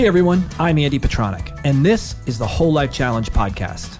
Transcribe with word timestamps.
Hey 0.00 0.06
everyone, 0.06 0.42
I'm 0.58 0.78
Andy 0.78 0.98
Petranek, 0.98 1.60
and 1.62 1.84
this 1.84 2.14
is 2.24 2.38
the 2.38 2.46
Whole 2.46 2.72
Life 2.72 2.90
Challenge 2.90 3.30
podcast. 3.32 3.98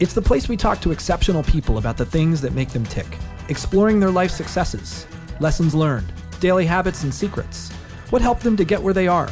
It's 0.00 0.14
the 0.14 0.22
place 0.22 0.48
we 0.48 0.56
talk 0.56 0.80
to 0.80 0.92
exceptional 0.92 1.42
people 1.42 1.76
about 1.76 1.98
the 1.98 2.06
things 2.06 2.40
that 2.40 2.54
make 2.54 2.70
them 2.70 2.86
tick, 2.86 3.18
exploring 3.50 4.00
their 4.00 4.10
life 4.10 4.30
successes, 4.30 5.06
lessons 5.40 5.74
learned, 5.74 6.10
daily 6.40 6.64
habits 6.64 7.02
and 7.02 7.14
secrets, 7.14 7.70
what 8.08 8.22
helped 8.22 8.42
them 8.42 8.56
to 8.56 8.64
get 8.64 8.82
where 8.82 8.94
they 8.94 9.06
are, 9.06 9.28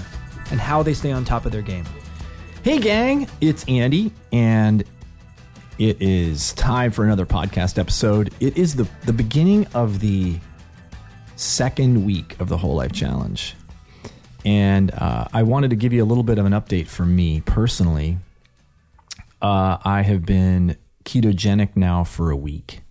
and 0.50 0.61
how 0.61 0.82
they 0.82 0.93
stay 0.93 1.11
on 1.11 1.25
top 1.25 1.46
of 1.46 1.53
their 1.53 1.62
game. 1.62 1.86
Hey 2.63 2.79
gang, 2.79 3.27
it's 3.41 3.64
Andy, 3.66 4.13
and 4.30 4.85
it 5.79 6.02
is 6.02 6.52
time 6.52 6.91
for 6.91 7.02
another 7.02 7.25
podcast 7.25 7.79
episode. 7.79 8.35
It 8.41 8.58
is 8.58 8.77
the, 8.77 8.86
the 9.07 9.14
beginning 9.14 9.66
of 9.72 10.00
the 10.00 10.39
second 11.36 12.05
week 12.05 12.39
of 12.41 12.50
the 12.50 12.58
Whole 12.58 12.75
Life 12.75 12.93
Challenge. 12.93 13.55
And 14.44 14.90
uh, 14.93 15.26
I 15.32 15.43
wanted 15.43 15.71
to 15.71 15.76
give 15.76 15.93
you 15.93 16.03
a 16.03 16.07
little 16.07 16.25
bit 16.25 16.39
of 16.39 16.46
an 16.46 16.53
update 16.53 16.86
for 16.86 17.04
me 17.04 17.40
personally. 17.43 18.18
Uh, 19.43 19.79
I 19.85 20.03
have 20.03 20.25
been 20.25 20.76
ketogenic 21.04 21.76
now 21.76 22.04
for 22.04 22.30
a 22.30 22.36
week. 22.36 22.82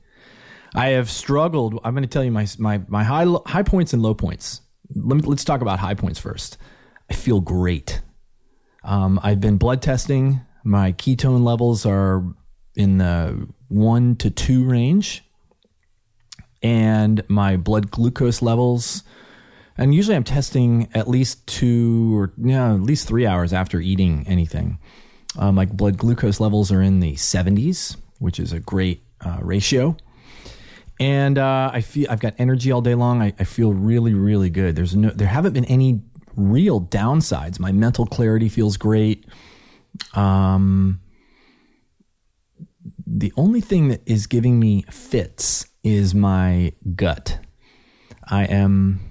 I 0.75 0.89
have 0.89 1.09
struggled. 1.09 1.80
I'm 1.84 1.94
going 1.94 2.03
to 2.03 2.09
tell 2.09 2.23
you 2.23 2.31
my 2.31 2.48
my 2.58 2.81
my 2.88 3.03
high 3.03 3.25
high 3.45 3.63
points 3.63 3.94
and 3.94 4.02
low 4.02 4.13
points. 4.13 4.62
Let 4.94 5.17
me, 5.17 5.23
let's 5.23 5.44
talk 5.44 5.62
about 5.62 5.80
high 5.80 5.95
points 5.95 6.20
first. 6.20 6.58
I 7.09 7.13
feel 7.13 7.41
great. 7.41 8.02
Um, 8.84 9.20
I've 9.23 9.39
been 9.39 9.58
blood 9.58 9.81
testing. 9.81 10.41
My 10.63 10.91
ketone 10.94 11.44
levels 11.44 11.86
are 11.86 12.23
in 12.75 12.97
the 12.97 13.47
one 13.67 14.16
to 14.17 14.30
two 14.30 14.64
range, 14.66 15.23
and 16.61 17.23
my 17.27 17.58
blood 17.58 17.89
glucose 17.92 18.42
levels 18.42 19.03
and 19.80 19.95
usually 19.95 20.17
I'm 20.17 20.25
testing 20.25 20.89
at 20.94 21.08
least 21.08 21.47
two 21.47 22.16
or 22.16 22.33
yeah, 22.38 22.73
at 22.73 22.81
least 22.81 23.08
three 23.08 23.25
hours 23.25 23.53
after 23.53 23.80
eating 23.80 24.25
anything. 24.27 24.77
Um, 25.38 25.55
like 25.55 25.71
blood 25.71 25.97
glucose 25.97 26.41
levels 26.41 26.69
are 26.69 26.81
in 26.81 26.99
the 26.99 27.13
70s, 27.13 27.95
which 28.19 28.41
is 28.41 28.52
a 28.52 28.59
great 28.59 29.03
uh, 29.21 29.38
ratio. 29.41 29.95
And 30.99 31.38
uh, 31.38 31.71
I 31.73 31.80
feel 31.80 32.08
I've 32.09 32.19
got 32.19 32.33
energy 32.38 32.73
all 32.73 32.81
day 32.81 32.94
long. 32.94 33.21
I, 33.21 33.33
I 33.39 33.45
feel 33.45 33.71
really, 33.71 34.13
really 34.13 34.49
good. 34.49 34.75
There's 34.75 34.97
no, 34.97 35.11
there 35.11 35.30
haven't 35.30 35.53
been 35.53 35.66
any 35.66 36.02
real 36.36 36.81
downsides. 36.81 37.58
My 37.58 37.71
mental 37.71 38.05
clarity 38.05 38.49
feels 38.49 38.75
great. 38.75 39.25
Um, 40.14 40.99
the 43.08 43.31
only 43.38 43.61
thing 43.61 43.88
that 43.88 44.02
is 44.05 44.27
giving 44.27 44.59
me 44.59 44.83
fits 44.91 45.67
is 45.86 46.14
my 46.14 46.73
gut. 46.95 47.39
I 48.25 48.43
am 48.43 49.08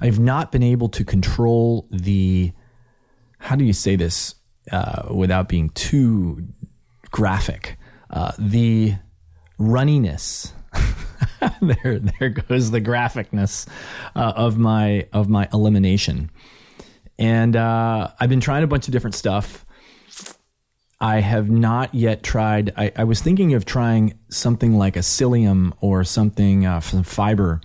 I've 0.00 0.18
not 0.18 0.52
been 0.52 0.62
able 0.62 0.88
to 0.90 1.04
control 1.04 1.86
the, 1.90 2.52
how 3.38 3.56
do 3.56 3.64
you 3.64 3.72
say 3.72 3.96
this 3.96 4.34
uh, 4.72 5.08
without 5.12 5.48
being 5.48 5.70
too 5.70 6.48
graphic? 7.10 7.76
Uh, 8.08 8.32
the 8.38 8.94
runniness. 9.58 10.52
there, 11.60 11.98
there 11.98 12.30
goes 12.30 12.70
the 12.70 12.80
graphicness 12.80 13.68
uh, 14.16 14.32
of 14.36 14.56
my 14.56 15.06
of 15.12 15.28
my 15.28 15.48
elimination. 15.52 16.30
And 17.18 17.54
uh, 17.54 18.10
I've 18.18 18.30
been 18.30 18.40
trying 18.40 18.62
a 18.62 18.66
bunch 18.66 18.88
of 18.88 18.92
different 18.92 19.14
stuff. 19.14 19.66
I 21.00 21.20
have 21.20 21.50
not 21.50 21.94
yet 21.94 22.22
tried. 22.22 22.72
I, 22.76 22.92
I 22.96 23.04
was 23.04 23.20
thinking 23.20 23.54
of 23.54 23.64
trying 23.64 24.18
something 24.28 24.76
like 24.76 24.96
a 24.96 25.00
psyllium 25.00 25.72
or 25.80 26.04
something, 26.04 26.66
uh, 26.66 26.80
some 26.80 27.02
fiber 27.02 27.60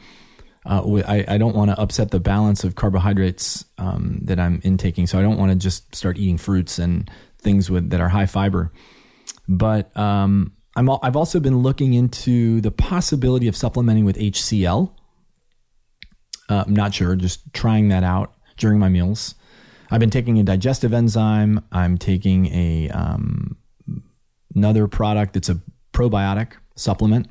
uh, 0.66 1.02
I, 1.08 1.26
I, 1.28 1.38
don't 1.38 1.56
want 1.56 1.70
to 1.70 1.80
upset 1.80 2.10
the 2.10 2.20
balance 2.20 2.64
of 2.64 2.74
carbohydrates 2.74 3.66
um, 3.78 4.20
that 4.24 4.40
I'm 4.40 4.62
intaking. 4.64 5.06
So 5.06 5.20
I 5.20 5.22
don't 5.22 5.38
want 5.38 5.52
to 5.52 5.56
just 5.56 5.94
start 5.94 6.18
eating 6.18 6.38
fruits 6.38 6.80
and 6.80 7.10
things 7.40 7.70
with 7.70 7.92
that 7.92 8.02
are 8.02 8.10
high 8.10 8.26
fiber. 8.26 8.72
But 9.48 9.96
um, 9.96 10.54
I'm 10.76 10.90
I've 11.04 11.16
also 11.16 11.40
been 11.40 11.60
looking 11.60 11.94
into 11.94 12.62
the 12.62 12.72
possibility 12.72 13.48
of 13.48 13.56
supplementing 13.56 14.06
with 14.06 14.18
HCl. 14.18 14.92
Uh, 16.50 16.64
I'm 16.66 16.74
not 16.74 16.94
sure, 16.94 17.16
just 17.16 17.54
trying 17.54 17.90
that 17.90 18.04
out 18.04 18.34
during 18.58 18.80
my 18.80 18.90
meals. 18.90 19.36
I've 19.92 20.00
been 20.00 20.10
taking 20.10 20.40
a 20.40 20.44
digestive 20.44 20.94
enzyme. 20.94 21.64
I'm 21.72 21.98
taking 21.98 22.48
a 22.48 22.90
um, 22.90 23.58
another 24.56 24.88
product 24.88 25.34
that's 25.34 25.50
a 25.50 25.62
probiotic 25.94 26.54
supplement. 26.76 27.28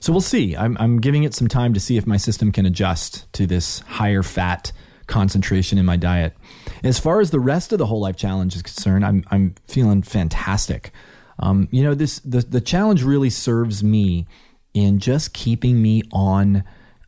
So 0.00 0.12
we'll 0.12 0.20
see. 0.20 0.56
I'm, 0.56 0.76
I'm 0.78 1.00
giving 1.00 1.24
it 1.24 1.34
some 1.34 1.48
time 1.48 1.74
to 1.74 1.80
see 1.80 1.96
if 1.96 2.06
my 2.06 2.16
system 2.16 2.52
can 2.52 2.66
adjust 2.66 3.30
to 3.34 3.46
this 3.46 3.80
higher 3.80 4.22
fat 4.22 4.72
concentration 5.06 5.78
in 5.78 5.84
my 5.84 5.96
diet. 5.96 6.36
As 6.84 6.98
far 6.98 7.20
as 7.20 7.30
the 7.30 7.40
rest 7.40 7.72
of 7.72 7.78
the 7.78 7.86
whole 7.86 8.00
life 8.00 8.16
challenge 8.16 8.54
is 8.54 8.62
concerned, 8.62 9.04
I'm 9.04 9.24
I'm 9.30 9.54
feeling 9.66 10.02
fantastic. 10.02 10.92
Um, 11.40 11.68
you 11.70 11.82
know, 11.82 11.94
this 11.94 12.20
the 12.20 12.40
the 12.40 12.60
challenge 12.60 13.02
really 13.02 13.30
serves 13.30 13.82
me 13.82 14.26
in 14.74 14.98
just 14.98 15.32
keeping 15.32 15.82
me 15.82 16.02
on 16.12 16.62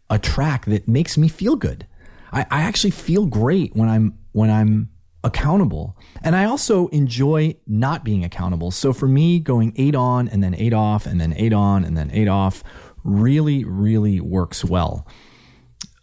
a 0.08 0.18
track 0.18 0.64
that 0.66 0.88
makes 0.88 1.16
me 1.16 1.28
feel 1.28 1.56
good. 1.56 1.86
I, 2.32 2.46
I 2.50 2.62
actually 2.62 2.90
feel 2.90 3.26
great 3.26 3.76
when 3.76 3.88
I'm 3.88 4.18
when 4.32 4.50
I'm 4.50 4.89
accountable. 5.22 5.96
And 6.22 6.34
I 6.34 6.44
also 6.44 6.88
enjoy 6.88 7.56
not 7.66 8.04
being 8.04 8.24
accountable. 8.24 8.70
So 8.70 8.92
for 8.92 9.06
me, 9.06 9.38
going 9.38 9.72
eight 9.76 9.94
on 9.94 10.28
and 10.28 10.42
then 10.42 10.54
eight 10.54 10.72
off 10.72 11.06
and 11.06 11.20
then 11.20 11.34
eight 11.36 11.52
on 11.52 11.84
and 11.84 11.96
then 11.96 12.10
eight 12.12 12.28
off 12.28 12.64
really, 13.04 13.64
really 13.64 14.20
works 14.20 14.64
well. 14.64 15.06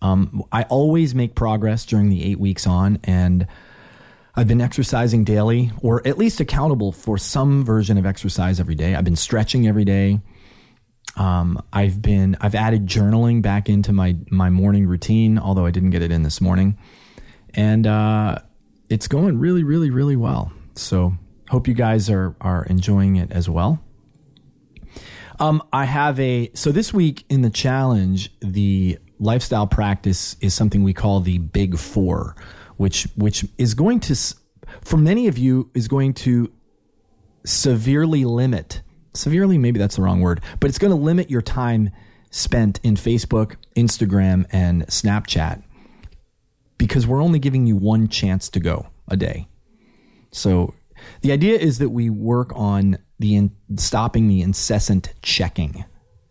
Um, 0.01 0.43
I 0.51 0.63
always 0.63 1.15
make 1.15 1.35
progress 1.35 1.85
during 1.85 2.09
the 2.09 2.23
eight 2.23 2.39
weeks 2.39 2.67
on, 2.67 2.99
and 3.03 3.47
I've 4.35 4.47
been 4.47 4.61
exercising 4.61 5.23
daily 5.23 5.71
or 5.81 6.07
at 6.07 6.19
least 6.19 6.39
accountable 6.39 6.91
for 6.91 7.17
some 7.17 7.65
version 7.65 7.97
of 7.97 8.05
exercise 8.05 8.59
every 8.59 8.75
day. 8.75 8.93
I've 8.93 9.03
been 9.03 9.15
stretching 9.15 9.67
every 9.67 9.85
day. 9.85 10.21
Um, 11.15 11.59
I've 11.73 11.99
been 11.99 12.37
I've 12.41 12.53
added 12.53 12.85
journaling 12.85 13.41
back 13.41 13.69
into 13.69 13.91
my 13.91 14.15
my 14.29 14.51
morning 14.51 14.85
routine, 14.85 15.39
although 15.39 15.65
I 15.65 15.71
didn't 15.71 15.89
get 15.89 16.03
it 16.03 16.11
in 16.11 16.21
this 16.21 16.39
morning, 16.39 16.77
and 17.55 17.87
uh, 17.87 18.37
it's 18.89 19.07
going 19.07 19.39
really, 19.39 19.63
really, 19.63 19.89
really 19.89 20.15
well. 20.15 20.51
So 20.75 21.13
hope 21.49 21.67
you 21.67 21.73
guys 21.73 22.09
are 22.09 22.35
are 22.41 22.65
enjoying 22.65 23.15
it 23.15 23.31
as 23.31 23.49
well. 23.49 23.79
Um, 25.39 25.61
I 25.71 25.85
have 25.85 26.19
a 26.19 26.51
so 26.53 26.71
this 26.71 26.93
week 26.93 27.25
in 27.29 27.41
the 27.41 27.49
challenge, 27.49 28.31
the 28.41 28.97
lifestyle 29.19 29.67
practice 29.67 30.35
is 30.41 30.53
something 30.53 30.83
we 30.83 30.93
call 30.93 31.19
the 31.19 31.37
Big 31.37 31.77
Four, 31.77 32.35
which 32.77 33.07
which 33.15 33.45
is 33.57 33.73
going 33.73 33.99
to 34.01 34.15
for 34.81 34.97
many 34.97 35.27
of 35.27 35.37
you 35.37 35.69
is 35.73 35.87
going 35.87 36.13
to 36.13 36.51
severely 37.45 38.25
limit 38.25 38.81
severely 39.17 39.57
maybe 39.57 39.79
that's 39.79 39.95
the 39.97 40.01
wrong 40.01 40.21
word, 40.21 40.41
but 40.59 40.69
it's 40.69 40.77
going 40.77 40.91
to 40.91 40.97
limit 40.97 41.29
your 41.29 41.41
time 41.41 41.89
spent 42.29 42.79
in 42.83 42.95
Facebook, 42.95 43.55
Instagram, 43.75 44.45
and 44.51 44.85
Snapchat 44.87 45.63
because 46.77 47.07
we're 47.07 47.21
only 47.21 47.39
giving 47.39 47.65
you 47.65 47.75
one 47.75 48.07
chance 48.07 48.49
to 48.49 48.59
go 48.59 48.87
a 49.07 49.17
day. 49.17 49.47
So 50.31 50.73
the 51.21 51.31
idea 51.31 51.57
is 51.57 51.79
that 51.79 51.89
we 51.89 52.09
work 52.09 52.51
on 52.55 52.97
the 53.19 53.35
in, 53.35 53.51
stopping 53.75 54.27
the 54.27 54.41
incessant 54.41 55.13
checking. 55.21 55.85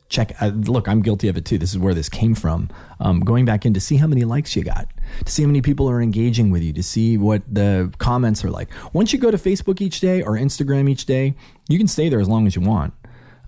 Check. 0.09 0.41
Uh, 0.41 0.49
look, 0.49 0.87
I'm 0.87 1.03
guilty 1.03 1.27
of 1.27 1.37
it 1.37 1.45
too. 1.45 1.59
This 1.59 1.73
is 1.73 1.79
where 1.79 1.95
this 1.95 2.09
came 2.09 2.34
from. 2.34 2.71
Um, 3.01 3.21
going 3.21 3.45
back 3.45 3.67
in 3.67 3.75
to 3.75 3.81
see 3.81 3.97
how 3.97 4.07
many 4.07 4.25
likes 4.25 4.55
you 4.55 4.62
got, 4.62 4.89
to 5.25 5.33
see 5.33 5.43
how 5.43 5.49
many 5.49 5.62
people 5.62 5.91
are 5.91 6.01
engaging 6.01 6.51
with 6.51 6.63
you, 6.63 6.73
to 6.75 6.83
see 6.83 7.19
what 7.19 7.43
the 7.53 7.93
comments 7.99 8.45
are 8.45 8.51
like. 8.51 8.69
Once 8.92 9.13
you 9.13 9.19
go 9.19 9.33
to 9.33 9.37
Facebook 9.37 9.81
each 9.81 9.99
day 9.99 10.22
or 10.22 10.33
Instagram 10.33 10.89
each 10.89 11.07
day, 11.07 11.34
you 11.69 11.77
can 11.77 11.89
stay 11.89 12.09
there 12.09 12.21
as 12.21 12.28
long 12.28 12.47
as 12.47 12.54
you 12.54 12.63
want. 12.63 12.95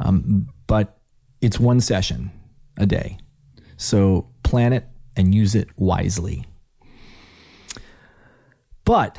Um, 0.01 0.49
but 0.67 0.99
it's 1.41 1.61
one 1.61 1.81
session 1.81 2.33
a 2.77 2.87
day. 2.87 3.19
So 3.77 4.29
plan 4.43 4.73
it 4.73 4.89
and 5.15 5.33
use 5.33 5.55
it 5.55 5.69
wisely. 5.77 6.45
But 8.89 9.19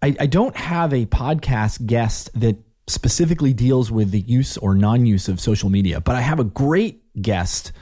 I, 0.00 0.16
I 0.18 0.24
don't 0.24 0.56
have 0.56 0.94
a 0.94 1.04
podcast 1.04 1.84
guest 1.84 2.30
that 2.40 2.56
specifically 2.86 3.52
deals 3.52 3.92
with 3.92 4.12
the 4.12 4.20
use 4.20 4.56
or 4.56 4.74
non 4.74 5.04
use 5.04 5.28
of 5.28 5.40
social 5.40 5.68
media, 5.68 6.00
but 6.00 6.16
I 6.16 6.22
have 6.22 6.40
a 6.40 6.44
great 6.44 7.02
guest 7.20 7.72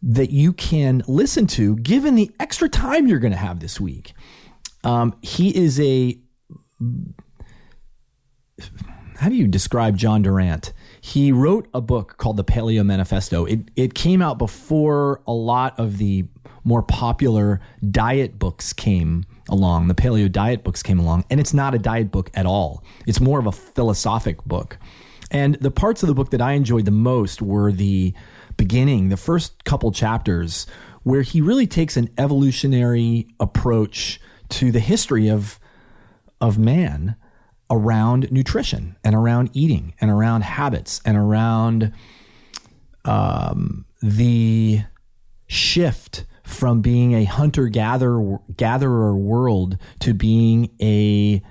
that 0.00 0.30
you 0.30 0.52
can 0.52 1.02
listen 1.08 1.48
to 1.48 1.74
given 1.74 2.14
the 2.14 2.30
extra 2.38 2.68
time 2.68 3.08
you're 3.08 3.18
going 3.18 3.32
to 3.32 3.36
have 3.36 3.58
this 3.58 3.80
week. 3.80 4.14
Um, 4.84 5.16
he 5.22 5.48
is 5.56 5.80
a. 5.80 6.16
How 9.16 9.28
do 9.28 9.34
you 9.34 9.48
describe 9.48 9.96
John 9.96 10.22
Durant? 10.22 10.72
He 11.00 11.32
wrote 11.32 11.66
a 11.74 11.80
book 11.80 12.16
called 12.18 12.36
The 12.36 12.44
Paleo 12.44 12.86
Manifesto. 12.86 13.44
It, 13.44 13.72
it 13.74 13.94
came 13.94 14.22
out 14.22 14.38
before 14.38 15.20
a 15.26 15.32
lot 15.32 15.80
of 15.80 15.98
the 15.98 16.26
more 16.62 16.84
popular 16.84 17.60
diet 17.90 18.38
books 18.38 18.72
came 18.72 19.24
along. 19.52 19.88
The 19.88 19.94
paleo 19.94 20.30
diet 20.30 20.64
books 20.64 20.82
came 20.82 20.98
along, 20.98 21.24
and 21.30 21.38
it's 21.38 21.54
not 21.54 21.74
a 21.74 21.78
diet 21.78 22.10
book 22.10 22.30
at 22.34 22.46
all. 22.46 22.82
It's 23.06 23.20
more 23.20 23.38
of 23.38 23.46
a 23.46 23.52
philosophic 23.52 24.42
book. 24.44 24.78
And 25.30 25.54
the 25.56 25.70
parts 25.70 26.02
of 26.02 26.08
the 26.08 26.14
book 26.14 26.30
that 26.30 26.40
I 26.40 26.52
enjoyed 26.52 26.84
the 26.84 26.90
most 26.90 27.40
were 27.40 27.70
the 27.70 28.12
beginning, 28.56 29.08
the 29.08 29.16
first 29.16 29.64
couple 29.64 29.92
chapters, 29.92 30.66
where 31.04 31.22
he 31.22 31.40
really 31.40 31.66
takes 31.66 31.96
an 31.96 32.10
evolutionary 32.18 33.28
approach 33.38 34.20
to 34.50 34.72
the 34.72 34.80
history 34.80 35.28
of 35.28 35.58
of 36.40 36.58
man 36.58 37.16
around 37.70 38.30
nutrition 38.30 38.96
and 39.04 39.14
around 39.14 39.48
eating 39.54 39.94
and 40.00 40.10
around 40.10 40.42
habits 40.42 41.00
and 41.06 41.16
around 41.16 41.92
um, 43.04 43.86
the 44.02 44.82
shift 45.46 46.24
from 46.42 46.80
being 46.80 47.14
a 47.14 47.24
hunter 47.24 47.68
gatherer 47.68 48.40
gatherer 48.56 49.16
world 49.16 49.78
to 50.00 50.14
being 50.14 50.70
a 50.80 51.42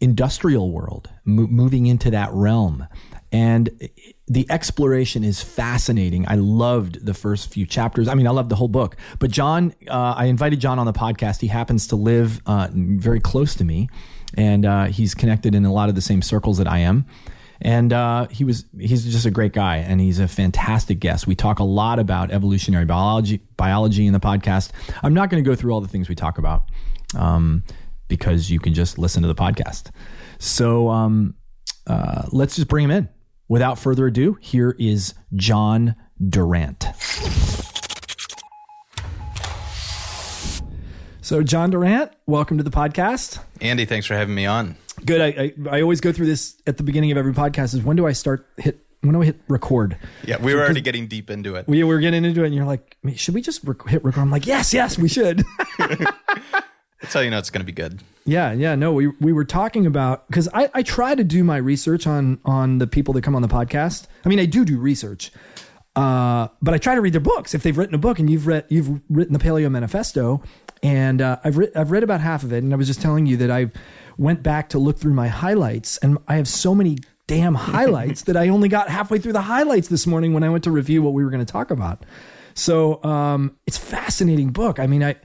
industrial 0.00 0.72
world, 0.72 1.10
mo- 1.24 1.46
moving 1.46 1.86
into 1.86 2.10
that 2.10 2.30
realm. 2.32 2.86
And 3.30 3.88
the 4.28 4.46
exploration 4.50 5.24
is 5.24 5.42
fascinating. 5.42 6.26
I 6.28 6.34
loved 6.34 7.06
the 7.06 7.14
first 7.14 7.50
few 7.50 7.66
chapters. 7.66 8.08
I 8.08 8.14
mean, 8.14 8.26
I 8.26 8.30
loved 8.30 8.50
the 8.50 8.56
whole 8.56 8.68
book. 8.68 8.96
But 9.18 9.30
John, 9.30 9.74
uh, 9.88 10.14
I 10.16 10.26
invited 10.26 10.60
John 10.60 10.78
on 10.78 10.86
the 10.86 10.92
podcast. 10.92 11.40
He 11.40 11.46
happens 11.46 11.86
to 11.88 11.96
live 11.96 12.42
uh, 12.44 12.68
very 12.72 13.20
close 13.20 13.54
to 13.54 13.64
me, 13.64 13.88
and 14.36 14.66
uh, 14.66 14.84
he's 14.86 15.14
connected 15.14 15.54
in 15.54 15.64
a 15.64 15.72
lot 15.72 15.88
of 15.88 15.94
the 15.94 16.02
same 16.02 16.20
circles 16.20 16.58
that 16.58 16.68
I 16.68 16.78
am. 16.78 17.06
And 17.62 17.92
uh, 17.92 18.26
he 18.28 18.44
was 18.44 18.64
he's 18.78 19.04
just 19.04 19.24
a 19.24 19.30
great 19.30 19.52
guy, 19.52 19.76
and 19.76 20.00
he's 20.00 20.18
a 20.18 20.26
fantastic 20.26 20.98
guest. 20.98 21.26
We 21.26 21.36
talk 21.36 21.60
a 21.60 21.64
lot 21.64 21.98
about 21.98 22.30
evolutionary 22.32 22.84
biology 22.84 23.40
biology 23.56 24.06
in 24.06 24.12
the 24.12 24.20
podcast. 24.20 24.72
I'm 25.02 25.14
not 25.14 25.30
going 25.30 25.42
to 25.42 25.48
go 25.48 25.54
through 25.54 25.72
all 25.72 25.80
the 25.80 25.88
things 25.88 26.08
we 26.08 26.16
talk 26.16 26.38
about 26.38 26.64
um, 27.16 27.62
because 28.08 28.50
you 28.50 28.58
can 28.58 28.74
just 28.74 28.98
listen 28.98 29.22
to 29.22 29.28
the 29.28 29.34
podcast. 29.34 29.90
So 30.38 30.88
um, 30.88 31.34
uh, 31.86 32.26
let's 32.32 32.56
just 32.56 32.66
bring 32.68 32.84
him 32.84 32.90
in 32.90 33.08
without 33.52 33.78
further 33.78 34.06
ado, 34.06 34.38
here 34.40 34.74
is 34.78 35.12
John 35.34 35.94
Durant. 36.26 36.86
So, 41.20 41.42
John 41.42 41.70
Durant, 41.70 42.12
welcome 42.26 42.56
to 42.56 42.64
the 42.64 42.70
podcast. 42.70 43.40
Andy, 43.60 43.84
thanks 43.84 44.06
for 44.06 44.14
having 44.14 44.34
me 44.34 44.46
on. 44.46 44.76
Good. 45.04 45.20
I, 45.20 45.26
I, 45.26 45.78
I 45.78 45.82
always 45.82 46.00
go 46.00 46.12
through 46.12 46.26
this 46.26 46.60
at 46.66 46.76
the 46.76 46.82
beginning 46.82 47.10
of 47.12 47.18
every 47.18 47.32
podcast. 47.32 47.74
Is 47.74 47.82
when 47.82 47.96
do 47.96 48.06
I 48.06 48.12
start 48.12 48.46
hit? 48.56 48.84
When 49.00 49.14
do 49.14 49.22
I 49.22 49.26
hit 49.26 49.40
record? 49.48 49.96
Yeah, 50.24 50.40
we 50.40 50.54
were 50.54 50.60
already 50.60 50.80
getting 50.80 51.08
deep 51.08 51.28
into 51.28 51.56
it. 51.56 51.66
We 51.66 51.82
were 51.82 51.98
getting 51.98 52.24
into 52.24 52.44
it, 52.44 52.46
and 52.46 52.54
you're 52.54 52.64
like, 52.66 52.96
"Should 53.16 53.34
we 53.34 53.42
just 53.42 53.64
rec- 53.64 53.88
hit 53.88 54.04
record?" 54.04 54.20
I'm 54.20 54.30
like, 54.30 54.46
"Yes, 54.46 54.72
yes, 54.72 54.96
we 54.98 55.08
should." 55.08 55.44
That's 57.02 57.14
how 57.14 57.20
you 57.20 57.30
know 57.30 57.38
it's 57.38 57.50
going 57.50 57.62
to 57.62 57.66
be 57.66 57.72
good. 57.72 58.00
Yeah, 58.24 58.52
yeah. 58.52 58.76
No, 58.76 58.92
we 58.92 59.08
we 59.20 59.32
were 59.32 59.44
talking 59.44 59.86
about 59.86 60.26
because 60.28 60.48
I, 60.54 60.70
I 60.72 60.82
try 60.84 61.16
to 61.16 61.24
do 61.24 61.42
my 61.42 61.56
research 61.56 62.06
on 62.06 62.38
on 62.44 62.78
the 62.78 62.86
people 62.86 63.12
that 63.14 63.22
come 63.22 63.34
on 63.34 63.42
the 63.42 63.48
podcast. 63.48 64.06
I 64.24 64.28
mean, 64.28 64.38
I 64.38 64.46
do 64.46 64.64
do 64.64 64.78
research, 64.78 65.32
uh, 65.96 66.46
but 66.62 66.74
I 66.74 66.78
try 66.78 66.94
to 66.94 67.00
read 67.00 67.12
their 67.12 67.20
books. 67.20 67.54
If 67.54 67.64
they've 67.64 67.76
written 67.76 67.96
a 67.96 67.98
book 67.98 68.20
and 68.20 68.30
you've 68.30 68.46
read 68.46 68.66
you've 68.68 69.00
written 69.10 69.32
the 69.32 69.40
Paleo 69.40 69.68
Manifesto, 69.68 70.44
and 70.84 71.20
uh, 71.20 71.38
I've 71.42 71.58
re- 71.58 71.72
I've 71.74 71.90
read 71.90 72.04
about 72.04 72.20
half 72.20 72.44
of 72.44 72.52
it, 72.52 72.62
and 72.62 72.72
I 72.72 72.76
was 72.76 72.86
just 72.86 73.02
telling 73.02 73.26
you 73.26 73.36
that 73.38 73.50
I 73.50 73.72
went 74.16 74.42
back 74.42 74.68
to 74.70 74.78
look 74.78 74.98
through 74.98 75.14
my 75.14 75.28
highlights, 75.28 75.96
and 75.98 76.18
I 76.28 76.36
have 76.36 76.48
so 76.48 76.74
many 76.74 76.98
damn 77.26 77.54
highlights 77.72 78.22
that 78.22 78.36
I 78.36 78.48
only 78.48 78.68
got 78.68 78.88
halfway 78.88 79.18
through 79.18 79.32
the 79.32 79.42
highlights 79.42 79.88
this 79.88 80.06
morning 80.06 80.32
when 80.32 80.42
I 80.42 80.48
went 80.48 80.64
to 80.64 80.70
review 80.70 81.02
what 81.02 81.12
we 81.12 81.24
were 81.24 81.30
going 81.30 81.44
to 81.44 81.52
talk 81.52 81.70
about. 81.70 82.04
So 82.54 83.02
um, 83.02 83.56
it's 83.66 83.78
a 83.78 83.80
fascinating 83.80 84.50
book. 84.50 84.78
I 84.78 84.86
mean, 84.86 85.02
I 85.02 85.16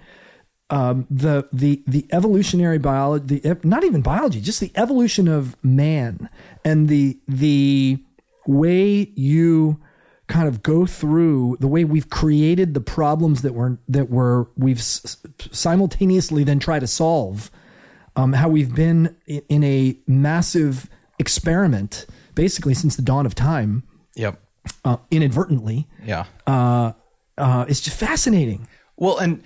um, 0.70 1.08
the 1.10 1.48
the 1.54 1.82
the 1.88 2.06
evolutionary 2.12 2.78
biology, 2.78 3.40
the 3.40 3.60
not 3.64 3.84
even 3.84 4.02
biology, 4.02 4.42
just 4.42 4.60
the 4.60 4.72
evolution 4.76 5.28
of 5.28 5.56
man 5.64 6.30
and 6.66 6.90
the 6.90 7.18
the 7.28 8.00
way 8.46 9.12
you 9.16 9.80
kind 10.28 10.48
of 10.48 10.62
go 10.62 10.86
through 10.86 11.56
the 11.62 11.68
way 11.68 11.86
we've 11.86 12.10
created 12.10 12.74
the 12.74 12.82
problems 12.82 13.42
that 13.44 13.54
were 13.54 13.78
that 13.88 14.10
were 14.10 14.50
we've 14.58 14.82
simultaneously 14.82 16.44
then 16.44 16.60
try 16.60 16.80
to 16.80 16.88
solve. 16.88 17.50
Um, 18.18 18.34
how 18.34 18.50
we've 18.50 18.74
been 18.74 19.16
in, 19.28 19.64
a 19.64 19.96
massive 20.08 20.90
experiment 21.20 22.08
basically 22.34 22.74
since 22.74 22.96
the 22.96 23.02
dawn 23.02 23.26
of 23.26 23.36
time. 23.36 23.84
Yep. 24.16 24.42
Uh, 24.84 24.98
inadvertently. 25.12 25.88
Yeah. 26.04 26.26
Uh, 26.46 26.94
uh, 27.38 27.66
it's 27.70 27.80
just 27.80 27.98
fascinating. 27.98 28.68
Well, 28.98 29.18
and 29.20 29.44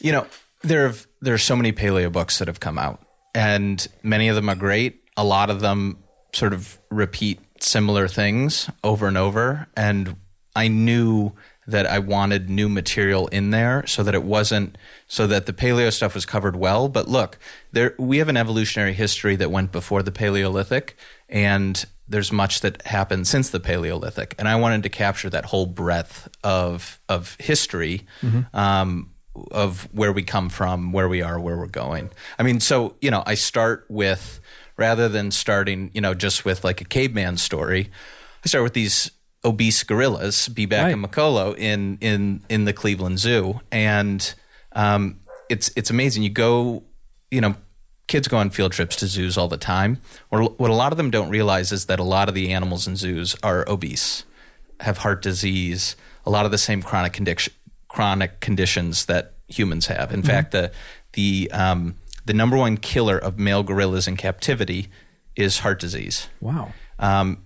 you 0.00 0.12
know, 0.12 0.26
there 0.62 0.86
have 0.86 1.06
there 1.20 1.34
are 1.34 1.38
so 1.38 1.56
many 1.56 1.72
paleo 1.72 2.10
books 2.10 2.38
that 2.38 2.48
have 2.48 2.60
come 2.60 2.78
out, 2.78 3.04
and 3.34 3.86
many 4.02 4.28
of 4.28 4.36
them 4.36 4.48
are 4.48 4.54
great. 4.54 5.02
A 5.16 5.24
lot 5.24 5.50
of 5.50 5.60
them 5.60 5.98
sort 6.32 6.52
of 6.52 6.78
repeat 6.90 7.40
similar 7.60 8.08
things 8.08 8.70
over 8.84 9.06
and 9.08 9.18
over, 9.18 9.66
and 9.76 10.16
I 10.54 10.68
knew 10.68 11.32
that 11.68 11.86
I 11.86 11.98
wanted 11.98 12.48
new 12.48 12.68
material 12.68 13.28
in 13.28 13.50
there 13.50 13.86
so 13.86 14.02
that 14.02 14.14
it 14.14 14.24
wasn't 14.24 14.76
so 15.06 15.26
that 15.26 15.46
the 15.46 15.52
paleo 15.52 15.92
stuff 15.92 16.14
was 16.14 16.24
covered 16.24 16.56
well. 16.56 16.88
But 16.88 17.08
look, 17.08 17.38
there 17.72 17.94
we 17.98 18.18
have 18.18 18.28
an 18.28 18.36
evolutionary 18.36 18.94
history 18.94 19.36
that 19.36 19.50
went 19.50 19.70
before 19.70 20.02
the 20.02 20.10
Paleolithic, 20.10 20.96
and 21.28 21.84
there's 22.08 22.32
much 22.32 22.62
that 22.62 22.86
happened 22.86 23.28
since 23.28 23.50
the 23.50 23.60
Paleolithic, 23.60 24.34
and 24.38 24.48
I 24.48 24.56
wanted 24.56 24.82
to 24.84 24.88
capture 24.88 25.28
that 25.30 25.44
whole 25.44 25.66
breadth 25.66 26.28
of 26.42 26.98
of 27.08 27.36
history. 27.38 28.06
Um, 28.52 29.12
of 29.52 29.88
where 29.92 30.12
we 30.12 30.24
come 30.24 30.48
from, 30.48 30.90
where 30.90 31.08
we 31.08 31.22
are, 31.22 31.38
where 31.38 31.56
we're 31.56 31.68
going. 31.68 32.10
I 32.40 32.42
mean, 32.42 32.58
so, 32.58 32.96
you 33.00 33.08
know, 33.08 33.22
I 33.24 33.34
start 33.34 33.86
with, 33.88 34.40
rather 34.76 35.08
than 35.08 35.30
starting, 35.30 35.92
you 35.94 36.00
know, 36.00 36.12
just 36.12 36.44
with 36.44 36.64
like 36.64 36.80
a 36.80 36.84
caveman 36.84 37.36
story, 37.36 37.88
I 38.44 38.48
start 38.48 38.64
with 38.64 38.72
these 38.72 39.12
obese 39.44 39.82
gorillas, 39.84 40.48
Bebac 40.48 40.82
Right. 40.82 40.92
and 40.94 41.04
Mokolo, 41.04 41.56
in, 41.56 41.98
in, 42.00 42.42
in 42.48 42.64
the 42.64 42.72
Cleveland 42.72 43.18
Zoo. 43.18 43.60
And 43.70 44.34
um, 44.72 45.20
it's, 45.48 45.70
it's 45.76 45.90
amazing. 45.90 46.22
You 46.24 46.30
go, 46.30 46.82
you 47.30 47.40
know, 47.40 47.54
kids 48.08 48.26
go 48.26 48.36
on 48.38 48.50
field 48.50 48.72
trips 48.72 48.96
to 48.96 49.06
zoos 49.06 49.36
all 49.38 49.48
the 49.48 49.56
time. 49.58 50.00
Or 50.30 50.42
what 50.44 50.70
a 50.70 50.74
lot 50.74 50.92
of 50.92 50.96
them 50.98 51.10
don't 51.10 51.28
realize 51.30 51.72
is 51.72 51.86
that 51.86 52.00
a 52.00 52.04
lot 52.04 52.28
of 52.28 52.34
the 52.34 52.52
animals 52.52 52.86
in 52.88 52.96
zoos 52.96 53.36
are 53.42 53.68
obese, 53.68 54.24
have 54.80 54.98
heart 54.98 55.22
disease, 55.22 55.94
a 56.26 56.30
lot 56.30 56.44
of 56.44 56.50
the 56.50 56.58
same 56.58 56.82
chronic 56.82 57.12
condition, 57.12 57.52
chronic 57.88 58.40
conditions 58.40 59.06
that 59.06 59.34
humans 59.48 59.86
have. 59.86 60.12
In 60.12 60.22
fact, 60.22 60.52
the 60.52 60.70
the 61.14 61.50
um, 61.52 61.96
the 62.26 62.34
number 62.34 62.56
one 62.56 62.76
killer 62.76 63.16
of 63.18 63.38
male 63.38 63.62
gorillas 63.62 64.06
in 64.06 64.16
captivity 64.16 64.88
is 65.36 65.60
heart 65.60 65.80
disease. 65.80 66.28
Wow. 66.40 66.72
Um, 66.98 67.44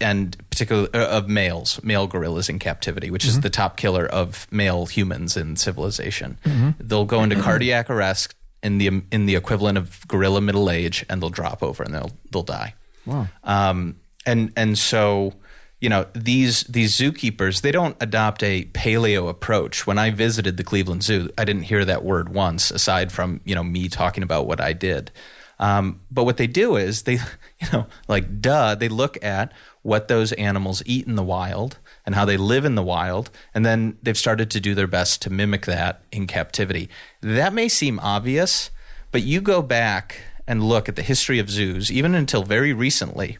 and 0.00 0.36
particularly 0.50 0.88
uh, 0.94 1.18
of 1.18 1.28
males, 1.28 1.82
male 1.82 2.06
gorillas 2.06 2.48
in 2.48 2.58
captivity, 2.58 3.10
which 3.10 3.24
is 3.24 3.40
the 3.40 3.50
top 3.50 3.76
killer 3.76 4.06
of 4.06 4.46
male 4.50 4.86
humans 4.86 5.36
in 5.36 5.56
civilization. 5.56 6.38
They'll 6.78 7.04
go 7.04 7.22
into 7.22 7.40
cardiac 7.40 7.90
arrest 7.90 8.34
in 8.62 8.78
the 8.78 9.02
in 9.10 9.26
the 9.26 9.36
equivalent 9.36 9.78
of 9.78 10.06
gorilla 10.08 10.40
middle 10.40 10.70
age, 10.70 11.04
and 11.08 11.22
they'll 11.22 11.30
drop 11.30 11.62
over 11.62 11.82
and 11.82 11.94
they'll 11.94 12.12
they'll 12.30 12.42
die. 12.42 12.74
Wow. 13.06 13.28
Um, 13.44 13.96
and 14.26 14.52
and 14.56 14.78
so 14.78 15.34
you 15.80 15.88
know 15.88 16.06
these 16.14 16.64
these 16.64 16.96
zookeepers 16.96 17.62
they 17.62 17.72
don't 17.72 17.96
adopt 18.00 18.42
a 18.42 18.64
paleo 18.66 19.28
approach. 19.28 19.86
When 19.86 19.98
I 19.98 20.10
visited 20.10 20.56
the 20.56 20.64
Cleveland 20.64 21.02
Zoo, 21.02 21.30
I 21.38 21.44
didn't 21.44 21.62
hear 21.62 21.84
that 21.84 22.04
word 22.04 22.28
once, 22.28 22.70
aside 22.70 23.12
from 23.12 23.40
you 23.44 23.54
know 23.54 23.64
me 23.64 23.88
talking 23.88 24.22
about 24.22 24.46
what 24.46 24.60
I 24.60 24.72
did. 24.72 25.10
Um, 25.60 26.00
but 26.10 26.24
what 26.24 26.38
they 26.38 26.46
do 26.48 26.74
is 26.76 27.02
they, 27.02 27.12
you 27.60 27.68
know, 27.72 27.86
like 28.08 28.40
duh, 28.40 28.74
they 28.74 28.88
look 28.88 29.22
at 29.22 29.52
what 29.82 30.08
those 30.08 30.32
animals 30.32 30.82
eat 30.86 31.06
in 31.06 31.14
the 31.14 31.22
wild 31.22 31.78
and 32.04 32.14
how 32.14 32.24
they 32.24 32.36
live 32.36 32.64
in 32.64 32.74
the 32.74 32.82
wild, 32.82 33.30
and 33.54 33.64
then 33.64 33.96
they've 34.02 34.18
started 34.18 34.50
to 34.50 34.60
do 34.60 34.74
their 34.74 34.86
best 34.88 35.22
to 35.22 35.30
mimic 35.30 35.66
that 35.66 36.02
in 36.10 36.26
captivity. 36.26 36.88
That 37.20 37.52
may 37.52 37.68
seem 37.68 38.00
obvious, 38.00 38.70
but 39.12 39.22
you 39.22 39.40
go 39.40 39.62
back 39.62 40.22
and 40.46 40.62
look 40.64 40.88
at 40.88 40.96
the 40.96 41.02
history 41.02 41.38
of 41.38 41.48
zoos, 41.50 41.92
even 41.92 42.14
until 42.14 42.42
very 42.42 42.72
recently, 42.72 43.38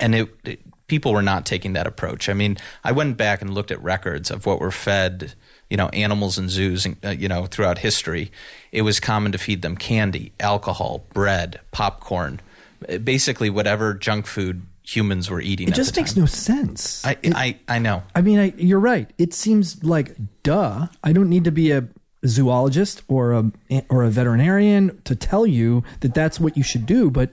and 0.00 0.14
it, 0.14 0.28
it- 0.44 0.60
people 0.88 1.12
were 1.12 1.20
not 1.20 1.44
taking 1.44 1.74
that 1.74 1.86
approach. 1.86 2.30
I 2.30 2.32
mean, 2.32 2.56
I 2.82 2.92
went 2.92 3.18
back 3.18 3.42
and 3.42 3.52
looked 3.52 3.70
at 3.70 3.82
records 3.82 4.30
of 4.30 4.46
what 4.46 4.58
were 4.58 4.70
fed, 4.70 5.34
you 5.70 5.76
know, 5.76 5.88
animals 5.90 6.38
in 6.38 6.48
zoos, 6.48 6.86
uh, 7.04 7.10
you 7.10 7.28
know, 7.28 7.46
throughout 7.46 7.78
history. 7.78 8.30
It 8.72 8.82
was 8.82 9.00
common 9.00 9.32
to 9.32 9.38
feed 9.38 9.62
them 9.62 9.76
candy, 9.76 10.32
alcohol, 10.40 11.04
bread, 11.12 11.60
popcorn, 11.72 12.40
uh, 12.88 12.98
basically 12.98 13.50
whatever 13.50 13.94
junk 13.94 14.26
food 14.26 14.62
humans 14.82 15.28
were 15.28 15.40
eating. 15.40 15.68
It 15.68 15.74
just 15.74 15.94
makes 15.96 16.16
no 16.16 16.24
sense. 16.26 17.04
I, 17.04 17.16
I 17.24 17.58
I 17.68 17.78
know. 17.78 18.02
I 18.14 18.22
mean, 18.22 18.38
I, 18.38 18.54
you're 18.56 18.80
right. 18.80 19.10
It 19.18 19.34
seems 19.34 19.84
like 19.84 20.16
duh. 20.42 20.86
I 21.04 21.12
don't 21.12 21.28
need 21.28 21.44
to 21.44 21.52
be 21.52 21.70
a 21.72 21.86
zoologist 22.26 23.02
or 23.08 23.32
a 23.32 23.52
or 23.90 24.04
a 24.04 24.10
veterinarian 24.10 25.00
to 25.04 25.14
tell 25.14 25.46
you 25.46 25.84
that 26.00 26.14
that's 26.14 26.40
what 26.40 26.56
you 26.56 26.62
should 26.62 26.86
do. 26.86 27.10
But 27.10 27.30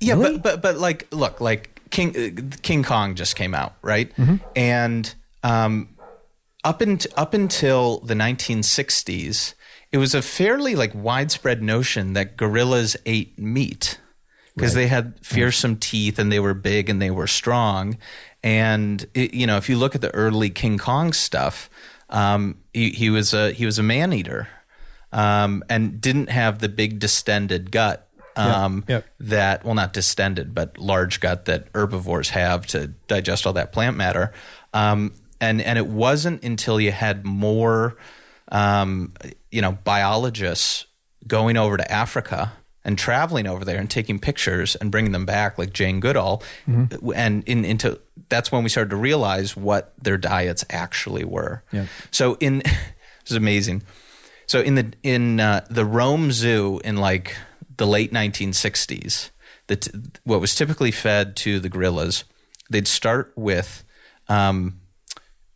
Yeah, 0.00 0.14
Really? 0.14 0.38
but 0.38 0.42
but 0.42 0.62
but 0.62 0.78
like, 0.78 1.06
look, 1.12 1.40
like 1.40 1.80
King 1.90 2.10
uh, 2.16 2.56
King 2.62 2.82
Kong 2.82 3.14
just 3.14 3.36
came 3.36 3.54
out, 3.54 3.74
right? 3.82 4.14
Mm-hmm. 4.16 4.36
And 4.56 5.14
um, 5.42 5.88
up 6.64 6.82
in, 6.82 6.98
up 7.16 7.34
until 7.34 8.00
the 8.00 8.14
1960s, 8.14 9.54
it 9.92 9.98
was 9.98 10.14
a 10.14 10.22
fairly 10.22 10.74
like 10.74 10.94
widespread 10.94 11.62
notion 11.62 12.12
that 12.12 12.36
gorillas 12.36 12.96
ate 13.06 13.38
meat 13.38 13.98
because 14.54 14.74
they 14.74 14.88
had 14.88 15.14
fearsome 15.22 15.76
teeth 15.76 16.18
and 16.18 16.30
they 16.30 16.40
were 16.40 16.54
big 16.54 16.90
and 16.90 17.00
they 17.00 17.10
were 17.10 17.26
strong. 17.26 17.96
And 18.42 19.06
it, 19.14 19.32
you 19.32 19.46
know, 19.46 19.56
if 19.56 19.68
you 19.68 19.76
look 19.76 19.94
at 19.94 20.00
the 20.00 20.14
early 20.14 20.50
King 20.50 20.76
Kong 20.76 21.12
stuff, 21.12 21.70
um, 22.10 22.58
he, 22.72 22.90
he 22.90 23.10
was 23.10 23.32
a 23.32 23.52
he 23.52 23.64
was 23.64 23.78
a 23.78 23.82
man 23.82 24.12
eater 24.12 24.48
um, 25.12 25.64
and 25.68 26.00
didn't 26.00 26.28
have 26.28 26.58
the 26.58 26.68
big 26.68 26.98
distended 26.98 27.70
gut 27.70 28.08
um, 28.36 28.84
yep. 28.88 29.06
that 29.18 29.64
well 29.64 29.74
not 29.74 29.92
distended 29.92 30.54
but 30.54 30.78
large 30.78 31.20
gut 31.20 31.44
that 31.44 31.68
herbivores 31.74 32.30
have 32.30 32.66
to 32.66 32.88
digest 33.06 33.46
all 33.46 33.52
that 33.52 33.72
plant 33.72 33.96
matter 33.96 34.32
um, 34.72 35.12
and 35.40 35.60
and 35.62 35.78
it 35.78 35.86
wasn't 35.86 36.42
until 36.44 36.80
you 36.80 36.92
had 36.92 37.24
more 37.24 37.96
um, 38.52 39.12
you 39.50 39.62
know 39.62 39.72
biologists 39.84 40.86
going 41.26 41.56
over 41.56 41.76
to 41.76 41.92
Africa 41.92 42.52
and 42.84 42.98
traveling 42.98 43.46
over 43.46 43.64
there 43.64 43.78
and 43.78 43.90
taking 43.90 44.18
pictures 44.18 44.74
and 44.76 44.90
bringing 44.90 45.12
them 45.12 45.26
back 45.26 45.58
like 45.58 45.72
Jane 45.72 46.00
Goodall 46.00 46.42
Mm-hmm. 46.66 47.10
and 47.14 47.44
in, 47.44 47.64
into 47.64 48.00
that's 48.28 48.50
when 48.50 48.62
we 48.62 48.68
started 48.70 48.90
to 48.90 48.96
realize 48.96 49.56
what 49.56 49.92
their 50.02 50.16
diets 50.16 50.64
actually 50.70 51.24
were 51.24 51.62
Yeah. 51.72 51.86
so 52.10 52.36
in 52.40 52.58
this 52.64 53.30
is 53.30 53.36
amazing 53.36 53.82
so 54.46 54.60
in 54.60 54.74
the 54.74 54.92
in 55.02 55.38
uh, 55.40 55.64
the 55.70 55.84
Rome 55.84 56.32
Zoo 56.32 56.80
in 56.84 56.96
like 56.96 57.36
the 57.76 57.86
late 57.86 58.12
1960s, 58.12 59.30
the 59.68 59.76
t- 59.76 59.90
what 60.24 60.40
was 60.40 60.54
typically 60.56 60.90
fed 60.90 61.36
to 61.36 61.60
the 61.60 61.68
gorillas, 61.68 62.24
they'd 62.68 62.88
start 62.88 63.32
with 63.36 63.84
um, 64.28 64.79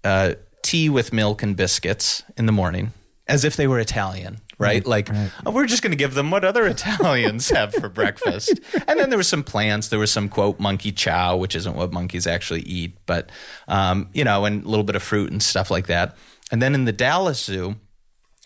uh, 0.05 0.35
tea 0.63 0.89
with 0.89 1.13
milk 1.13 1.43
and 1.43 1.57
biscuits 1.57 2.23
in 2.37 2.47
the 2.47 2.53
morning, 2.53 2.93
as 3.27 3.45
if 3.45 3.57
they 3.57 3.67
were 3.67 3.79
Italian, 3.79 4.39
right? 4.59 4.87
like 4.87 5.09
oh, 5.47 5.51
we're 5.51 5.67
just 5.67 5.83
going 5.83 5.93
to 5.93 5.97
give 5.97 6.15
them 6.15 6.31
what 6.31 6.45
other 6.45 6.67
Italians 6.69 7.51
have 7.51 7.75
for 7.75 7.89
breakfast. 7.89 8.61
And 8.87 8.99
then 8.99 9.11
there 9.11 9.19
was 9.19 9.29
some 9.29 9.43
plants. 9.43 9.89
There 9.89 9.99
was 9.99 10.13
some 10.13 10.29
quote 10.29 10.61
monkey 10.61 10.93
chow, 10.93 11.37
which 11.37 11.57
isn't 11.57 11.77
what 11.77 11.93
monkeys 11.93 12.27
actually 12.27 12.63
eat, 12.63 12.97
but 13.07 13.31
um, 13.69 14.09
you 14.13 14.25
know, 14.25 14.45
and 14.45 14.65
a 14.65 14.69
little 14.69 14.85
bit 14.85 14.97
of 14.97 15.03
fruit 15.03 15.31
and 15.31 15.43
stuff 15.43 15.71
like 15.71 15.87
that. 15.87 16.17
And 16.51 16.61
then 16.61 16.75
in 16.75 16.85
the 16.85 16.93
Dallas 16.93 17.43
Zoo, 17.43 17.77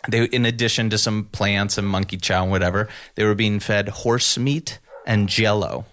they 0.07 0.25
in 0.25 0.45
addition 0.45 0.89
to 0.91 0.97
some 0.97 1.25
plants 1.25 1.77
and 1.77 1.87
monkey 1.87 2.17
chow 2.17 2.43
and 2.43 2.51
whatever, 2.51 2.87
they 3.15 3.25
were 3.25 3.35
being 3.35 3.59
fed 3.59 3.89
horse 3.89 4.37
meat 4.37 4.79
and 5.05 5.27
jello. 5.27 5.85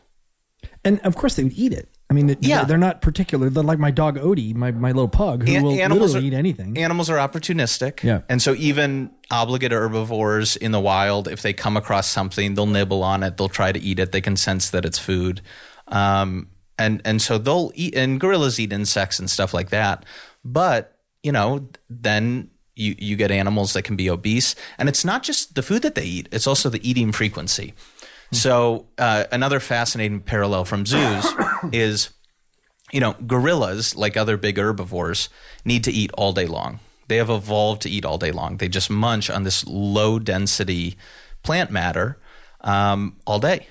And 0.84 1.00
of 1.00 1.16
course, 1.16 1.34
they 1.34 1.42
would 1.42 1.58
eat 1.58 1.72
it. 1.72 1.88
I 2.08 2.14
mean, 2.14 2.28
Yeah. 2.28 2.36
yeah. 2.40 2.64
they're 2.64 2.78
not 2.78 3.02
particular. 3.02 3.50
They're 3.50 3.64
like 3.64 3.80
my 3.80 3.90
dog 3.90 4.16
Odie, 4.18 4.54
my, 4.54 4.70
my 4.70 4.88
little 4.92 5.08
pug, 5.08 5.46
who 5.48 5.54
An- 5.56 5.62
will 5.64 5.72
animals 5.80 6.14
literally 6.14 6.28
are- 6.28 6.32
eat 6.34 6.38
anything. 6.38 6.78
Animals 6.78 7.10
are 7.10 7.16
opportunistic. 7.16 8.02
Yeah. 8.04 8.20
And 8.28 8.40
so 8.40 8.54
even 8.54 9.10
obligate 9.30 9.72
herbivores 9.72 10.54
in 10.56 10.70
the 10.70 10.78
wild, 10.80 11.26
if 11.26 11.42
they 11.42 11.52
come 11.52 11.76
across 11.76 12.06
something, 12.08 12.54
they'll 12.54 12.66
nibble 12.66 13.02
on 13.02 13.22
it, 13.24 13.36
they'll 13.36 13.48
try 13.48 13.72
to 13.72 13.80
eat 13.80 13.98
it, 13.98 14.12
they 14.12 14.20
can 14.20 14.36
sense 14.36 14.70
that 14.70 14.84
it's 14.84 14.98
food. 15.00 15.40
Um, 15.88 16.48
and 16.78 17.00
and 17.04 17.20
so 17.22 17.38
they'll 17.38 17.72
eat 17.74 17.94
and 17.96 18.20
gorillas 18.20 18.60
eat 18.60 18.72
insects 18.72 19.18
and 19.18 19.30
stuff 19.30 19.52
like 19.54 19.70
that. 19.70 20.04
But, 20.44 20.96
you 21.22 21.32
know, 21.32 21.68
then 21.90 22.50
you, 22.76 22.94
you 22.98 23.16
get 23.16 23.30
animals 23.30 23.72
that 23.72 23.82
can 23.82 23.96
be 23.96 24.10
obese. 24.10 24.54
And 24.78 24.88
it's 24.88 25.04
not 25.04 25.22
just 25.22 25.54
the 25.54 25.62
food 25.62 25.82
that 25.82 25.94
they 25.94 26.04
eat, 26.04 26.28
it's 26.30 26.46
also 26.46 26.68
the 26.68 26.88
eating 26.88 27.10
frequency. 27.10 27.72
So 28.32 28.86
uh, 28.98 29.24
another 29.32 29.60
fascinating 29.60 30.20
parallel 30.20 30.64
from 30.64 30.84
zoos 30.86 31.26
is 31.72 32.10
you 32.92 33.00
know, 33.00 33.14
gorillas, 33.26 33.96
like 33.96 34.16
other 34.16 34.36
big 34.36 34.58
herbivores, 34.58 35.28
need 35.64 35.82
to 35.84 35.90
eat 35.92 36.12
all 36.16 36.32
day 36.32 36.46
long. 36.46 36.78
They 37.08 37.16
have 37.16 37.30
evolved 37.30 37.82
to 37.82 37.90
eat 37.90 38.04
all 38.04 38.16
day 38.18 38.30
long. 38.30 38.58
They 38.58 38.68
just 38.68 38.90
munch 38.90 39.28
on 39.28 39.42
this 39.42 39.66
low 39.66 40.18
density 40.20 40.96
plant 41.42 41.70
matter 41.72 42.18
um, 42.60 43.16
all 43.26 43.40
day. 43.40 43.66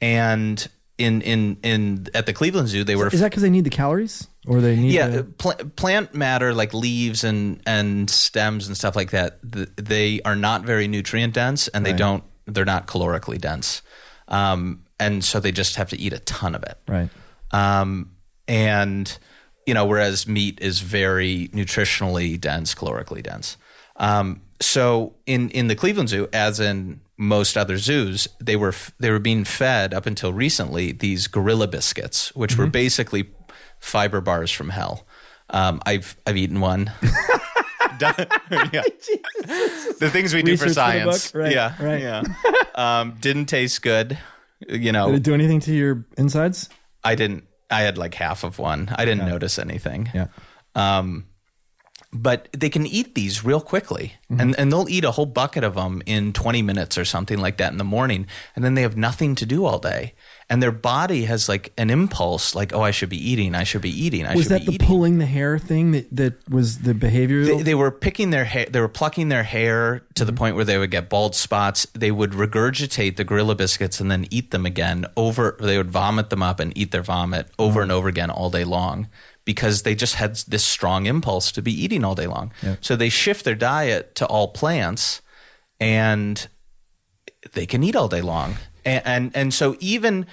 And 0.00 0.66
in 0.98 1.20
in 1.22 1.58
in 1.62 2.06
at 2.14 2.24
the 2.26 2.32
Cleveland 2.32 2.68
Zoo, 2.68 2.82
they 2.84 2.96
were 2.96 3.08
Is 3.08 3.20
that 3.20 3.30
because 3.30 3.42
they 3.42 3.50
need 3.50 3.64
the 3.64 3.70
calories, 3.70 4.26
or 4.46 4.60
they 4.62 4.76
need? 4.76 4.92
yeah, 4.92 5.08
the- 5.08 5.24
pl- 5.24 5.52
plant 5.76 6.14
matter 6.14 6.54
like 6.54 6.72
leaves 6.72 7.24
and 7.24 7.60
and 7.66 8.08
stems 8.08 8.66
and 8.68 8.76
stuff 8.76 8.96
like 8.96 9.10
that. 9.10 9.38
th- 9.52 9.68
they 9.76 10.20
are 10.24 10.36
not 10.36 10.64
very 10.64 10.88
nutrient 10.88 11.34
dense, 11.34 11.68
and 11.68 11.84
they 11.84 11.90
Right. 11.92 11.98
don't. 11.98 12.24
They're 12.46 12.64
not 12.64 12.86
calorically 12.86 13.38
dense, 13.40 13.82
um, 14.28 14.82
and 14.98 15.24
so 15.24 15.40
they 15.40 15.52
just 15.52 15.76
have 15.76 15.90
to 15.90 15.98
eat 15.98 16.12
a 16.12 16.18
ton 16.20 16.54
of 16.54 16.62
it. 16.62 16.78
right. 16.88 17.10
Um, 17.52 18.12
and 18.48 19.18
you 19.66 19.74
know, 19.74 19.84
whereas 19.84 20.28
meat 20.28 20.58
is 20.60 20.80
very 20.80 21.48
nutritionally 21.48 22.40
dense, 22.40 22.74
calorically 22.74 23.22
dense. 23.22 23.56
Um, 23.96 24.42
so 24.60 25.14
in 25.26 25.50
in 25.50 25.68
the 25.68 25.74
Cleveland 25.74 26.08
Zoo, 26.08 26.28
as 26.32 26.60
in 26.60 27.00
most 27.18 27.56
other 27.56 27.76
zoos, 27.78 28.28
they 28.40 28.56
were 28.56 28.68
f- 28.68 28.92
they 29.00 29.10
were 29.10 29.18
being 29.18 29.44
fed 29.44 29.92
up 29.92 30.06
until 30.06 30.32
recently 30.32 30.92
these 30.92 31.26
gorilla 31.26 31.66
biscuits, 31.66 32.34
which 32.36 32.56
were 32.56 32.66
basically 32.66 33.30
fiber 33.80 34.20
bars 34.20 34.50
from 34.50 34.68
hell. 34.70 35.06
Um, 35.50 35.80
I've 35.86 36.16
I've 36.26 36.36
eaten 36.36 36.60
one. 36.60 36.92
Yeah. 38.72 38.82
The 39.98 40.10
things 40.12 40.34
we 40.34 40.42
do 40.42 40.52
Research 40.52 40.68
for 40.68 40.70
for 40.70 40.74
science. 40.74 41.32
book? 41.32 41.42
Right, 41.42 41.52
yeah, 41.52 41.74
right. 41.82 42.00
yeah. 42.00 42.22
Um, 42.74 43.16
didn't 43.20 43.46
taste 43.46 43.82
good. 43.82 44.18
You 44.68 44.92
know, 44.92 45.06
Did 45.08 45.16
it 45.16 45.22
do 45.22 45.34
anything 45.34 45.60
to 45.60 45.72
your 45.74 46.04
insides? 46.18 46.68
I 47.04 47.14
didn't. 47.14 47.44
I 47.70 47.82
had 47.82 47.96
like 47.98 48.14
half 48.14 48.44
of 48.44 48.58
one. 48.58 48.88
I 48.96 49.04
didn't 49.04 49.26
notice 49.26 49.58
anything. 49.58 50.10
Yeah. 50.14 50.26
Um, 50.74 51.26
but 52.12 52.48
they 52.56 52.68
can 52.70 52.86
eat 52.86 53.14
these 53.14 53.44
real 53.44 53.60
quickly, 53.60 54.14
Mm-hmm. 54.30 54.40
and 54.40 54.58
and 54.58 54.72
they'll 54.72 54.88
eat 54.88 55.04
a 55.04 55.10
whole 55.10 55.26
bucket 55.26 55.64
of 55.64 55.74
them 55.74 56.02
in 56.06 56.32
twenty 56.32 56.62
minutes 56.62 56.96
or 56.98 57.04
something 57.04 57.38
like 57.38 57.56
that 57.58 57.72
in 57.72 57.78
the 57.78 57.84
morning, 57.84 58.26
and 58.54 58.64
then 58.64 58.74
they 58.74 58.82
have 58.82 58.96
nothing 58.96 59.34
to 59.36 59.46
do 59.46 59.64
all 59.66 59.78
day, 59.78 60.14
and 60.48 60.62
their 60.62 60.72
body 60.72 61.24
has 61.24 61.48
like 61.48 61.72
an 61.76 61.90
impulse, 61.90 62.54
like 62.54 62.72
oh, 62.72 62.82
I 62.82 62.92
should 62.92 63.08
be 63.08 63.30
eating, 63.30 63.54
I 63.54 63.64
should 63.64 63.82
be 63.82 63.90
eating, 63.90 64.26
I 64.26 64.34
should 64.34 64.34
be 64.34 64.36
eating. 64.36 64.36
Was 64.36 64.44
should 64.44 64.52
that 64.52 64.60
be 64.60 64.66
the 64.66 64.72
eating. 64.74 64.86
pulling 64.86 65.18
the 65.18 65.26
hair 65.26 65.58
thing 65.58 65.92
that 65.92 66.16
that 66.16 66.48
was 66.48 66.78
the 66.78 66.94
behavior? 66.94 67.44
They, 67.44 67.62
they 67.62 67.74
were 67.74 67.90
picking 67.90 68.30
their 68.30 68.44
hair. 68.44 68.66
They 68.66 68.80
were 68.80 68.88
plucking 68.88 69.28
their 69.28 69.42
hair 69.42 70.04
to 70.14 70.24
the 70.24 70.30
mm-hmm. 70.30 70.38
point 70.38 70.56
where 70.56 70.64
they 70.64 70.78
would 70.78 70.90
get 70.90 71.08
bald 71.08 71.34
spots. 71.34 71.86
They 71.94 72.12
would 72.12 72.30
regurgitate 72.32 73.16
the 73.16 73.24
gorilla 73.24 73.56
biscuits 73.56 74.00
and 74.00 74.10
then 74.10 74.26
eat 74.30 74.52
them 74.52 74.66
again. 74.66 75.06
Over, 75.16 75.56
they 75.60 75.78
would 75.78 75.90
vomit 75.90 76.30
them 76.30 76.42
up 76.42 76.60
and 76.60 76.76
eat 76.78 76.92
their 76.92 77.02
vomit 77.02 77.48
over 77.58 77.82
and 77.82 77.90
mm-hmm. 77.90 77.98
over 77.98 78.08
again 78.08 78.30
all 78.30 78.50
day 78.50 78.64
long 78.64 79.08
because 79.44 79.82
they 79.82 79.94
just 79.94 80.16
had 80.16 80.36
this 80.48 80.64
strong 80.64 81.06
impulse 81.06 81.50
to 81.52 81.62
be 81.62 81.72
eating 81.72 82.04
all 82.04 82.14
day 82.14 82.26
long. 82.26 82.52
So 82.80 82.94
they 82.96 83.08
shift 83.08 83.44
their 83.44 83.54
diet 83.54 84.14
to 84.16 84.26
all 84.26 84.48
plants, 84.48 85.22
and 85.80 86.46
they 87.52 87.64
can 87.64 87.82
eat 87.82 87.96
all 87.96 88.08
day 88.08 88.20
long. 88.20 88.56
And 88.86 89.02
and, 89.04 89.36
and 89.36 89.52
so 89.52 89.76
even 89.80 90.24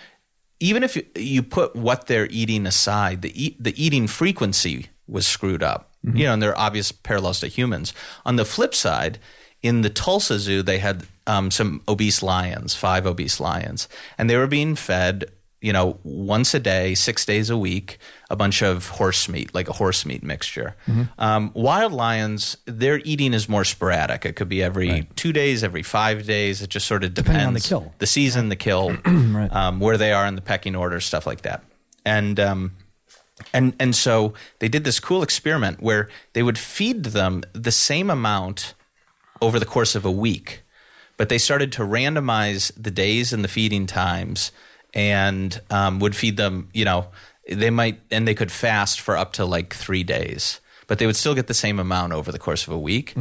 even 0.61 0.83
if 0.83 0.95
you, 0.95 1.05
you 1.15 1.43
put 1.43 1.75
what 1.75 2.07
they're 2.07 2.27
eating 2.27 2.65
aside, 2.65 3.21
the 3.21 3.43
eat, 3.45 3.61
the 3.61 3.83
eating 3.83 4.07
frequency 4.07 4.87
was 5.07 5.27
screwed 5.27 5.61
up. 5.61 5.91
You 6.17 6.25
know, 6.25 6.33
and 6.33 6.41
there 6.41 6.51
are 6.51 6.57
obvious 6.57 6.91
parallels 6.91 7.39
to 7.41 7.47
humans. 7.47 7.93
On 8.25 8.35
the 8.35 8.45
flip 8.45 8.75
side, 8.75 9.19
in 9.61 9.81
the 9.81 9.89
Tulsa 9.89 10.37
Zoo, 10.37 10.61
they 10.61 10.77
had 10.77 11.05
um, 11.27 11.49
some 11.49 11.81
obese 11.87 12.21
lions, 12.21 12.75
five 12.75 13.05
obese 13.05 13.39
lions, 13.39 13.87
and 14.17 14.29
they 14.29 14.37
were 14.37 14.47
being 14.47 14.75
fed, 14.75 15.31
you 15.63 15.71
know, 15.71 15.97
once 16.03 16.53
a 16.53 16.59
day, 16.59 16.93
six 16.93 17.25
days 17.25 17.49
a 17.49 17.57
week, 17.57 17.97
a 18.29 18.35
bunch 18.35 18.61
of 18.61 18.89
horse 18.89 19.29
meat, 19.29 19.55
like 19.55 19.69
a 19.69 19.73
horse 19.73 20.05
meat 20.05 20.21
mixture. 20.21 20.75
Um, 21.17 21.51
wild 21.53 21.93
lions, 21.93 22.57
their 22.65 22.99
eating 23.05 23.33
is 23.33 23.47
more 23.47 23.63
sporadic. 23.63 24.25
It 24.25 24.35
could 24.35 24.49
be 24.49 24.61
every 24.61 25.07
two 25.15 25.31
days, 25.31 25.63
every 25.63 25.81
five 25.81 26.25
days. 26.25 26.61
It 26.61 26.69
just 26.69 26.85
sort 26.85 27.03
of 27.05 27.13
depends 27.13 27.27
Depending 27.29 27.47
on 27.47 27.53
the 27.53 27.59
kill. 27.61 27.93
the 27.99 28.07
season, 28.07 28.49
the 28.49 28.57
kill, 28.57 28.97
um, 29.05 29.79
where 29.79 29.97
they 29.97 30.11
are 30.11 30.27
in 30.27 30.35
the 30.35 30.41
pecking 30.41 30.75
order, 30.75 30.99
stuff 30.99 31.25
like 31.25 31.43
that. 31.43 31.63
And 32.05 32.39
um, 32.41 32.73
and 33.53 33.73
and 33.79 33.95
so 33.95 34.33
they 34.59 34.67
did 34.67 34.83
this 34.83 34.99
cool 34.99 35.23
experiment 35.23 35.81
where 35.81 36.09
they 36.33 36.43
would 36.43 36.57
feed 36.57 37.05
them 37.05 37.43
the 37.53 37.71
same 37.71 38.09
amount 38.09 38.73
over 39.41 39.59
the 39.59 39.65
course 39.65 39.95
of 39.95 40.03
a 40.05 40.11
week, 40.11 40.63
but 41.15 41.29
they 41.29 41.37
started 41.37 41.71
to 41.73 41.83
randomize 41.83 42.71
the 42.75 42.91
days 42.91 43.31
and 43.31 43.43
the 43.43 43.47
feeding 43.47 43.87
times, 43.87 44.51
and 44.93 45.59
um, 45.69 45.99
would 45.99 46.15
feed 46.15 46.37
them. 46.37 46.69
You 46.73 46.85
know, 46.85 47.07
they 47.49 47.69
might 47.69 47.99
and 48.11 48.27
they 48.27 48.35
could 48.35 48.51
fast 48.51 49.01
for 49.01 49.17
up 49.17 49.33
to 49.33 49.45
like 49.45 49.73
three 49.73 50.03
days, 50.03 50.59
but 50.87 50.99
they 50.99 51.05
would 51.05 51.15
still 51.15 51.35
get 51.35 51.47
the 51.47 51.53
same 51.53 51.79
amount 51.79 52.13
over 52.13 52.31
the 52.31 52.39
course 52.39 52.65
of 52.67 52.73
a 52.73 52.79
week. 52.79 53.15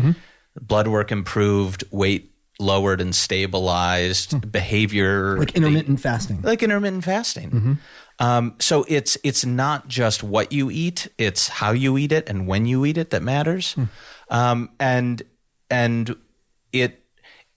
Blood 0.61 0.87
work 0.89 1.11
improved, 1.11 1.85
weight 1.91 2.29
lowered 2.59 3.01
and 3.01 3.15
stabilized, 3.15 4.53
behavior 4.53 5.39
like 5.39 5.57
intermittent 5.57 5.99
fasting. 6.01 6.43
like 6.43 6.63
intermittent 6.63 7.05
fasting. 7.05 7.79
Um, 8.19 8.55
so 8.61 8.85
it's 8.87 9.17
it's 9.25 9.45
not 9.45 9.89
just 9.89 10.23
what 10.23 10.53
you 10.53 10.71
eat; 10.71 11.09
it's 11.19 11.49
how 11.49 11.73
you 11.73 11.97
eat 11.99 12.13
it 12.13 12.29
and 12.29 12.47
when 12.47 12.67
you 12.67 12.85
eat 12.85 12.99
it 12.99 13.11
that 13.11 13.23
matters. 13.23 13.75
Um, 14.31 14.71
and 14.79 15.23
and 15.71 16.15
it, 16.73 17.03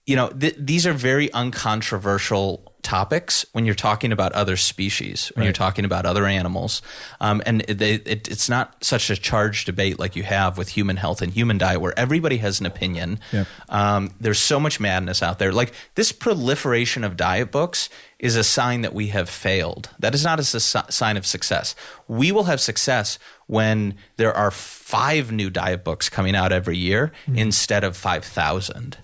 you 0.08 0.16
know, 0.16 0.30
th- 0.30 0.56
these 0.58 0.88
are 0.88 0.94
very 0.94 1.32
uncontroversial 1.34 2.74
topics 2.86 3.46
when 3.52 3.66
you're 3.66 3.74
talking 3.74 4.12
about 4.12 4.32
other 4.34 4.56
species, 4.56 5.32
when 5.36 5.44
you're 5.44 5.54
talking 5.54 5.86
about 5.86 6.06
other 6.06 6.26
animals, 6.26 6.84
um, 7.20 7.42
and 7.46 7.62
they, 7.62 7.96
it, 7.96 8.30
it's 8.30 8.48
not 8.48 8.76
such 8.84 9.10
a 9.10 9.16
charged 9.18 9.66
debate 9.66 9.98
like 9.98 10.16
you 10.16 10.22
have 10.24 10.58
with 10.58 10.70
human 10.70 10.96
health 10.96 11.22
and 11.22 11.34
human 11.34 11.58
diet, 11.58 11.82
where 11.82 11.98
everybody 12.00 12.38
has 12.38 12.60
an 12.60 12.66
opinion. 12.68 13.20
Yep. 13.34 13.48
Um, 13.70 14.14
there's 14.22 14.40
so 14.40 14.60
much 14.60 14.80
madness 14.80 15.24
out 15.24 15.40
there. 15.40 15.52
Like 15.52 15.74
this 15.96 16.12
proliferation 16.12 17.04
of 17.04 17.18
diet 17.18 17.52
books 17.52 17.90
is 18.20 18.36
a 18.36 18.44
sign 18.44 18.82
that 18.82 18.94
we 18.94 19.08
have 19.08 19.30
failed. 19.30 19.90
That 20.00 20.14
is 20.14 20.24
not 20.24 20.40
a 20.40 20.44
si- 20.44 20.80
sign 20.90 21.18
of 21.18 21.26
success. 21.26 21.76
We 22.08 22.32
will 22.32 22.44
have 22.46 22.62
success 22.62 23.18
when 23.48 23.96
there 24.18 24.34
are 24.34 24.52
five 24.52 25.32
new 25.32 25.50
diet 25.50 25.84
books 25.84 26.08
coming 26.08 26.36
out 26.36 26.52
every 26.52 26.78
year 26.78 27.12
instead 27.34 27.84
of 27.84 27.98
five 27.98 28.24
thousand. 28.24 28.98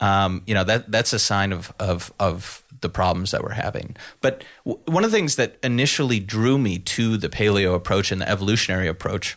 Um, 0.00 0.42
you 0.46 0.54
know 0.54 0.64
that 0.64 0.90
that's 0.90 1.12
a 1.12 1.18
sign 1.18 1.52
of 1.52 1.72
of 1.78 2.10
of 2.18 2.59
the 2.80 2.88
problems 2.88 3.30
that 3.30 3.42
we're 3.42 3.50
having. 3.50 3.96
But 4.20 4.44
w- 4.64 4.82
one 4.86 5.04
of 5.04 5.10
the 5.10 5.16
things 5.16 5.36
that 5.36 5.58
initially 5.62 6.20
drew 6.20 6.58
me 6.58 6.78
to 6.78 7.16
the 7.16 7.28
paleo 7.28 7.74
approach 7.74 8.12
and 8.12 8.20
the 8.20 8.28
evolutionary 8.28 8.88
approach, 8.88 9.36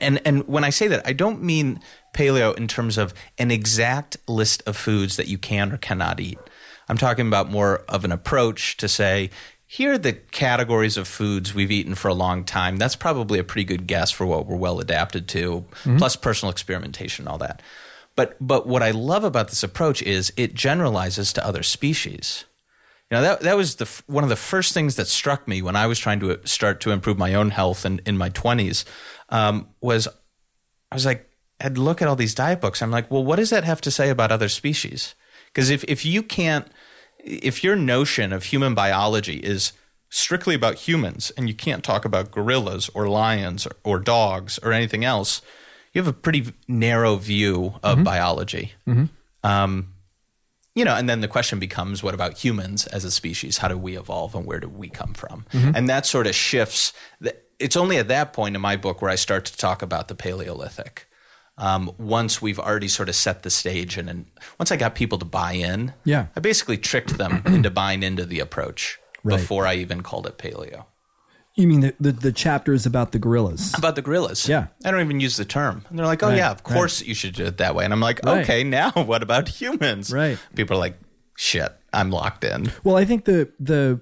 and 0.00 0.20
and 0.24 0.46
when 0.48 0.64
I 0.64 0.70
say 0.70 0.88
that, 0.88 1.06
I 1.06 1.12
don't 1.12 1.42
mean 1.42 1.80
paleo 2.14 2.56
in 2.56 2.68
terms 2.68 2.98
of 2.98 3.14
an 3.38 3.50
exact 3.50 4.16
list 4.26 4.62
of 4.66 4.76
foods 4.76 5.16
that 5.16 5.28
you 5.28 5.38
can 5.38 5.72
or 5.72 5.76
cannot 5.76 6.20
eat. 6.20 6.38
I'm 6.88 6.98
talking 6.98 7.26
about 7.26 7.50
more 7.50 7.84
of 7.88 8.04
an 8.04 8.12
approach 8.12 8.76
to 8.78 8.88
say, 8.88 9.30
here 9.66 9.94
are 9.94 9.98
the 9.98 10.12
categories 10.12 10.96
of 10.96 11.08
foods 11.08 11.52
we've 11.52 11.72
eaten 11.72 11.96
for 11.96 12.08
a 12.08 12.14
long 12.14 12.44
time. 12.44 12.76
That's 12.76 12.94
probably 12.94 13.40
a 13.40 13.44
pretty 13.44 13.64
good 13.64 13.86
guess 13.86 14.12
for 14.12 14.24
what 14.24 14.46
we're 14.46 14.56
well 14.56 14.78
adapted 14.78 15.26
to, 15.28 15.64
mm-hmm. 15.82 15.96
plus 15.96 16.14
personal 16.14 16.52
experimentation 16.52 17.24
and 17.24 17.28
all 17.32 17.38
that. 17.38 17.62
But 18.16 18.36
but 18.40 18.66
what 18.66 18.82
I 18.82 18.90
love 18.90 19.24
about 19.24 19.48
this 19.48 19.62
approach 19.62 20.02
is 20.02 20.32
it 20.36 20.54
generalizes 20.54 21.32
to 21.34 21.46
other 21.46 21.62
species. 21.62 22.44
You 23.10 23.16
know 23.16 23.22
that 23.22 23.40
that 23.40 23.56
was 23.56 23.76
the 23.76 23.88
one 24.06 24.24
of 24.24 24.30
the 24.30 24.36
first 24.36 24.74
things 24.74 24.96
that 24.96 25.06
struck 25.06 25.46
me 25.46 25.62
when 25.62 25.76
I 25.76 25.86
was 25.86 25.98
trying 25.98 26.20
to 26.20 26.40
start 26.44 26.80
to 26.80 26.90
improve 26.90 27.18
my 27.18 27.34
own 27.34 27.50
health 27.50 27.86
in, 27.86 28.00
in 28.04 28.16
my 28.16 28.30
twenties 28.30 28.84
um, 29.28 29.68
was 29.80 30.08
I 30.90 30.94
was 30.94 31.06
like 31.06 31.30
I'd 31.60 31.78
look 31.78 32.02
at 32.02 32.08
all 32.08 32.16
these 32.16 32.34
diet 32.34 32.60
books. 32.60 32.82
I'm 32.82 32.90
like, 32.90 33.10
well, 33.10 33.24
what 33.24 33.36
does 33.36 33.50
that 33.50 33.64
have 33.64 33.80
to 33.82 33.90
say 33.90 34.10
about 34.10 34.32
other 34.32 34.48
species? 34.48 35.14
Because 35.46 35.70
if 35.70 35.84
if 35.84 36.04
you 36.04 36.22
can't, 36.22 36.66
if 37.18 37.62
your 37.62 37.76
notion 37.76 38.32
of 38.32 38.44
human 38.44 38.74
biology 38.74 39.36
is 39.36 39.72
strictly 40.08 40.54
about 40.54 40.76
humans 40.76 41.32
and 41.36 41.48
you 41.48 41.54
can't 41.54 41.84
talk 41.84 42.04
about 42.04 42.30
gorillas 42.30 42.88
or 42.94 43.08
lions 43.08 43.66
or, 43.66 43.76
or 43.84 43.98
dogs 43.98 44.58
or 44.62 44.72
anything 44.72 45.04
else, 45.04 45.42
you 45.96 46.02
have 46.02 46.08
a 46.08 46.12
pretty 46.12 46.52
narrow 46.68 47.16
view 47.16 47.74
of 47.82 48.04
biology. 48.04 48.72
Um, 49.42 49.92
you 50.74 50.84
know, 50.84 50.94
and 50.94 51.08
then 51.08 51.22
the 51.22 51.28
question 51.28 51.58
becomes, 51.58 52.02
what 52.02 52.12
about 52.12 52.36
humans 52.36 52.86
as 52.88 53.04
a 53.06 53.10
species? 53.10 53.56
How 53.58 53.68
do 53.68 53.78
we 53.78 53.96
evolve, 53.96 54.34
and 54.34 54.44
where 54.44 54.60
do 54.60 54.68
we 54.68 54.90
come 54.90 55.14
from? 55.14 55.46
And 55.52 55.88
that 55.88 56.04
sort 56.04 56.26
of 56.26 56.34
shifts. 56.34 56.92
The, 57.18 57.34
it's 57.58 57.76
only 57.78 57.96
at 57.96 58.08
that 58.08 58.34
point 58.34 58.54
in 58.54 58.60
my 58.60 58.76
book 58.76 59.00
where 59.00 59.10
I 59.10 59.14
start 59.14 59.46
to 59.46 59.56
talk 59.56 59.80
about 59.80 60.08
the 60.08 60.14
Paleolithic. 60.14 61.08
Um, 61.56 61.90
once 61.96 62.42
we've 62.42 62.58
already 62.58 62.88
sort 62.88 63.08
of 63.08 63.14
set 63.14 63.42
the 63.42 63.48
stage, 63.48 63.96
and, 63.96 64.10
and 64.10 64.26
once 64.58 64.70
I 64.70 64.76
got 64.76 64.94
people 64.94 65.16
to 65.18 65.24
buy 65.24 65.52
in, 65.52 65.94
Yeah. 66.04 66.26
I 66.36 66.40
basically 66.40 66.76
tricked 66.76 67.16
them 67.16 67.40
into 67.46 67.70
buying 67.70 68.02
into 68.02 68.26
the 68.26 68.40
approach 68.40 68.98
Right. 69.24 69.38
before 69.38 69.66
I 69.66 69.76
even 69.76 70.02
called 70.02 70.26
it 70.26 70.36
paleo. 70.36 70.84
You 71.56 71.66
mean 71.66 71.80
the, 71.80 71.94
the, 71.98 72.12
the 72.12 72.32
chapters 72.32 72.84
about 72.84 73.12
the 73.12 73.18
gorillas? 73.18 73.72
About 73.78 73.96
the 73.96 74.02
gorillas, 74.02 74.46
Yeah. 74.46 74.66
I 74.84 74.90
don't 74.90 75.00
even 75.00 75.20
use 75.20 75.36
the 75.38 75.44
term. 75.46 75.84
And 75.88 75.98
they're 75.98 76.04
like, 76.06 76.22
"Oh 76.22 76.28
Right, 76.28 76.36
yeah, 76.36 76.50
of 76.50 76.62
course 76.62 77.02
you 77.02 77.14
should 77.14 77.34
do 77.34 77.46
it 77.46 77.56
that 77.56 77.74
way." 77.74 77.84
And 77.84 77.94
I'm 77.94 78.00
like, 78.00 78.20
Right. 78.24 78.42
"Okay, 78.42 78.62
now 78.62 78.90
what 78.94 79.22
about 79.22 79.48
humans?" 79.48 80.12
Right. 80.12 80.38
People 80.54 80.76
are 80.76 80.80
like, 80.80 80.98
"Shit, 81.36 81.72
I'm 81.94 82.10
locked 82.10 82.44
in." 82.44 82.70
Well, 82.84 82.96
I 82.96 83.06
think 83.06 83.24
the 83.24 83.50
the 83.58 84.00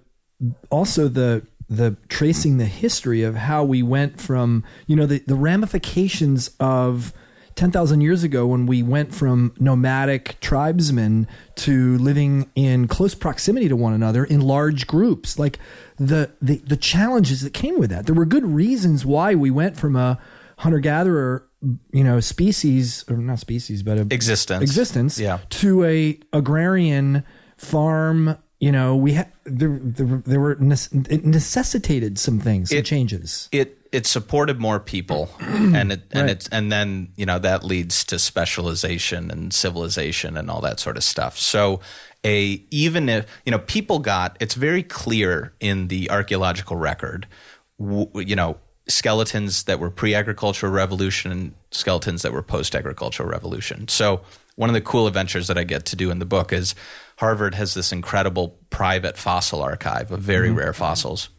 also 0.71 1.07
the 1.09 1.47
the 1.71 1.97
tracing 2.09 2.59
the 2.59 2.67
history 2.67 3.23
of 3.23 3.37
how 3.37 3.63
we 3.65 3.83
went 3.83 4.21
from 4.21 4.65
you 4.89 4.97
know 4.97 5.07
the 5.07 5.21
the 5.27 5.37
ramifications 5.37 6.51
of 6.59 7.13
10,000 7.55 8.01
years 8.01 8.25
ago 8.25 8.49
when 8.49 8.67
we 8.67 8.83
went 8.83 9.15
from 9.15 9.55
nomadic 9.61 10.41
tribesmen 10.41 11.29
to 11.55 11.97
living 11.99 12.51
in 12.57 12.89
close 12.89 13.15
proximity 13.15 13.69
to 13.69 13.77
one 13.77 13.95
another 13.95 14.25
in 14.25 14.41
large 14.41 14.89
groups 14.89 15.39
like 15.39 15.61
the 15.99 16.31
the 16.43 16.57
the 16.67 16.77
challenges 16.77 17.43
that 17.43 17.53
came 17.55 17.79
with 17.79 17.91
that 17.91 18.07
there 18.07 18.15
were 18.15 18.25
good 18.27 18.45
reasons 18.47 19.05
why 19.07 19.35
we 19.35 19.51
went 19.51 19.77
from 19.77 19.95
a 19.97 20.19
hunter 20.59 20.81
gatherer 20.81 21.47
you 21.93 22.03
know 22.05 22.21
species 22.21 23.05
or 23.09 23.17
not 23.17 23.39
species 23.39 23.83
but 23.83 23.99
a 23.99 24.07
Existence. 24.11 24.63
existence 24.63 25.19
Yeah. 25.19 25.39
to 25.51 25.85
a 25.85 26.19
agrarian 26.33 27.25
farm 27.57 28.37
you 28.61 28.73
know 28.73 28.97
we 28.97 29.13
had 29.13 29.31
there, 29.45 29.79
there, 29.83 30.23
there 30.27 30.41
were 30.41 30.53
it 30.53 31.25
necessitated 31.25 32.19
some 32.19 32.41
things 32.41 32.71
some 32.71 32.79
It- 32.79 32.85
changes 32.85 33.49
It 33.53 33.79
it 33.93 34.07
supported 34.09 34.59
more 34.61 34.81
people, 34.81 35.31
and 35.41 35.93
it 35.93 36.03
and 36.11 36.23
Right. 36.23 36.31
it's 36.31 36.49
and 36.49 36.73
then 36.73 37.13
you 37.15 37.25
know 37.27 37.39
that 37.39 37.63
leads 37.63 38.03
to 38.07 38.19
specialization 38.19 39.31
and 39.31 39.55
civilization 39.55 40.37
and 40.37 40.51
all 40.51 40.61
that 40.63 40.81
sort 40.81 40.97
of 40.97 41.05
stuff. 41.05 41.39
So 41.39 41.79
a 42.25 42.63
even 42.71 43.09
if 43.09 43.27
you 43.45 43.53
know 43.53 43.59
people 43.59 43.99
got 43.99 44.37
it's 44.41 44.55
very 44.55 44.83
clear 44.83 45.53
in 45.61 45.89
the 45.89 46.11
archaeological 46.11 46.77
record, 46.77 47.27
you 47.79 48.37
know 48.37 48.59
skeletons 48.87 49.65
that 49.65 49.81
were 49.81 49.91
pre-agricultural 49.91 50.71
revolution 50.71 51.33
and 51.33 51.55
skeletons 51.71 52.23
that 52.23 52.33
were 52.33 52.43
post-agricultural 52.43 53.29
revolution. 53.29 53.89
So 53.89 54.21
one 54.57 54.69
of 54.69 54.75
the 54.75 54.83
cool 54.83 55.07
adventures 55.07 55.47
that 55.49 55.57
I 55.57 55.65
get 55.65 55.87
to 55.87 55.97
do 55.97 56.11
in 56.11 56.19
the 56.19 56.27
book 56.27 56.53
is 56.53 56.75
Harvard 57.17 57.55
has 57.55 57.75
this 57.75 57.93
incredible 57.93 58.59
private 58.71 59.17
fossil 59.17 59.63
archive 59.63 60.11
of 60.13 60.21
very 60.21 60.49
mm-hmm. 60.49 60.59
rare 60.59 60.73
fossils 60.73 61.31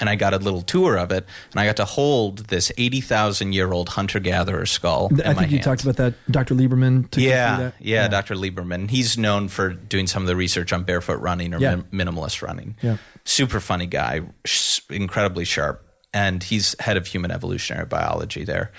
and 0.00 0.08
I 0.08 0.16
got 0.16 0.34
a 0.34 0.38
little 0.38 0.62
tour 0.62 0.96
of 0.98 1.10
it, 1.12 1.26
and 1.52 1.60
I 1.60 1.66
got 1.66 1.76
to 1.76 1.84
hold 1.84 2.46
this 2.48 2.70
eighty 2.78 3.00
thousand 3.00 3.52
year 3.52 3.72
old 3.72 3.88
hunter 3.90 4.20
gatherer 4.20 4.66
skull. 4.66 5.08
i 5.24 5.30
in 5.30 5.36
my 5.36 5.42
think 5.42 5.50
you 5.52 5.58
hands. 5.58 5.64
talked 5.64 5.82
about 5.82 5.96
that 5.96 6.14
dr 6.30 6.54
lieberman 6.54 7.08
Yeah, 7.16 7.56
that. 7.58 7.74
yeah, 7.80 8.08
Dr. 8.08 8.34
Lieberman. 8.34 8.90
He's 8.90 9.16
known 9.18 9.48
for 9.48 9.70
doing 9.72 10.06
some 10.06 10.22
of 10.22 10.26
the 10.28 10.36
research 10.36 10.72
on 10.72 10.84
barefoot 10.84 11.20
running 11.20 11.54
or 11.54 11.58
Yeah. 11.60 11.76
min- 11.90 12.06
minimalist 12.08 12.42
running. 12.42 12.76
Yeah. 12.82 12.96
Super 13.24 13.60
funny 13.60 13.86
guy, 13.86 14.22
sh- 14.44 14.80
incredibly 14.90 15.44
sharp, 15.44 15.86
and 16.12 16.42
he's 16.42 16.74
head 16.80 16.96
of 16.96 17.06
human 17.06 17.30
evolutionary 17.30 17.86
biology 17.86 18.44
there. 18.44 18.70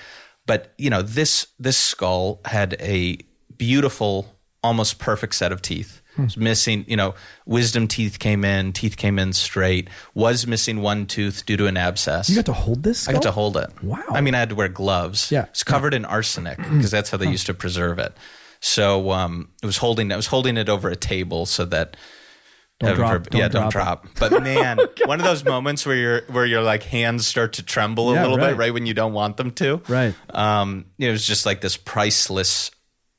But 0.46 0.72
you 0.78 0.90
know, 0.90 1.02
this 1.02 1.46
this 1.58 1.76
skull 1.76 2.40
had 2.44 2.76
a 2.80 3.18
beautiful, 3.56 4.36
almost 4.62 4.98
perfect 4.98 5.34
set 5.34 5.52
of 5.52 5.62
teeth. 5.62 6.00
Hmm. 6.16 6.22
It 6.22 6.24
was 6.24 6.36
missing, 6.36 6.84
you 6.88 6.96
know, 6.96 7.14
wisdom 7.44 7.86
teeth 7.86 8.18
came 8.18 8.44
in, 8.44 8.72
teeth 8.72 8.96
came 8.96 9.18
in 9.18 9.32
straight. 9.32 9.88
Was 10.14 10.46
missing 10.46 10.80
one 10.82 11.06
tooth 11.06 11.46
due 11.46 11.56
to 11.58 11.66
an 11.66 11.76
abscess. 11.76 12.28
you 12.28 12.36
got 12.36 12.46
to 12.46 12.52
hold 12.52 12.82
this 12.82 13.08
I 13.08 13.12
got 13.12 13.22
to 13.22 13.30
hold 13.32 13.56
it. 13.56 13.70
Wow. 13.82 14.02
I 14.10 14.20
mean, 14.20 14.34
I 14.34 14.38
had 14.38 14.48
to 14.48 14.54
wear 14.54 14.68
gloves. 14.68 15.30
Yeah. 15.30 15.44
It's 15.50 15.62
covered 15.64 15.94
in 15.94 16.04
arsenic 16.04 16.56
because 16.58 16.90
that's 16.90 17.10
how 17.10 17.18
they 17.18 17.28
used 17.28 17.46
to 17.46 17.54
preserve 17.54 17.98
it. 17.98 18.16
So 18.60 19.10
um, 19.10 19.50
it 19.62 19.66
was 19.66 19.76
holding. 19.76 20.10
I 20.10 20.16
was 20.16 20.26
holding 20.26 20.56
it 20.56 20.68
over 20.68 20.88
a 20.88 20.96
table 20.96 21.46
so 21.46 21.64
that. 21.66 21.96
Don't 22.78 22.94
drop- 22.94 23.30
don't 23.30 23.40
yeah, 23.40 23.48
don't 23.48 23.70
drop 23.70 24.02
drop. 24.02 24.30
But 24.30 24.42
man, 24.42 24.78
one 25.06 25.18
of 25.18 25.24
those 25.24 25.44
moments 25.44 25.86
where 25.86 25.96
your 25.96 26.20
where 26.28 26.44
your 26.44 26.60
like 26.62 26.82
hands 26.82 27.26
start 27.26 27.54
to 27.54 27.62
tremble 27.62 28.10
a 28.10 28.14
Yeah, 28.14 28.22
little 28.22 28.36
right. 28.36 28.48
bit, 28.50 28.56
right 28.58 28.74
when 28.74 28.84
you 28.84 28.92
don't 28.92 29.14
want 29.14 29.38
them 29.38 29.50
to. 29.52 29.80
Right. 29.88 30.14
Um, 30.34 30.84
it 30.98 31.10
was 31.10 31.26
just 31.26 31.46
like 31.46 31.62
this 31.62 31.78
priceless 31.78 32.70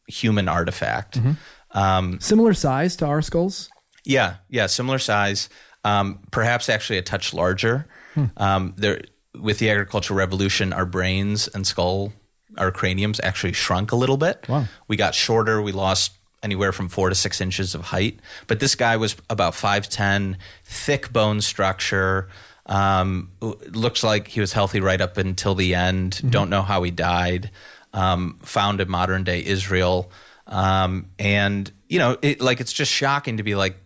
human 0.07 0.47
artifact. 0.47 1.17
Mm-hmm. 1.19 1.31
Um, 1.71 2.19
similar 2.19 2.53
size 2.53 2.95
to 2.97 3.05
our 3.05 3.21
skulls 3.21 3.69
yeah, 4.07 4.35
yeah, 4.49 4.67
similar 4.67 4.99
size, 4.99 5.49
um, 5.83 6.19
perhaps 6.31 6.69
actually 6.69 6.97
a 6.97 7.01
touch 7.01 7.33
larger. 7.33 7.87
Hmm. 8.13 8.25
Um, 8.37 8.73
there, 8.77 9.01
with 9.35 9.59
the 9.59 9.69
agricultural 9.69 10.17
revolution, 10.17 10.73
our 10.73 10.85
brains 10.85 11.47
and 11.49 11.67
skull, 11.67 12.13
our 12.57 12.71
craniums 12.71 13.19
actually 13.21 13.53
shrunk 13.53 13.91
a 13.91 13.95
little 13.95 14.17
bit. 14.17 14.47
Wow. 14.47 14.65
We 14.87 14.95
got 14.95 15.13
shorter. 15.13 15.61
We 15.61 15.73
lost 15.73 16.13
anywhere 16.41 16.71
from 16.71 16.87
four 16.87 17.09
to 17.09 17.15
six 17.15 17.41
inches 17.41 17.75
of 17.75 17.81
height. 17.81 18.19
But 18.47 18.61
this 18.61 18.75
guy 18.75 18.95
was 18.95 19.17
about 19.29 19.53
five 19.53 19.89
ten, 19.89 20.37
thick 20.63 21.11
bone 21.11 21.41
structure. 21.41 22.29
Um, 22.65 23.31
looks 23.41 24.03
like 24.03 24.29
he 24.29 24.39
was 24.39 24.53
healthy 24.53 24.79
right 24.79 24.99
up 24.99 25.17
until 25.17 25.53
the 25.53 25.75
end. 25.75 26.13
Mm-hmm. 26.13 26.29
Don't 26.29 26.49
know 26.49 26.61
how 26.61 26.81
he 26.83 26.91
died. 26.91 27.51
Um, 27.93 28.39
found 28.41 28.79
in 28.79 28.89
modern 28.89 29.23
day 29.25 29.43
Israel. 29.43 30.11
Um, 30.47 31.09
and 31.19 31.71
you 31.87 31.99
know, 31.99 32.17
it, 32.21 32.41
like 32.41 32.59
it's 32.61 32.73
just 32.73 32.91
shocking 32.91 33.37
to 33.37 33.43
be 33.43 33.55
like, 33.55 33.77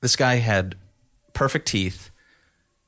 this 0.00 0.16
guy 0.16 0.36
had 0.36 0.76
perfect 1.32 1.66
teeth, 1.66 2.10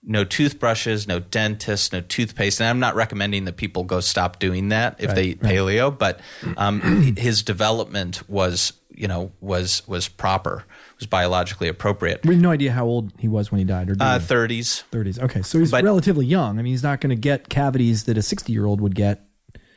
no 0.02 0.24
toothbrushes, 0.24 1.08
no 1.08 1.18
dentist, 1.18 1.92
no 1.92 2.00
toothpaste. 2.00 2.60
And 2.60 2.68
I'm 2.68 2.78
not 2.80 2.94
recommending 2.94 3.44
that 3.46 3.56
people 3.56 3.84
go 3.84 4.00
stop 4.00 4.38
doing 4.38 4.68
that 4.70 4.96
if 5.00 5.14
they 5.14 5.24
eat 5.24 5.40
paleo, 5.40 5.96
but 5.96 6.20
um, 6.56 6.80
his 7.16 7.42
development 7.42 8.28
was, 8.28 8.72
you 8.90 9.08
know, 9.08 9.32
was 9.40 9.82
was 9.88 10.08
proper, 10.08 10.64
was 10.98 11.06
biologically 11.06 11.68
appropriate. 11.68 12.24
we 12.24 12.34
have 12.34 12.42
no 12.42 12.50
idea 12.50 12.72
how 12.72 12.86
old 12.86 13.12
he 13.18 13.28
was 13.28 13.50
when 13.50 13.58
he 13.58 13.64
died 13.64 13.90
or 13.90 13.96
Uh, 14.00 14.18
30s, 14.18 14.84
30s 14.92 15.20
okay 15.22 15.42
so 15.42 15.58
he's 15.58 15.70
but- 15.72 15.82
relatively 15.84 16.24
young. 16.26 16.58
I 16.58 16.62
mean 16.62 16.72
he's 16.72 16.82
not 16.84 17.00
going 17.00 17.10
to 17.10 17.20
get 17.20 17.48
cavities 17.48 18.04
that 18.04 18.16
a 18.16 18.22
60 18.22 18.52
year 18.52 18.64
old 18.66 18.80
would 18.80 18.94
get 18.94 19.25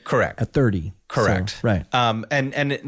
correct. 0.10 0.42
at 0.42 0.54
30 0.54 0.94
Correct. 1.08 1.50
So, 1.52 1.58
right 1.64 1.86
Um, 1.94 2.26
and 2.32 2.54
and 2.54 2.72
it, 2.74 2.82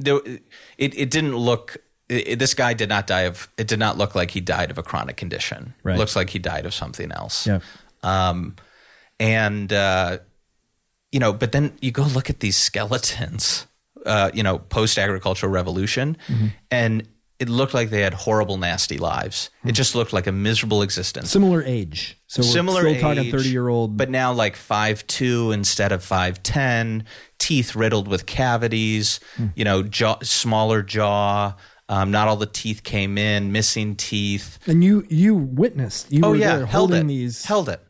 it 0.77 0.93
it 0.95 1.10
didn't 1.12 1.36
look. 1.36 1.77
It, 2.10 2.39
this 2.39 2.53
guy 2.53 2.73
did 2.75 2.89
not 2.89 3.07
die 3.07 3.21
of. 3.27 3.47
It 3.57 3.67
did 3.67 3.79
not 3.79 3.97
look 3.97 4.15
like 4.15 4.31
he 4.31 4.41
died 4.41 4.69
of 4.71 4.77
a 4.77 4.84
chronic 4.84 5.17
condition. 5.17 5.73
Right. 5.84 5.97
Looks 5.97 6.15
like 6.15 6.29
he 6.29 6.39
died 6.39 6.65
of 6.65 6.73
something 6.73 7.12
else. 7.12 7.47
Yeah. 7.47 7.60
Um, 8.03 8.55
and 9.19 9.71
uh, 9.73 10.17
you 11.12 11.19
know, 11.19 11.34
but 11.34 11.51
then 11.51 11.73
you 11.81 11.91
go 11.91 12.03
look 12.03 12.29
at 12.29 12.39
these 12.39 12.57
skeletons. 12.57 13.67
Uh, 14.05 14.31
you 14.34 14.41
know, 14.43 14.57
post 14.57 14.97
agricultural 14.97 15.51
revolution, 15.51 16.17
Mm-hmm. 16.27 16.47
and 16.71 17.07
it 17.41 17.49
looked 17.49 17.73
like 17.73 17.89
they 17.89 18.01
had 18.01 18.13
horrible, 18.13 18.58
nasty 18.58 18.97
lives. 18.97 19.49
It 19.65 19.73
just 19.73 19.95
looked 19.95 20.13
like 20.13 20.27
a 20.27 20.32
miserable 20.32 20.82
existence 20.84 21.30
similar 21.32 21.62
age 21.63 22.17
so 22.27 22.41
we're 22.41 22.47
similar 22.47 22.82
still 22.82 22.93
age, 22.95 23.01
talking 23.01 23.32
30 23.32 23.49
year 23.49 23.67
old 23.67 23.97
but 23.97 24.10
now 24.10 24.32
like 24.32 24.56
five 24.56 25.06
two 25.08 25.51
instead 25.51 25.91
of 25.91 26.04
five 26.04 26.41
ten, 26.43 27.04
teeth 27.39 27.75
riddled 27.75 28.08
with 28.08 28.25
cavities, 28.25 29.19
Hmm. 29.36 29.47
you 29.56 29.65
know, 29.65 29.84
jaw, 29.84 30.17
smaller 30.23 30.82
jaw, 30.84 31.56
Um, 31.89 32.10
not 32.12 32.30
all 32.30 32.38
the 32.38 32.45
teeth 32.45 32.84
came 32.84 33.17
in, 33.17 33.51
missing 33.51 33.95
teeth. 33.97 34.60
And 34.65 34.82
you 34.82 35.06
you 35.10 35.36
witnessed. 35.36 36.10
You 36.12 36.21
Oh 36.23 36.30
were 36.30 36.36
yeah, 36.38 36.58
held 36.60 36.69
holding 36.69 37.01
it. 37.06 37.08
these. 37.08 37.43
Held 37.45 37.67
it. 37.67 37.82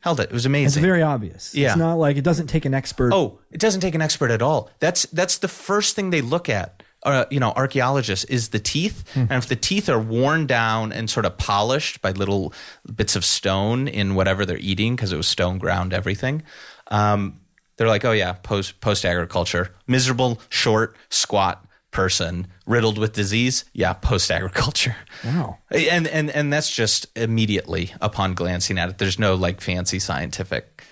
Held 0.00 0.18
it. 0.20 0.24
It 0.30 0.32
was 0.32 0.46
amazing. 0.46 0.66
it's 0.66 0.76
very 0.90 1.02
obvious. 1.02 1.54
Yeah. 1.54 1.68
It's 1.68 1.76
not 1.76 1.94
like 1.94 2.16
it 2.16 2.24
doesn't 2.24 2.46
take 2.48 2.64
an 2.64 2.74
expert. 2.74 3.12
Oh, 3.12 3.38
it 3.52 3.60
doesn't 3.60 3.80
take 3.82 3.94
an 3.94 4.02
expert 4.02 4.30
at 4.32 4.42
all. 4.42 4.70
That's 4.80 5.02
that's 5.12 5.38
the 5.38 5.48
first 5.48 5.94
thing 5.96 6.10
they 6.10 6.22
look 6.22 6.48
at. 6.48 6.82
Uh, 7.06 7.24
you 7.30 7.38
know, 7.38 7.52
archaeologists 7.54 8.24
is 8.24 8.48
the 8.48 8.58
teeth, 8.58 9.04
and 9.14 9.30
if 9.30 9.46
the 9.46 9.54
teeth 9.54 9.88
are 9.88 10.00
worn 10.00 10.44
down 10.46 10.92
and 10.92 11.08
sort 11.08 11.24
of 11.24 11.38
polished 11.38 12.02
by 12.02 12.10
little 12.10 12.52
bits 12.94 13.14
of 13.14 13.24
stone 13.24 13.86
in 13.86 14.16
whatever 14.16 14.44
they're 14.44 14.58
eating, 14.58 14.96
because 14.96 15.12
it 15.12 15.16
was 15.16 15.28
stone 15.28 15.58
ground 15.58 15.92
everything, 15.92 16.42
um, 16.88 17.40
they're 17.76 17.86
like, 17.86 18.04
oh 18.04 18.10
yeah, 18.12 18.32
post 18.32 18.80
post 18.80 19.04
agriculture, 19.04 19.72
miserable, 19.86 20.40
short, 20.48 20.96
squat 21.08 21.64
person 21.92 22.48
riddled 22.66 22.98
with 22.98 23.12
disease. 23.12 23.64
Yeah, 23.72 23.92
post 23.92 24.30
agriculture. 24.30 24.96
Wow. 25.24 25.58
And 25.70 26.08
and 26.08 26.28
and 26.30 26.52
that's 26.52 26.74
just 26.74 27.06
immediately 27.16 27.92
upon 28.00 28.34
glancing 28.34 28.78
at 28.78 28.88
it. 28.88 28.98
There's 28.98 29.18
no 29.18 29.36
like 29.36 29.60
fancy 29.60 30.00
scientific 30.00 30.82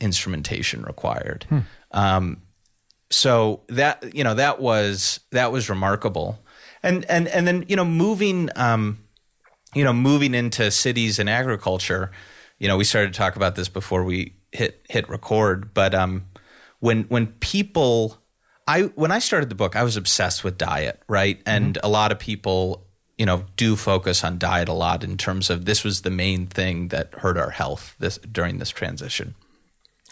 instrumentation 0.00 0.82
required. 0.82 1.46
Um, 1.92 2.42
so 3.10 3.62
that 3.68 4.14
you 4.14 4.24
know 4.24 4.34
that 4.34 4.60
was 4.60 5.20
that 5.30 5.52
was 5.52 5.68
remarkable, 5.68 6.38
and 6.82 7.04
and 7.06 7.28
and 7.28 7.46
then 7.46 7.64
you 7.68 7.76
know 7.76 7.84
moving 7.84 8.50
um, 8.56 8.98
you 9.74 9.84
know 9.84 9.92
moving 9.92 10.34
into 10.34 10.70
cities 10.70 11.18
and 11.18 11.28
agriculture. 11.28 12.10
You 12.58 12.68
know, 12.68 12.76
we 12.76 12.84
started 12.84 13.12
to 13.12 13.18
talk 13.18 13.36
about 13.36 13.54
this 13.54 13.68
before 13.68 14.02
we 14.02 14.34
hit 14.52 14.84
hit 14.88 15.08
record, 15.08 15.74
but 15.74 15.94
um, 15.94 16.26
when 16.80 17.04
when 17.04 17.26
people 17.26 18.18
I 18.66 18.82
when 18.94 19.12
I 19.12 19.18
started 19.20 19.48
the 19.48 19.54
book, 19.54 19.76
I 19.76 19.84
was 19.84 19.96
obsessed 19.96 20.42
with 20.42 20.58
diet, 20.58 21.00
right? 21.08 21.40
And 21.46 21.78
a 21.82 21.88
lot 21.88 22.10
of 22.10 22.18
people, 22.18 22.86
you 23.16 23.26
know, 23.26 23.44
do 23.56 23.76
focus 23.76 24.24
on 24.24 24.38
diet 24.38 24.68
a 24.68 24.72
lot 24.72 25.04
in 25.04 25.16
terms 25.16 25.50
of 25.50 25.64
this 25.66 25.84
was 25.84 26.02
the 26.02 26.10
main 26.10 26.46
thing 26.46 26.88
that 26.88 27.14
hurt 27.14 27.38
our 27.38 27.50
health 27.50 27.94
this 27.98 28.18
during 28.18 28.58
this 28.58 28.70
transition. 28.70 29.34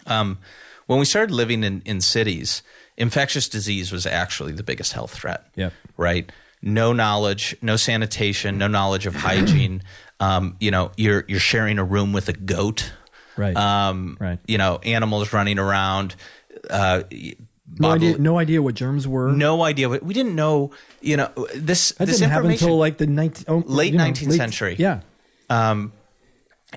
Um, 0.07 0.39
when 0.87 0.99
we 0.99 1.05
started 1.05 1.33
living 1.33 1.65
in, 1.65 1.83
in 1.85 2.01
cities, 2.01 2.63
infectious 2.97 3.49
disease 3.49 3.91
was 3.93 4.07
actually 4.07 4.53
the 4.53 4.63
biggest 4.63 4.93
health 4.93 5.13
threat. 5.15 5.47
Yep. 5.57 5.73
Right. 5.97 6.31
No 6.63 6.93
knowledge, 6.93 7.57
no 7.61 7.77
sanitation, 7.77 8.57
no 8.59 8.69
knowledge 8.69 9.07
of 9.07 9.15
hygiene. 9.15 9.83
Um, 10.21 10.57
you 10.61 10.71
know, 10.71 10.93
you're 10.97 11.25
you're 11.27 11.41
sharing 11.41 11.77
a 11.79 11.85
room 11.85 12.13
with 12.13 12.29
a 12.29 12.33
goat. 12.33 12.93
Right. 13.37 13.55
Um, 13.57 14.17
Right. 14.21 14.39
You 14.47 14.59
know, 14.59 14.79
animals 14.85 15.33
running 15.33 15.59
around. 15.59 16.15
Uh, 16.71 17.03
no 17.81 17.91
idea. 17.91 18.17
No 18.19 18.39
idea 18.39 18.63
what 18.63 18.77
germs 18.77 19.09
were. 19.09 19.33
no 19.33 19.63
idea. 19.65 19.89
what- 19.89 20.05
We 20.05 20.15
didn't 20.15 20.37
know. 20.37 20.71
You 21.01 21.17
know, 21.17 21.31
this 21.57 21.91
that 21.99 22.07
this 22.07 22.21
didn't 22.21 22.31
happen 22.31 22.45
information. 22.53 22.67
until 22.69 22.79
like 22.79 22.99
the 22.99 23.09
19, 23.09 23.45
oh, 23.49 23.65
Late 23.67 23.93
19th 23.93 24.37
century. 24.37 24.77
Yeah. 24.79 25.01
Um, 25.51 25.93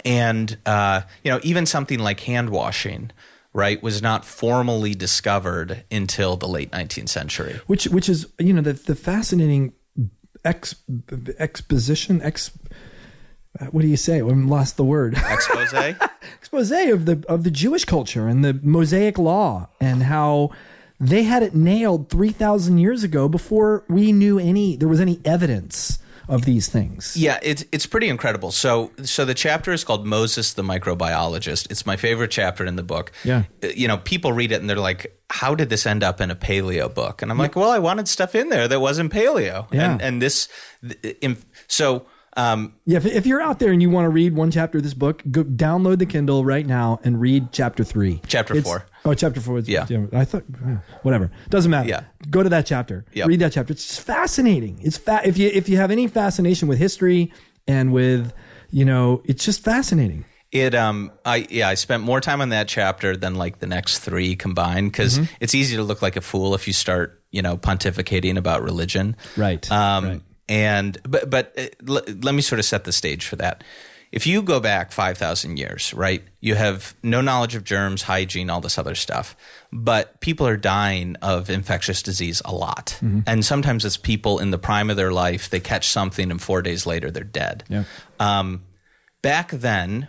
and 0.03 0.58
uh, 0.65 1.01
you 1.23 1.32
know 1.32 1.39
even 1.43 1.65
something 1.67 1.99
like 1.99 2.19
hand 2.21 2.49
washing 2.49 3.12
right 3.58 3.82
was 3.82 4.02
not 4.02 4.24
formally 4.24 4.93
discovered 4.93 5.84
until 5.91 6.38
the 6.38 6.48
late 6.48 6.72
19th 6.72 7.10
century 7.10 7.60
Which 7.65 7.86
which 7.86 8.08
is 8.08 8.28
you 8.39 8.54
know 8.54 8.62
the 8.62 8.74
the 8.74 8.96
fascinating 8.96 9.74
ex 10.48 10.76
exposition 11.38 12.22
ex. 12.22 12.52
What 13.72 13.82
do 13.82 13.88
you 13.88 13.98
say? 13.98 14.17
I 14.17 14.22
lost 14.22 14.78
the 14.78 14.84
word. 14.84 15.17
expose 15.30 15.74
expose 16.38 16.72
of 16.72 17.06
the 17.06 17.24
of 17.28 17.43
the 17.43 17.52
Jewish 17.52 17.86
culture 17.86 18.28
and 18.28 18.46
the 18.46 18.54
Mosaic 18.62 19.17
law 19.17 19.70
and 19.80 20.04
how 20.04 20.52
they 21.00 21.24
had 21.24 21.43
it 21.43 21.54
nailed 21.54 22.10
3000 22.10 22.78
years 22.78 23.04
ago 23.04 23.28
before 23.28 23.84
we 23.88 24.12
knew 24.12 24.39
any 24.39 24.76
there 24.76 24.88
was 24.88 25.02
any 25.02 25.20
evidence 25.26 26.00
of 26.30 26.46
these 26.46 26.68
things. 26.68 27.16
yeah 27.16 27.40
it's 27.42 27.63
it's 27.72 27.86
pretty 27.86 28.10
incredible 28.10 28.52
so 28.52 28.92
so 29.04 29.24
the 29.26 29.34
chapter 29.34 29.72
is 29.72 29.84
called 29.84 30.06
moses 30.06 30.54
the 30.54 30.62
microbiologist 30.63 31.70
it's 31.72 31.86
my 31.86 31.96
favorite 31.96 32.32
chapter 32.32 32.66
in 32.66 32.76
the 32.76 32.84
book 32.84 33.12
Yeah. 33.24 33.44
Uh, 33.63 33.68
you 33.68 33.88
know 33.88 33.98
people 33.98 34.34
read 34.34 34.52
it 34.52 34.60
and 34.60 34.70
they're 34.70 34.78
like 34.78 35.18
how 35.30 35.56
did 35.56 35.70
this 35.70 35.86
end 35.86 36.04
up 36.04 36.20
in 36.22 36.30
a 36.32 36.36
paleo 36.36 36.94
book 36.94 37.22
and 37.22 37.32
i'm 37.32 37.38
like 37.38 37.56
well 37.56 37.70
i 37.72 37.80
wanted 37.80 38.08
stuff 38.08 38.36
in 38.36 38.50
there 38.50 38.68
that 38.68 38.80
wasn't 38.82 39.12
paleo 39.12 39.68
Yeah. 39.72 39.92
and 39.94 40.02
and 40.02 40.22
this 40.22 40.50
in, 41.22 41.38
so 41.68 42.06
um 42.38 42.73
Yeah, 42.86 42.97
if, 42.97 43.06
if 43.06 43.26
you're 43.26 43.41
out 43.41 43.60
there 43.60 43.71
and 43.71 43.82
you 43.82 43.89
want 43.89 44.06
to 44.06 44.10
read 44.10 44.34
one 44.36 44.52
chapter 44.52 44.78
of 44.78 44.84
this 44.84 44.93
book, 44.93 45.21
go 45.32 45.43
download 45.43 45.97
the 46.00 46.06
Kindle 46.06 46.45
right 46.45 46.65
now 46.65 47.00
and 47.04 47.19
read 47.19 47.52
chapter 47.52 47.84
3. 47.84 48.21
Chapter 48.28 48.54
It's- 48.56 48.63
four. 48.65 48.86
Oh, 49.06 49.13
chapter 49.13 49.39
4. 49.41 49.58
is- 49.60 49.69
Yeah. 49.69 49.86
I 50.13 50.23
thought 50.26 50.43
whatever. 51.02 51.32
Doesn't 51.50 51.71
matter. 51.71 51.89
Yeah. 51.89 52.02
Go 52.30 52.43
to 52.43 52.50
that 52.50 52.65
chapter. 52.65 53.06
Yep. 53.13 53.28
Read 53.28 53.39
that 53.39 53.52
chapter. 53.54 53.73
It's 53.73 53.86
just 53.88 54.02
fascinating. 54.02 54.80
It's 54.82 54.97
fa- 54.97 55.21
if 55.26 55.38
you 55.38 55.50
if 55.54 55.67
you 55.67 55.78
have 55.78 55.91
any 55.91 56.08
fascination 56.08 56.67
with 56.67 56.78
history 56.78 57.32
and 57.67 57.91
with, 57.91 58.32
you 58.69 58.86
know, 58.86 59.21
it's 59.26 59.43
just 59.43 59.63
fascinating. 59.63 60.26
It 60.52 60.76
um 60.76 61.12
I 61.26 61.45
yeah 61.50 61.67
I 61.67 61.73
spent 61.73 62.04
more 62.04 62.21
time 62.21 62.39
on 62.41 62.50
that 62.50 62.67
chapter 62.69 63.17
than 63.17 63.36
like 63.36 63.60
the 63.60 63.67
next 63.67 64.00
three 64.00 64.36
combined 64.36 64.91
because 64.91 65.19
Mm-hmm. 65.19 65.34
it's 65.41 65.54
easy 65.56 65.76
to 65.76 65.84
look 65.84 66.02
like 66.02 66.15
a 66.15 66.21
fool 66.21 66.54
if 66.56 66.67
you 66.67 66.73
start 66.73 67.21
you 67.32 67.41
know 67.41 67.58
pontificating 67.58 68.38
about 68.38 68.63
religion 68.63 69.17
Right, 69.36 69.69
um 69.69 70.06
right. 70.06 70.21
And 70.49 70.97
but 71.03 71.29
but 71.29 71.53
uh, 71.57 71.65
l- 71.88 72.03
let 72.21 72.33
me 72.36 72.41
sort 72.41 72.60
of 72.60 72.65
set 72.65 72.83
the 72.83 72.91
stage 72.91 73.25
for 73.25 73.36
that 73.38 73.63
if 74.12 74.25
you 74.25 74.41
go 74.41 74.60
back 74.62 74.93
5000 74.93 75.57
years 75.57 75.93
right 75.93 76.23
you 76.39 76.55
have 76.55 76.95
no 77.03 77.19
knowledge 77.21 77.55
of 77.55 77.63
germs 77.65 78.03
hygiene 78.03 78.49
all 78.49 78.62
this 78.62 78.77
other 78.77 78.95
stuff 78.95 79.36
but 79.73 80.19
people 80.21 80.47
are 80.47 80.55
dying 80.57 81.15
of 81.21 81.49
infectious 81.49 82.01
disease 82.01 82.41
a 82.45 82.53
lot 82.53 82.97
Mm-hmm. 83.01 83.19
and 83.27 83.43
sometimes 83.43 83.83
it's 83.83 83.97
people 83.97 84.39
in 84.39 84.51
the 84.51 84.57
prime 84.57 84.89
of 84.89 84.95
their 84.95 85.12
life 85.12 85.49
they 85.49 85.60
catch 85.60 85.89
something 85.89 86.31
and 86.31 86.41
4 86.41 86.62
days 86.62 86.86
later 86.86 87.12
they're 87.12 87.23
dead 87.25 87.63
Yeah. 87.69 87.83
um, 88.19 88.63
back 89.21 89.51
then 89.51 90.07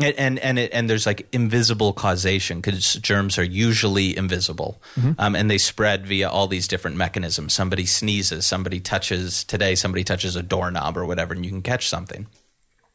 and 0.00 0.14
and 0.16 0.38
and, 0.38 0.58
it, 0.58 0.72
and 0.72 0.88
there's 0.88 1.06
like 1.06 1.26
invisible 1.32 1.92
causation 1.92 2.60
because 2.60 2.94
germs 2.94 3.38
are 3.38 3.44
usually 3.44 4.16
invisible. 4.16 4.80
Um, 5.18 5.34
and 5.34 5.50
they 5.50 5.58
spread 5.58 6.06
via 6.06 6.28
all 6.28 6.46
these 6.46 6.68
different 6.68 6.96
mechanisms. 6.96 7.52
Somebody 7.52 7.86
sneezes 7.86 8.46
somebody 8.46 8.80
touches 8.80 9.44
today 9.44 9.74
somebody 9.74 10.04
touches 10.04 10.36
a 10.36 10.42
doorknob 10.42 10.96
or 10.96 11.04
whatever 11.04 11.34
and 11.34 11.44
you 11.44 11.50
can 11.50 11.62
catch 11.62 11.88
something. 11.88 12.26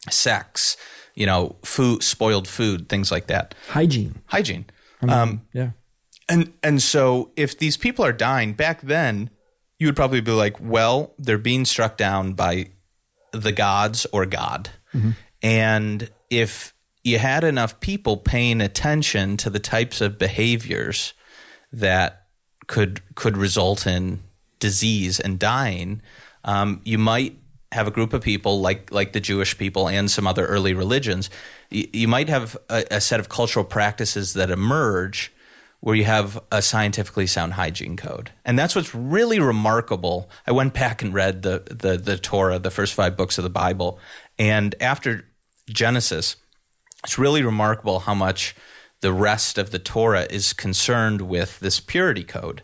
Sex 0.10 0.78
you 1.16 1.26
know 1.26 1.56
food 1.64 2.04
spoiled 2.04 2.48
food 2.48 2.90
things 2.90 3.12
like 3.12 3.28
that. 3.28 3.54
Hygiene. 3.68 4.22
hygiene. 4.26 4.66
Um, 5.02 5.42
yeah. 5.52 5.72
and 6.30 6.54
and 6.64 6.82
so 6.82 7.32
if 7.36 7.58
these 7.58 7.76
people 7.76 8.06
are 8.06 8.14
dying 8.14 8.54
back 8.54 8.82
then, 8.82 9.30
you 9.80 9.88
would 9.88 9.96
probably 9.98 10.22
be 10.22 10.32
like, 10.32 10.56
well, 10.62 11.14
they're 11.18 11.38
being 11.38 11.66
struck 11.66 11.98
down 11.98 12.34
by 12.34 12.68
the 13.34 13.52
gods 13.52 14.06
or 14.14 14.26
God. 14.26 14.70
And 15.42 16.10
if 16.30 16.73
you 17.04 17.20
had 17.20 17.44
enough 17.44 17.80
people 17.80 18.18
paying 18.18 18.62
attention 18.62 19.38
to 19.38 19.50
the 19.50 19.60
types 19.60 20.02
of 20.02 20.18
behaviors 20.18 21.14
that 21.72 22.28
could 22.68 23.02
could 23.16 23.38
result 23.38 23.86
in 23.86 24.22
disease 24.60 25.20
and 25.20 25.38
dying, 25.38 26.02
um, 26.46 26.82
you 26.86 26.98
might 26.98 27.38
have 27.74 27.88
a 27.88 27.92
group 27.92 28.14
of 28.14 28.22
people 28.22 28.62
like 28.62 28.92
like 28.92 29.12
the 29.14 29.20
Jewish 29.20 29.58
people 29.58 29.90
and 29.90 30.10
some 30.10 30.28
other 30.28 30.46
early 30.46 30.74
religions. 30.74 31.30
You, 31.70 31.88
you 31.92 32.08
might 32.08 32.30
have 32.30 32.56
a, 32.70 32.86
a 32.92 33.02
set 33.02 33.20
of 33.20 33.30
cultural 33.30 33.66
practices 33.66 34.34
that 34.34 34.50
emerge 34.50 35.34
where 35.82 35.96
you 35.96 36.06
have 36.06 36.40
a 36.50 36.62
scientifically 36.62 37.28
sound 37.28 37.54
hygiene 37.54 37.98
code, 37.98 38.32
and 38.46 38.58
that's 38.58 38.76
what's 38.76 38.96
really 38.96 39.42
remarkable. 39.42 40.30
I 40.48 40.54
went 40.54 40.74
back 40.74 41.02
and 41.02 41.14
read 41.14 41.42
the 41.42 41.64
the, 41.70 41.98
the 41.98 42.18
Torah, 42.18 42.60
the 42.60 42.72
first 42.72 42.94
five 42.94 43.18
books 43.18 43.38
of 43.38 43.44
the 43.44 43.50
Bible, 43.50 44.00
and 44.40 44.74
after 44.80 45.26
Genesis, 45.68 46.38
it's 47.04 47.18
really 47.18 47.44
remarkable 47.44 48.00
how 48.00 48.14
much 48.14 48.56
the 49.02 49.12
rest 49.14 49.58
of 49.58 49.72
the 49.72 49.80
Torah 49.80 50.26
is 50.30 50.54
concerned 50.54 51.22
with 51.22 51.60
this 51.60 51.80
purity 51.80 52.24
code. 52.24 52.64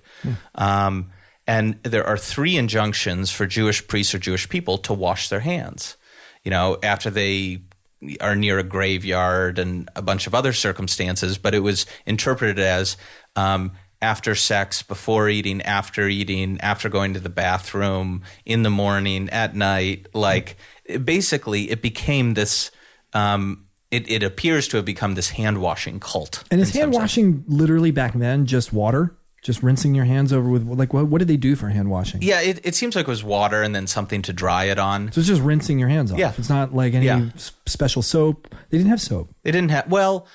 Um, 0.55 1.11
and 1.45 1.81
there 1.83 2.05
are 2.05 2.17
three 2.17 2.55
injunctions 2.57 3.31
for 3.31 3.45
Jewish 3.45 3.85
priests 3.87 4.13
or 4.15 4.19
Jewish 4.19 4.47
people 4.47 4.77
to 4.79 4.93
wash 4.93 5.29
their 5.29 5.39
hands. 5.41 5.97
You 6.43 6.51
know, 6.51 6.77
after 6.83 7.09
they 7.09 7.63
are 8.21 8.35
near 8.35 8.59
a 8.59 8.63
graveyard 8.63 9.59
and 9.59 9.89
a 9.95 10.01
bunch 10.01 10.27
of 10.27 10.33
other 10.33 10.53
circumstances, 10.53 11.37
but 11.37 11.53
it 11.53 11.59
was 11.59 11.85
interpreted 12.05 12.59
as 12.59 12.95
um, 13.35 13.73
after 14.01 14.35
sex, 14.35 14.81
before 14.81 15.27
eating, 15.27 15.61
after 15.63 16.07
eating, 16.07 16.61
after 16.61 16.87
going 16.87 17.13
to 17.15 17.19
the 17.19 17.29
bathroom, 17.29 18.23
in 18.45 18.63
the 18.63 18.69
morning, 18.69 19.29
at 19.31 19.53
night. 19.55 20.07
Like, 20.13 20.55
it- 20.85 21.03
basically, 21.03 21.69
it 21.69 21.81
became 21.81 22.35
this. 22.35 22.71
Um, 23.11 23.65
it, 23.91 24.09
it 24.09 24.23
appears 24.23 24.67
to 24.69 24.77
have 24.77 24.85
become 24.85 25.15
this 25.15 25.29
hand 25.31 25.59
washing 25.61 25.99
cult. 25.99 26.43
And 26.51 26.61
is 26.61 26.71
hand 26.73 26.93
washing 26.93 27.43
literally 27.47 27.91
back 27.91 28.13
then 28.13 28.45
just 28.45 28.71
water? 28.73 29.15
Just 29.41 29.63
rinsing 29.63 29.95
your 29.95 30.03
hands 30.03 30.33
over 30.33 30.49
with 30.49 30.67
like 30.67 30.93
what? 30.93 31.07
What 31.07 31.19
did 31.19 31.29
they 31.29 31.37
do 31.37 31.55
for 31.55 31.69
hand 31.69 31.89
washing? 31.89 32.21
Yeah, 32.21 32.41
it, 32.41 32.59
it 32.65 32.75
seems 32.75 32.93
like 32.95 33.07
it 33.07 33.09
was 33.09 33.23
water 33.23 33.63
and 33.63 33.73
then 33.73 33.87
something 33.87 34.21
to 34.23 34.33
dry 34.33 34.65
it 34.65 34.77
on. 34.77 35.13
So 35.13 35.19
it's 35.19 35.29
just 35.29 35.41
rinsing 35.41 35.79
your 35.79 35.87
hands 35.87 36.11
off. 36.11 36.19
Yeah. 36.19 36.33
It's 36.37 36.49
not 36.49 36.75
like 36.75 36.93
any 36.93 37.05
Yeah. 37.05 37.29
special 37.65 38.01
soap. 38.01 38.53
They 38.69 38.77
didn't 38.77 38.89
have 38.89 38.99
soap. 38.99 39.33
They 39.43 39.51
didn't 39.51 39.71
have 39.71 39.89
well. 39.89 40.27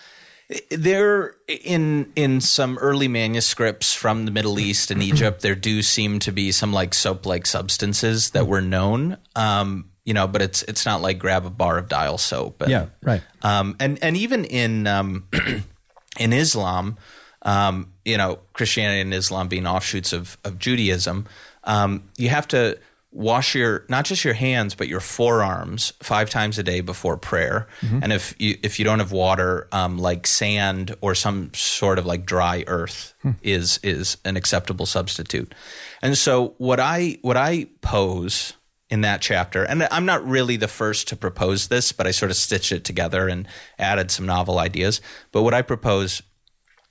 There, 0.70 1.34
in 1.48 2.12
in 2.16 2.40
some 2.40 2.76
early 2.78 3.08
manuscripts 3.08 3.94
from 3.94 4.24
the 4.26 4.30
Middle 4.30 4.58
East 4.58 4.90
and 4.90 5.02
Egypt, 5.02 5.40
there 5.40 5.54
do 5.54 5.82
seem 5.82 6.18
to 6.20 6.32
be 6.32 6.52
some 6.52 6.72
like 6.72 6.92
soap-like 6.94 7.46
substances 7.46 8.30
that 8.30 8.46
were 8.46 8.60
known. 8.60 9.16
Um, 9.34 9.90
you 10.04 10.14
know, 10.14 10.26
but 10.26 10.42
it's 10.42 10.62
it's 10.64 10.84
not 10.84 11.00
like 11.00 11.18
grab 11.18 11.46
a 11.46 11.50
bar 11.50 11.78
of 11.78 11.88
dial 11.88 12.18
soap. 12.18 12.60
And, 12.62 12.70
Yeah, 12.70 12.86
right. 13.02 13.22
Um, 13.42 13.76
and 13.80 13.98
and 14.02 14.16
even 14.16 14.44
in 14.44 14.86
um, 14.86 15.28
in 16.18 16.32
Islam, 16.32 16.98
um, 17.42 17.92
you 18.04 18.18
know, 18.18 18.38
Christianity 18.52 19.00
and 19.00 19.14
Islam 19.14 19.48
being 19.48 19.66
offshoots 19.66 20.12
of 20.12 20.36
of 20.44 20.58
Judaism, 20.58 21.26
um, 21.64 22.04
you 22.16 22.28
have 22.28 22.46
to 22.48 22.78
wash 23.14 23.54
your 23.54 23.84
not 23.88 24.04
just 24.04 24.24
your 24.24 24.34
hands 24.34 24.74
but 24.74 24.88
your 24.88 24.98
forearms 24.98 25.92
five 26.02 26.28
times 26.28 26.58
a 26.58 26.64
day 26.64 26.80
before 26.80 27.16
prayer. 27.16 27.68
And 28.02 28.12
if 28.12 28.34
you 28.38 28.58
if 28.62 28.78
you 28.78 28.84
don't 28.84 28.98
have 28.98 29.12
water, 29.12 29.68
um, 29.72 29.98
like 29.98 30.26
sand 30.26 30.96
or 31.00 31.14
some 31.14 31.54
sort 31.54 31.98
of 31.98 32.04
like 32.04 32.26
dry 32.26 32.64
earth 32.66 33.14
is 33.42 33.78
is 33.82 34.18
an 34.24 34.36
acceptable 34.36 34.84
substitute. 34.84 35.54
And 36.02 36.18
so 36.18 36.54
what 36.58 36.80
I 36.80 37.18
what 37.22 37.36
I 37.38 37.68
pose 37.80 38.54
in 38.94 39.00
that 39.00 39.20
chapter. 39.20 39.64
And 39.64 39.88
I'm 39.90 40.06
not 40.06 40.24
really 40.24 40.56
the 40.56 40.68
first 40.68 41.08
to 41.08 41.16
propose 41.16 41.66
this, 41.66 41.90
but 41.90 42.06
I 42.06 42.12
sort 42.12 42.30
of 42.30 42.36
stitched 42.36 42.70
it 42.70 42.84
together 42.84 43.26
and 43.26 43.48
added 43.76 44.12
some 44.12 44.24
novel 44.24 44.60
ideas. 44.60 45.00
But 45.32 45.42
what 45.42 45.52
I 45.52 45.62
propose 45.62 46.22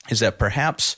is 0.09 0.19
that 0.19 0.37
perhaps 0.37 0.97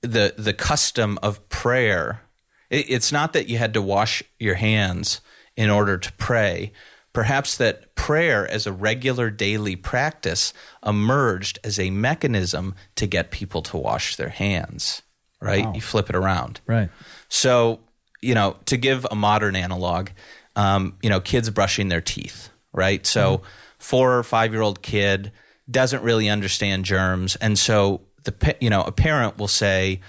the 0.00 0.34
the 0.36 0.52
custom 0.52 1.16
of 1.22 1.48
prayer 1.48 2.22
it, 2.70 2.90
it's 2.90 3.12
not 3.12 3.34
that 3.34 3.48
you 3.48 3.56
had 3.56 3.72
to 3.74 3.80
wash 3.80 4.20
your 4.40 4.56
hands 4.56 5.20
in 5.56 5.70
order 5.70 5.96
to 5.96 6.12
pray 6.14 6.72
perhaps 7.12 7.56
that 7.58 7.94
prayer 7.94 8.48
as 8.48 8.66
a 8.66 8.72
regular 8.72 9.30
daily 9.30 9.76
practice 9.76 10.52
emerged 10.84 11.60
as 11.62 11.78
a 11.78 11.90
mechanism 11.90 12.74
to 12.96 13.06
get 13.06 13.30
people 13.30 13.62
to 13.62 13.76
wash 13.76 14.16
their 14.16 14.30
hands 14.30 15.02
right 15.40 15.72
you 15.72 15.80
flip 15.80 16.10
it 16.10 16.16
around 16.16 16.60
Right. 16.66 16.90
so, 17.28 17.78
you 18.22 18.34
know, 18.34 18.56
to 18.66 18.76
give 18.76 19.06
a 19.10 19.14
modern 19.14 19.56
analog, 19.56 20.10
um, 20.56 20.96
you 21.02 21.10
know, 21.10 21.20
kids 21.20 21.50
brushing 21.50 21.88
their 21.88 22.00
teeth, 22.00 22.48
right? 22.72 23.04
So, 23.04 23.42
four 23.78 24.16
or 24.16 24.22
five 24.22 24.52
year 24.52 24.62
old 24.62 24.80
kid 24.80 25.32
doesn't 25.70 26.02
really 26.02 26.28
understand 26.28 26.84
germs, 26.84 27.36
and 27.36 27.58
so 27.58 28.00
the 28.24 28.56
you 28.60 28.70
know 28.70 28.82
a 28.82 28.92
parent 28.92 29.38
will 29.38 29.48
say, 29.48 30.00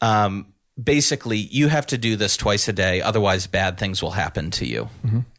um, 0.00 0.52
basically, 0.82 1.38
you 1.38 1.68
have 1.68 1.86
to 1.86 1.98
do 1.98 2.16
this 2.16 2.36
twice 2.36 2.68
a 2.68 2.72
day, 2.72 3.00
otherwise, 3.00 3.46
bad 3.46 3.78
things 3.78 4.02
will 4.02 4.12
happen 4.12 4.50
to 4.52 4.66
you. 4.66 4.88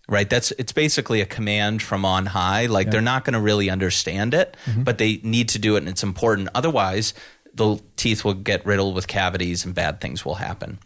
Right. 0.07 0.29
That's 0.29 0.51
it's 0.51 0.73
basically 0.73 1.21
a 1.21 1.25
command 1.25 1.81
from 1.81 2.03
on 2.03 2.25
high. 2.25 2.65
Like 2.65 2.87
they're 2.91 3.01
not 3.01 3.23
going 3.23 3.33
to 3.33 3.39
really 3.39 3.69
understand 3.69 4.33
it, 4.33 4.57
but 4.83 4.97
they 4.97 5.21
need 5.23 5.49
to 5.49 5.59
do 5.59 5.75
it, 5.75 5.79
and 5.79 5.87
it's 5.89 6.03
important. 6.03 6.49
Otherwise, 6.53 7.13
the 7.53 7.79
teeth 7.95 8.25
will 8.25 8.33
get 8.33 8.65
riddled 8.65 8.93
with 8.93 9.07
cavities, 9.07 9.63
and 9.65 9.73
bad 9.73 10.01
things 10.01 10.25
will 10.25 10.35
happen. 10.35 10.79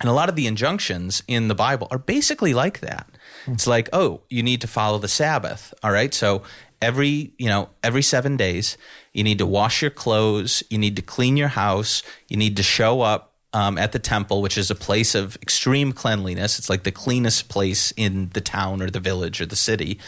And 0.00 0.08
a 0.08 0.12
lot 0.12 0.28
of 0.28 0.36
the 0.36 0.46
injunctions 0.46 1.22
in 1.26 1.48
the 1.48 1.54
Bible 1.54 1.88
are 1.90 1.98
basically 1.98 2.54
like 2.54 2.80
that. 2.80 3.08
It's 3.46 3.66
like, 3.66 3.88
oh, 3.92 4.20
you 4.28 4.42
need 4.42 4.60
to 4.60 4.66
follow 4.66 4.98
the 4.98 5.08
Sabbath. 5.08 5.74
All 5.82 5.90
right. 5.90 6.12
So 6.12 6.42
every, 6.80 7.32
you 7.38 7.48
know, 7.48 7.70
every 7.82 8.02
seven 8.02 8.36
days, 8.36 8.76
you 9.12 9.24
need 9.24 9.38
to 9.38 9.46
wash 9.46 9.82
your 9.82 9.90
clothes, 9.90 10.62
you 10.70 10.78
need 10.78 10.96
to 10.96 11.02
clean 11.02 11.36
your 11.36 11.48
house, 11.48 12.02
you 12.28 12.36
need 12.36 12.56
to 12.58 12.62
show 12.62 13.00
up 13.00 13.34
um, 13.52 13.78
at 13.78 13.92
the 13.92 13.98
temple, 13.98 14.42
which 14.42 14.58
is 14.58 14.70
a 14.70 14.74
place 14.74 15.14
of 15.14 15.36
extreme 15.36 15.92
cleanliness. 15.92 16.58
It's 16.58 16.70
like 16.70 16.84
the 16.84 16.92
cleanest 16.92 17.48
place 17.48 17.92
in 17.96 18.30
the 18.34 18.40
town 18.40 18.82
or 18.82 18.90
the 18.90 19.00
village 19.00 19.40
or 19.40 19.46
the 19.46 19.56
city. 19.56 19.98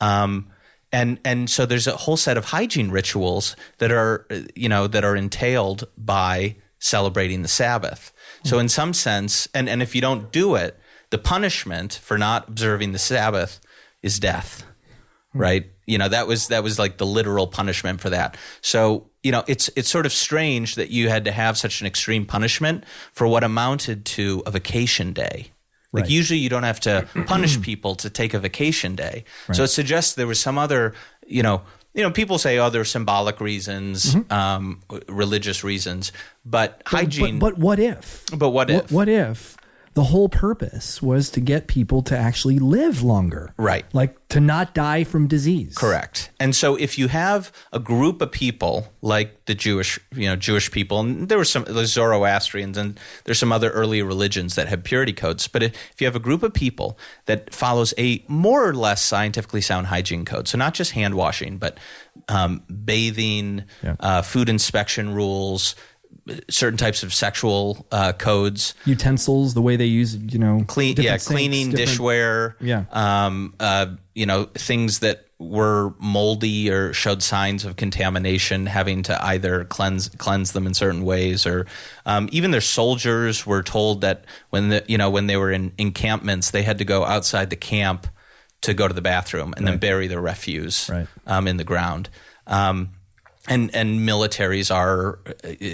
Um, 0.00 0.50
and 0.92 1.18
and 1.24 1.50
so 1.50 1.66
there's 1.66 1.86
a 1.86 1.96
whole 1.96 2.16
set 2.16 2.36
of 2.36 2.46
hygiene 2.46 2.90
rituals 2.90 3.56
that 3.78 3.90
are 3.90 4.26
you 4.54 4.68
know 4.68 4.86
that 4.86 5.04
are 5.04 5.16
entailed 5.16 5.84
by 5.98 6.56
celebrating 6.78 7.42
the 7.42 7.48
Sabbath. 7.48 8.12
So 8.46 8.58
in 8.58 8.68
some 8.68 8.92
sense, 8.94 9.48
and 9.54 9.68
and 9.68 9.82
if 9.82 9.94
you 9.94 10.00
don't 10.00 10.32
do 10.32 10.54
it, 10.54 10.78
the 11.10 11.18
punishment 11.18 12.00
for 12.02 12.16
not 12.18 12.48
observing 12.48 12.92
the 12.92 12.98
Sabbath 12.98 13.60
is 14.02 14.18
death. 14.18 14.64
Hmm. 15.32 15.38
Right? 15.38 15.70
You 15.86 15.98
know, 15.98 16.08
that 16.08 16.26
was 16.26 16.48
that 16.48 16.62
was 16.62 16.78
like 16.78 16.98
the 16.98 17.06
literal 17.06 17.46
punishment 17.46 18.00
for 18.00 18.10
that. 18.10 18.36
So, 18.60 19.10
you 19.22 19.32
know, 19.32 19.44
it's 19.46 19.68
it's 19.76 19.88
sort 19.88 20.06
of 20.06 20.12
strange 20.12 20.74
that 20.76 20.90
you 20.90 21.08
had 21.08 21.24
to 21.26 21.32
have 21.32 21.56
such 21.58 21.80
an 21.80 21.86
extreme 21.86 22.24
punishment 22.26 22.84
for 23.12 23.26
what 23.28 23.44
amounted 23.44 24.04
to 24.16 24.42
a 24.46 24.50
vacation 24.50 25.12
day. 25.12 25.52
Like 25.92 26.02
Right. 26.02 26.10
usually 26.10 26.40
you 26.40 26.48
don't 26.48 26.64
have 26.64 26.80
to 26.80 27.06
punish 27.26 27.60
people 27.62 27.94
to 27.96 28.10
take 28.10 28.34
a 28.34 28.38
vacation 28.40 28.96
day. 28.96 29.24
So 29.52 29.62
it 29.62 29.68
suggests 29.68 30.14
there 30.14 30.26
was 30.26 30.40
some 30.40 30.58
other, 30.58 30.92
you 31.26 31.42
know, 31.42 31.62
you 31.96 32.02
know, 32.02 32.10
people 32.10 32.38
say, 32.38 32.58
oh, 32.58 32.68
there's 32.68 32.90
symbolic 32.90 33.40
reasons, 33.40 34.14
um, 34.30 34.82
religious 35.08 35.64
reasons, 35.64 36.12
but, 36.44 36.82
hygiene. 36.86 37.38
But, 37.38 37.54
but 37.54 37.58
what 37.58 37.78
if? 37.80 38.24
But 38.36 38.50
what 38.50 38.68
if? 38.70 38.82
What, 38.82 38.92
what 38.92 39.08
if 39.08 39.56
the 39.96 40.04
whole 40.04 40.28
purpose 40.28 41.00
was 41.00 41.30
to 41.30 41.40
get 41.40 41.66
people 41.68 42.02
to 42.02 42.16
actually 42.16 42.58
live 42.58 43.02
longer? 43.02 43.54
Right. 43.56 43.86
Like 43.94 44.14
to 44.28 44.40
not 44.40 44.74
die 44.74 45.04
from 45.04 45.26
disease. 45.26 45.74
Correct. 45.74 46.30
And 46.38 46.54
so 46.54 46.76
if 46.76 46.98
you 46.98 47.08
have 47.08 47.50
a 47.72 47.78
group 47.78 48.20
of 48.20 48.30
people 48.30 48.92
like 49.00 49.46
the 49.46 49.54
Jewish, 49.54 49.98
you 50.14 50.28
know, 50.28 50.36
Jewish 50.36 50.70
people, 50.70 51.00
and 51.00 51.30
there 51.30 51.38
were 51.38 51.46
some 51.46 51.64
the 51.64 51.86
Zoroastrians 51.86 52.76
and 52.76 53.00
there's 53.24 53.38
some 53.38 53.52
other 53.52 53.70
early 53.70 54.02
religions 54.02 54.54
that 54.56 54.68
had 54.68 54.84
purity 54.84 55.14
codes, 55.14 55.48
but 55.48 55.62
if 55.62 55.72
you 55.98 56.06
have 56.06 56.16
a 56.16 56.20
group 56.20 56.42
of 56.42 56.52
people 56.52 56.98
that 57.24 57.54
follows 57.54 57.94
a 57.96 58.22
more 58.28 58.68
or 58.68 58.74
less 58.74 59.02
scientifically 59.02 59.62
sound 59.62 59.86
hygiene 59.86 60.26
code, 60.26 60.46
so 60.46 60.58
not 60.58 60.74
just 60.74 60.90
hand 60.92 61.14
washing, 61.14 61.56
but 61.56 61.78
um, 62.28 62.62
bathing, 62.84 63.64
Yeah. 63.82 63.96
uh, 64.00 64.20
food 64.22 64.50
inspection 64.50 65.14
rules, 65.14 65.74
certain 66.50 66.76
types 66.76 67.02
of 67.02 67.14
sexual 67.14 67.86
uh, 67.92 68.12
codes, 68.12 68.74
Utensils, 68.84 69.54
the 69.54 69.62
way 69.62 69.76
they 69.76 69.86
use, 69.86 70.16
you 70.16 70.38
know, 70.38 70.64
clean 70.66 70.96
yeah 70.98 71.12
sinks, 71.12 71.26
cleaning 71.26 71.72
dishware 71.72 72.54
Yeah. 72.60 72.84
um 72.92 73.54
uh 73.60 73.86
you 74.14 74.26
know 74.26 74.44
things 74.54 75.00
that 75.00 75.22
were 75.38 75.92
moldy 75.98 76.70
or 76.70 76.92
showed 76.94 77.22
signs 77.22 77.64
of 77.66 77.76
contamination 77.76 78.64
having 78.66 79.02
to 79.02 79.24
either 79.26 79.64
cleanse 79.66 80.08
cleanse 80.16 80.52
them 80.52 80.66
in 80.66 80.72
certain 80.72 81.04
ways 81.04 81.46
or 81.46 81.66
um, 82.06 82.26
even 82.32 82.50
their 82.52 82.60
soldiers 82.62 83.44
were 83.46 83.62
told 83.62 84.00
that 84.00 84.24
when 84.48 84.70
the 84.70 84.82
you 84.88 84.96
know 84.96 85.10
when 85.10 85.26
they 85.26 85.36
were 85.36 85.52
in 85.52 85.72
encampments 85.76 86.52
they 86.52 86.62
had 86.62 86.78
to 86.78 86.84
go 86.86 87.04
outside 87.04 87.50
the 87.50 87.56
camp 87.56 88.06
to 88.62 88.72
go 88.72 88.88
to 88.88 88.94
the 88.94 89.02
bathroom 89.02 89.52
and 89.58 89.66
then 89.66 89.76
bury 89.78 90.06
their 90.06 90.22
refuse 90.22 90.88
Right. 90.88 91.06
um, 91.26 91.46
in 91.46 91.58
the 91.58 91.64
ground 91.64 92.08
um, 92.46 92.90
and 93.48 93.74
and 93.74 94.00
militaries 94.00 94.74
are 94.74 95.18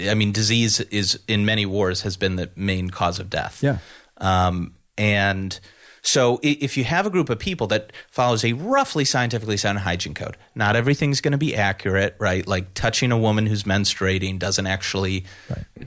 i 0.09 0.13
mean 0.13 0.31
disease 0.31 0.79
is 0.79 1.19
in 1.27 1.45
many 1.45 1.65
wars 1.65 2.01
has 2.01 2.17
been 2.17 2.35
the 2.35 2.49
main 2.55 2.89
cause 2.89 3.19
of 3.19 3.29
death 3.29 3.61
Yeah. 3.63 3.77
um, 4.17 4.73
and 4.97 5.59
so 6.05 6.39
if 6.43 6.75
you 6.75 6.83
have 6.83 7.05
a 7.05 7.09
group 7.09 7.29
of 7.29 7.39
people 7.39 7.67
that 7.67 7.93
follows 8.11 8.43
a 8.43 8.51
roughly 8.53 9.05
scientifically 9.05 9.55
sound 9.55 9.79
hygiene 9.79 10.13
code, 10.13 10.35
not 10.53 10.75
everything's 10.75 11.21
going 11.21 11.31
to 11.31 11.37
be 11.37 11.55
accurate, 11.55 12.17
right? 12.19 12.45
Like 12.45 12.73
touching 12.73 13.13
a 13.13 13.17
woman 13.17 13.45
who's 13.45 13.63
menstruating 13.63 14.37
doesn't 14.37 14.67
actually 14.67 15.23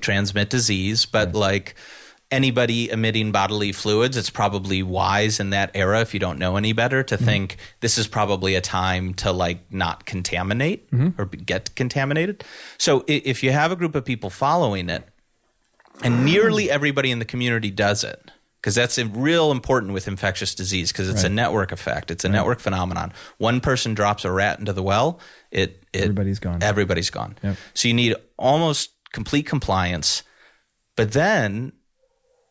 transmit 0.01 0.49
disease, 0.49 1.05
but 1.05 1.35
like 1.35 1.75
anybody 2.31 2.91
emitting 2.91 3.33
bodily 3.33 3.73
fluids, 3.73 4.17
it's 4.17 4.31
probably 4.31 4.83
wise 4.83 5.39
in 5.39 5.51
that 5.51 5.71
era 5.75 6.01
if 6.01 6.13
you 6.13 6.21
don't 6.21 6.39
know 6.39 6.57
any 6.57 6.73
better 6.73 7.03
to 7.03 7.17
mm-hmm. 7.17 7.25
think 7.25 7.57
this 7.81 7.99
is 7.99 8.09
probably 8.09 8.55
a 8.55 8.61
time 8.61 9.15
to 9.15 9.33
like 9.33 9.61
not 9.73 10.05
contaminate 10.07 10.91
mm-hmm. 10.91 11.21
or 11.21 11.27
get 11.27 11.75
contaminated. 11.77 12.45
So 12.79 13.05
if 13.07 13.43
you 13.43 13.53
have 13.53 13.73
a 13.73 13.77
group 13.77 13.95
of 13.95 14.05
people 14.05 14.31
following 14.31 14.89
it, 14.89 15.07
and 16.03 16.27
nearly 16.27 16.67
mm. 16.67 16.71
everybody 16.71 17.11
in 17.11 17.21
the 17.21 17.25
community 17.25 17.71
does 17.71 18.05
it 18.05 18.31
because 18.61 18.75
that's 18.75 18.99
a 18.99 19.07
real 19.07 19.51
important 19.51 19.93
with 19.93 20.09
infectious 20.09 20.55
disease 20.55 20.93
because 20.93 21.09
it's 21.09 21.25
a 21.25 21.29
network 21.29 21.73
effect. 21.73 22.11
It's 22.11 22.25
a 22.25 22.29
network 22.29 22.59
phenomenon. 22.59 23.13
One 23.39 23.61
person 23.61 23.95
drops 23.95 24.25
a 24.25 24.31
rat 24.31 24.59
into 24.59 24.73
the 24.73 24.83
well 24.83 25.21
it, 25.51 25.85
it 25.93 26.03
Everybody's 26.03 26.39
gone. 26.39 26.63
everybody's 26.63 27.09
gone. 27.09 27.39
Yep. 27.43 27.57
so 27.75 27.89
you 27.89 27.95
need 27.95 28.15
almost 28.37 28.91
complete 29.13 29.45
compliance. 29.45 30.23
But 30.97 31.13
then 31.13 31.73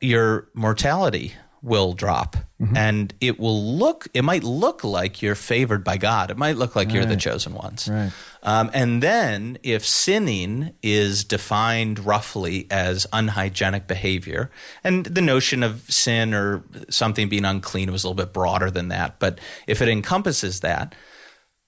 your 0.05 0.47
mortality 0.53 1.33
will 1.61 1.93
drop 1.93 2.37
Mm-hmm. 2.61 2.77
and 2.77 3.13
it 3.19 3.37
will 3.37 3.61
look 3.75 4.07
it 4.13 4.21
might 4.21 4.41
look 4.45 4.85
like 4.85 5.21
you're 5.21 5.35
favored 5.35 5.83
by 5.83 5.97
god 5.97 6.31
it 6.31 6.37
might 6.37 6.55
look 6.55 6.73
like 6.73 6.93
you're 6.93 7.03
the 7.05 7.17
chosen 7.17 7.53
ones 7.53 7.89
Right. 7.91 8.13
um, 8.43 8.71
and 8.73 9.03
then, 9.03 9.57
if 9.61 9.85
sinning 9.85 10.71
is 10.81 11.25
defined 11.25 11.99
roughly 11.99 12.65
as 12.71 13.05
unhygienic 13.11 13.87
behavior, 13.87 14.51
and 14.85 15.05
the 15.05 15.19
notion 15.21 15.63
of 15.63 15.81
sin 15.91 16.33
or 16.33 16.63
something 16.89 17.27
being 17.27 17.43
unclean 17.43 17.91
was 17.91 18.05
a 18.05 18.07
little 18.07 18.23
bit 18.25 18.31
broader 18.33 18.71
than 18.71 18.87
that, 18.87 19.19
but 19.19 19.39
if 19.67 19.81
it 19.81 19.89
encompasses 19.89 20.61
that, 20.61 20.95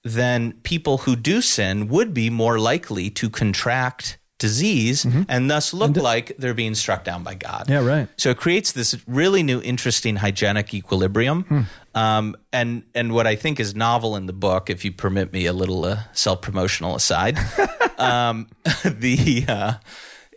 then 0.04 0.52
people 0.62 0.98
who 0.98 1.16
do 1.16 1.42
sin 1.42 1.88
would 1.88 2.14
be 2.14 2.30
more 2.30 2.58
likely 2.58 3.10
to 3.10 3.28
contract 3.28 4.17
disease 4.38 5.04
and 5.28 5.50
thus 5.50 5.74
look 5.74 5.96
like 5.96 6.36
they're 6.38 6.54
being 6.54 6.74
struck 6.74 7.04
down 7.04 7.22
by 7.22 7.34
God. 7.34 7.66
Yeah, 7.68 7.84
right. 7.84 8.08
So 8.16 8.30
it 8.30 8.36
creates 8.36 8.72
this 8.72 8.96
really 9.06 9.42
new, 9.42 9.60
interesting 9.60 10.16
hygienic 10.16 10.72
equilibrium. 10.72 11.66
Um, 11.94 12.36
and 12.52 12.84
and 12.94 13.12
what 13.12 13.26
I 13.26 13.34
think 13.34 13.58
is 13.58 13.74
novel 13.74 14.14
in 14.16 14.26
the 14.26 14.32
book, 14.32 14.70
if 14.70 14.84
you 14.84 14.92
permit 14.92 15.32
me 15.32 15.46
a 15.46 15.52
little 15.52 15.84
uh, 15.84 15.98
self 16.12 16.40
promotional 16.40 16.94
aside, 16.94 17.36
um, 17.98 18.48
the 18.84 19.44
uh, 19.48 19.74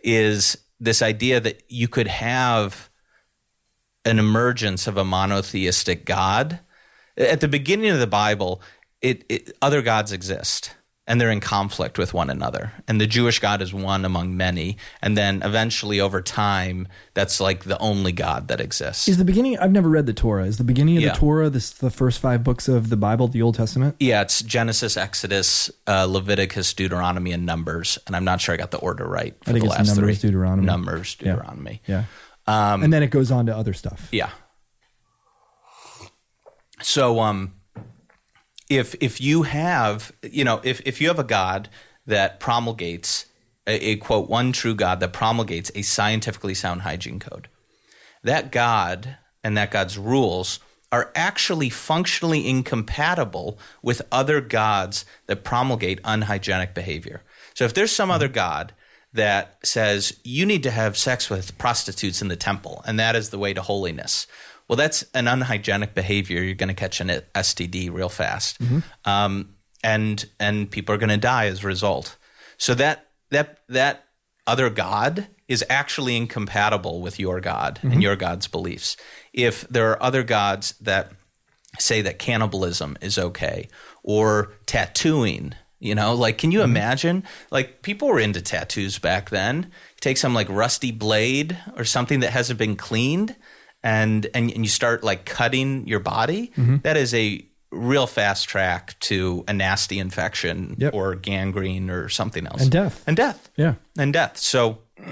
is 0.02 0.58
this 0.80 1.02
idea 1.02 1.38
that 1.38 1.62
you 1.68 1.86
could 1.86 2.08
have 2.08 2.90
an 4.04 4.18
emergence 4.18 4.86
of 4.86 4.96
a 4.96 5.04
monotheistic 5.04 6.04
God. 6.04 6.58
At 7.16 7.40
the 7.40 7.48
beginning 7.48 7.90
of 7.90 8.00
the 8.00 8.06
Bible, 8.08 8.60
it, 9.00 9.24
it, 9.28 9.56
other 9.62 9.82
gods 9.82 10.12
exist 10.12 10.74
and 11.12 11.20
they're 11.20 11.30
in 11.30 11.40
conflict 11.40 11.98
with 11.98 12.14
one 12.14 12.30
another. 12.30 12.72
And 12.88 12.98
the 12.98 13.06
Jewish 13.06 13.38
God 13.38 13.60
is 13.60 13.74
one 13.74 14.06
among 14.06 14.34
many. 14.34 14.78
And 15.02 15.14
then 15.14 15.42
eventually, 15.42 16.00
over 16.00 16.22
time, 16.22 16.88
that's 17.12 17.38
like 17.38 17.64
the 17.64 17.78
only 17.80 18.12
God 18.12 18.48
that 18.48 18.62
exists. 18.62 19.08
Is 19.08 19.18
the 19.18 19.24
beginning? 19.26 19.58
I've 19.58 19.72
never 19.72 19.90
read 19.90 20.06
the 20.06 20.14
Torah. 20.14 20.46
Is 20.46 20.56
the 20.56 20.64
beginning 20.64 20.96
of 20.96 21.02
Yeah. 21.02 21.12
the 21.12 21.18
Torah 21.18 21.50
this 21.50 21.68
the 21.70 21.90
first 21.90 22.18
five 22.18 22.42
books 22.42 22.66
of 22.66 22.88
the 22.88 22.96
Bible, 22.96 23.28
the 23.28 23.42
Old 23.42 23.56
Testament? 23.56 23.96
yeah, 24.00 24.22
it's 24.22 24.40
Genesis, 24.42 24.96
Exodus, 24.96 25.70
uh, 25.86 26.06
Leviticus, 26.06 26.72
Deuteronomy, 26.72 27.32
and 27.32 27.44
Numbers. 27.44 27.98
And 28.06 28.16
I'm 28.16 28.24
not 28.24 28.40
sure 28.40 28.54
I 28.54 28.56
got 28.56 28.70
the 28.70 28.78
order 28.78 29.04
right 29.06 29.34
for 29.44 29.50
I 29.50 29.52
think 29.52 29.64
the 29.66 29.70
last 29.70 29.88
Numbers, 29.94 30.18
three. 30.20 30.30
Deuteronomy. 30.30 30.64
Numbers, 30.66 31.16
Yeah. 31.20 31.32
Deuteronomy. 31.32 31.82
Yeah, 31.86 32.04
Um, 32.46 32.82
and 32.84 32.90
then 32.90 33.02
it 33.02 33.08
goes 33.10 33.30
on 33.30 33.44
to 33.46 33.54
other 33.54 33.74
stuff. 33.74 34.08
Yeah. 34.12 34.30
So 36.80 37.20
um 37.20 37.52
if 38.78 38.94
if 39.00 39.20
you 39.20 39.42
have 39.42 40.12
you 40.22 40.44
know 40.44 40.60
if 40.64 40.80
if 40.84 41.00
you 41.00 41.08
have 41.08 41.18
a 41.18 41.24
god 41.24 41.68
that 42.06 42.40
promulgates 42.40 43.26
a, 43.66 43.90
a 43.90 43.96
quote 43.96 44.28
one 44.28 44.52
true 44.52 44.74
god 44.74 45.00
that 45.00 45.12
promulgates 45.12 45.70
a 45.74 45.82
scientifically 45.82 46.54
sound 46.54 46.82
hygiene 46.82 47.20
code 47.20 47.48
that 48.22 48.52
god 48.52 49.16
and 49.44 49.56
that 49.56 49.70
god's 49.70 49.98
rules 49.98 50.60
are 50.92 51.10
actually 51.14 51.70
functionally 51.70 52.46
incompatible 52.46 53.58
with 53.82 54.02
other 54.12 54.42
gods 54.42 55.06
that 55.26 55.42
promulgate 55.42 55.98
unhygienic 56.04 56.74
behavior. 56.74 57.22
So 57.54 57.64
if 57.64 57.72
there's 57.72 57.90
some 57.90 58.10
other 58.10 58.26
mm-hmm. 58.26 58.34
god 58.34 58.74
that 59.14 59.58
says 59.62 60.18
you 60.22 60.46
need 60.46 60.62
to 60.62 60.70
have 60.70 60.96
sex 60.96 61.28
with 61.28 61.56
prostitutes 61.58 62.22
in 62.22 62.28
the 62.28 62.36
temple 62.36 62.82
and 62.86 63.00
that 63.00 63.16
is 63.16 63.30
the 63.30 63.38
way 63.38 63.54
to 63.54 63.62
holiness, 63.62 64.26
well, 64.72 64.78
that's 64.78 65.04
an 65.12 65.28
unhygienic 65.28 65.92
behavior. 65.92 66.42
You're 66.42 66.54
going 66.54 66.70
to 66.70 66.74
catch 66.74 67.02
an 67.02 67.08
STD 67.34 67.92
real 67.92 68.08
fast, 68.08 68.58
mm-hmm. 68.58 68.78
um, 69.04 69.54
and 69.84 70.24
and 70.40 70.70
people 70.70 70.94
are 70.94 70.98
going 70.98 71.10
to 71.10 71.18
die 71.18 71.48
as 71.48 71.62
a 71.62 71.66
result. 71.66 72.16
So 72.56 72.72
that 72.76 73.10
that 73.28 73.58
that 73.68 74.06
other 74.46 74.70
god 74.70 75.26
is 75.46 75.62
actually 75.68 76.16
incompatible 76.16 77.02
with 77.02 77.20
your 77.20 77.38
god 77.38 77.80
and 77.82 77.92
mm-hmm. 77.92 78.00
your 78.00 78.16
god's 78.16 78.48
beliefs. 78.48 78.96
If 79.34 79.68
there 79.68 79.90
are 79.90 80.02
other 80.02 80.22
gods 80.22 80.72
that 80.80 81.12
say 81.78 82.00
that 82.00 82.18
cannibalism 82.18 82.96
is 83.02 83.18
okay 83.18 83.68
or 84.02 84.54
tattooing, 84.64 85.52
you 85.80 85.94
know, 85.94 86.14
like 86.14 86.38
can 86.38 86.50
you 86.50 86.60
mm-hmm. 86.60 86.70
imagine? 86.70 87.24
Like 87.50 87.82
people 87.82 88.08
were 88.08 88.20
into 88.20 88.40
tattoos 88.40 88.98
back 88.98 89.28
then. 89.28 89.70
Take 90.00 90.16
some 90.16 90.32
like 90.32 90.48
rusty 90.48 90.92
blade 90.92 91.58
or 91.76 91.84
something 91.84 92.20
that 92.20 92.30
hasn't 92.30 92.58
been 92.58 92.76
cleaned 92.76 93.36
and 93.82 94.26
and, 94.34 94.50
and 94.52 94.64
you 94.64 94.68
start 94.68 95.02
like 95.04 95.24
cutting 95.24 95.86
your 95.88 96.00
body. 96.00 96.52
That 96.82 96.96
is 96.96 97.12
a 97.14 97.44
real 97.70 98.06
fast 98.06 98.48
track 98.48 98.96
to 99.00 99.44
a 99.48 99.52
nasty 99.52 99.98
infection 99.98 100.74
Yep. 100.78 100.92
or 100.94 101.14
gangrene 101.14 101.88
or 101.90 102.08
something 102.10 102.46
else. 102.46 102.62
And 102.62 102.70
death. 102.70 103.02
And 103.06 103.16
death 103.16 103.50
Yeah, 103.56 103.74
and 103.96 104.12
death. 104.12 104.36
So, 104.36 104.78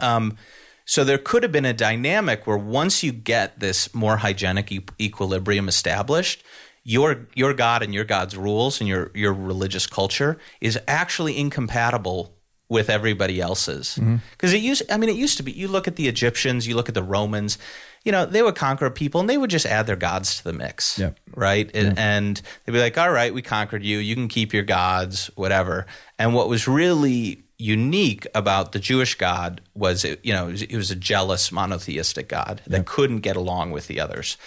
um, 0.00 0.36
so 0.84 1.04
there 1.04 1.18
could 1.18 1.42
have 1.44 1.52
been 1.52 1.64
a 1.64 1.72
dynamic 1.72 2.46
where 2.48 2.58
once 2.58 3.02
you 3.04 3.12
get 3.12 3.60
this 3.60 3.94
more 3.94 4.16
hygienic 4.16 4.72
e- 4.72 4.84
equilibrium 5.00 5.68
established, 5.68 6.42
your 6.82 7.28
your 7.36 7.54
God 7.54 7.82
and 7.82 7.94
your 7.94 8.04
God's 8.04 8.36
rules 8.36 8.80
and 8.80 8.88
your 8.88 9.10
your 9.14 9.32
religious 9.32 9.86
culture 9.86 10.38
is 10.60 10.78
actually 10.88 11.38
incompatible 11.38 12.34
with 12.68 12.88
everybody 12.90 13.40
else's. 13.40 13.98
Because 14.32 14.52
it 14.52 14.60
used, 14.62 14.82
I 14.90 14.96
mean, 14.96 15.10
it 15.10 15.16
used 15.16 15.36
to 15.38 15.42
be. 15.42 15.52
You 15.52 15.68
look 15.68 15.86
at 15.88 15.96
the 15.96 16.06
Egyptians, 16.08 16.66
you 16.68 16.74
look 16.76 16.88
at 16.88 16.94
the 16.94 17.02
Romans. 17.02 17.58
You 18.04 18.12
know, 18.12 18.24
they 18.24 18.42
would 18.42 18.54
conquer 18.54 18.88
people 18.90 19.20
and 19.20 19.28
they 19.28 19.36
would 19.36 19.50
just 19.50 19.66
add 19.66 19.86
their 19.86 19.96
gods 19.96 20.38
to 20.38 20.44
the 20.44 20.52
mix 20.54 20.98
Yep. 20.98 21.18
right? 21.34 21.70
And, 21.74 21.98
and 21.98 22.42
they'd 22.64 22.72
be 22.72 22.80
like, 22.80 22.96
"All 22.96 23.10
right, 23.10 23.32
we 23.34 23.42
conquered 23.42 23.84
you. 23.84 23.98
You 23.98 24.14
can 24.14 24.28
keep 24.28 24.52
your 24.54 24.62
gods, 24.62 25.30
whatever." 25.36 25.86
And 26.18 26.34
what 26.34 26.48
was 26.48 26.66
really 26.66 27.42
unique 27.58 28.26
about 28.34 28.72
the 28.72 28.78
Jewish 28.78 29.16
God 29.16 29.60
was, 29.74 30.02
it, 30.06 30.24
you 30.24 30.32
know, 30.32 30.48
it 30.48 30.52
was, 30.52 30.62
it 30.62 30.76
was 30.76 30.90
a 30.90 30.96
jealous 30.96 31.52
monotheistic 31.52 32.26
God 32.28 32.62
that 32.66 32.86
couldn't 32.86 33.20
get 33.20 33.36
along 33.36 33.70
with 33.72 33.86
the 33.86 34.00
others. 34.00 34.38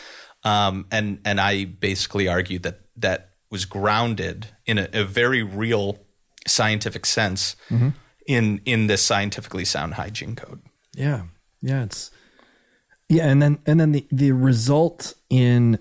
Um, 0.44 0.88
and 0.92 1.20
and 1.24 1.40
I 1.40 1.66
basically 1.66 2.28
argued 2.28 2.64
that 2.64 2.80
that 2.98 3.30
was 3.52 3.66
grounded 3.66 4.48
in 4.66 4.80
a, 4.80 4.90
a 4.94 5.04
very 5.04 5.44
real 5.44 6.00
scientific 6.48 7.06
sense 7.06 7.56
in 8.26 8.62
in 8.66 8.88
this 8.88 9.04
scientifically 9.04 9.64
sound 9.66 9.94
hygiene 9.94 10.36
code. 10.36 10.62
yeah, 10.96 11.22
yeah. 11.62 11.84
It's 11.84 12.10
yeah, 13.14 13.28
and 13.30 13.42
then 13.42 13.60
and 13.66 13.80
then 13.80 13.92
the 13.92 14.06
the 14.12 14.32
result 14.32 15.14
in 15.30 15.80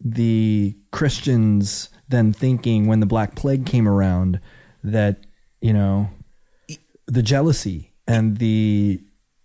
the 0.00 0.76
Christians 0.92 1.88
then 2.08 2.32
thinking 2.32 2.86
when 2.86 3.00
the 3.00 3.06
Black 3.06 3.34
Plague 3.34 3.64
came 3.66 3.88
around 3.88 4.40
that 4.82 5.24
you 5.60 5.72
know 5.72 6.10
the 7.06 7.22
jealousy 7.22 7.92
and 8.06 8.36
the 8.38 9.00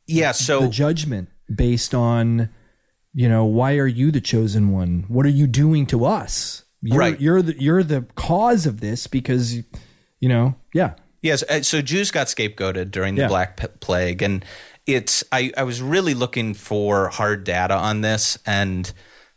Yeah. 0.08 0.32
So 0.34 0.62
the 0.62 0.70
judgment 0.70 1.30
based 1.54 1.96
on 1.96 2.50
you 3.14 3.30
know 3.30 3.46
why 3.46 3.78
are 3.78 3.88
you 3.88 4.12
the 4.12 4.22
chosen 4.22 4.72
one 4.72 5.06
what 5.08 5.26
are 5.26 5.30
you 5.30 5.48
doing 5.48 5.86
to 5.88 6.06
us 6.06 6.64
you're, 6.82 6.98
Right. 7.00 7.20
you're 7.20 7.42
the 7.42 7.60
you're 7.60 7.84
the 7.84 8.06
cause 8.16 8.66
of 8.66 8.82
this 8.82 9.08
because 9.08 9.56
you 9.56 10.30
know 10.30 10.56
yeah 10.74 10.94
Yes, 11.22 11.44
uh, 11.50 11.62
so 11.64 11.82
Jews 11.82 12.12
got 12.12 12.28
scapegoated 12.28 12.92
during 12.92 13.16
the 13.16 13.24
Yeah. 13.24 13.28
Black 13.28 13.58
Plague, 13.82 14.22
and 14.22 14.46
it's 14.96 15.24
I, 15.32 15.52
I 15.58 15.64
was 15.64 15.82
really 15.82 16.14
looking 16.14 16.54
for 16.54 17.10
hard 17.10 17.44
data 17.44 17.76
on 17.76 18.02
this, 18.02 18.38
and 18.46 18.92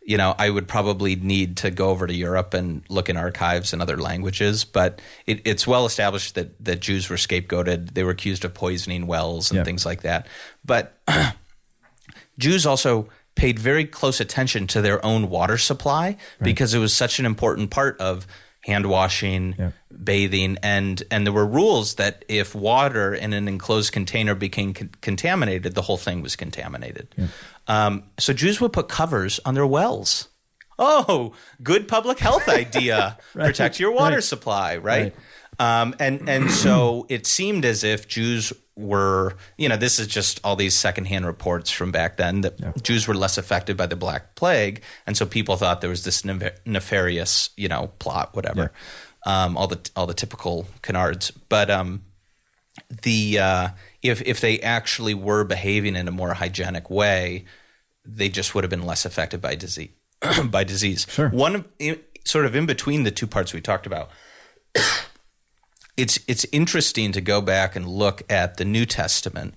you 0.05 0.17
know 0.17 0.35
I 0.39 0.51
would 0.51 0.67
probably 0.69 1.17
need 1.17 1.59
to 1.59 1.71
go 1.71 1.91
over 1.91 2.07
to 2.07 2.15
Europe 2.15 2.55
and 2.55 2.83
look 2.89 3.09
in 3.09 3.17
archives 3.17 3.73
in 3.73 3.81
other 3.81 3.97
languages, 3.97 4.65
but 4.65 5.01
it, 5.27 5.41
it's 5.45 5.67
well 5.67 5.87
established 5.87 6.35
that 6.35 6.63
that 6.65 6.81
Jews 6.81 7.09
were 7.09 7.17
scapegoated. 7.17 7.95
They 7.95 8.05
were 8.05 8.11
accused 8.13 8.45
of 8.45 8.55
poisoning 8.55 9.07
wells 9.07 9.51
and 9.51 9.59
Yeah. 9.59 9.65
things 9.65 9.87
like 9.87 10.03
that, 10.03 10.27
but 10.65 10.99
Jews 12.39 12.67
also 12.67 13.09
paid 13.35 13.59
very 13.59 13.85
close 13.85 14.21
attention 14.21 14.67
to 14.69 14.83
their 14.83 15.05
own 15.05 15.31
water 15.31 15.57
supply 15.59 16.17
because 16.43 16.75
it 16.75 16.79
was 16.79 16.95
such 16.95 17.19
an 17.19 17.25
important 17.27 17.71
part 17.71 17.99
of 18.01 18.27
hand 18.65 18.87
washing, 18.87 19.55
Yeah. 19.59 19.71
bathing, 20.05 20.57
and 20.63 21.03
and 21.11 21.27
there 21.27 21.33
were 21.33 21.47
rules 21.47 21.95
that 21.97 22.25
if 22.29 22.55
water 22.55 23.15
in 23.15 23.33
an 23.33 23.49
enclosed 23.49 23.93
container 23.93 24.35
became 24.35 24.73
con- 24.75 24.91
contaminated, 25.01 25.75
the 25.75 25.83
whole 25.83 25.97
thing 25.99 26.23
was 26.23 26.37
contaminated. 26.37 27.09
Um, 27.67 28.05
so 28.19 28.33
Jews 28.33 28.61
would 28.61 28.73
put 28.73 28.89
covers 28.89 29.41
on 29.45 29.55
their 29.55 29.67
wells. 29.67 30.29
Oh, 30.79 31.35
good 31.63 31.87
public 31.87 32.19
health 32.19 32.49
idea! 32.49 33.19
Protect 33.35 33.79
your 33.79 33.93
water 33.93 34.17
Right. 34.17 34.25
supply, 34.25 34.77
right? 34.79 35.03
Right. 35.03 35.15
Um, 35.63 35.95
and 36.01 36.29
and 36.29 36.51
so 36.51 37.07
it 37.09 37.25
seemed 37.25 37.65
as 37.65 37.85
if 37.85 38.09
Jews 38.09 38.53
were, 38.75 39.37
you 39.57 39.69
know, 39.69 39.77
this 39.77 40.01
is 40.01 40.09
just 40.09 40.41
all 40.43 40.57
these 40.57 40.75
secondhand 40.75 41.25
reports 41.25 41.71
from 41.71 41.93
back 41.93 42.17
then 42.17 42.41
that 42.41 42.83
Jews 42.83 43.07
were 43.07 43.15
less 43.15 43.39
affected 43.39 43.77
by 43.77 43.87
the 43.87 43.95
Black 43.95 44.35
Plague, 44.35 44.83
and 45.07 45.17
so 45.17 45.25
people 45.25 45.57
thought 45.57 45.81
there 45.81 45.91
was 45.91 46.03
this 46.03 46.25
nef- 46.25 46.59
nefarious, 46.67 47.51
you 47.57 47.69
know, 47.69 47.93
plot, 48.01 48.35
whatever, 48.35 48.73
um, 49.25 49.57
all 49.57 49.69
the 49.69 49.79
all 49.95 50.07
the 50.07 50.15
typical 50.15 50.67
canards. 50.83 51.31
But 51.31 51.71
um, 51.71 52.03
the 53.03 53.39
uh, 53.39 53.69
if 54.03 54.21
if 54.23 54.41
they 54.41 54.59
actually 54.59 55.15
were 55.15 55.45
behaving 55.45 55.95
in 55.95 56.09
a 56.09 56.13
more 56.13 56.35
hygienic 56.35 56.91
way, 56.91 57.45
they 58.05 58.29
just 58.29 58.53
would 58.57 58.65
have 58.65 58.71
been 58.71 58.85
less 58.85 59.05
affected 59.05 59.41
by 59.41 59.55
disease. 59.55 59.91
by 60.45 60.65
disease, 60.65 61.07
Sure. 61.09 61.29
One 61.29 61.55
of, 61.55 61.69
in, 61.79 62.01
sort 62.25 62.47
of 62.47 62.57
in 62.57 62.67
between 62.67 63.05
the 63.05 63.13
two 63.13 63.29
parts 63.29 63.53
we 63.53 63.61
talked 63.61 63.87
about 63.87 64.11
it's 65.97 66.19
it's 66.27 66.47
interesting 66.53 67.13
to 67.13 67.21
go 67.21 67.41
back 67.41 67.77
and 67.77 67.87
look 67.87 68.23
at 68.31 68.57
the 68.57 68.65
New 68.65 68.87
Testament 68.87 69.55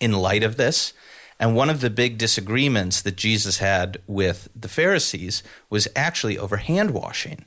in 0.00 0.12
light 0.12 0.42
of 0.42 0.56
this. 0.56 0.92
And 1.38 1.56
one 1.56 1.70
of 1.70 1.80
the 1.80 1.90
big 1.90 2.18
disagreements 2.18 3.00
that 3.02 3.16
Jesus 3.16 3.58
had 3.58 3.98
with 4.06 4.48
the 4.54 4.68
Pharisees 4.68 5.42
was 5.70 5.88
actually 5.96 6.36
over 6.36 6.58
hand 6.58 6.90
washing, 6.90 7.46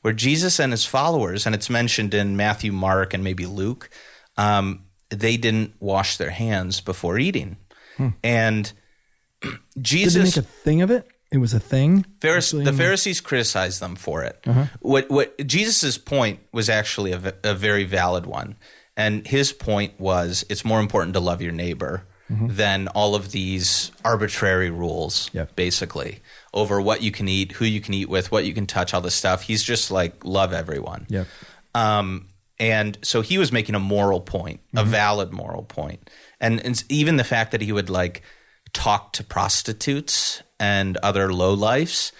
where 0.00 0.14
Jesus 0.14 0.58
and 0.58 0.72
his 0.72 0.86
followers, 0.86 1.44
and 1.44 1.54
it's 1.54 1.68
mentioned 1.68 2.14
in 2.14 2.36
Matthew, 2.36 2.72
Mark, 2.72 3.12
and 3.12 3.22
maybe 3.22 3.44
Luke, 3.44 3.90
um, 4.38 4.84
they 5.10 5.36
didn't 5.36 5.74
wash 5.80 6.16
their 6.16 6.30
hands 6.30 6.80
before 6.80 7.18
eating. 7.18 7.58
And 8.24 8.72
Jesus 9.80 10.14
did 10.14 10.22
they 10.22 10.40
make 10.40 10.48
a 10.48 10.62
thing 10.62 10.82
of 10.82 10.90
it 10.90 11.06
it 11.32 11.38
was 11.38 11.52
a 11.52 11.60
thing 11.60 12.04
Pharise- 12.20 12.64
the 12.64 12.72
Pharisees 12.72 13.20
criticized 13.20 13.80
them 13.80 13.96
for 13.96 14.22
it. 14.22 14.38
Uh-huh. 14.46 14.66
What 14.80 15.10
what 15.10 15.46
Jesus' 15.46 15.98
point 15.98 16.40
was 16.52 16.68
actually 16.68 17.12
a, 17.12 17.34
a 17.42 17.54
very 17.54 17.84
valid 17.84 18.26
one, 18.26 18.56
and 18.96 19.26
his 19.26 19.52
point 19.52 19.98
was 20.00 20.44
it's 20.48 20.64
more 20.64 20.80
important 20.80 21.14
to 21.14 21.20
love 21.20 21.42
your 21.42 21.52
neighbor 21.52 22.04
mm-hmm. 22.30 22.48
than 22.50 22.88
all 22.88 23.14
of 23.14 23.32
these 23.32 23.90
arbitrary 24.04 24.70
rules, 24.70 25.30
Yep. 25.32 25.56
basically 25.56 26.20
over 26.54 26.80
what 26.80 27.02
you 27.02 27.10
can 27.10 27.28
eat, 27.28 27.52
who 27.52 27.64
you 27.64 27.80
can 27.80 27.94
eat 27.94 28.08
with, 28.08 28.32
what 28.32 28.44
you 28.44 28.54
can 28.54 28.66
touch, 28.66 28.94
all 28.94 29.00
this 29.00 29.14
stuff. 29.14 29.42
He's 29.42 29.62
just 29.62 29.90
like 29.90 30.24
love 30.24 30.52
everyone. 30.52 31.06
Yep. 31.08 31.26
Um, 31.74 32.28
and 32.58 32.96
so 33.02 33.20
he 33.20 33.36
was 33.36 33.52
making 33.52 33.74
a 33.74 33.80
moral 33.80 34.20
point, 34.20 34.60
a 34.74 34.80
mm-hmm. 34.80 34.90
valid 34.90 35.32
moral 35.32 35.64
point, 35.64 36.08
and, 36.40 36.64
and 36.64 36.82
even 36.88 37.16
the 37.16 37.24
fact 37.24 37.50
that 37.52 37.60
he 37.60 37.72
would 37.72 37.90
like 37.90 38.22
talk 38.72 39.12
to 39.14 39.24
prostitutes 39.24 40.42
and 40.58 40.96
other 40.98 41.28
lowlifes. 41.28 42.12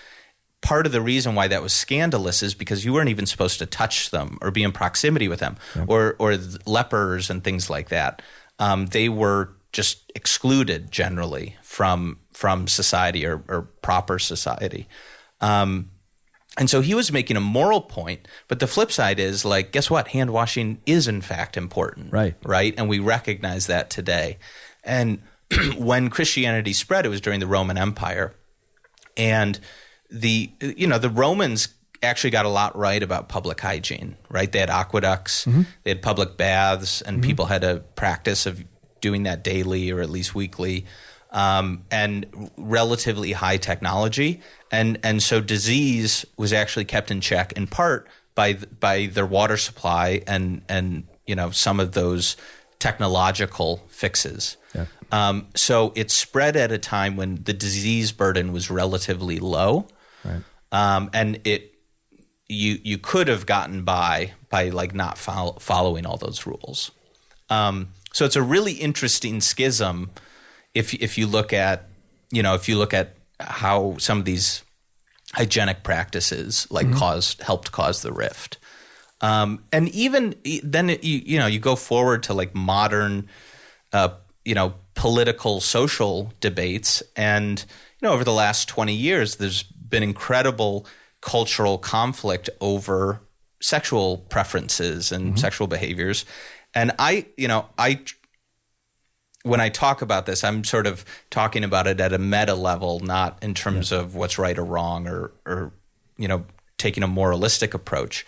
Part 0.63 0.87
of 0.87 0.93
the 0.93 1.01
reason 1.01 1.35
why 1.35 1.49
that 1.49 1.63
was 1.63 1.73
scandalous 1.73 2.43
is 2.43 2.55
because 2.55 2.85
you 2.85 2.93
weren't 2.93 3.11
even 3.11 3.27
supposed 3.27 3.59
to 3.59 3.67
touch 3.67 4.11
them 4.11 4.39
or 4.41 4.51
be 4.51 4.63
in 4.63 4.73
proximity 4.73 5.29
with 5.29 5.39
them, 5.39 5.57
or 5.87 6.17
or 6.19 6.37
lepers 6.67 7.31
and 7.31 7.45
things 7.45 7.71
like 7.71 7.91
that. 7.91 8.23
Um, 8.59 8.87
they 8.87 9.09
were 9.09 9.51
just 9.73 10.11
excluded 10.15 10.91
generally 10.91 11.57
from 11.63 12.19
from 12.33 12.67
society 12.67 13.27
or, 13.27 13.45
or 13.49 13.63
proper 13.83 14.19
society. 14.19 14.89
Um, 15.41 15.91
and 16.59 16.71
so 16.71 16.81
he 16.81 16.95
was 16.95 17.13
making 17.13 17.37
a 17.37 17.41
moral 17.41 17.83
point, 17.83 18.27
but 18.49 18.61
the 18.61 18.67
flip 18.67 18.91
side 18.91 19.21
is 19.21 19.45
like, 19.45 19.73
guess 19.73 19.91
what? 19.91 20.09
Hand 20.09 20.31
washing 20.31 20.81
is 20.87 21.07
in 21.07 21.21
fact 21.21 21.57
important. 21.57 22.13
Right. 22.13 22.35
Right. 22.43 22.75
And 22.79 22.89
we 22.89 22.99
recognize 22.99 23.67
that 23.67 23.91
today. 23.91 24.39
And 24.83 25.21
when 25.77 26.11
Christianity 26.11 26.73
spread, 26.73 27.07
it 27.07 27.09
was 27.09 27.21
during 27.21 27.41
the 27.41 27.47
Roman 27.47 27.79
Empire. 27.79 28.35
And 29.17 29.59
the, 30.11 30.51
you 30.61 30.87
know, 30.87 30.99
the 30.99 31.11
Romans 31.11 31.69
actually 32.03 32.31
got 32.31 32.47
a 32.47 32.51
lot 32.51 32.77
right 32.77 33.03
about 33.03 33.29
public 33.29 33.61
hygiene, 33.61 34.17
right? 34.29 34.51
They 34.51 34.59
had 34.59 34.71
aqueducts, 34.71 35.45
they 35.85 35.91
had 35.91 36.03
public 36.03 36.37
baths, 36.37 37.03
and 37.03 37.23
people 37.23 37.47
had 37.47 37.65
a 37.65 37.79
practice 37.79 38.47
of 38.47 38.63
doing 39.01 39.25
that 39.25 39.43
daily 39.45 39.91
or 39.91 40.01
at 40.01 40.11
least 40.11 40.35
weekly. 40.35 40.87
Um, 41.33 41.85
and 41.91 42.51
relatively 42.57 43.33
high 43.33 43.57
technology, 43.59 44.41
and 44.71 44.99
and 45.03 45.23
so 45.23 45.41
disease 45.41 46.25
was 46.39 46.53
actually 46.53 46.85
kept 46.87 47.11
in 47.11 47.21
check 47.21 47.53
in 47.53 47.67
part 47.67 48.09
by 48.35 48.55
by 48.55 49.07
their 49.07 49.27
water 49.27 49.57
supply 49.57 50.23
and 50.27 50.63
and 50.69 51.07
you 51.27 51.35
know 51.35 51.51
some 51.51 51.81
of 51.81 51.93
those 51.93 52.37
technological 52.79 53.83
fixes. 53.89 54.57
Yeah. 54.77 54.85
Um, 55.11 55.49
so 55.55 55.93
it 55.97 56.11
spread 56.11 56.57
at 56.57 56.71
a 56.73 56.79
time 56.79 57.17
when 57.17 57.43
the 57.45 57.53
disease 57.53 58.13
burden 58.13 58.53
was 58.53 58.71
relatively 58.71 59.39
low, 59.39 59.87
Right. 60.25 60.43
um, 60.73 61.11
and 61.13 61.41
it 61.45 61.73
you 62.49 62.79
you 62.85 62.99
could 62.99 63.29
have 63.29 63.47
gotten 63.47 63.83
by 63.85 64.33
by 64.51 64.69
like 64.69 64.95
not 64.95 65.19
fol- 65.19 65.59
following 65.61 66.07
all 66.07 66.17
those 66.17 66.47
rules. 66.47 66.91
Um, 67.51 67.89
so 68.13 68.25
it's 68.25 68.37
a 68.37 68.43
really 68.43 68.73
interesting 68.75 69.41
schism 69.41 70.11
if 70.75 70.93
if 70.95 71.17
you 71.19 71.27
look 71.27 71.53
at 71.53 71.89
you 72.31 72.43
know 72.43 72.55
if 72.55 72.69
you 72.69 72.77
look 72.79 72.93
at 72.95 73.15
how 73.41 73.97
some 73.99 74.19
of 74.19 74.25
these 74.25 74.63
hygienic 75.35 75.83
practices 75.83 76.67
like 76.71 76.91
caused 76.93 77.41
helped 77.43 77.73
cause 77.73 78.03
the 78.03 78.13
rift. 78.13 78.59
Um, 79.23 79.65
and 79.73 79.89
even 79.91 80.35
then, 80.63 80.91
it, 80.91 81.03
you, 81.03 81.23
you 81.25 81.39
know, 81.39 81.47
you 81.47 81.59
go 81.59 81.75
forward 81.75 82.23
to 82.25 82.35
like 82.35 82.55
modern, 82.55 83.29
uh, 83.93 84.11
you 84.47 84.55
know, 84.55 84.75
political, 84.95 85.61
social 85.61 86.33
debates, 86.41 87.03
and 87.17 87.65
you 88.01 88.09
know, 88.09 88.15
over 88.15 88.25
the 88.25 88.33
last 88.33 88.69
twenty 88.69 88.95
years, 88.95 89.37
there's 89.37 89.63
been 89.63 90.03
incredible 90.03 90.87
cultural 91.21 91.77
conflict 91.77 92.49
over 92.61 93.21
sexual 93.61 94.19
preferences 94.19 95.11
and 95.13 95.39
sexual 95.39 95.67
behaviors. 95.67 96.25
And 96.75 96.93
I, 96.99 97.27
you 97.37 97.49
know, 97.49 97.67
I 97.77 98.01
when 99.43 99.61
I 99.61 99.69
talk 99.69 100.03
about 100.03 100.27
this, 100.27 100.45
I'm 100.45 100.65
sort 100.65 100.87
of 100.87 101.05
talking 101.31 101.65
about 101.65 101.87
it 101.87 102.01
at 102.01 102.13
a 102.13 102.19
meta 102.19 102.55
level, 102.55 103.01
not 103.01 103.39
in 103.43 103.55
terms 103.55 103.93
of 103.93 104.15
what's 104.15 104.39
right 104.39 104.59
or 104.59 104.65
wrong, 104.65 105.09
or 105.09 105.33
or 105.45 105.73
you 106.17 106.29
know, 106.29 106.45
taking 106.79 107.03
a 107.03 107.09
moralistic 107.09 107.75
approach. 107.75 108.27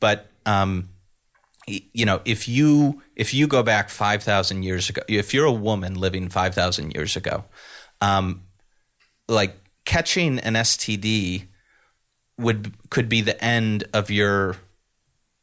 But 0.00 0.30
um, 0.46 0.88
you 1.66 2.04
know, 2.04 2.20
if 2.24 2.48
you 2.48 3.02
if 3.16 3.34
you 3.34 3.46
go 3.46 3.62
back 3.62 3.90
five 3.90 4.22
thousand 4.22 4.62
years 4.62 4.88
ago, 4.88 5.02
if 5.08 5.32
you're 5.34 5.46
a 5.46 5.52
woman 5.52 5.94
living 5.94 6.28
five 6.28 6.54
thousand 6.54 6.92
years 6.94 7.16
ago, 7.16 7.44
um, 8.00 8.42
like 9.28 9.56
catching 9.84 10.38
an 10.40 10.54
STD 10.54 11.46
would 12.38 12.72
could 12.90 13.08
be 13.08 13.20
the 13.20 13.42
end 13.44 13.84
of 13.92 14.10
your 14.10 14.56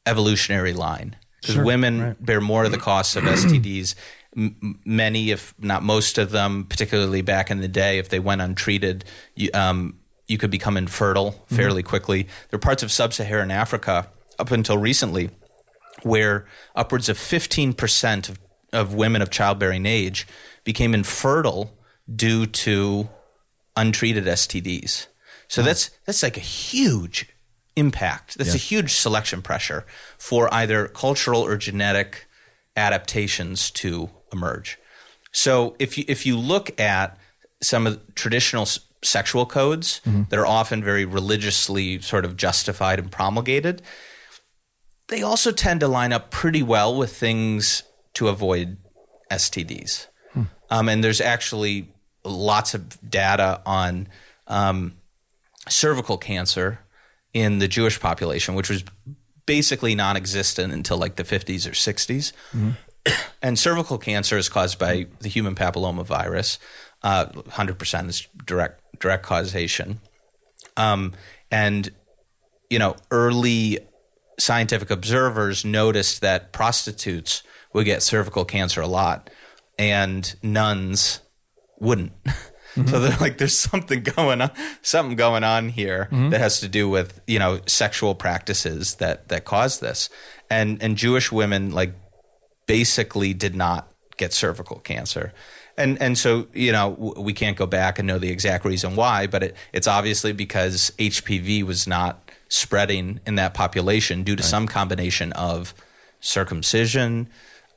evolutionary 0.06 0.74
line 0.74 1.16
because 1.42 1.56
Sure, 1.56 1.64
women 1.64 2.02
right. 2.02 2.26
bear 2.26 2.42
more 2.42 2.66
of 2.66 2.72
the 2.72 2.78
costs 2.78 3.16
of 3.16 3.24
STDs. 3.24 3.96
M- 4.36 4.80
many, 4.86 5.32
if 5.32 5.54
not 5.60 5.84
most 5.84 6.18
of 6.18 6.32
them, 6.32 6.66
particularly 6.66 7.22
back 7.22 7.50
in 7.50 7.60
the 7.62 7.68
day, 7.68 7.98
if 8.00 8.10
they 8.10 8.20
went 8.20 8.42
untreated, 8.42 9.06
you, 9.36 9.50
um, 9.54 10.00
you 10.28 10.38
could 10.38 10.52
become 10.52 10.78
infertile 10.78 11.32
fairly 11.48 11.82
quickly. 11.84 12.24
There 12.50 12.58
are 12.58 12.60
parts 12.60 12.84
of 12.84 12.92
sub-Saharan 12.92 13.50
Africa 13.50 14.10
up 14.38 14.52
until 14.52 14.78
recently 14.78 15.30
where 16.04 16.46
upwards 16.76 17.10
of 17.10 17.18
15% 17.18 18.30
of, 18.30 18.40
of 18.74 18.94
women 18.94 19.22
of 19.22 19.30
childbearing 19.30 19.86
age 19.86 20.28
became 20.64 20.94
infertile 20.94 21.78
due 22.14 22.46
to 22.46 23.10
untreated 23.76 24.26
STDs. 24.26 25.08
So 25.48 25.62
hmm. 25.62 25.68
that's 25.68 25.92
that's 26.06 26.24
like 26.24 26.38
a 26.38 26.42
huge 26.42 27.30
impact. 27.76 28.38
That's 28.38 28.56
a 28.56 28.58
huge 28.58 28.94
selection 28.94 29.42
pressure 29.42 29.86
for 30.18 30.54
either 30.54 30.88
cultural 30.88 31.42
or 31.42 31.58
genetic 31.58 32.28
adaptations 32.76 33.72
to 33.72 34.10
emerge. 34.34 34.78
So 35.32 35.76
if 35.80 35.98
you 35.98 36.04
if 36.08 36.26
you 36.26 36.38
look 36.38 36.80
at 36.80 37.18
some 37.62 37.88
of 37.88 37.94
the 37.94 38.12
traditional 38.14 38.64
s- 38.64 38.80
sexual 39.04 39.46
codes 39.46 40.02
mm-hmm. 40.06 40.24
that 40.30 40.40
are 40.40 40.46
often 40.46 40.84
very 40.84 41.06
religiously 41.06 42.02
sort 42.02 42.26
of 42.26 42.36
justified 42.36 43.00
and 43.00 43.12
promulgated, 43.12 43.82
they 45.08 45.22
also 45.22 45.52
tend 45.52 45.80
to 45.82 45.88
line 45.88 46.14
up 46.14 46.32
pretty 46.32 46.64
well 46.64 46.96
with 46.96 47.16
things 47.16 47.84
to 48.14 48.28
avoid 48.28 48.78
STDs. 49.32 50.08
Um, 50.70 50.90
and 50.90 51.04
there's 51.04 51.22
actually 51.22 51.90
lots 52.24 52.74
of 52.74 53.10
data 53.10 53.62
on 53.66 54.08
um, 54.48 54.94
cervical 55.70 56.18
cancer 56.18 56.80
in 57.34 57.60
the 57.60 57.68
Jewish 57.68 58.00
population, 58.00 58.56
which 58.56 58.70
was 58.70 58.84
basically 59.46 59.96
non-existent 59.96 60.74
until 60.74 60.98
like 60.98 61.16
the 61.16 61.24
50s 61.24 61.66
or 61.68 61.72
60s. 61.72 62.34
And 63.42 63.58
cervical 63.58 63.98
cancer 63.98 64.38
is 64.38 64.50
caused 64.50 64.78
by 64.80 65.06
the 65.20 65.30
human 65.30 65.56
papilloma 65.56 66.06
virus. 66.06 66.60
Uh, 67.04 67.28
100% 67.28 68.10
is 68.10 68.28
direct 68.46 68.82
direct 69.00 69.24
causation. 69.24 70.02
Um, 70.76 71.14
and 71.50 71.90
you 72.70 72.80
know, 72.80 72.98
early 73.10 73.80
scientific 74.40 74.90
observers 74.90 75.66
noticed 75.66 76.22
that 76.22 76.52
prostitutes 76.52 77.44
would 77.74 77.86
get 77.86 78.02
cervical 78.04 78.46
cancer 78.46 78.82
a 78.82 78.88
lot, 78.88 79.30
and 79.78 80.36
nuns 80.44 81.22
wouldn't. 81.80 82.14
So 82.78 82.84
mm-hmm. 82.84 83.04
they're 83.04 83.18
like, 83.18 83.40
there's 83.40 83.58
something 83.58 84.04
going 84.04 84.40
on, 84.40 84.52
something 84.84 85.16
going 85.16 85.44
on 85.44 85.70
here 85.70 86.10
mm-hmm. 86.12 86.30
that 86.30 86.40
has 86.40 86.60
to 86.60 86.68
do 86.68 86.88
with 86.88 87.20
you 87.26 87.40
know 87.40 87.60
sexual 87.66 88.14
practices 88.14 88.96
that 88.96 89.30
that 89.30 89.46
cause 89.46 89.80
this, 89.80 90.12
and 90.48 90.82
and 90.84 90.96
Jewish 90.96 91.32
women 91.32 91.72
like 91.72 91.96
basically 92.68 93.34
did 93.34 93.56
not 93.56 93.92
get 94.18 94.32
cervical 94.32 94.78
cancer. 94.78 95.34
And 95.76 96.00
and 96.00 96.20
so 96.20 96.50
you 96.54 96.72
know 96.72 96.92
w- 96.92 97.20
we 97.20 97.34
can't 97.34 97.58
go 97.58 97.66
back 97.66 97.98
and 97.98 98.08
know 98.08 98.20
the 98.20 98.30
exact 98.30 98.64
reason 98.64 98.96
why, 98.96 99.26
but 99.26 99.42
it, 99.42 99.56
it's 99.74 99.88
obviously 99.88 100.32
because 100.32 100.92
HPV 101.00 101.64
was 101.64 101.88
not 101.88 102.27
spreading 102.50 103.20
in 103.26 103.36
that 103.36 103.54
population 103.54 104.24
due 104.24 104.36
to 104.36 104.44
some 104.44 104.68
combination 104.68 105.32
of 105.34 105.74
circumcision, 106.20 107.28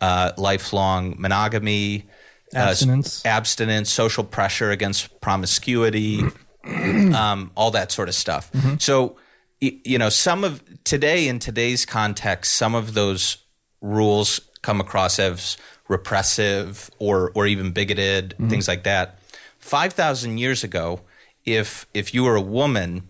uh, 0.00 0.32
lifelong 0.36 1.14
monogamy, 1.18 2.06
uh, 2.54 2.58
Abstinence. 2.58 3.24
abstinence, 3.24 3.90
social 3.90 4.24
pressure 4.24 4.70
against 4.70 5.20
promiscuity, 5.20 6.22
um, 6.64 7.50
all 7.54 7.70
that 7.70 7.92
sort 7.92 8.08
of 8.08 8.14
stuff. 8.14 8.50
So, 8.78 9.16
you 9.60 9.98
know, 9.98 10.08
some 10.08 10.42
of 10.42 10.62
today 10.84 11.28
in 11.28 11.38
today's 11.38 11.84
context, 11.86 12.54
some 12.54 12.74
of 12.74 12.94
those 12.94 13.36
rules 13.80 14.40
come 14.62 14.80
across 14.80 15.18
as 15.18 15.56
repressive 15.88 16.90
or 16.98 17.30
or 17.34 17.46
even 17.46 17.72
bigoted, 17.72 18.34
things 18.48 18.66
like 18.68 18.84
that. 18.84 19.18
Five 19.58 19.92
thousand 19.92 20.38
years 20.38 20.64
ago, 20.64 21.00
if 21.44 21.86
if 21.94 22.14
you 22.14 22.24
were 22.24 22.36
a 22.36 22.40
woman, 22.40 23.08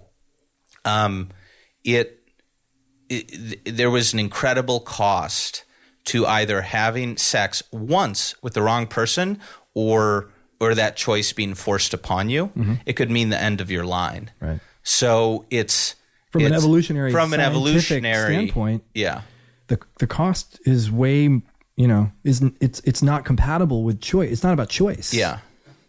um, 0.84 1.28
it, 1.84 2.20
it 3.08 3.76
there 3.76 3.90
was 3.90 4.12
an 4.12 4.18
incredible 4.18 4.80
cost 4.80 5.64
to 6.04 6.26
either 6.26 6.62
having 6.62 7.16
sex 7.16 7.62
once 7.72 8.34
with 8.42 8.54
the 8.54 8.62
wrong 8.62 8.86
person 8.86 9.38
or 9.74 10.30
or 10.60 10.74
that 10.74 10.96
choice 10.96 11.32
being 11.32 11.54
forced 11.54 11.94
upon 11.94 12.28
you. 12.28 12.46
Mm-hmm. 12.48 12.74
It 12.86 12.94
could 12.94 13.10
mean 13.10 13.30
the 13.30 13.40
end 13.40 13.60
of 13.60 13.70
your 13.70 13.84
line. 13.84 14.30
Right. 14.40 14.60
So 14.82 15.46
it's 15.50 15.94
From 16.30 16.44
an 16.44 16.52
evolutionary 16.52 17.12
from 17.12 17.32
an 17.32 17.40
evolutionary 17.40 18.34
standpoint, 18.34 18.84
Yeah. 18.94 19.22
the 19.68 19.78
the 19.98 20.06
cost 20.06 20.60
is 20.64 20.90
way 20.90 21.24
you 21.76 21.88
know 21.88 22.12
isn't 22.24 22.56
it's 22.60 22.80
it's 22.84 23.02
not 23.02 23.24
compatible 23.24 23.84
with 23.84 24.00
choice. 24.00 24.30
It's 24.30 24.42
not 24.42 24.52
about 24.52 24.68
choice. 24.68 25.12
Yeah. 25.14 25.38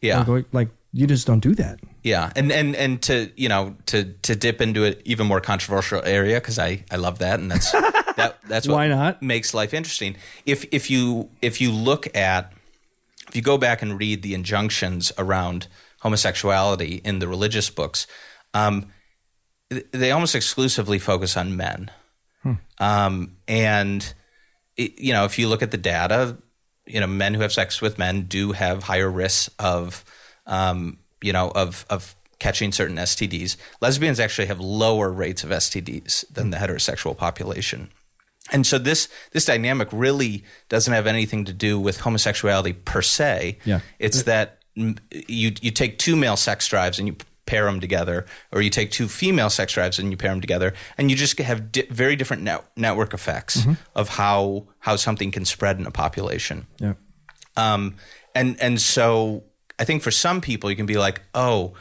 Yeah. 0.02 0.24
Like, 0.24 0.46
like 0.52 0.70
you 0.94 1.08
just 1.08 1.26
don't 1.26 1.40
do 1.40 1.56
that. 1.56 1.80
Yeah, 2.04 2.32
and 2.36 2.52
and 2.52 2.76
and 2.76 3.02
to 3.04 3.32
you 3.36 3.48
know 3.48 3.76
to 3.88 4.14
to 4.24 4.36
dip 4.36 4.62
into 4.62 4.86
an 4.86 4.96
even 5.06 5.28
more 5.28 5.40
controversial 5.40 6.02
area 6.04 6.40
because 6.40 6.60
I 6.60 6.84
I 6.92 6.98
love 6.98 7.20
that 7.20 7.40
and 7.40 7.50
that's 7.50 7.72
that 8.16 8.38
that's 8.48 8.68
what 8.68 8.76
Why 8.76 8.88
not? 8.88 9.22
makes 9.22 9.54
life 9.54 9.74
interesting. 9.74 10.16
If 10.46 10.66
if 10.74 10.90
you 10.90 11.30
if 11.42 11.62
you 11.62 11.72
look 11.72 12.14
at 12.16 12.54
if 13.28 13.36
you 13.36 13.42
go 13.42 13.58
back 13.58 13.82
and 13.82 13.98
read 13.98 14.22
the 14.22 14.34
injunctions 14.34 15.12
around 15.18 15.68
homosexuality 16.00 17.02
in 17.06 17.20
the 17.20 17.28
religious 17.28 17.70
books, 17.70 18.08
um, 18.54 18.88
they 19.70 20.12
almost 20.12 20.36
exclusively 20.36 21.00
focus 21.00 21.38
on 21.38 21.56
men, 21.56 21.90
um, 22.80 23.38
and 23.48 24.14
it, 24.76 25.00
you 25.00 25.14
know 25.14 25.24
if 25.24 25.40
you 25.40 25.48
look 25.48 25.62
at 25.62 25.72
the 25.72 25.78
data, 25.78 26.36
you 26.86 27.00
know 27.00 27.08
men 27.08 27.34
who 27.34 27.42
have 27.42 27.54
sex 27.54 27.82
with 27.82 27.98
men 27.98 28.24
do 28.24 28.52
have 28.52 28.84
higher 28.84 29.10
risks 29.10 29.50
of 29.58 30.04
um, 30.46 30.98
you 31.22 31.34
know 31.34 31.52
of 31.52 31.86
of 31.90 32.16
catching 32.40 32.72
certain 32.72 32.98
STDs. 32.98 33.56
Lesbians 33.82 34.20
actually 34.20 34.48
have 34.48 34.60
lower 34.60 35.12
rates 35.12 35.44
of 35.44 35.52
STDs 35.52 36.26
than 36.34 36.50
the 36.50 36.58
heterosexual 36.58 37.16
population. 37.16 37.92
And 38.52 38.66
so 38.66 38.80
this 38.80 39.08
this 39.32 39.46
dynamic 39.46 39.88
really 39.92 40.44
doesn't 40.68 40.94
have 40.94 41.08
anything 41.08 41.46
to 41.46 41.54
do 41.54 41.80
with 41.80 42.00
homosexuality 42.00 42.74
per 42.74 43.02
se. 43.02 43.60
Yeah. 43.64 43.82
It's 44.00 44.24
that 44.24 44.60
you 44.76 45.54
you 45.62 45.72
take 45.72 46.00
two 46.00 46.16
male 46.16 46.36
sex 46.38 46.68
drives 46.68 46.98
and 46.98 47.08
you 47.08 47.16
pair 47.46 47.66
them 47.66 47.80
together, 47.80 48.26
or 48.52 48.62
you 48.62 48.70
take 48.70 48.92
two 48.92 49.08
female 49.08 49.50
sex 49.50 49.74
drives 49.74 50.00
and 50.00 50.10
you 50.10 50.18
pair 50.18 50.32
them 50.32 50.42
together, 50.42 50.74
and 50.98 51.12
you 51.12 51.18
just 51.18 51.38
have 51.40 51.72
di- 51.72 51.88
very 51.90 52.16
different 52.16 52.44
net- 52.44 52.66
network 52.76 53.14
effects 53.14 53.66
of 53.96 54.10
how 54.10 54.68
how 54.80 54.96
something 54.96 55.32
can 55.32 55.46
spread 55.46 55.78
in 55.80 55.86
a 55.86 55.92
population. 55.92 56.66
Yeah. 56.80 56.94
Um, 57.58 57.96
and 58.34 58.60
and 58.62 58.80
so 58.82 59.44
I 59.80 59.84
think 59.86 60.04
for 60.04 60.12
some 60.12 60.42
people 60.42 60.70
you 60.70 60.76
can 60.76 60.86
be 60.86 60.98
like, 60.98 61.22
oh, 61.34 61.74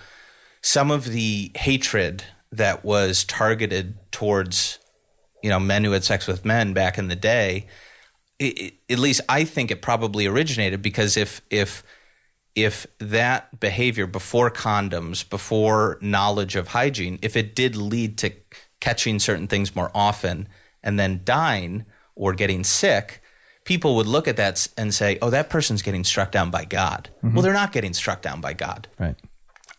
some 0.62 0.90
of 0.90 1.06
the 1.06 1.50
hatred 1.56 2.24
that 2.52 2.84
was 2.84 3.24
targeted 3.24 3.96
towards 4.10 4.78
you 5.42 5.48
know 5.50 5.60
men 5.60 5.84
who 5.84 5.92
had 5.92 6.04
sex 6.04 6.26
with 6.26 6.44
men 6.44 6.72
back 6.74 6.98
in 6.98 7.08
the 7.08 7.16
day, 7.16 7.66
it, 8.38 8.58
it- 8.60 8.74
at 8.90 8.98
least 8.98 9.20
I 9.28 9.44
think 9.44 9.70
it 9.70 9.82
probably 9.82 10.26
originated 10.26 10.82
because 10.82 11.16
if 11.16 11.40
if 11.50 11.82
if 12.56 12.86
that 12.98 13.60
behavior 13.60 14.06
before 14.06 14.50
condoms, 14.50 15.28
before 15.28 15.98
knowledge 16.00 16.56
of 16.56 16.68
hygiene, 16.68 17.18
if 17.22 17.36
it 17.36 17.54
did 17.54 17.76
lead 17.76 18.18
to 18.18 18.32
catching 18.80 19.18
certain 19.20 19.46
things 19.46 19.76
more 19.76 19.90
often 19.94 20.48
and 20.82 20.98
then 20.98 21.20
dying 21.24 21.84
or 22.16 22.32
getting 22.34 22.64
sick, 22.64 23.22
people 23.64 23.96
would 23.96 24.06
look 24.06 24.26
at 24.28 24.36
that 24.36 24.66
and 24.76 24.92
say, 24.94 25.18
"Oh, 25.22 25.30
that 25.30 25.50
person's 25.50 25.82
getting 25.82 26.04
struck 26.04 26.32
down 26.32 26.50
by 26.50 26.64
God." 26.64 27.08
Well, 27.22 27.42
they're 27.42 27.52
not 27.52 27.72
getting 27.72 27.92
struck 27.94 28.22
down 28.22 28.40
by 28.40 28.52
God. 28.54 28.88
Right. 28.98 29.16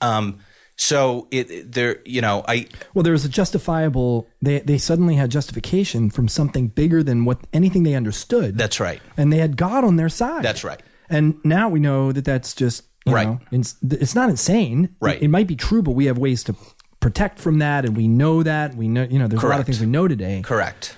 Um, 0.01 0.39
so 0.77 1.27
it, 1.31 1.71
there, 1.71 1.99
you 2.05 2.21
know, 2.21 2.43
I 2.47 2.67
Well, 2.93 3.03
there 3.03 3.13
was 3.13 3.25
a 3.25 3.29
justifiable. 3.29 4.27
They 4.41 4.59
they 4.59 4.77
suddenly 4.77 5.15
had 5.15 5.29
justification 5.29 6.09
from 6.09 6.27
something 6.27 6.69
bigger 6.69 7.03
than 7.03 7.25
what 7.25 7.39
anything 7.53 7.83
they 7.83 7.93
understood. 7.93 8.57
that's 8.57 8.79
right. 8.79 9.01
and 9.17 9.31
they 9.31 9.37
had 9.37 9.57
God 9.57 9.83
on 9.83 9.97
their 9.97 10.09
side. 10.09 10.43
That's 10.43 10.63
right. 10.63 10.81
And 11.09 11.35
now 11.43 11.69
we 11.69 11.79
know 11.79 12.11
that 12.11 12.25
that's 12.25 12.53
just 12.55 12.83
you 13.05 13.13
Right. 13.13 13.27
know, 13.27 13.39
it's, 13.51 13.75
it's 13.83 14.13
not 14.15 14.29
insane. 14.29 14.95
Right. 15.01 15.17
It, 15.17 15.23
it 15.23 15.27
might 15.29 15.47
be 15.47 15.55
true, 15.55 15.81
but 15.81 15.91
we 15.91 16.05
have 16.05 16.17
ways 16.19 16.43
to 16.45 16.55
protect 16.99 17.39
from 17.39 17.57
that, 17.59 17.83
and 17.85 17.97
we 17.97 18.07
know 18.07 18.43
that 18.43 18.75
we 18.75 18.87
know. 18.87 19.03
You 19.09 19.17
know, 19.19 19.27
there's 19.27 19.41
a 19.43 19.47
lot 19.47 19.59
of 19.59 19.65
things 19.65 19.79
we 19.79 19.87
know 19.87 20.07
today. 20.07 20.41
Correct. 20.43 20.95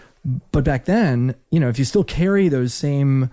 But 0.52 0.64
back 0.64 0.86
then, 0.86 1.36
you 1.52 1.60
know, 1.60 1.70
if 1.70 1.78
you 1.78 1.86
still 1.86 2.04
carry 2.04 2.48
those 2.48 2.74
same 2.74 3.30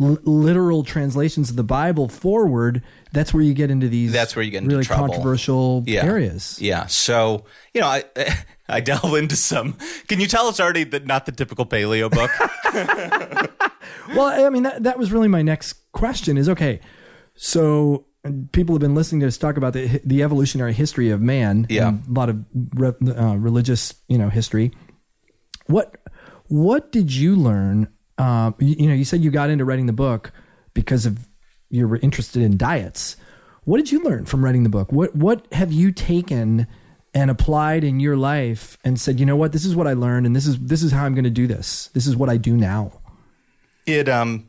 l- 0.00 0.18
literal 0.24 0.82
translations 0.84 1.48
of 1.50 1.56
the 1.56 1.64
Bible 1.64 2.08
forward, 2.08 2.82
that's 3.12 3.32
where 3.32 3.42
you 3.42 3.54
get 3.54 3.70
into 3.70 3.88
these. 3.88 4.12
That's 4.12 4.36
where 4.36 4.44
you 4.44 4.50
get 4.50 4.58
into 4.62 4.74
really 4.76 4.84
trouble. 4.84 5.06
controversial 5.08 5.84
Yeah. 5.86 6.04
areas. 6.04 6.58
Yeah. 6.60 6.86
So 6.86 7.44
you 7.72 7.80
know, 7.80 7.86
I 7.86 8.04
I 8.68 8.80
delve 8.80 9.14
into 9.14 9.36
some. 9.36 9.76
Can 10.08 10.20
you 10.20 10.26
tell 10.26 10.48
it's 10.48 10.60
already 10.60 10.84
the, 10.84 11.00
not 11.00 11.26
the 11.26 11.32
typical 11.32 11.64
paleo 11.66 12.10
book? 12.10 12.30
Well, 14.14 14.46
I 14.46 14.50
mean, 14.50 14.64
that, 14.64 14.82
that 14.82 14.98
was 14.98 15.10
really 15.12 15.28
my 15.28 15.40
next 15.42 15.74
question 15.92 16.36
is 16.36 16.48
okay, 16.48 16.80
so 17.34 18.04
people 18.52 18.74
have 18.74 18.80
been 18.80 18.94
listening 18.94 19.20
to 19.22 19.26
us 19.26 19.38
talk 19.38 19.56
about 19.56 19.72
the, 19.72 20.00
the 20.04 20.22
evolutionary 20.22 20.72
history 20.74 21.10
of 21.10 21.20
man. 21.22 21.66
Yeah. 21.70 21.90
A 21.90 22.12
lot 22.12 22.28
of 22.28 22.44
re, 22.74 22.92
uh, 23.08 23.34
religious, 23.36 23.94
you 24.08 24.18
know, 24.18 24.28
history. 24.28 24.72
What, 25.66 25.96
what 26.54 26.92
did 26.92 27.12
you 27.12 27.34
learn? 27.34 27.88
Uh, 28.16 28.52
you, 28.60 28.76
you 28.78 28.86
know, 28.86 28.94
you 28.94 29.04
said 29.04 29.24
you 29.24 29.30
got 29.32 29.50
into 29.50 29.64
writing 29.64 29.86
the 29.86 29.92
book 29.92 30.30
because 30.72 31.04
of 31.04 31.28
you 31.68 31.88
were 31.88 31.96
interested 31.96 32.42
in 32.42 32.56
diets. 32.56 33.16
What 33.64 33.78
did 33.78 33.90
you 33.90 34.04
learn 34.04 34.24
from 34.24 34.44
writing 34.44 34.62
the 34.62 34.68
book? 34.68 34.92
What, 34.92 35.16
what 35.16 35.52
have 35.52 35.72
you 35.72 35.90
taken 35.90 36.68
and 37.12 37.28
applied 37.28 37.82
in 37.82 37.98
your 37.98 38.16
life 38.16 38.78
and 38.84 39.00
said, 39.00 39.18
you 39.18 39.26
know 39.26 39.34
what, 39.34 39.50
this 39.50 39.64
is 39.64 39.74
what 39.74 39.88
I 39.88 39.94
learned 39.94 40.26
and 40.26 40.36
this 40.36 40.46
is, 40.46 40.60
this 40.60 40.84
is 40.84 40.92
how 40.92 41.04
I'm 41.04 41.14
going 41.14 41.24
to 41.24 41.30
do 41.30 41.48
this. 41.48 41.88
This 41.88 42.06
is 42.06 42.16
what 42.16 42.30
I 42.30 42.36
do 42.36 42.56
now. 42.56 43.00
It 43.84 44.08
um, 44.08 44.46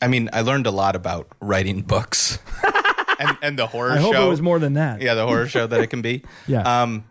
I 0.00 0.06
mean, 0.06 0.30
I 0.32 0.42
learned 0.42 0.68
a 0.68 0.70
lot 0.70 0.94
about 0.94 1.26
writing 1.40 1.82
books 1.82 2.38
and 3.18 3.36
and 3.42 3.58
the 3.58 3.66
horror 3.66 3.92
I 3.92 3.98
hope 3.98 4.14
show. 4.14 4.26
it 4.26 4.30
was 4.30 4.40
more 4.40 4.58
than 4.60 4.74
that. 4.74 5.02
yeah, 5.02 5.14
the 5.14 5.26
horror 5.26 5.48
show 5.48 5.66
that 5.66 5.80
it 5.80 5.88
can 5.88 6.02
be. 6.02 6.22
Yeah. 6.46 6.82
Um, 6.82 7.04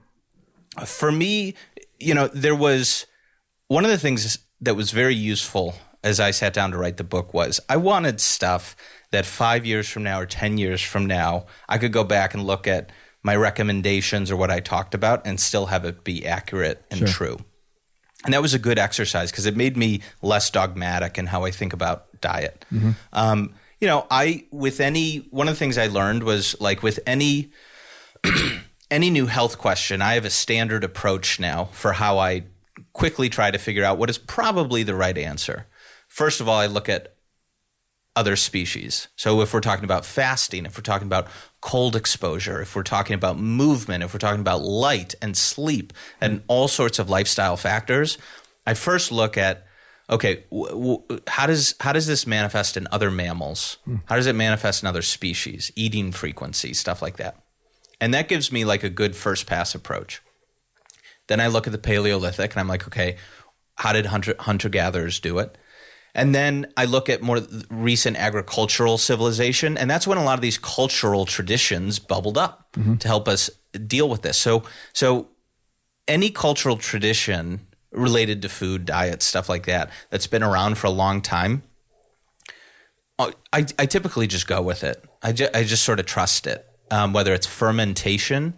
for 0.85 1.11
me, 1.11 1.55
you 1.99 2.13
know, 2.15 2.27
there 2.27 2.55
was 2.55 3.05
one 3.67 3.83
of 3.85 3.91
the 3.91 3.97
things 3.97 4.39
that 4.61 4.75
was 4.75 4.91
very 4.91 5.15
useful 5.15 5.75
as 6.03 6.19
I 6.19 6.31
sat 6.31 6.53
down 6.53 6.71
to 6.71 6.77
write 6.77 6.97
the 6.97 7.03
book 7.03 7.33
was 7.33 7.59
I 7.67 7.77
wanted 7.77 8.21
stuff 8.21 8.75
that 9.11 9.25
five 9.25 9.65
years 9.65 9.87
from 9.89 10.03
now 10.03 10.19
or 10.19 10.25
10 10.25 10.57
years 10.57 10.81
from 10.81 11.05
now, 11.05 11.45
I 11.67 11.77
could 11.77 11.91
go 11.91 12.03
back 12.03 12.33
and 12.33 12.45
look 12.45 12.67
at 12.67 12.91
my 13.23 13.35
recommendations 13.35 14.31
or 14.31 14.37
what 14.37 14.51
I 14.51 14.59
talked 14.59 14.93
about 14.93 15.25
and 15.25 15.39
still 15.39 15.65
have 15.67 15.85
it 15.85 16.03
be 16.03 16.25
accurate 16.25 16.85
and 16.91 16.99
Sure. 16.99 17.07
true. 17.07 17.37
And 18.25 18.33
that 18.33 18.41
was 18.41 18.53
a 18.53 18.59
good 18.59 18.79
exercise 18.79 19.31
because 19.31 19.45
it 19.45 19.55
made 19.55 19.77
me 19.77 20.01
less 20.21 20.49
dogmatic 20.49 21.17
in 21.17 21.27
how 21.27 21.43
I 21.45 21.51
think 21.51 21.73
about 21.73 22.19
diet. 22.21 22.65
Um, 23.13 23.53
you 23.79 23.87
know, 23.87 24.07
I 24.09 24.45
with 24.51 24.79
any 24.79 25.17
one 25.29 25.47
of 25.47 25.53
the 25.53 25.59
things 25.59 25.77
I 25.77 25.87
learned 25.87 26.23
was 26.23 26.55
like 26.59 26.81
with 26.83 26.99
any 27.05 27.51
any 28.91 29.09
new 29.09 29.27
health 29.27 29.57
question, 29.57 30.01
I 30.01 30.13
have 30.15 30.25
a 30.25 30.29
standard 30.29 30.83
approach 30.83 31.39
now 31.39 31.65
for 31.73 31.93
how 31.93 32.17
I 32.17 32.43
quickly 32.97 33.29
try 33.29 33.51
to 33.51 33.59
figure 33.59 33.83
out 33.83 33.99
what 33.99 34.09
is 34.09 34.17
probably 34.17 34.81
the 34.81 34.95
right 34.95 35.19
answer. 35.19 35.67
First 36.07 36.41
of 36.41 36.49
all, 36.49 36.57
I 36.57 36.65
look 36.65 36.89
at 36.89 37.13
other 38.15 38.35
species. 38.35 39.07
So 39.15 39.41
if 39.41 39.53
we're 39.53 39.59
talking 39.59 39.85
about 39.85 40.03
fasting, 40.03 40.65
if 40.65 40.75
we're 40.75 40.81
talking 40.81 41.05
about 41.05 41.27
cold 41.61 41.95
exposure, 41.95 42.59
if 42.59 42.75
we're 42.75 42.81
talking 42.81 43.13
about 43.13 43.37
movement, 43.37 44.03
if 44.03 44.15
we're 44.15 44.19
talking 44.19 44.41
about 44.41 44.63
light 44.63 45.13
and 45.21 45.37
sleep 45.37 45.93
and 46.19 46.41
all 46.47 46.67
sorts 46.67 46.97
of 46.97 47.07
lifestyle 47.07 47.55
factors, 47.55 48.17
I 48.65 48.73
first 48.73 49.11
look 49.11 49.37
at 49.37 49.67
okay, 50.09 50.45
w- 50.49 50.69
w- 50.69 51.21
how 51.27 51.45
does 51.45 51.75
how 51.79 51.93
does 51.93 52.07
this 52.07 52.25
manifest 52.25 52.77
in 52.77 52.87
other 52.91 53.11
mammals? 53.11 53.77
Hmm. 53.85 53.97
How 54.05 54.15
does 54.15 54.25
it 54.25 54.33
manifest 54.33 54.81
in 54.81 54.87
other 54.87 55.03
species? 55.03 55.71
Eating 55.75 56.11
frequency, 56.11 56.73
stuff 56.73 57.03
like 57.03 57.17
that. 57.17 57.43
And 58.01 58.11
that 58.15 58.27
gives 58.27 58.51
me 58.51 58.65
like 58.65 58.83
a 58.83 58.89
good 58.89 59.15
first 59.15 59.45
pass 59.45 59.75
approach. 59.75 60.19
Then 61.27 61.39
I 61.39 61.47
look 61.47 61.67
at 61.67 61.71
the 61.73 61.77
Paleolithic 61.79 62.51
and 62.53 62.59
I'm 62.59 62.67
like, 62.67 62.87
okay, 62.87 63.17
how 63.75 63.93
did 63.93 64.05
hunter 64.07 64.35
hunter 64.39 64.69
gatherers 64.69 65.19
do 65.19 65.39
it? 65.39 65.57
And 66.15 66.33
then 66.33 66.65
I 66.75 66.85
look 66.85 67.09
at 67.09 67.21
more 67.21 67.41
recent 67.69 68.17
agricultural 68.17 68.97
civilization, 68.97 69.77
and 69.77 69.87
that's 69.89 70.07
when 70.07 70.17
a 70.17 70.23
lot 70.23 70.33
of 70.33 70.41
these 70.41 70.57
cultural 70.57 71.25
traditions 71.25 71.99
bubbled 71.99 72.37
up 72.39 72.71
to 72.99 73.07
help 73.07 73.27
us 73.27 73.51
deal 73.85 74.09
with 74.09 74.23
this. 74.23 74.37
So, 74.37 74.63
so 74.93 75.27
any 76.07 76.31
cultural 76.31 76.75
tradition 76.77 77.67
related 77.91 78.41
to 78.41 78.49
food, 78.49 78.85
diet, 78.85 79.21
stuff 79.21 79.47
like 79.47 79.65
that, 79.67 79.91
that's 80.09 80.25
been 80.27 80.41
around 80.43 80.77
for 80.79 80.87
a 80.87 80.91
long 80.91 81.21
time, 81.21 81.61
uh, 83.19 83.31
I, 83.53 83.65
I 83.77 83.85
typically 83.85 84.27
just 84.27 84.47
go 84.47 84.61
with 84.61 84.83
it. 84.83 85.03
I, 85.21 85.31
ju- 85.33 85.49
I 85.53 85.63
just 85.63 85.83
sort 85.83 85.99
of 85.99 86.05
trust 86.05 86.47
it. 86.47 86.65
Um, 86.89 87.11
whether 87.11 87.33
it's 87.33 87.45
fermentation, 87.45 88.53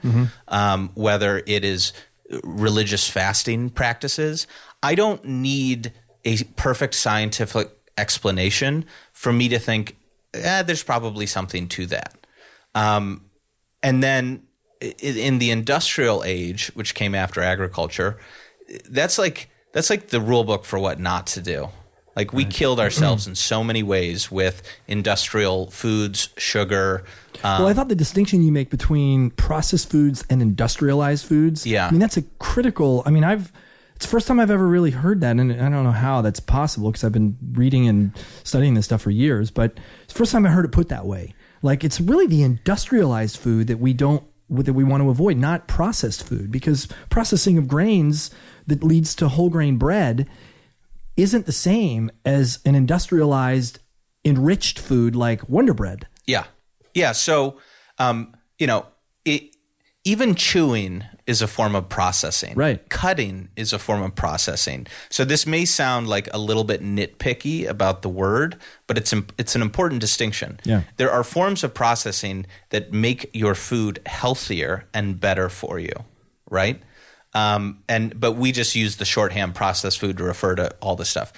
um, 0.47 0.91
whether 0.93 1.41
it 1.47 1.65
is 1.65 1.93
religious 2.43 3.09
fasting 3.09 3.69
practices, 3.69 4.47
I 4.83 4.95
don't 4.95 5.23
need 5.25 5.93
a 6.25 6.43
perfect 6.55 6.95
scientific 6.95 7.69
explanation 7.97 8.85
for 9.13 9.33
me 9.33 9.49
to 9.49 9.59
think, 9.59 9.97
eh, 10.33 10.61
there's 10.63 10.83
probably 10.83 11.25
something 11.25 11.67
to 11.69 11.85
that. 11.87 12.15
Um, 12.75 13.25
and 13.81 14.03
then 14.03 14.43
in 14.81 15.39
the 15.39 15.51
industrial 15.51 16.23
age, 16.23 16.71
which 16.73 16.95
came 16.95 17.15
after 17.15 17.41
agriculture, 17.41 18.17
that's 18.89 19.17
like 19.17 19.49
that's 19.73 19.89
like 19.89 20.07
the 20.07 20.21
rule 20.21 20.43
book 20.43 20.65
for 20.65 20.79
what 20.79 20.99
not 20.99 21.27
to 21.27 21.41
do. 21.41 21.69
Like 22.15 22.33
we 22.33 22.43
killed 22.45 22.79
ourselves 22.79 23.27
in 23.27 23.35
so 23.35 23.63
many 23.63 23.83
ways 23.83 24.29
with 24.31 24.61
industrial 24.87 25.69
foods, 25.71 26.29
sugar. 26.37 27.03
Um, 27.43 27.61
Well, 27.61 27.67
I 27.67 27.73
thought 27.73 27.87
the 27.87 27.95
distinction 27.95 28.43
you 28.43 28.51
make 28.51 28.69
between 28.69 29.31
processed 29.31 29.89
foods 29.89 30.25
and 30.29 30.41
industrialized 30.41 31.25
foods. 31.25 31.65
Yeah. 31.65 31.87
I 31.87 31.91
mean, 31.91 31.99
that's 31.99 32.17
a 32.17 32.23
critical. 32.39 33.03
I 33.05 33.11
mean, 33.11 33.23
I've. 33.23 33.51
It's 33.95 34.05
the 34.05 34.11
first 34.11 34.27
time 34.27 34.39
I've 34.39 34.51
ever 34.51 34.65
really 34.65 34.91
heard 34.91 35.19
that, 35.21 35.37
and 35.37 35.51
I 35.51 35.69
don't 35.69 35.83
know 35.83 35.91
how 35.91 36.21
that's 36.21 36.39
possible 36.39 36.89
because 36.89 37.03
I've 37.03 37.11
been 37.11 37.37
reading 37.51 37.85
and 37.85 38.13
studying 38.45 38.73
this 38.73 38.85
stuff 38.85 39.01
for 39.01 39.11
years. 39.11 39.51
But 39.51 39.77
it's 40.03 40.13
the 40.13 40.17
first 40.19 40.31
time 40.31 40.45
I 40.45 40.49
heard 40.49 40.63
it 40.63 40.71
put 40.71 40.87
that 40.87 41.05
way. 41.05 41.33
Like 41.61 41.83
it's 41.83 41.99
really 41.99 42.25
the 42.25 42.41
industrialized 42.43 43.37
food 43.37 43.67
that 43.67 43.79
we 43.79 43.93
don't 43.93 44.23
that 44.49 44.73
we 44.73 44.83
want 44.83 45.03
to 45.03 45.09
avoid, 45.09 45.37
not 45.37 45.67
processed 45.67 46.23
food, 46.23 46.49
because 46.49 46.87
processing 47.09 47.57
of 47.57 47.67
grains 47.67 48.31
that 48.67 48.83
leads 48.83 49.13
to 49.15 49.27
whole 49.27 49.49
grain 49.49 49.77
bread 49.77 50.27
isn't 51.21 51.45
the 51.45 51.51
same 51.51 52.11
as 52.25 52.59
an 52.65 52.75
industrialized 52.75 53.79
enriched 54.25 54.79
food 54.79 55.15
like 55.15 55.47
Wonder 55.49 55.73
Bread. 55.73 56.07
Yeah. 56.25 56.45
Yeah. 56.93 57.13
So, 57.13 57.57
um, 57.97 58.35
you 58.57 58.67
know, 58.67 58.85
it, 59.25 59.55
even 60.05 60.35
chewing 60.35 61.03
is 61.27 61.41
a 61.41 61.47
form 61.47 61.75
of 61.75 61.89
processing. 61.89 62.55
Right. 62.55 62.87
Cutting 62.89 63.49
is 63.55 63.73
a 63.73 63.79
form 63.79 64.01
of 64.01 64.15
processing. 64.15 64.87
So 65.09 65.25
this 65.25 65.45
may 65.45 65.65
sound 65.65 66.07
like 66.07 66.27
a 66.33 66.37
little 66.39 66.63
bit 66.63 66.81
nitpicky 66.81 67.67
about 67.67 68.01
the 68.01 68.09
word, 68.09 68.57
but 68.87 68.97
it's 68.97 69.13
it's 69.37 69.55
an 69.55 69.61
important 69.61 70.01
distinction. 70.01 70.59
Yeah. 70.63 70.81
There 70.97 71.11
are 71.11 71.23
forms 71.23 71.63
of 71.63 71.73
processing 71.73 72.45
that 72.69 72.91
make 72.93 73.29
your 73.33 73.55
food 73.55 73.99
healthier 74.05 74.87
and 74.93 75.19
better 75.19 75.49
for 75.49 75.77
you, 75.79 75.93
right? 76.49 76.81
Um, 77.33 77.83
and 77.87 78.19
but 78.19 78.33
we 78.33 78.51
just 78.51 78.75
use 78.75 78.97
the 78.97 79.05
shorthand 79.05 79.55
processed 79.55 79.99
food 79.99 80.17
to 80.17 80.23
refer 80.23 80.55
to 80.55 80.75
all 80.81 80.95
this 80.95 81.09
stuff. 81.09 81.31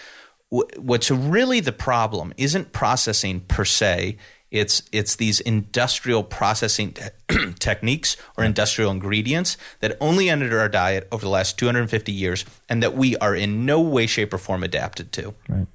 What's 0.50 1.10
really 1.10 1.60
the 1.62 1.72
problem 1.72 2.34
isn't 2.38 2.74
processing 2.74 3.42
per 3.42 3.64
se. 3.66 4.18
It's 4.52 4.84
it's 4.92 5.16
these 5.16 5.40
industrial 5.40 6.24
processing 6.24 6.94
te- 6.94 7.54
techniques 7.60 8.18
or 8.38 8.44
industrial 8.44 8.92
ingredients 8.92 9.56
that 9.80 9.96
only 10.02 10.30
entered 10.30 10.54
our 10.54 10.68
diet 10.68 11.08
over 11.12 11.22
the 11.22 11.30
last 11.30 11.58
250 11.58 12.12
years, 12.12 12.44
and 12.68 12.84
that 12.84 12.94
we 12.94 13.16
are 13.18 13.34
in 13.34 13.66
no 13.66 13.80
way, 13.80 14.08
shape, 14.08 14.34
or 14.34 14.38
form 14.38 14.64
adapted 14.64 15.14
to. 15.14 15.34
Right. 15.48 15.68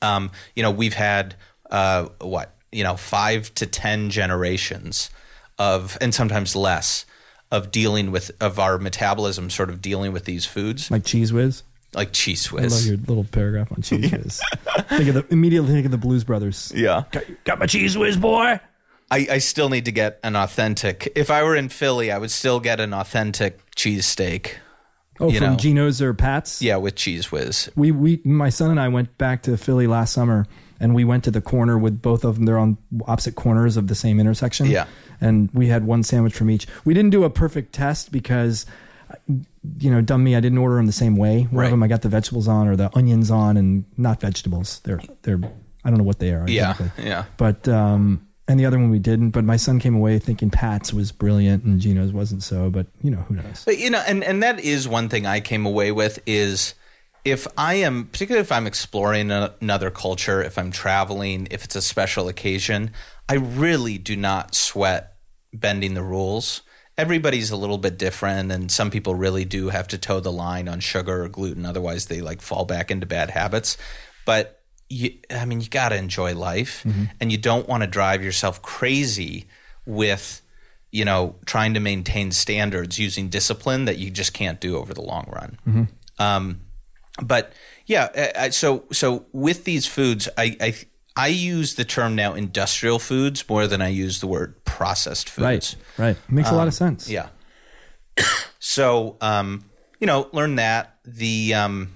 Um, 0.00 0.30
you 0.56 0.62
know, 0.62 0.70
we've 0.70 0.94
had 0.94 1.34
uh, 1.70 2.06
what 2.20 2.54
you 2.70 2.84
know 2.84 2.96
five 2.96 3.54
to 3.56 3.66
ten 3.66 4.08
generations 4.08 5.10
of, 5.58 5.98
and 6.00 6.14
sometimes 6.14 6.56
less, 6.56 7.04
of 7.52 7.70
dealing 7.70 8.10
with 8.10 8.32
of 8.40 8.58
our 8.58 8.78
metabolism, 8.78 9.48
sort 9.50 9.70
of 9.70 9.80
dealing 9.80 10.12
with 10.12 10.24
these 10.24 10.44
foods, 10.44 10.90
Like 10.90 11.04
Cheez 11.04 11.30
Whiz. 11.30 11.62
like 11.94 12.12
Cheez 12.12 12.50
Whiz. 12.50 12.72
I 12.72 12.76
love 12.76 12.86
your 12.86 12.96
little 13.06 13.24
paragraph 13.24 13.70
on 13.70 13.78
Cheez 13.78 14.10
Whiz. 14.10 14.40
think 14.88 15.08
of 15.10 15.14
the 15.14 15.26
immediately 15.30 15.70
think 15.70 15.84
of 15.84 15.92
the 15.92 15.98
Blues 15.98 16.24
Brothers. 16.24 16.72
Yeah. 16.74 17.04
Got, 17.12 17.24
got 17.44 17.58
my 17.60 17.66
Cheez 17.66 17.96
Whiz, 17.96 18.16
boy. 18.16 18.58
I, 19.10 19.26
I 19.30 19.38
still 19.38 19.68
need 19.68 19.84
to 19.84 19.92
get 19.92 20.18
an 20.24 20.34
authentic. 20.34 21.12
If 21.14 21.30
I 21.30 21.42
were 21.44 21.54
in 21.54 21.68
Philly, 21.68 22.10
I 22.10 22.16
would 22.18 22.30
still 22.30 22.58
get 22.60 22.80
an 22.80 22.94
authentic 22.94 23.60
cheesesteak. 23.76 24.54
Oh, 25.20 25.30
from 25.30 25.52
know. 25.52 25.56
Geno's 25.56 26.00
or 26.00 26.14
Pat's. 26.14 26.62
Yeah, 26.62 26.76
with 26.76 26.94
Cheez 26.94 27.30
Whiz. 27.30 27.70
we 27.76 27.92
we 27.92 28.20
my 28.24 28.48
son 28.48 28.70
and 28.70 28.80
I 28.80 28.88
went 28.88 29.18
back 29.18 29.42
to 29.42 29.56
Philly 29.58 29.86
last 29.86 30.14
summer 30.14 30.46
and 30.80 30.94
we 30.94 31.04
went 31.04 31.24
to 31.24 31.30
the 31.30 31.42
corner 31.42 31.76
with 31.78 32.00
both 32.00 32.24
of 32.24 32.36
them. 32.36 32.46
They're 32.46 32.58
on 32.58 32.78
opposite 33.06 33.34
corners 33.36 33.76
of 33.76 33.86
the 33.88 33.94
same 33.94 34.18
intersection. 34.18 34.66
Yeah. 34.66 34.86
And 35.22 35.48
we 35.54 35.68
had 35.68 35.86
one 35.86 36.02
sandwich 36.02 36.34
from 36.34 36.50
each. 36.50 36.66
We 36.84 36.92
didn't 36.94 37.10
do 37.10 37.24
a 37.24 37.30
perfect 37.30 37.72
test 37.72 38.10
because, 38.12 38.66
you 39.78 39.90
know, 39.90 40.00
dumb 40.00 40.24
me, 40.24 40.34
I 40.36 40.40
didn't 40.40 40.58
order 40.58 40.76
them 40.76 40.86
the 40.86 40.92
same 40.92 41.16
way. 41.16 41.42
One 41.44 41.54
Right. 41.60 41.64
of 41.66 41.70
them 41.70 41.82
I 41.82 41.86
got 41.86 42.02
the 42.02 42.08
vegetables 42.08 42.48
on 42.48 42.66
or 42.68 42.76
the 42.76 42.90
onions 42.96 43.30
on, 43.30 43.56
and 43.56 43.84
not 43.96 44.20
vegetables. 44.20 44.80
They're 44.84 45.00
they're 45.22 45.40
I 45.84 45.88
don't 45.90 45.98
know 45.98 46.04
what 46.04 46.18
they 46.18 46.32
are. 46.32 46.44
Yeah, 46.48 46.70
Exactly. 46.72 47.04
yeah. 47.04 47.08
Yeah. 47.08 47.24
But 47.36 47.68
um, 47.68 48.26
and 48.48 48.58
the 48.58 48.66
other 48.66 48.78
one 48.78 48.90
we 48.90 48.98
didn't. 48.98 49.30
But 49.30 49.44
my 49.44 49.56
son 49.56 49.78
came 49.78 49.94
away 49.94 50.18
thinking 50.18 50.50
Pat's 50.50 50.92
was 50.92 51.12
brilliant 51.12 51.64
and 51.64 51.80
Geno's 51.80 52.12
wasn't 52.12 52.42
so. 52.42 52.70
But 52.70 52.86
you 53.02 53.10
know 53.10 53.18
who 53.28 53.34
knows? 53.36 53.62
But 53.64 53.78
you 53.78 53.90
know, 53.90 54.02
and 54.06 54.24
and 54.24 54.42
that 54.42 54.60
is 54.60 54.88
one 54.88 55.08
thing 55.08 55.26
I 55.26 55.40
came 55.40 55.66
away 55.66 55.92
with 55.92 56.18
is 56.26 56.74
if 57.24 57.46
I 57.56 57.74
am 57.74 58.06
particularly 58.06 58.42
if 58.42 58.50
I'm 58.50 58.66
exploring 58.66 59.30
another 59.30 59.90
culture, 59.92 60.42
if 60.42 60.58
I'm 60.58 60.72
traveling, 60.72 61.46
if 61.52 61.62
it's 61.64 61.76
a 61.76 61.82
special 61.82 62.26
occasion, 62.28 62.90
I 63.28 63.34
really 63.34 63.96
do 63.98 64.16
not 64.16 64.54
sweat 64.56 65.11
bending 65.52 65.94
the 65.94 66.02
rules. 66.02 66.62
Everybody's 66.98 67.50
a 67.50 67.56
little 67.56 67.78
bit 67.78 67.98
different, 67.98 68.52
and 68.52 68.70
some 68.70 68.90
people 68.90 69.14
really 69.14 69.44
do 69.44 69.70
have 69.70 69.88
to 69.88 69.98
toe 69.98 70.20
the 70.20 70.32
line 70.32 70.68
on 70.68 70.80
sugar 70.80 71.24
or 71.24 71.28
gluten. 71.28 71.64
Otherwise, 71.64 72.06
they 72.06 72.20
like 72.20 72.42
fall 72.42 72.64
back 72.64 72.90
into 72.90 73.06
bad 73.06 73.30
habits. 73.30 73.78
But 74.26 74.60
you, 74.88 75.18
I 75.30 75.46
mean, 75.46 75.60
you 75.60 75.68
got 75.68 75.88
to 75.88 75.96
enjoy 75.96 76.34
life, 76.34 76.84
mm-hmm. 76.84 77.04
and 77.20 77.32
you 77.32 77.38
don't 77.38 77.66
want 77.66 77.82
to 77.82 77.86
drive 77.86 78.22
yourself 78.22 78.60
crazy 78.60 79.46
with 79.86 80.42
you 80.92 81.06
know, 81.06 81.34
trying 81.46 81.74
to 81.74 81.80
maintain 81.80 82.30
standards 82.30 82.98
using 82.98 83.28
discipline 83.30 83.86
that 83.86 83.96
you 83.96 84.10
just 84.10 84.34
can't 84.34 84.60
do 84.60 84.76
over 84.76 84.92
the 84.92 85.00
long 85.00 85.26
run. 85.32 85.58
Mm-hmm. 85.66 86.22
Um, 86.22 86.60
but 87.20 87.54
yeah, 87.86 88.08
I, 88.14 88.44
I- 88.44 88.50
so 88.50 88.84
so 88.92 89.26
with 89.32 89.64
these 89.64 89.86
foods, 89.86 90.28
I, 90.36 90.56
I 90.60 90.74
I 91.16 91.28
use 91.28 91.74
the 91.74 91.84
term 91.84 92.14
now 92.14 92.34
industrial 92.34 92.98
foods 92.98 93.48
more 93.48 93.66
than 93.66 93.82
I 93.82 93.88
use 93.88 94.20
the 94.20 94.26
word 94.26 94.64
processed 94.64 95.28
foods. 95.28 95.76
Right. 95.98 96.06
Right. 96.06 96.16
Makes 96.30 96.50
a 96.50 96.54
lot 96.54 96.68
of 96.68 96.74
sense. 96.74 97.08
Yeah. 97.08 97.28
so, 98.58 99.16
um, 99.20 99.64
you 100.00 100.06
know, 100.06 100.28
learn 100.32 100.56
that. 100.56 100.96
The 101.04 101.54
um, 101.54 101.92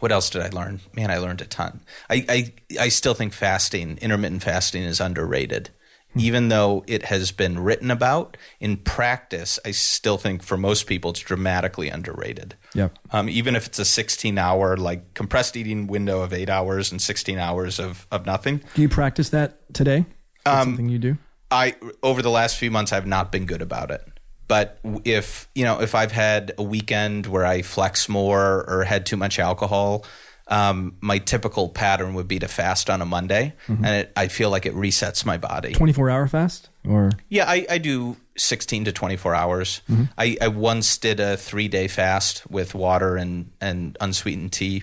what 0.00 0.12
else 0.12 0.30
did 0.30 0.42
I 0.42 0.48
learn? 0.48 0.80
Man, 0.94 1.10
I 1.10 1.18
learned 1.18 1.40
a 1.40 1.46
ton. 1.46 1.80
I 2.08 2.24
I, 2.28 2.52
I 2.84 2.88
still 2.88 3.14
think 3.14 3.32
fasting, 3.32 3.98
intermittent 4.00 4.42
fasting, 4.42 4.82
is 4.82 5.00
underrated. 5.00 5.70
Even 6.16 6.48
though 6.48 6.84
it 6.86 7.04
has 7.06 7.32
been 7.32 7.58
written 7.58 7.90
about 7.90 8.36
in 8.60 8.76
practice, 8.76 9.58
I 9.64 9.72
still 9.72 10.18
think 10.18 10.42
for 10.42 10.56
most 10.56 10.86
people 10.86 11.10
it's 11.10 11.20
dramatically 11.20 11.88
underrated. 11.88 12.54
Yep. 12.74 12.98
Um, 13.10 13.28
even 13.28 13.56
if 13.56 13.66
it's 13.66 13.78
a 13.78 13.84
16 13.84 14.38
hour, 14.38 14.76
like 14.76 15.14
compressed 15.14 15.56
eating 15.56 15.86
window 15.86 16.22
of 16.22 16.32
eight 16.32 16.50
hours 16.50 16.92
and 16.92 17.00
16 17.00 17.38
hours 17.38 17.78
of, 17.78 18.06
of 18.10 18.26
nothing, 18.26 18.62
Do 18.74 18.82
you 18.82 18.88
practice 18.88 19.30
that 19.30 19.74
today? 19.74 20.06
Um, 20.46 20.68
something 20.68 20.88
you 20.88 20.98
do? 20.98 21.18
I 21.50 21.76
over 22.02 22.20
the 22.22 22.30
last 22.30 22.56
few 22.58 22.70
months 22.70 22.92
I've 22.92 23.06
not 23.06 23.30
been 23.30 23.46
good 23.46 23.62
about 23.62 23.90
it. 23.90 24.06
But 24.46 24.78
if 25.04 25.48
you 25.54 25.64
know 25.64 25.80
if 25.80 25.94
I've 25.94 26.12
had 26.12 26.52
a 26.58 26.62
weekend 26.62 27.26
where 27.26 27.46
I 27.46 27.62
flex 27.62 28.08
more 28.08 28.64
or 28.68 28.84
had 28.84 29.06
too 29.06 29.16
much 29.16 29.38
alcohol, 29.38 30.04
um, 30.48 30.96
my 31.00 31.18
typical 31.18 31.68
pattern 31.68 32.14
would 32.14 32.28
be 32.28 32.38
to 32.38 32.48
fast 32.48 32.90
on 32.90 33.00
a 33.00 33.06
Monday, 33.06 33.54
and 33.66 33.86
it, 33.86 34.12
I 34.16 34.28
feel 34.28 34.50
like 34.50 34.66
it 34.66 34.74
resets 34.74 35.24
my 35.24 35.38
body. 35.38 35.72
24 35.72 36.10
hour 36.10 36.26
fast 36.28 36.68
or 36.88 37.10
Yeah, 37.28 37.48
I, 37.48 37.66
I 37.70 37.78
do 37.78 38.16
16 38.36 38.86
to 38.86 38.92
24 38.92 39.34
hours. 39.34 39.80
I, 40.18 40.36
I 40.40 40.48
once 40.48 40.98
did 40.98 41.20
a 41.20 41.36
three 41.36 41.68
day 41.68 41.88
fast 41.88 42.48
with 42.50 42.74
water 42.74 43.16
and, 43.16 43.52
and 43.60 43.96
unsweetened 44.00 44.52
tea. 44.52 44.82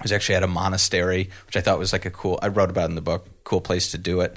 I 0.00 0.02
was 0.02 0.12
actually 0.12 0.34
at 0.34 0.42
a 0.42 0.48
monastery, 0.48 1.30
which 1.46 1.56
I 1.56 1.60
thought 1.60 1.78
was 1.78 1.92
like 1.92 2.04
a 2.04 2.10
cool, 2.10 2.38
I 2.42 2.48
wrote 2.48 2.68
about 2.68 2.84
it 2.84 2.90
in 2.90 2.94
the 2.94 3.00
book, 3.00 3.28
cool 3.44 3.60
place 3.60 3.92
to 3.92 3.98
do 3.98 4.20
it. 4.20 4.36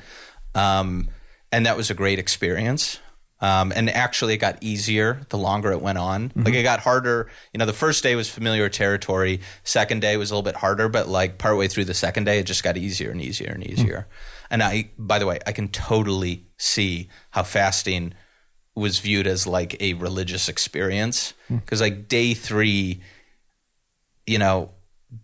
Um, 0.55 1.09
and 1.51 1.65
that 1.65 1.75
was 1.75 1.89
a 1.89 1.93
great 1.93 2.19
experience. 2.19 2.99
Um, 3.39 3.71
and 3.75 3.89
actually, 3.89 4.33
it 4.33 4.37
got 4.37 4.57
easier 4.61 5.21
the 5.29 5.37
longer 5.37 5.71
it 5.71 5.81
went 5.81 5.97
on. 5.97 6.31
Like 6.35 6.47
mm-hmm. 6.47 6.53
it 6.55 6.63
got 6.63 6.79
harder. 6.79 7.29
You 7.53 7.59
know, 7.59 7.65
the 7.65 7.73
first 7.73 8.01
day 8.03 8.15
was 8.15 8.29
familiar 8.29 8.67
territory. 8.69 9.41
Second 9.63 10.01
day 10.01 10.17
was 10.17 10.31
a 10.31 10.33
little 10.33 10.43
bit 10.43 10.55
harder, 10.55 10.89
but 10.89 11.07
like 11.07 11.37
partway 11.37 11.67
through 11.67 11.85
the 11.85 11.93
second 11.93 12.23
day, 12.23 12.39
it 12.39 12.45
just 12.45 12.63
got 12.63 12.77
easier 12.77 13.11
and 13.11 13.21
easier 13.21 13.51
and 13.51 13.63
mm-hmm. 13.63 13.73
easier. 13.73 14.07
And 14.49 14.63
I, 14.63 14.89
by 14.97 15.19
the 15.19 15.25
way, 15.25 15.39
I 15.45 15.51
can 15.51 15.67
totally 15.67 16.45
see 16.57 17.09
how 17.31 17.43
fasting 17.43 18.13
was 18.75 18.99
viewed 18.99 19.27
as 19.27 19.47
like 19.47 19.81
a 19.81 19.93
religious 19.93 20.47
experience 20.47 21.33
hmm. 21.47 21.57
because 21.57 21.81
like 21.81 22.07
day 22.07 22.33
three, 22.33 23.01
you 24.25 24.37
know, 24.37 24.71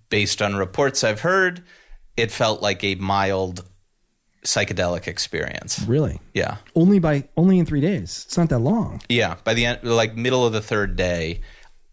based 0.09 0.41
on 0.41 0.55
reports 0.55 1.03
I've 1.03 1.21
heard, 1.21 1.63
it 2.17 2.31
felt 2.31 2.61
like 2.61 2.83
a 2.83 2.95
mild 2.95 3.63
psychedelic 4.43 5.07
experience. 5.07 5.79
really 5.87 6.19
Yeah. 6.33 6.57
only 6.75 6.99
by 6.99 7.27
only 7.37 7.59
in 7.59 7.65
three 7.65 7.81
days? 7.81 8.23
It's 8.27 8.37
not 8.37 8.49
that 8.49 8.59
long. 8.59 9.01
Yeah, 9.09 9.35
by 9.43 9.53
the 9.53 9.65
end, 9.65 9.79
like 9.83 10.15
middle 10.15 10.45
of 10.45 10.53
the 10.53 10.61
third 10.61 10.95
day, 10.95 11.41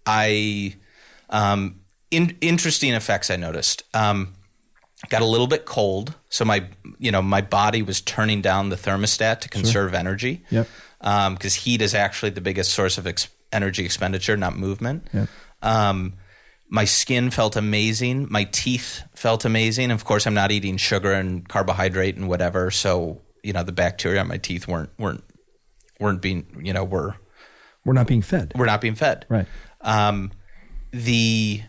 I 0.07 0.74
um, 1.30 1.80
in, 2.11 2.36
interesting 2.40 2.92
effects 2.92 3.30
I 3.30 3.36
noticed. 3.36 3.84
Um, 3.94 4.34
got 5.09 5.22
a 5.22 5.26
little 5.26 5.46
bit 5.46 5.64
cold, 5.64 6.14
so 6.28 6.44
my 6.44 6.64
you 6.98 7.11
know 7.12 7.22
my 7.22 7.40
body 7.40 7.82
was 7.82 8.01
turning 8.01 8.42
down 8.42 8.68
the 8.68 8.76
thermostat 8.76 9.40
to 9.40 9.48
conserve 9.48 9.94
energy. 9.94 10.42
Yep. 10.51 10.68
Because 11.01 11.55
heat 11.55 11.80
is 11.80 11.94
actually 11.94 12.30
the 12.30 12.40
biggest 12.42 12.74
source 12.74 12.98
of 12.98 13.07
ex- 13.07 13.28
energy 13.53 13.84
expenditure, 13.84 14.36
not 14.36 14.57
movement. 14.57 15.07
Yep. 15.14 15.28
Um, 15.62 16.14
my 16.71 16.85
skin 16.85 17.31
felt 17.31 17.57
amazing. 17.57 18.29
My 18.31 18.45
teeth 18.45 19.03
felt 19.14 19.45
amazing. 19.45 19.91
Of 19.91 20.05
course, 20.05 20.27
I'm 20.27 20.35
not 20.35 20.53
eating 20.53 20.77
sugar 20.77 21.12
and 21.12 21.47
carbohydrate 21.47 22.16
and 22.16 22.29
whatever, 22.29 22.71
so 22.71 23.21
you 23.43 23.53
know 23.53 23.64
the 23.64 23.73
bacteria 23.73 24.21
on 24.21 24.29
my 24.29 24.39
teeth 24.39 24.68
weren't 24.68 24.91
weren't 24.99 25.25
weren't 25.99 26.23
being 26.23 26.62
you 26.62 26.73
know 26.73 26.85
were 26.85 27.16
We're 27.85 27.95
not 27.95 28.07
being 28.07 28.23
fed. 28.23 28.53
We're 28.55 28.66
not 28.66 28.81
being 28.81 28.95
fed. 28.95 29.27
Right. 29.29 29.47
Um, 29.81 30.31
the 30.93 31.62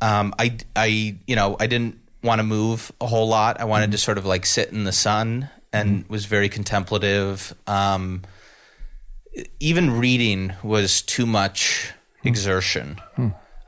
um, 0.00 0.34
I 0.38 0.58
I 0.74 1.18
you 1.26 1.36
know 1.36 1.56
I 1.60 1.68
didn't 1.68 2.00
want 2.22 2.40
to 2.40 2.44
move 2.44 2.90
a 3.00 3.06
whole 3.06 3.28
lot. 3.28 3.60
I 3.60 3.64
wanted 3.64 3.92
to 3.92 3.98
sort 3.98 4.18
of 4.18 4.26
like 4.26 4.44
sit 4.44 4.70
in 4.70 4.82
the 4.82 4.92
sun 4.92 5.48
and 5.72 6.04
was 6.08 6.24
very 6.24 6.48
contemplative. 6.48 7.54
Um, 7.66 8.22
even 9.60 10.00
reading 10.00 10.54
was 10.64 11.02
too 11.02 11.26
much 11.26 11.92
exertion. 12.24 13.00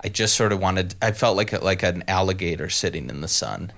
I 0.03 0.09
just 0.09 0.35
sort 0.35 0.53
of 0.53 0.61
wanted. 0.61 0.95
I 1.03 1.13
felt 1.13 1.37
like 1.37 1.53
a, 1.53 1.59
like 1.59 1.83
an 1.83 2.05
alligator 2.09 2.71
sitting 2.71 3.11
in 3.11 3.21
the 3.21 3.29
sun. 3.29 3.73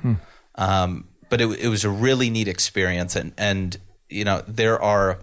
Um, 0.55 1.09
but 1.29 1.41
it, 1.41 1.49
it 1.59 1.69
was 1.69 1.85
a 1.85 1.91
really 1.91 2.31
neat 2.31 2.49
experience, 2.49 3.17
and 3.17 3.33
and 3.37 3.77
you 4.09 4.25
know 4.25 4.43
there 4.47 4.81
are 4.81 5.21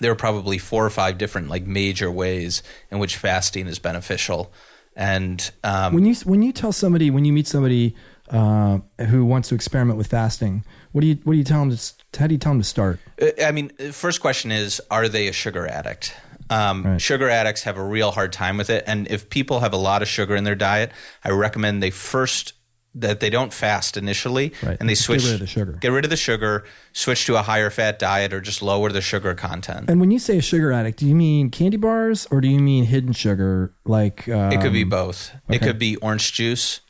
there 0.00 0.12
are 0.12 0.16
probably 0.16 0.58
four 0.58 0.84
or 0.84 0.90
five 0.90 1.18
different 1.18 1.48
like 1.48 1.66
major 1.66 2.10
ways 2.10 2.62
in 2.90 2.98
which 2.98 3.16
fasting 3.16 3.66
is 3.66 3.78
beneficial 3.78 4.52
and 4.96 5.50
um, 5.62 5.92
when 5.92 6.06
you 6.06 6.14
when 6.24 6.42
you 6.42 6.52
tell 6.52 6.72
somebody 6.72 7.10
when 7.10 7.26
you 7.26 7.32
meet 7.32 7.46
somebody 7.46 7.94
uh, 8.30 8.78
who 9.08 9.24
wants 9.24 9.50
to 9.50 9.54
experiment 9.54 9.98
with 9.98 10.06
fasting, 10.06 10.64
what 10.92 11.02
do 11.02 11.06
you 11.06 11.18
what 11.24 11.34
do 11.34 11.38
you 11.38 11.44
tell 11.44 11.60
them? 11.60 11.76
To, 11.76 12.18
how 12.18 12.26
do 12.26 12.34
you 12.34 12.38
tell 12.38 12.52
them 12.52 12.62
to 12.62 12.66
start? 12.66 12.98
Uh, 13.20 13.28
I 13.44 13.52
mean, 13.52 13.72
uh, 13.78 13.92
first 13.92 14.22
question 14.22 14.50
is, 14.50 14.80
are 14.90 15.06
they 15.08 15.28
a 15.28 15.32
sugar 15.32 15.66
addict? 15.66 16.14
Um, 16.50 16.82
Right. 16.84 17.00
Sugar 17.00 17.28
addicts 17.28 17.62
have 17.64 17.76
a 17.76 17.84
real 17.84 18.10
hard 18.12 18.32
time 18.32 18.56
with 18.56 18.70
it, 18.70 18.84
and 18.86 19.08
if 19.08 19.28
people 19.30 19.60
have 19.60 19.72
a 19.72 19.76
lot 19.78 20.02
of 20.02 20.08
sugar 20.08 20.36
in 20.36 20.44
their 20.44 20.54
diet, 20.54 20.92
I 21.24 21.30
recommend 21.30 21.82
they 21.82 21.90
first 21.90 22.52
that 22.98 23.20
they 23.20 23.28
don't 23.28 23.52
fast 23.52 23.98
initially, 23.98 24.54
Right. 24.62 24.78
and 24.80 24.88
they 24.88 24.94
switch 24.94 25.20
get 25.20 25.26
rid 25.26 25.34
of 25.34 25.40
the 25.40 25.46
sugar. 25.46 25.72
get 25.82 25.92
rid 25.92 26.04
of 26.04 26.10
the 26.10 26.16
sugar, 26.16 26.64
switch 26.94 27.26
to 27.26 27.36
a 27.36 27.42
higher 27.42 27.68
fat 27.68 27.98
diet, 27.98 28.32
or 28.32 28.40
just 28.40 28.62
lower 28.62 28.90
the 28.90 29.02
sugar 29.02 29.34
content. 29.34 29.90
And 29.90 30.00
when 30.00 30.10
you 30.10 30.18
say 30.18 30.38
a 30.38 30.40
sugar 30.42 30.72
addict, 30.72 31.00
do 31.00 31.06
you 31.06 31.14
mean 31.14 31.50
candy 31.50 31.76
bars 31.76 32.26
or 32.30 32.40
do 32.40 32.48
you 32.48 32.58
mean 32.58 32.84
hidden 32.86 33.12
sugar? 33.12 33.74
Like 33.84 34.26
um, 34.30 34.50
It 34.50 34.62
could 34.62 34.72
be 34.72 34.84
both. 34.84 35.30
It 35.50 35.60
could 35.60 35.78
be 35.78 35.96
orange 35.96 36.32
juice, 36.32 36.80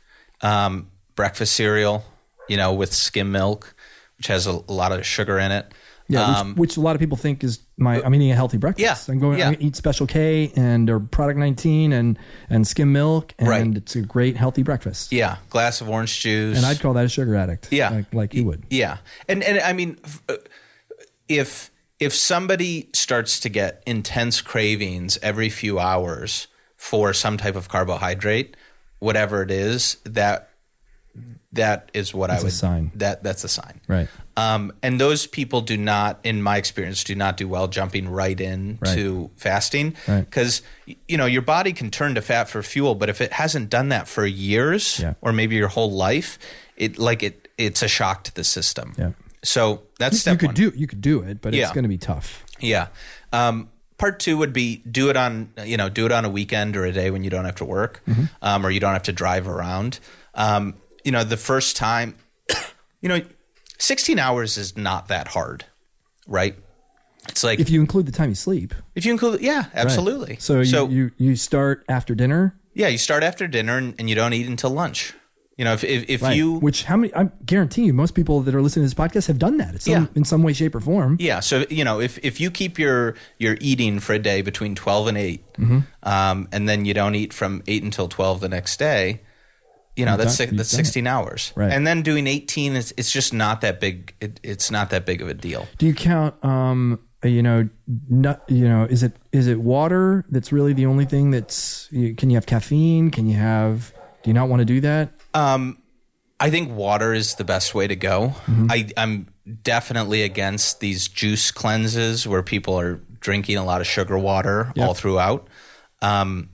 um, 0.42 0.92
breakfast 1.16 1.54
cereal, 1.56 2.04
you 2.48 2.56
know, 2.56 2.72
with 2.72 2.92
skim 2.94 3.32
milk, 3.32 3.74
which 4.16 4.28
has 4.28 4.46
a, 4.46 4.50
a 4.68 4.72
lot 4.72 4.92
of 4.92 5.04
sugar 5.04 5.40
in 5.40 5.50
it. 5.50 5.72
Yeah, 6.08 6.28
which, 6.28 6.38
Um, 6.38 6.54
which 6.54 6.76
a 6.76 6.80
lot 6.80 6.94
of 6.96 7.00
people 7.00 7.16
think 7.16 7.42
is 7.44 7.58
my 7.76 8.00
I'm 8.02 8.14
eating 8.14 8.30
a 8.30 8.34
healthy 8.34 8.56
breakfast. 8.58 9.08
Yeah, 9.08 9.12
I'm 9.12 9.18
going 9.18 9.38
yeah. 9.38 9.50
I 9.50 9.56
eat 9.60 9.76
Special 9.76 10.06
K 10.06 10.52
and 10.56 10.88
or 10.88 11.00
Product 11.00 11.38
19 11.38 11.92
and 11.92 12.18
and 12.48 12.66
skim 12.66 12.92
milk 12.92 13.34
and 13.38 13.48
Right. 13.48 13.76
it's 13.76 13.96
a 13.96 14.02
great 14.02 14.36
healthy 14.36 14.62
breakfast. 14.62 15.12
yeah, 15.12 15.36
glass 15.50 15.80
of 15.80 15.88
orange 15.88 16.20
juice. 16.20 16.56
And 16.56 16.64
I'd 16.66 16.80
call 16.80 16.94
that 16.94 17.04
a 17.04 17.08
sugar 17.08 17.34
addict. 17.36 17.72
Yeah, 17.72 17.90
like, 17.90 18.14
like 18.14 18.34
you 18.34 18.44
would. 18.44 18.64
Yeah, 18.70 18.98
and 19.28 19.42
and 19.42 19.58
I 19.60 19.72
mean, 19.72 19.98
uh, 20.28 20.34
if 21.28 21.70
if 21.98 22.12
somebody 22.14 22.88
starts 22.92 23.40
to 23.40 23.48
get 23.48 23.82
intense 23.86 24.40
cravings 24.40 25.18
every 25.22 25.48
few 25.48 25.78
hours 25.78 26.46
for 26.76 27.12
some 27.14 27.36
type 27.38 27.56
of 27.56 27.68
carbohydrate, 27.68 28.54
whatever 28.98 29.42
it 29.42 29.50
is, 29.50 29.96
that 30.04 30.50
that 31.52 31.90
is 31.94 32.12
what 32.12 32.28
That's 32.28 32.40
I 32.40 32.42
a 32.42 32.44
would 32.46 32.52
sign. 32.52 32.92
That 32.96 33.22
that's 33.22 33.44
a 33.44 33.48
sign. 33.48 33.80
Right. 33.88 34.08
Um, 34.36 34.72
and 34.82 35.00
those 35.00 35.26
people 35.26 35.62
do 35.62 35.76
not, 35.78 36.20
in 36.22 36.42
my 36.42 36.58
experience, 36.58 37.04
do 37.04 37.14
not 37.14 37.38
do 37.38 37.48
well 37.48 37.68
jumping 37.68 38.08
right 38.08 38.38
in 38.38 38.78
Right. 38.82 38.94
to 38.94 39.30
fasting 39.36 39.94
Right. 40.06 40.20
because 40.20 40.60
you 41.06 41.16
know 41.16 41.24
your 41.26 41.40
body 41.42 41.72
can 41.72 41.90
turn 41.90 42.14
to 42.16 42.20
fat 42.22 42.48
for 42.50 42.62
fuel, 42.62 42.94
but 42.94 43.08
if 43.08 43.20
it 43.22 43.32
hasn't 43.32 43.70
done 43.70 43.88
that 43.88 44.08
for 44.08 44.26
years 44.26 44.98
Yeah. 45.00 45.14
or 45.22 45.32
maybe 45.32 45.56
your 45.56 45.68
whole 45.68 45.90
life, 45.90 46.38
it 46.76 46.98
like 46.98 47.22
it 47.22 47.48
it's 47.56 47.82
a 47.82 47.88
shock 47.88 48.24
to 48.24 48.34
the 48.34 48.44
system. 48.44 48.92
Yeah. 48.98 49.12
So 49.42 49.82
that's 49.98 50.14
You, 50.14 50.18
step 50.18 50.32
you 50.34 50.38
could 50.38 50.48
one. 50.48 50.54
do 50.54 50.72
you 50.76 50.86
could 50.86 51.00
do 51.00 51.22
it, 51.22 51.40
but 51.40 51.54
it's 51.54 51.70
going 51.72 51.84
to 51.84 51.88
be 51.88 51.98
tough. 51.98 52.44
Yeah. 52.60 52.88
Um, 53.32 53.70
part 53.96 54.18
two 54.20 54.36
would 54.36 54.52
be 54.52 54.82
do 54.90 55.08
it 55.08 55.16
on 55.16 55.48
you 55.64 55.78
know 55.78 55.88
do 55.88 56.04
it 56.04 56.12
on 56.12 56.26
a 56.26 56.28
weekend 56.30 56.76
or 56.76 56.84
a 56.84 56.92
day 56.92 57.10
when 57.10 57.24
you 57.24 57.30
don't 57.30 57.46
have 57.46 57.56
to 57.56 57.64
work 57.64 58.02
Mm-hmm. 58.06 58.24
um, 58.42 58.66
or 58.66 58.70
you 58.70 58.80
don't 58.80 58.92
have 58.92 59.04
to 59.04 59.12
drive 59.14 59.48
around. 59.48 59.98
Um, 60.34 60.74
you 61.04 61.12
know, 61.12 61.24
the 61.24 61.38
first 61.38 61.76
time, 61.76 62.16
you 63.00 63.08
know, 63.08 63.20
sixteen 63.78 64.18
hours 64.18 64.56
is 64.58 64.76
not 64.76 65.08
that 65.08 65.28
hard, 65.28 65.64
right? 66.26 66.56
It's 67.28 67.42
like 67.42 67.58
If 67.58 67.70
you 67.70 67.80
include 67.80 68.06
the 68.06 68.12
time 68.12 68.28
you 68.28 68.34
sleep. 68.36 68.72
if 68.94 69.04
you 69.04 69.12
include, 69.12 69.40
yeah, 69.40 69.64
absolutely. 69.74 70.34
Right. 70.34 70.42
So, 70.42 70.60
you, 70.60 70.86
you 70.88 71.10
you 71.18 71.36
start 71.36 71.84
after 71.88 72.14
dinner. 72.14 72.54
yeah, 72.74 72.86
you 72.88 72.98
start 72.98 73.22
after 73.24 73.48
dinner 73.48 73.78
and, 73.78 73.94
and 73.98 74.08
you 74.08 74.14
don't 74.14 74.32
eat 74.32 74.46
until 74.46 74.70
lunch. 74.70 75.12
You 75.58 75.64
know, 75.64 75.72
if 75.72 75.82
if, 75.84 76.04
if 76.08 76.22
Right. 76.22 76.36
you 76.36 76.52
Which 76.60 76.84
how 76.84 76.96
many? 76.98 77.12
I 77.14 77.30
guarantee 77.46 77.84
you, 77.86 77.94
most 77.94 78.14
people 78.14 78.42
that 78.42 78.54
are 78.54 78.60
listening 78.62 78.86
to 78.88 78.94
this 78.94 79.06
podcast 79.08 79.26
have 79.26 79.38
done 79.38 79.56
that 79.56 79.72
in 79.72 79.80
some, 79.80 79.92
Yeah. 79.92 80.06
in 80.14 80.24
some 80.24 80.42
way, 80.42 80.52
shape, 80.52 80.74
or 80.74 80.80
form. 80.80 81.16
Yeah, 81.18 81.40
so 81.40 81.64
you 81.70 81.82
know, 81.82 81.98
if 81.98 82.18
if 82.22 82.40
you 82.40 82.50
keep 82.50 82.78
your 82.78 83.14
your 83.38 83.56
eating 83.62 83.98
for 83.98 84.12
a 84.12 84.18
day 84.18 84.42
between 84.42 84.74
twelve 84.74 85.06
and 85.08 85.16
8 85.16 85.42
Mm-hmm. 85.54 85.78
um, 86.02 86.46
and 86.52 86.68
then 86.68 86.84
you 86.84 86.92
don't 86.92 87.14
eat 87.14 87.32
from 87.32 87.62
eight 87.66 87.82
until 87.82 88.06
twelve 88.06 88.40
the 88.40 88.48
next 88.50 88.78
day, 88.78 89.22
you 89.96 90.04
know 90.04 90.16
that's 90.16 90.36
done- 90.36 90.48
six, 90.48 90.52
that's 90.52 90.52
you've 90.52 90.56
done 90.56 90.80
it. 90.80 90.84
sixteen 90.84 91.06
hours. 91.06 91.52
Right. 91.56 91.72
And 91.72 91.86
then 91.86 92.02
doing 92.02 92.26
eighteen 92.26 92.76
is 92.76 92.94
it's 92.96 93.10
just 93.10 93.32
not 93.32 93.60
that 93.62 93.80
big. 93.80 94.14
It, 94.20 94.40
it's 94.42 94.70
not 94.70 94.90
that 94.90 95.06
big 95.06 95.22
of 95.22 95.28
a 95.28 95.34
deal. 95.34 95.66
Do 95.78 95.86
you 95.86 95.94
count? 95.94 96.34
Um, 96.44 97.00
you 97.24 97.42
know, 97.42 97.68
not, 98.08 98.42
you 98.48 98.68
know, 98.68 98.84
is 98.84 99.02
it 99.02 99.16
is 99.32 99.46
it 99.48 99.58
water 99.60 100.24
that's 100.28 100.52
really 100.52 100.74
the 100.74 100.86
only 100.86 101.06
thing 101.06 101.30
that's? 101.30 101.88
You, 101.90 102.14
can 102.14 102.30
you 102.30 102.36
have 102.36 102.46
caffeine? 102.46 103.10
Can 103.10 103.26
you 103.26 103.36
have? 103.36 103.92
Do 104.22 104.30
you 104.30 104.34
not 104.34 104.48
want 104.48 104.60
to 104.60 104.64
do 104.66 104.80
that? 104.82 105.10
Um, 105.34 105.78
I 106.38 106.50
think 106.50 106.72
water 106.76 107.14
is 107.14 107.36
the 107.36 107.44
best 107.44 107.74
way 107.74 107.86
to 107.86 107.96
go. 107.96 108.34
Mm-hmm. 108.46 108.66
I, 108.70 108.88
I'm 108.96 109.28
definitely 109.62 110.22
against 110.22 110.80
these 110.80 111.08
juice 111.08 111.50
cleanses 111.50 112.26
where 112.26 112.42
people 112.42 112.78
are 112.78 113.00
drinking 113.20 113.56
a 113.56 113.64
lot 113.64 113.80
of 113.80 113.86
sugar 113.86 114.18
water 114.18 114.72
all 114.78 114.92
throughout. 114.92 115.48
Um, 116.02 116.50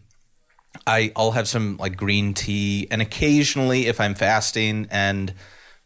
I, 0.87 1.13
I'll 1.17 1.31
have 1.33 1.47
some 1.49 1.77
like 1.77 1.97
green 1.97 2.35
tea, 2.35 2.89
and 2.91 3.01
occasionally, 3.03 3.87
if 3.87 4.01
I'm 4.01 4.15
fasting 4.15 4.89
and 4.91 5.33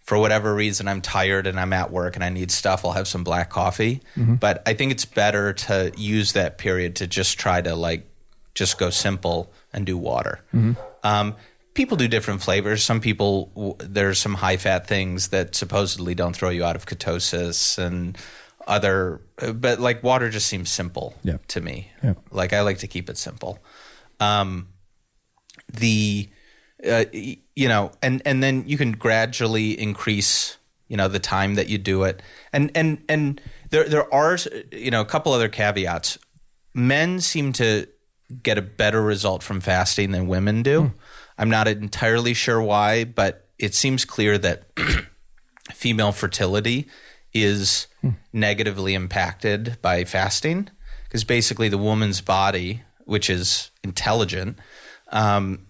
for 0.01 0.17
whatever 0.19 0.55
reason 0.55 0.87
I'm 0.89 1.01
tired 1.01 1.47
and 1.49 1.59
I'm 1.59 1.73
at 1.73 1.91
work 1.91 2.15
and 2.15 2.25
I 2.25 2.29
need 2.29 2.51
stuff, 2.53 2.85
I'll 2.85 2.93
have 2.93 3.09
some 3.09 3.25
black 3.25 3.51
coffee. 3.51 4.01
But 4.17 4.63
I 4.65 4.75
think 4.75 4.93
it's 4.93 5.05
better 5.05 5.53
to 5.53 5.93
use 5.97 6.33
that 6.35 6.59
period 6.59 6.97
to 6.97 7.07
just 7.09 7.39
try 7.41 7.61
to 7.61 7.75
like 7.75 8.09
just 8.55 8.79
go 8.79 8.91
simple 8.91 9.53
and 9.73 9.85
do 9.85 9.99
water. 9.99 10.45
Um, 11.03 11.35
people 11.75 11.97
do 11.97 12.07
different 12.07 12.41
flavors. 12.41 12.85
Some 12.85 13.01
people, 13.01 13.77
there's 13.81 14.19
some 14.21 14.35
high 14.35 14.57
fat 14.59 14.87
things 14.87 15.29
that 15.29 15.57
supposedly 15.57 16.15
don't 16.15 16.35
throw 16.37 16.51
you 16.51 16.65
out 16.65 16.77
of 16.77 16.87
ketosis 16.87 17.77
and 17.77 18.17
other, 18.67 19.21
but 19.55 19.81
like 19.81 20.03
water 20.05 20.31
just 20.31 20.47
seems 20.47 20.71
simple 20.71 21.15
Yeah. 21.25 21.39
to 21.49 21.61
me. 21.61 21.91
Yeah. 22.03 22.15
Like 22.31 22.53
I 22.53 22.61
like 22.63 22.79
to 22.79 22.87
keep 22.87 23.11
it 23.11 23.19
simple. 23.19 23.59
Um, 24.21 24.69
the, 25.77 26.29
uh, 26.87 27.05
you 27.13 27.69
know, 27.69 27.93
and, 28.03 28.23
and 28.25 28.43
then 28.43 28.65
you 28.67 28.77
can 28.77 28.93
gradually 28.93 29.79
increase, 29.79 30.57
you 30.89 30.97
know, 30.97 31.09
the 31.09 31.19
time 31.19 31.55
that 31.55 31.69
you 31.69 31.79
do 31.79 32.05
it. 32.05 32.23
And, 32.53 32.71
and, 32.75 33.03
and 33.09 33.41
there, 33.71 33.89
there 33.89 34.13
are, 34.13 34.39
you 34.73 34.91
know, 34.91 35.01
a 35.01 35.07
couple 35.07 35.33
other 35.33 35.49
caveats. 35.49 36.19
Men 36.75 37.21
seem 37.21 37.53
to 37.55 37.87
get 38.43 38.59
a 38.59 38.63
better 38.63 39.03
result 39.03 39.43
from 39.43 39.61
fasting 39.61 40.11
than 40.11 40.27
women 40.27 40.63
do. 40.63 40.93
I'm 41.39 41.51
not 41.51 41.69
entirely 41.69 42.35
sure 42.35 42.61
why, 42.61 43.05
but 43.05 43.49
it 43.59 43.75
seems 43.75 44.05
clear 44.05 44.39
that 44.39 44.65
female 45.73 46.13
fertility 46.13 46.89
is 47.33 47.87
negatively 48.33 48.95
impacted 48.95 49.77
by 49.83 50.05
fasting 50.05 50.69
because 51.05 51.25
basically 51.25 51.69
the 51.69 51.79
woman's 51.79 52.21
body, 52.21 52.83
which 53.05 53.29
is 53.31 53.71
intelligent, 53.83 54.59
um, 55.13 55.66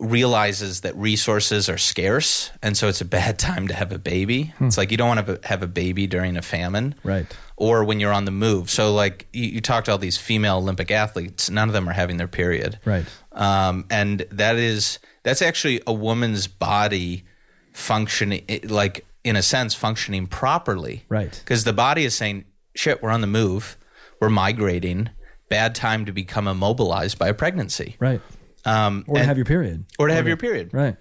realizes 0.00 0.80
that 0.80 0.96
resources 0.96 1.68
are 1.68 1.78
scarce, 1.78 2.50
and 2.62 2.76
so 2.76 2.88
it's 2.88 3.00
a 3.00 3.04
bad 3.04 3.38
time 3.50 3.68
to 3.68 3.74
have 3.74 3.92
a 3.92 3.98
baby. 3.98 4.52
It's 4.60 4.76
like 4.78 4.90
you 4.90 4.96
don't 4.96 5.08
want 5.16 5.26
to 5.26 5.40
have 5.46 5.62
a- 5.62 5.66
baby 5.68 6.06
during 6.06 6.36
a 6.36 6.42
famine, 6.42 6.94
Right. 7.04 7.26
Or 7.56 7.84
when 7.84 8.00
you're 8.00 8.12
on 8.12 8.24
the 8.24 8.30
move. 8.30 8.70
So, 8.70 8.94
like 8.94 9.26
you, 9.34 9.44
you 9.44 9.60
talk 9.60 9.84
to 9.84 9.90
all 9.92 9.98
these 9.98 10.16
female 10.16 10.56
Olympic 10.56 10.90
athletes, 10.90 11.50
none 11.50 11.68
of 11.68 11.74
them 11.74 11.86
are 11.88 11.92
having 11.92 12.16
their 12.16 12.26
period, 12.28 12.78
Right. 12.84 13.04
um, 13.32 13.84
and 13.90 14.24
that 14.30 14.56
is 14.56 14.98
that's 15.22 15.42
actually 15.42 15.82
a 15.86 15.92
woman's 15.92 16.46
body 16.46 17.24
functioning 17.72 18.44
like 18.64 19.04
in 19.22 19.36
a 19.36 19.42
sense 19.42 19.74
functioning 19.74 20.26
properly 20.26 21.04
Right. 21.08 21.38
because 21.44 21.64
the 21.64 21.72
body 21.74 22.04
is 22.04 22.14
saying 22.14 22.46
shit 22.74 23.02
we're 23.02 23.10
on 23.10 23.20
the 23.20 23.26
move 23.26 23.76
we're 24.20 24.30
migrating 24.30 25.10
bad 25.48 25.74
time 25.74 26.04
to 26.06 26.12
become 26.12 26.48
immobilized 26.48 27.18
by 27.18 27.28
a 27.28 27.34
pregnancy 27.34 27.96
Right. 28.00 28.20
Um, 28.64 29.04
Or 29.08 29.14
to 29.14 29.20
and- 29.20 29.28
have 29.28 29.36
your 29.38 29.46
period. 29.46 29.84
or 29.98 30.08
to 30.08 30.14
have 30.14 30.26
your 30.28 30.36
period 30.36 30.70
Right. 30.72 30.96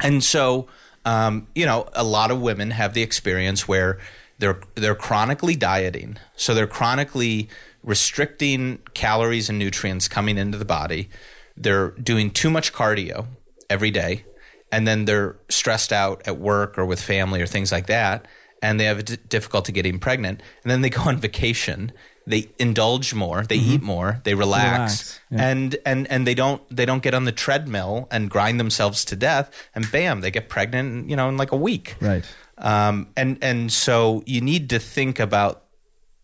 and 0.00 0.22
so, 0.22 0.68
um, 1.04 1.46
you 1.54 1.66
know, 1.66 1.88
a 1.94 2.04
lot 2.04 2.30
of 2.30 2.40
women 2.40 2.70
have 2.72 2.94
the 2.94 3.02
experience 3.02 3.68
where 3.68 3.98
they're 4.38 4.58
they're 4.74 4.94
chronically 4.96 5.54
dieting, 5.54 6.16
so 6.36 6.54
they're 6.54 6.66
chronically 6.66 7.48
restricting 7.84 8.78
calories 8.94 9.48
and 9.48 9.58
nutrients 9.58 10.08
coming 10.08 10.36
into 10.38 10.58
the 10.58 10.64
body. 10.64 11.08
They're 11.56 11.90
doing 11.92 12.30
too 12.32 12.50
much 12.50 12.72
cardio 12.72 13.26
every 13.70 13.90
day, 13.92 14.24
and 14.72 14.88
then 14.88 15.04
they're 15.04 15.36
stressed 15.48 15.92
out 15.92 16.22
at 16.26 16.38
work 16.38 16.76
or 16.76 16.84
with 16.84 17.00
family 17.00 17.40
or 17.40 17.46
things 17.46 17.70
like 17.70 17.86
that, 17.86 18.26
and 18.60 18.80
they 18.80 18.84
have 18.86 19.04
difficulty 19.28 19.70
getting 19.72 20.00
pregnant. 20.00 20.42
And 20.64 20.70
then 20.70 20.80
they 20.80 20.90
go 20.90 21.02
on 21.02 21.18
vacation. 21.18 21.92
They 22.26 22.48
indulge 22.58 23.12
more. 23.12 23.42
They 23.44 23.56
eat 23.56 23.82
more. 23.82 24.20
They 24.24 24.34
relax, 24.34 24.70
Relax, 24.72 25.20
yeah. 25.30 25.48
and 25.50 25.76
and 25.84 26.10
and 26.10 26.26
they 26.26 26.34
don't 26.34 26.62
they 26.74 26.86
don't 26.86 27.02
get 27.02 27.12
on 27.14 27.24
the 27.24 27.32
treadmill 27.32 28.08
and 28.10 28.30
grind 28.30 28.58
themselves 28.58 29.04
to 29.06 29.16
death 29.16 29.50
and 29.74 29.90
bam 29.92 30.20
they 30.22 30.30
get 30.30 30.48
pregnant 30.48 31.10
you 31.10 31.16
know 31.16 31.28
in 31.28 31.36
like 31.36 31.52
a 31.52 31.56
week 31.56 31.96
Right. 32.00 32.24
um, 32.56 33.08
and 33.16 33.36
and 33.42 33.70
so 33.70 34.22
you 34.26 34.40
need 34.40 34.70
to 34.70 34.78
think 34.78 35.20
about 35.20 35.64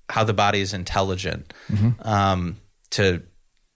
how 0.08 0.24
the 0.24 0.32
body 0.32 0.60
is 0.60 0.72
intelligent 0.72 1.52
um, 2.00 2.56
to 2.90 3.22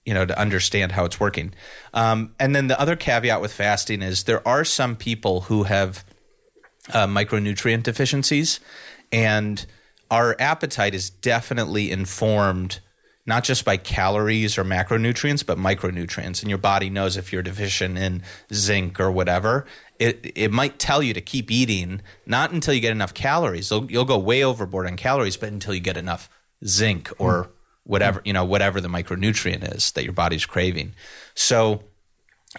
you 0.07 0.15
know 0.15 0.25
to 0.25 0.39
understand 0.39 0.93
how 0.93 1.05
it's 1.05 1.21
working 1.21 1.53
um, 1.93 2.35
and 2.41 2.55
then 2.57 2.69
the 2.69 2.81
other 2.81 2.97
caveat 2.97 3.41
with 3.43 3.53
fasting 3.53 4.01
is 4.03 4.25
there 4.25 4.47
are 4.49 4.65
some 4.65 4.97
people 4.97 5.43
who 5.43 5.65
have 5.65 6.05
uh, 6.95 7.07
micronutrient 7.07 7.83
deficiencies 7.83 8.61
and 9.13 9.67
our 10.11 10.37
appetite 10.39 10.95
is 10.95 11.11
definitely 11.11 11.91
informed 11.91 12.81
not 13.27 13.43
just 13.43 13.65
by 13.65 13.77
calories 13.77 14.59
or 14.59 14.65
macronutrients, 14.65 15.45
but 15.45 15.57
micronutrients. 15.57 16.43
And 16.43 16.49
your 16.51 16.59
body 16.59 16.91
knows 16.91 17.17
if 17.17 17.33
you're 17.33 17.43
deficient 17.43 17.97
in 17.97 18.23
zinc 18.53 19.01
or 19.01 19.11
whatever. 19.11 19.65
It, 19.99 20.33
it 20.35 20.53
might 20.53 20.79
tell 20.79 21.03
you 21.03 21.15
to 21.15 21.23
keep 21.23 21.51
eating, 21.51 22.03
not 22.27 22.53
until 22.53 22.75
you 22.75 22.81
get 22.81 22.93
enough 22.93 23.15
calories. 23.15 23.71
You'll, 23.71 23.91
you'll 23.91 24.05
go 24.05 24.19
way 24.19 24.45
overboard 24.45 24.87
on 24.87 24.97
calories, 24.97 25.39
but 25.39 25.51
until 25.51 25.75
you 25.75 25.81
get 25.81 25.97
enough 25.97 26.29
zinc 26.67 27.11
or 27.19 27.45
hmm. 27.45 27.51
whatever, 27.85 28.21
you 28.25 28.35
know, 28.35 28.45
whatever 28.45 28.81
the 28.81 28.89
micronutrient 28.89 29.75
is 29.75 29.93
that 29.93 30.05
your 30.05 30.13
body's 30.13 30.45
craving. 30.45 30.95
So 31.35 31.85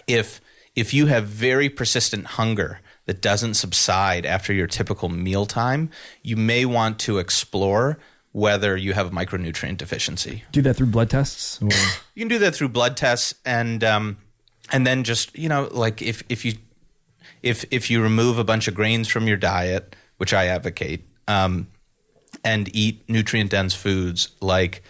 if 0.06 0.40
if 0.74 0.92
you 0.92 1.06
have 1.06 1.24
very 1.24 1.70
persistent 1.70 2.26
hunger 2.26 2.80
that 3.06 3.22
doesn't 3.22 3.54
subside 3.54 4.26
after 4.26 4.52
your 4.52 4.66
typical 4.66 5.08
mealtime, 5.08 5.90
you 6.22 6.36
may 6.36 6.64
want 6.64 6.98
to 7.00 7.18
explore 7.18 7.98
whether 8.32 8.76
you 8.76 8.92
have 8.92 9.06
a 9.06 9.10
micronutrient 9.10 9.78
deficiency. 9.78 10.44
Do 10.52 10.60
that 10.62 10.74
through 10.74 10.88
blood 10.88 11.08
tests? 11.08 11.60
Or? 11.62 11.68
You 12.14 12.20
can 12.20 12.28
do 12.28 12.38
that 12.40 12.54
through 12.54 12.70
blood 12.70 12.96
tests 12.96 13.34
and 13.44 13.84
um, 13.84 14.16
and 14.72 14.86
then 14.86 15.04
just 15.04 15.36
you 15.36 15.50
know 15.50 15.68
like 15.70 16.00
if 16.00 16.22
if 16.30 16.46
you 16.46 16.54
if 17.42 17.64
if 17.70 17.90
you 17.90 18.02
remove 18.02 18.38
a 18.38 18.44
bunch 18.44 18.68
of 18.68 18.74
grains 18.74 19.06
from 19.06 19.28
your 19.28 19.36
diet, 19.36 19.94
which 20.16 20.32
I 20.32 20.46
advocate, 20.46 21.04
um, 21.28 21.68
and 22.42 22.74
eat 22.74 23.06
nutrient 23.06 23.50
dense 23.50 23.74
foods 23.74 24.30
like 24.40 24.82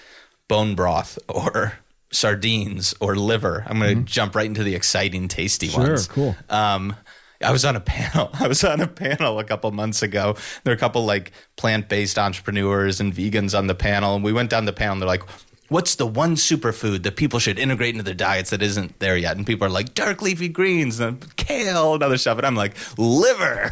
bone 0.47 0.77
broth 0.77 1.19
or 1.29 1.81
sardines 2.13 2.95
or 3.01 3.17
liver. 3.17 3.65
I'm 3.67 3.81
going 3.81 4.05
to 4.05 4.13
jump 4.13 4.35
right 4.35 4.47
into 4.47 4.63
the 4.63 4.75
exciting, 4.75 5.29
tasty 5.29 5.69
ones. 5.71 6.07
Sure, 6.07 6.15
cool. 6.15 6.37
Um, 6.49 6.97
I 7.43 7.53
was 7.53 7.65
on 7.65 7.77
a 7.77 7.81
panel. 7.81 8.31
I 8.35 8.49
was 8.49 8.65
on 8.65 8.81
a 8.81 8.87
panel 8.87 9.39
a 9.39 9.45
couple 9.45 9.71
months 9.73 10.03
ago. 10.03 10.37
There 10.65 10.73
were 10.73 10.77
a 10.77 10.79
couple 10.81 11.05
like 11.05 11.33
plant 11.57 11.89
based 11.89 12.19
entrepreneurs 12.19 13.01
and 13.01 13.13
vegans 13.15 13.57
on 13.57 13.67
the 13.67 13.75
panel, 13.75 14.15
and 14.15 14.25
we 14.25 14.33
went 14.33 14.51
down 14.51 14.65
the 14.65 14.73
panel. 14.73 14.93
and 14.95 15.03
They're 15.03 15.09
like, 15.09 15.25
"What's 15.69 15.97
the 15.97 16.07
one 16.07 16.37
superfood 16.37 17.03
that 17.03 17.17
people 17.17 17.39
should 17.39 17.59
integrate 17.59 17.95
into 17.95 18.05
their 18.05 18.15
diets 18.15 18.51
that 18.51 18.63
isn't 18.63 18.99
there 19.01 19.17
yet?" 19.17 19.37
And 19.37 19.47
people 19.47 19.67
are 19.67 19.71
like, 19.71 19.95
"Dark 19.95 20.23
leafy 20.23 20.49
greens, 20.49 21.01
and 21.01 21.37
kale, 21.37 21.95
and 21.95 22.03
other 22.03 22.17
stuff." 22.19 22.39
And 22.39 22.47
I'm 22.47 22.57
like, 22.57 22.75
"Liver." 22.97 23.69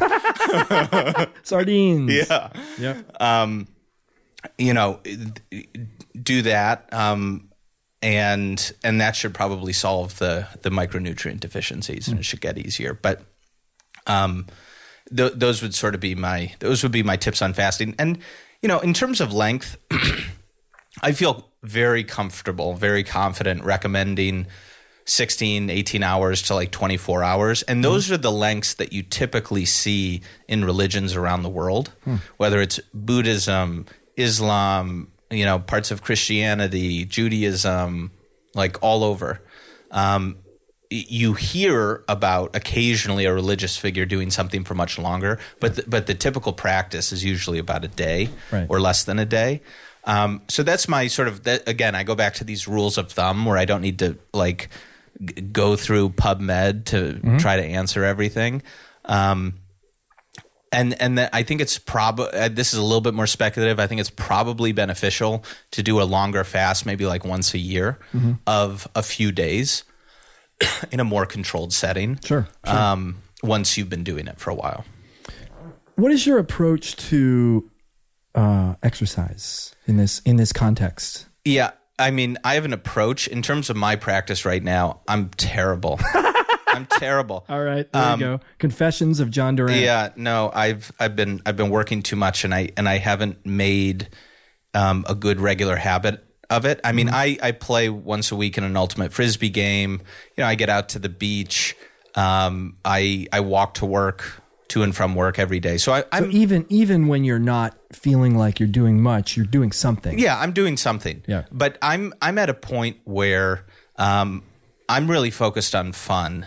Sardines. 1.43 2.11
yeah. 2.11 2.49
Yep. 2.79 3.21
um, 3.21 3.67
you 4.59 4.73
know, 4.73 4.99
do 6.21 6.43
that, 6.43 6.93
um, 6.93 7.49
and 8.01 8.73
and 8.83 9.01
that 9.01 9.15
should 9.15 9.33
probably 9.33 9.73
solve 9.73 10.19
the 10.19 10.47
the 10.61 10.69
micronutrient 10.69 11.39
deficiencies, 11.39 12.07
and 12.07 12.19
it 12.19 12.25
should 12.25 12.41
get 12.41 12.57
easier. 12.59 12.93
But 12.93 13.23
um, 14.07 14.47
th- 15.15 15.33
those 15.35 15.61
would 15.61 15.73
sort 15.75 15.95
of 15.95 16.01
be 16.01 16.15
my 16.15 16.53
those 16.59 16.83
would 16.83 16.91
be 16.91 17.03
my 17.03 17.17
tips 17.17 17.41
on 17.41 17.53
fasting. 17.53 17.95
And 17.99 18.19
you 18.61 18.67
know, 18.67 18.79
in 18.79 18.93
terms 18.93 19.21
of 19.21 19.33
length, 19.33 19.77
I 21.01 21.11
feel 21.11 21.49
very 21.63 22.03
comfortable, 22.03 22.73
very 22.73 23.03
confident 23.03 23.63
recommending 23.63 24.47
16, 25.05 25.69
18 25.69 26.03
hours 26.03 26.41
to 26.43 26.55
like 26.55 26.71
24 26.71 27.23
hours. 27.23 27.61
And 27.63 27.83
those 27.83 28.11
are 28.11 28.17
the 28.17 28.31
lengths 28.31 28.75
that 28.75 28.91
you 28.91 29.03
typically 29.03 29.65
see 29.65 30.21
in 30.47 30.65
religions 30.65 31.15
around 31.15 31.43
the 31.43 31.49
world, 31.49 31.93
whether 32.37 32.59
it's 32.61 32.79
Buddhism, 32.93 33.85
Islam, 34.17 35.11
you 35.29 35.45
know, 35.45 35.59
parts 35.59 35.91
of 35.91 36.01
Christianity, 36.01 37.05
Judaism, 37.05 38.11
like 38.55 38.81
all 38.81 39.03
over. 39.03 39.41
Um, 39.91 40.37
you 40.89 41.33
hear 41.33 42.03
about 42.07 42.55
occasionally 42.55 43.25
a 43.25 43.33
religious 43.33 43.75
figure 43.77 44.05
doing 44.05 44.29
something 44.31 44.63
for 44.63 44.75
much 44.75 44.97
longer, 44.99 45.39
but 45.59 45.75
the, 45.77 45.83
but 45.87 46.07
the 46.07 46.13
typical 46.13 46.53
practice 46.53 47.11
is 47.11 47.23
usually 47.23 47.57
about 47.59 47.83
a 47.83 47.87
day 47.87 48.29
Right. 48.51 48.67
or 48.69 48.79
less 48.79 49.03
than 49.03 49.17
a 49.19 49.25
day. 49.25 49.61
Um, 50.03 50.41
so 50.47 50.61
that's 50.63 50.87
my 50.87 51.07
sort 51.07 51.27
of 51.27 51.43
that, 51.43 51.67
again. 51.67 51.95
I 51.95 52.03
go 52.03 52.13
back 52.13 52.35
to 52.35 52.43
these 52.43 52.67
rules 52.67 52.97
of 52.99 53.11
thumb 53.11 53.45
where 53.45 53.57
I 53.57 53.65
don't 53.65 53.81
need 53.81 53.97
to 53.99 54.17
like 54.33 54.69
g- 55.23 55.41
go 55.41 55.75
through 55.75 56.09
PubMed 56.09 56.85
to 56.85 57.37
try 57.39 57.57
to 57.57 57.63
answer 57.63 58.03
everything. 58.03 58.61
Um, 59.05 59.55
and 60.71 60.99
and 61.01 61.17
that 61.17 61.29
I 61.33 61.43
think 61.43 61.61
it's 61.61 61.77
probably 61.79 62.27
this 62.49 62.73
is 62.73 62.79
a 62.79 62.83
little 62.83 63.01
bit 63.01 63.13
more 63.13 63.27
speculative. 63.27 63.79
I 63.79 63.87
think 63.87 64.01
it's 64.01 64.09
probably 64.09 64.71
beneficial 64.73 65.43
to 65.71 65.81
do 65.81 66.01
a 66.01 66.03
longer 66.03 66.43
fast, 66.43 66.85
maybe 66.85 67.05
like 67.05 67.23
once 67.23 67.53
a 67.53 67.57
year, 67.59 67.97
of 68.45 68.87
a 68.93 69.01
few 69.01 69.31
days 69.31 69.83
in 70.91 70.99
a 70.99 71.03
more 71.03 71.25
controlled 71.25 71.73
setting. 71.73 72.19
Sure, 72.23 72.47
sure. 72.65 72.75
Um, 72.77 73.17
once 73.43 73.77
you've 73.77 73.89
been 73.89 74.03
doing 74.03 74.27
it 74.27 74.39
for 74.39 74.49
a 74.49 74.55
while. 74.55 74.85
What 75.95 76.11
is 76.11 76.25
your 76.25 76.39
approach 76.39 76.95
to 77.09 77.69
uh, 78.33 78.75
exercise 78.83 79.75
in 79.87 79.97
this 79.97 80.19
in 80.19 80.35
this 80.35 80.51
context? 80.51 81.27
Yeah, 81.45 81.71
I 81.97 82.11
mean, 82.11 82.37
I 82.43 82.55
have 82.55 82.65
an 82.65 82.73
approach 82.73 83.27
in 83.27 83.41
terms 83.41 83.69
of 83.69 83.77
my 83.77 83.95
practice 83.95 84.45
right 84.45 84.63
now. 84.63 85.01
I'm 85.07 85.29
terrible. 85.29 85.99
I'm 86.67 86.85
terrible. 86.87 87.45
All 87.47 87.63
right, 87.63 87.89
there 87.93 88.11
you 88.13 88.19
go. 88.19 88.39
Confessions 88.57 89.21
of 89.21 89.31
John 89.31 89.55
Durant. 89.55 89.77
Um, 89.77 89.83
Yeah, 89.83 90.09
no, 90.17 90.51
I've 90.53 90.91
I've 90.99 91.15
been 91.15 91.41
I've 91.45 91.55
been 91.55 91.69
working 91.69 92.01
too 92.01 92.17
much, 92.17 92.43
and 92.43 92.53
I 92.53 92.71
and 92.75 92.89
I 92.89 92.97
haven't 92.97 93.45
made 93.45 94.09
um, 94.73 95.05
a 95.07 95.15
good 95.15 95.39
regular 95.39 95.77
habit 95.77 96.24
of 96.49 96.65
it. 96.65 96.79
I 96.83 96.91
mean, 96.91 97.09
I 97.09 97.37
I 97.41 97.51
play 97.51 97.89
once 97.89 98.31
a 98.31 98.35
week 98.35 98.57
in 98.57 98.63
an 98.63 98.75
ultimate 98.77 99.13
frisbee 99.13 99.49
game. 99.49 100.01
You 100.35 100.43
know, 100.43 100.47
I 100.47 100.55
get 100.55 100.69
out 100.69 100.89
to 100.89 100.99
the 100.99 101.09
beach. 101.09 101.75
Um, 102.15 102.77
I 102.85 103.27
I 103.33 103.41
walk 103.41 103.75
to 103.75 103.85
work, 103.85 104.41
to 104.69 104.83
and 104.83 104.95
from 104.95 105.15
work 105.15 105.37
every 105.37 105.59
day. 105.59 105.77
So 105.77 105.91
I, 105.93 106.01
So 106.01 106.07
I'm 106.13 106.31
even 106.31 106.65
even 106.69 107.07
when 107.07 107.23
you're 107.23 107.39
not 107.39 107.77
feeling 107.91 108.37
like 108.37 108.59
you're 108.59 108.69
doing 108.69 109.01
much, 109.01 109.35
you're 109.37 109.45
doing 109.45 109.71
something. 109.71 110.17
yeah, 110.17 110.39
I'm 110.39 110.51
doing 110.53 110.77
something. 110.77 111.23
Yeah. 111.27 111.43
but 111.51 111.77
I'm 111.81 112.13
I'm 112.21 112.37
at 112.37 112.49
a 112.49 112.53
point 112.53 112.97
where 113.03 113.65
um, 113.97 114.43
I'm 114.87 115.09
really 115.09 115.31
focused 115.31 115.75
on 115.75 115.91
fun, 115.91 116.45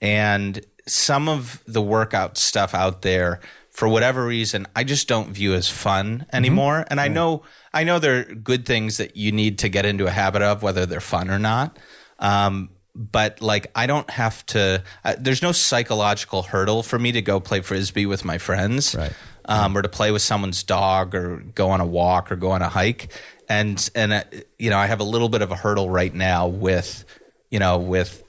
and 0.00 0.64
some 0.86 1.28
of 1.28 1.62
the 1.66 1.82
workout 1.82 2.38
stuff 2.38 2.74
out 2.74 3.02
there, 3.02 3.40
for 3.70 3.88
whatever 3.88 4.24
reason, 4.24 4.66
I 4.74 4.84
just 4.84 5.06
don't 5.08 5.30
view 5.32 5.54
as 5.54 5.68
fun 5.68 6.26
anymore. 6.32 6.84
And 6.90 7.00
I 7.00 7.08
know 7.08 7.42
I 7.72 7.84
know 7.84 7.98
there 7.98 8.18
are 8.20 8.24
good 8.34 8.64
things 8.66 8.96
that 8.96 9.16
you 9.16 9.32
need 9.32 9.58
to 9.58 9.68
get 9.68 9.84
into 9.86 10.06
a 10.06 10.10
habit 10.10 10.42
of, 10.42 10.62
whether 10.62 10.86
they're 10.86 11.00
fun 11.00 11.30
or 11.30 11.38
not. 11.38 11.78
Um, 12.18 12.70
but 12.94 13.40
like 13.40 13.70
I 13.74 13.86
don't 13.86 14.08
have 14.10 14.44
to. 14.46 14.82
Uh, 15.04 15.14
there's 15.18 15.42
no 15.42 15.52
psychological 15.52 16.42
hurdle 16.42 16.82
for 16.82 16.98
me 16.98 17.12
to 17.12 17.22
go 17.22 17.38
play 17.40 17.60
frisbee 17.60 18.06
with 18.06 18.24
my 18.24 18.38
friends 18.38 18.94
Right. 18.94 19.12
um, 19.44 19.76
or 19.76 19.82
to 19.82 19.88
play 19.88 20.10
with 20.10 20.22
someone's 20.22 20.64
dog 20.64 21.14
or 21.14 21.36
go 21.54 21.70
on 21.70 21.80
a 21.80 21.86
walk 21.86 22.32
or 22.32 22.36
go 22.36 22.50
on 22.50 22.62
a 22.62 22.68
hike. 22.68 23.12
And 23.48 23.88
and 23.94 24.12
uh, 24.12 24.24
you 24.58 24.70
know, 24.70 24.78
I 24.78 24.86
have 24.86 25.00
a 25.00 25.04
little 25.04 25.28
bit 25.28 25.42
of 25.42 25.52
a 25.52 25.56
hurdle 25.56 25.88
right 25.88 26.12
now 26.12 26.48
with 26.48 27.04
you 27.50 27.58
know 27.60 27.78
with 27.78 28.24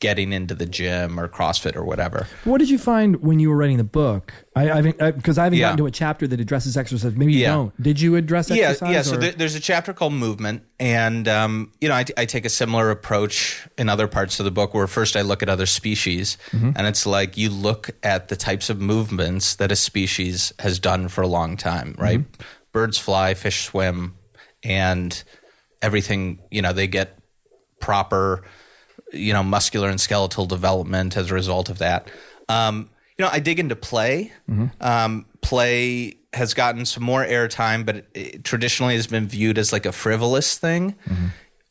getting 0.00 0.32
into 0.32 0.54
the 0.54 0.64
gym 0.66 1.20
or 1.20 1.28
CrossFit 1.28 1.76
or 1.76 1.84
whatever. 1.84 2.26
What 2.44 2.58
did 2.58 2.70
you 2.70 2.78
find 2.78 3.22
when 3.22 3.38
you 3.38 3.50
were 3.50 3.56
writing 3.56 3.76
the 3.76 3.84
book? 3.84 4.32
I, 4.56 4.62
I 4.70 4.76
haven't 4.76 4.98
because 5.16 5.36
I 5.38 5.44
haven't 5.44 5.58
Yeah. 5.58 5.66
gotten 5.66 5.76
to 5.78 5.86
a 5.86 5.90
chapter 5.90 6.26
that 6.26 6.40
addresses 6.40 6.76
exercise. 6.76 7.14
Maybe 7.14 7.34
you 7.34 7.40
Yeah. 7.40 7.50
don't. 7.52 7.82
Did 7.82 8.00
you 8.00 8.16
address 8.16 8.48
Yeah, 8.50 8.70
exercise? 8.70 8.92
yeah. 8.94 9.02
So 9.02 9.14
or- 9.16 9.18
there, 9.18 9.32
there's 9.32 9.54
a 9.54 9.60
chapter 9.60 9.92
called 9.92 10.14
movement, 10.14 10.62
and 10.80 11.28
um, 11.28 11.72
you 11.82 11.88
know, 11.88 11.94
I 11.94 12.04
take 12.04 12.46
a 12.46 12.48
similar 12.48 12.90
approach 12.90 13.68
in 13.76 13.88
other 13.90 14.08
parts 14.08 14.40
of 14.40 14.44
the 14.44 14.50
book, 14.50 14.72
where 14.72 14.86
first 14.86 15.16
I 15.16 15.20
look 15.20 15.42
at 15.42 15.48
other 15.50 15.66
species, 15.66 16.38
and 16.52 16.86
it's 16.86 17.04
like 17.06 17.36
you 17.36 17.50
look 17.50 17.90
at 18.02 18.28
the 18.28 18.36
types 18.36 18.70
of 18.70 18.80
movements 18.80 19.54
that 19.56 19.70
a 19.70 19.76
species 19.76 20.52
has 20.60 20.78
done 20.78 21.08
for 21.08 21.20
a 21.20 21.28
long 21.28 21.56
time, 21.58 21.94
right? 21.98 22.24
Birds 22.72 22.96
fly, 22.98 23.34
fish 23.34 23.64
swim, 23.64 24.14
and 24.64 25.22
everything. 25.82 26.38
You 26.50 26.62
know, 26.62 26.72
they 26.72 26.86
get 26.86 27.18
proper, 27.80 28.42
you 29.12 29.32
know, 29.32 29.42
muscular 29.42 29.88
and 29.88 30.00
skeletal 30.00 30.46
development 30.46 31.16
as 31.16 31.30
a 31.30 31.34
result 31.34 31.68
of 31.68 31.78
that. 31.78 32.10
Um, 32.48 32.90
you 33.18 33.24
know, 33.24 33.30
I 33.32 33.38
dig 33.40 33.58
into 33.58 33.76
play. 33.76 34.32
Um, 34.80 35.26
play 35.42 36.16
has 36.32 36.54
gotten 36.54 36.86
some 36.86 37.02
more 37.02 37.24
airtime, 37.24 37.84
but 37.84 37.96
it, 37.96 38.06
it 38.14 38.44
traditionally 38.44 38.94
has 38.94 39.06
been 39.06 39.26
viewed 39.26 39.58
as 39.58 39.72
like 39.72 39.84
a 39.86 39.92
frivolous 39.92 40.56
thing. 40.58 40.94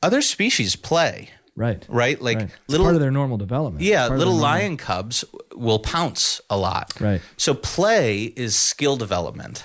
Other 0.04 0.22
species 0.22 0.76
play, 0.76 1.30
right, 1.56 1.86
right? 1.90 2.22
Like 2.22 2.38
right. 2.38 2.46
It's 2.46 2.56
little 2.70 2.86
part 2.86 2.96
of 2.96 3.02
their 3.02 3.12
normal 3.12 3.38
development. 3.38 3.84
yeah, 3.84 4.04
little 4.04 4.18
their 4.18 4.26
normal- 4.28 4.42
lion 4.42 4.78
cubs 4.78 5.26
will 5.56 5.80
pounce 5.80 6.40
a 6.50 6.58
lot. 6.58 6.94
Right. 7.02 7.22
So 7.38 7.54
play 7.54 8.24
is 8.24 8.56
skill 8.56 8.96
development. 8.96 9.64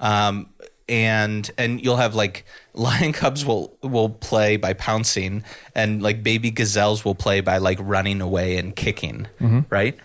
Um, 0.00 0.48
and 0.90 1.50
and 1.56 1.82
you'll 1.82 1.96
have 1.96 2.14
like 2.14 2.44
lion 2.74 3.12
cubs 3.12 3.46
will 3.46 3.78
will 3.82 4.10
play 4.10 4.58
by 4.58 4.74
pouncing 4.74 5.44
and 5.74 6.02
like 6.02 6.22
baby 6.22 6.50
gazelles 6.50 7.04
will 7.04 7.14
play 7.14 7.40
by 7.40 7.56
like 7.56 7.78
running 7.80 8.20
away 8.20 8.58
and 8.58 8.76
kicking, 8.76 9.26
right? 9.70 9.96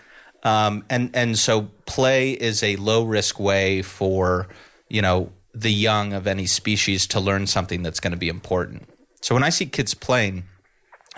Um, 0.44 0.84
and 0.88 1.10
and 1.14 1.38
so 1.38 1.68
play 1.86 2.32
is 2.32 2.62
a 2.62 2.76
low 2.76 3.02
risk 3.04 3.40
way 3.40 3.82
for, 3.82 4.48
you 4.88 5.02
know, 5.02 5.32
the 5.52 5.72
young 5.72 6.12
of 6.12 6.26
any 6.26 6.46
species 6.46 7.06
to 7.08 7.20
learn 7.20 7.46
something 7.46 7.82
that's 7.82 7.98
going 7.98 8.12
to 8.12 8.16
be 8.16 8.28
important. 8.28 8.88
So 9.22 9.34
when 9.34 9.42
I 9.42 9.48
see 9.48 9.66
kids 9.66 9.92
playing, 9.92 10.44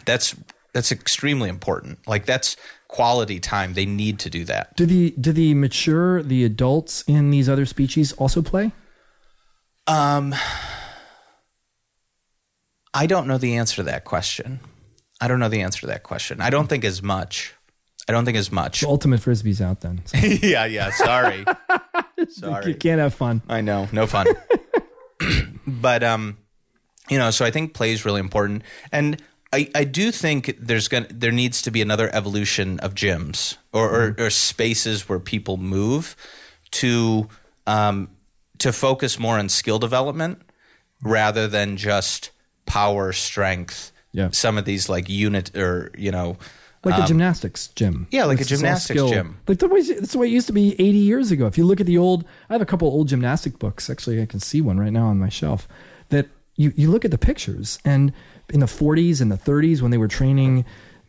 that's 0.06 0.34
that's 0.72 0.90
extremely 0.92 1.50
important. 1.50 1.98
Like 2.06 2.24
that's 2.24 2.56
quality 2.88 3.38
time. 3.38 3.74
They 3.74 3.84
need 3.84 4.18
to 4.20 4.30
do 4.30 4.44
that. 4.44 4.74
Do 4.76 4.86
the 4.86 5.10
do 5.20 5.32
the 5.32 5.52
mature 5.52 6.22
the 6.22 6.44
adults 6.44 7.02
in 7.06 7.30
these 7.30 7.48
other 7.50 7.66
species 7.66 8.12
also 8.12 8.40
play? 8.40 8.72
Um, 9.88 10.34
I 12.92 13.06
don't 13.06 13.26
know 13.26 13.38
the 13.38 13.56
answer 13.56 13.76
to 13.76 13.82
that 13.84 14.04
question. 14.04 14.60
I 15.20 15.28
don't 15.28 15.40
know 15.40 15.48
the 15.48 15.62
answer 15.62 15.80
to 15.80 15.86
that 15.88 16.02
question. 16.02 16.40
I 16.40 16.50
don't 16.50 16.68
think 16.68 16.84
as 16.84 17.02
much. 17.02 17.54
I 18.08 18.12
don't 18.12 18.24
think 18.24 18.36
as 18.36 18.52
much. 18.52 18.80
The 18.80 18.88
ultimate 18.88 19.20
frisbee's 19.20 19.60
out 19.60 19.80
then. 19.80 20.02
So 20.04 20.18
yeah, 20.22 20.66
yeah. 20.66 20.90
Sorry, 20.90 21.44
you 22.18 22.26
sorry. 22.30 22.74
can't 22.74 23.00
have 23.00 23.14
fun. 23.14 23.42
I 23.48 23.60
know, 23.60 23.88
no 23.92 24.06
fun. 24.06 24.26
but 25.66 26.02
um, 26.02 26.38
you 27.10 27.18
know, 27.18 27.30
so 27.30 27.44
I 27.44 27.50
think 27.50 27.74
play 27.74 27.92
is 27.92 28.04
really 28.04 28.20
important, 28.20 28.62
and 28.92 29.20
I, 29.52 29.70
I 29.74 29.84
do 29.84 30.10
think 30.10 30.56
there's 30.58 30.88
gonna 30.88 31.08
there 31.10 31.32
needs 31.32 31.62
to 31.62 31.70
be 31.70 31.82
another 31.82 32.08
evolution 32.14 32.78
of 32.80 32.94
gyms 32.94 33.56
or 33.72 33.88
or, 33.90 34.16
or 34.18 34.30
spaces 34.30 35.08
where 35.08 35.20
people 35.20 35.56
move 35.56 36.16
to 36.72 37.28
um 37.66 38.08
to 38.58 38.72
focus 38.72 39.18
more 39.18 39.38
on 39.38 39.48
skill 39.48 39.78
development 39.78 40.42
rather 41.02 41.46
than 41.48 41.76
just 41.76 42.30
power 42.66 43.12
strength. 43.12 43.92
Yeah. 44.12 44.30
Some 44.32 44.58
of 44.58 44.64
these 44.64 44.88
like 44.88 45.08
unit 45.08 45.56
or 45.56 45.90
you 45.96 46.10
know 46.10 46.36
Like 46.84 47.04
a 47.04 47.06
gymnastics 47.06 47.68
gym. 47.68 47.94
Um, 47.94 48.06
yeah, 48.10 48.24
like 48.24 48.38
a 48.38 48.40
It's 48.42 48.52
all 48.52 48.58
gymnastics 48.58 49.02
gym. 49.02 49.40
Like 49.46 49.58
the 49.58 49.68
way, 49.68 49.82
that's 49.82 50.12
the 50.12 50.18
way 50.18 50.26
it 50.26 50.32
used 50.32 50.46
to 50.46 50.52
be 50.52 50.72
80 50.72 50.98
years 50.98 51.30
ago. 51.30 51.46
If 51.46 51.58
you 51.58 51.64
look 51.64 51.80
at 51.80 51.86
the 51.86 51.98
old, 51.98 52.24
I 52.48 52.54
have 52.54 52.62
a 52.62 52.66
couple 52.66 52.88
old 52.88 53.08
gymnastic 53.08 53.58
books. 53.58 53.90
Actually, 53.90 54.22
I 54.22 54.26
can 54.26 54.40
see 54.40 54.60
one 54.60 54.78
right 54.78 54.92
now 54.92 55.06
on 55.06 55.18
my 55.18 55.28
shelf. 55.28 55.68
That 56.10 56.28
you, 56.56 56.72
you 56.76 56.90
look 56.90 57.04
at 57.04 57.10
the 57.10 57.18
pictures, 57.18 57.78
and 57.84 58.12
in 58.48 58.60
the 58.60 58.66
40s 58.66 59.20
and 59.20 59.30
the 59.30 59.36
30s, 59.36 59.82
when 59.82 59.90
they 59.90 59.98
were 59.98 60.08
training 60.08 60.64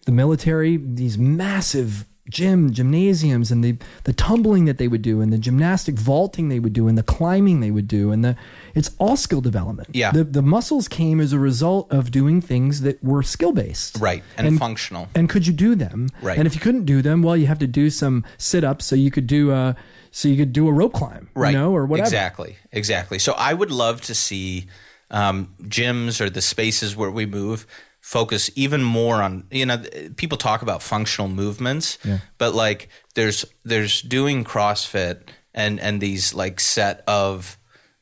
the 0.06 0.12
military, 0.12 0.78
these 0.78 1.18
massive 1.18 2.06
gym 2.30 2.72
gymnasiums 2.72 3.52
and 3.52 3.64
the 3.64 3.78
the 4.04 4.14
tumbling 4.14 4.66
that 4.66 4.78
they 4.78 4.88
would 4.88 5.02
do 5.02 5.22
and 5.22 5.34
the 5.34 5.38
gymnastic 5.38 5.96
vaulting 5.96 6.50
they 6.50 6.60
would 6.60 6.74
do 6.74 6.88
and 6.88 6.98
the 6.98 7.04
climbing 7.04 7.60
they 7.60 7.72
would 7.72 7.88
do 7.88 8.12
and 8.12 8.24
the 8.24 8.36
it's 8.76 8.92
all 9.00 9.18
skill 9.18 9.42
development. 9.42 9.90
Yeah. 9.94 10.12
The 10.12 10.24
the 10.24 10.42
muscles 10.42 10.88
came 10.88 11.20
as 11.20 11.34
a 11.34 11.40
result 11.40 11.92
of 11.92 12.12
doing 12.12 12.42
things 12.42 12.82
that 12.82 13.04
were 13.04 13.24
skill 13.24 13.52
based. 13.52 13.98
right 14.00 14.24
and, 14.38 14.58
functional. 14.60 15.08
And 15.16 15.28
could 15.30 15.46
you 15.48 15.54
do 15.54 15.76
them? 15.76 16.10
Right. 16.22 16.38
And 16.38 16.46
if 16.48 16.54
you 16.56 16.62
couldn't 16.62 16.86
do 16.86 17.02
them, 17.02 17.22
well, 17.24 17.36
you 17.36 17.48
have 17.48 17.60
to 17.60 17.68
do 17.68 17.90
some 17.90 18.24
sit 18.38 18.64
ups 18.64 18.86
so 18.86 18.96
you 18.96 19.12
could 19.12 19.28
do 19.28 19.52
a 19.52 19.76
so 20.12 20.28
you 20.28 20.38
could 20.38 20.54
do 20.54 20.68
a 20.68 20.72
rope 20.72 20.94
climb, 20.94 21.30
right 21.36 21.52
You 21.52 21.58
know, 21.60 21.72
or 21.76 21.86
whatever. 21.86 22.08
exactly 22.08 22.58
exactly 22.72 23.20
so 23.20 23.34
i 23.38 23.54
would 23.54 23.72
love 23.72 24.02
to 24.02 24.16
see 24.16 24.66
um, 25.12 25.54
gyms 25.64 26.22
or 26.22 26.30
the 26.30 26.42
spaces 26.42 26.96
where 26.96 27.12
we 27.12 27.26
move 27.26 27.66
focus 28.02 28.50
even 28.56 28.82
more 28.84 29.22
on 29.22 29.44
you 29.52 29.66
know 29.66 29.84
people 30.16 30.38
talk 30.38 30.62
about 30.62 30.82
functional 30.82 31.28
movements 31.30 31.98
Yeah. 32.04 32.20
but 32.38 32.56
like 32.56 32.90
there's 33.16 33.46
there's 33.66 34.02
doing 34.02 34.44
crossfit 34.44 35.30
and 35.54 35.80
and 35.80 36.02
these 36.02 36.34
like 36.34 36.60
set 36.60 37.04
of 37.08 37.58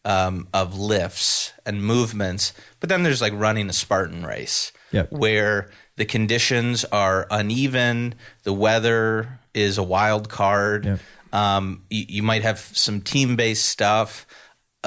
um, 0.05 0.47
of 0.53 0.77
lifts 0.77 1.51
and 1.65 1.83
movements 1.83 2.53
but 2.79 2.89
then 2.89 3.03
there's 3.03 3.21
like 3.21 3.33
running 3.35 3.69
a 3.69 3.73
spartan 3.73 4.25
race 4.25 4.71
Yep. 4.91 5.11
where 5.11 5.69
the 5.97 6.05
conditions 6.05 6.85
are 6.85 7.27
uneven 7.29 8.15
the 8.43 8.53
weather 8.53 9.39
is 9.53 9.77
a 9.77 9.83
wild 9.83 10.29
card 10.29 10.85
Yep. 10.85 10.99
um, 11.33 11.83
you, 11.89 12.05
you 12.07 12.23
might 12.23 12.43
have 12.43 12.59
some 12.59 13.01
team 13.01 13.35
based 13.35 13.65
stuff. 13.65 14.25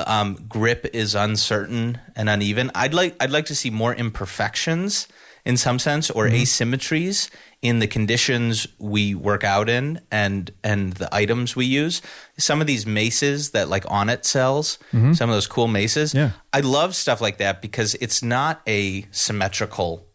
Um, 0.07 0.47
grip 0.49 0.87
is 0.93 1.15
uncertain 1.15 1.99
and 2.17 2.29
uneven. 2.29 2.71
I'd 2.75 2.95
like 2.95 3.17
I'd 3.21 3.31
like 3.31 3.47
to 3.47 3.55
see 3.55 3.71
more 3.71 3.95
imperfections 3.95 5.09
in 5.45 5.57
some 5.57 5.79
sense 5.79 6.11
or 6.11 6.29
asymmetries 6.29 7.31
in 7.63 7.79
the 7.79 7.87
conditions 7.87 8.67
we 8.79 9.15
work 9.15 9.45
out 9.45 9.69
in 9.69 10.01
and 10.11 10.51
and 10.63 10.93
the 10.95 11.15
items 11.15 11.57
we 11.57 11.67
use. 11.67 12.03
Some 12.39 12.61
of 12.61 12.67
these 12.67 12.87
maces 12.87 13.51
that 13.51 13.69
like 13.69 13.85
Onnit 13.85 14.25
sells, 14.25 14.79
some 14.93 15.31
of 15.31 15.35
those 15.37 15.47
cool 15.47 15.69
maces. 15.69 16.15
Yeah. 16.15 16.33
I 16.53 16.61
love 16.61 16.95
stuff 16.95 17.21
like 17.21 17.39
that 17.39 17.63
because 17.63 17.95
it's 17.97 18.23
not 18.23 18.61
a 18.67 19.07
symmetrical 19.11 20.07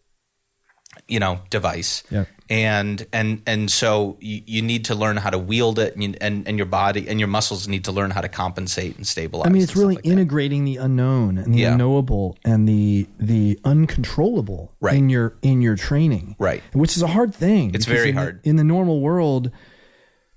you 1.07 1.19
know 1.19 1.39
device 1.51 2.01
Yep. 2.09 2.27
and 2.49 3.05
and 3.13 3.41
and 3.45 3.69
so 3.69 4.17
you, 4.19 4.41
you 4.47 4.61
need 4.63 4.85
to 4.85 4.95
learn 4.95 5.17
how 5.17 5.29
to 5.29 5.37
wield 5.37 5.77
it 5.77 5.93
and, 5.93 6.03
you, 6.03 6.13
and 6.19 6.47
and 6.47 6.57
your 6.57 6.65
body 6.65 7.07
and 7.07 7.19
your 7.19 7.27
muscles 7.27 7.67
need 7.67 7.83
to 7.85 7.91
learn 7.91 8.09
how 8.11 8.21
to 8.21 8.27
compensate 8.29 8.97
and 8.97 9.05
stabilize 9.05 9.47
I 9.47 9.51
mean, 9.51 9.61
it's 9.61 9.75
really 9.75 9.95
like 9.95 10.03
that. 10.03 10.09
integrating 10.11 10.65
the 10.65 10.77
unknown 10.77 11.37
and 11.37 11.53
the 11.53 11.59
Yeah. 11.59 11.71
unknowable 11.73 12.37
and 12.43 12.67
the 12.67 13.07
the 13.19 13.59
uncontrollable 13.63 14.73
Right. 14.81 14.95
in 14.97 15.09
your 15.09 15.37
in 15.41 15.61
your 15.61 15.75
training, 15.75 16.35
Right. 16.39 16.63
Which 16.73 16.95
is 16.97 17.03
a 17.03 17.07
hard 17.07 17.33
thing. 17.35 17.73
It's 17.75 17.85
very 17.85 18.09
in 18.09 18.15
the- 18.15 18.21
hard. 18.21 18.39
in 18.43 18.55
the 18.55 18.63
normal 18.63 18.99
world. 19.01 19.51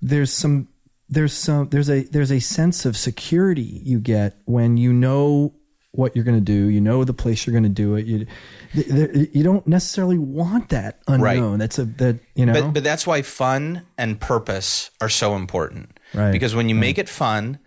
There's 0.01 0.31
some 0.31 0.67
there's 1.09 1.33
some 1.33 1.69
there's 1.69 1.89
a 1.89 2.03
there's 2.03 2.31
a 2.31 2.39
sense 2.39 2.85
of 2.85 2.95
security 2.95 3.81
you 3.83 3.99
get 3.99 4.37
when 4.45 4.77
you 4.77 4.93
know 4.93 5.55
what 5.99 6.15
you're 6.15 6.25
going 6.25 6.37
to 6.37 6.41
do. 6.57 6.69
You 6.69 6.81
know 6.81 7.03
the 7.03 7.13
place 7.13 7.45
you're 7.45 7.51
going 7.59 7.63
to 7.63 7.69
do 7.69 7.95
it. 7.95 8.05
You 8.07 8.25
you 8.73 9.43
don't 9.43 9.67
necessarily 9.67 10.17
want 10.17 10.69
that 10.69 10.99
unknown. 11.07 11.59
That's 11.59 11.77
a 11.77 11.85
that 11.85 12.19
you 12.35 12.45
know. 12.45 12.53
but 12.53 12.73
but 12.75 12.83
that's 12.83 13.05
why 13.05 13.21
fun 13.21 13.85
and 13.97 14.19
purpose 14.19 14.89
are 15.01 15.09
so 15.09 15.35
important 15.35 15.99
Right. 16.13 16.31
because 16.31 16.55
when 16.55 16.69
you 16.69 16.75
make 16.75 16.97
it 16.97 17.09
fun 17.09 17.59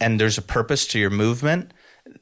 and 0.00 0.20
there's 0.20 0.36
a 0.38 0.42
purpose 0.42 0.86
to 0.88 0.98
your 0.98 1.10
movement 1.10 1.72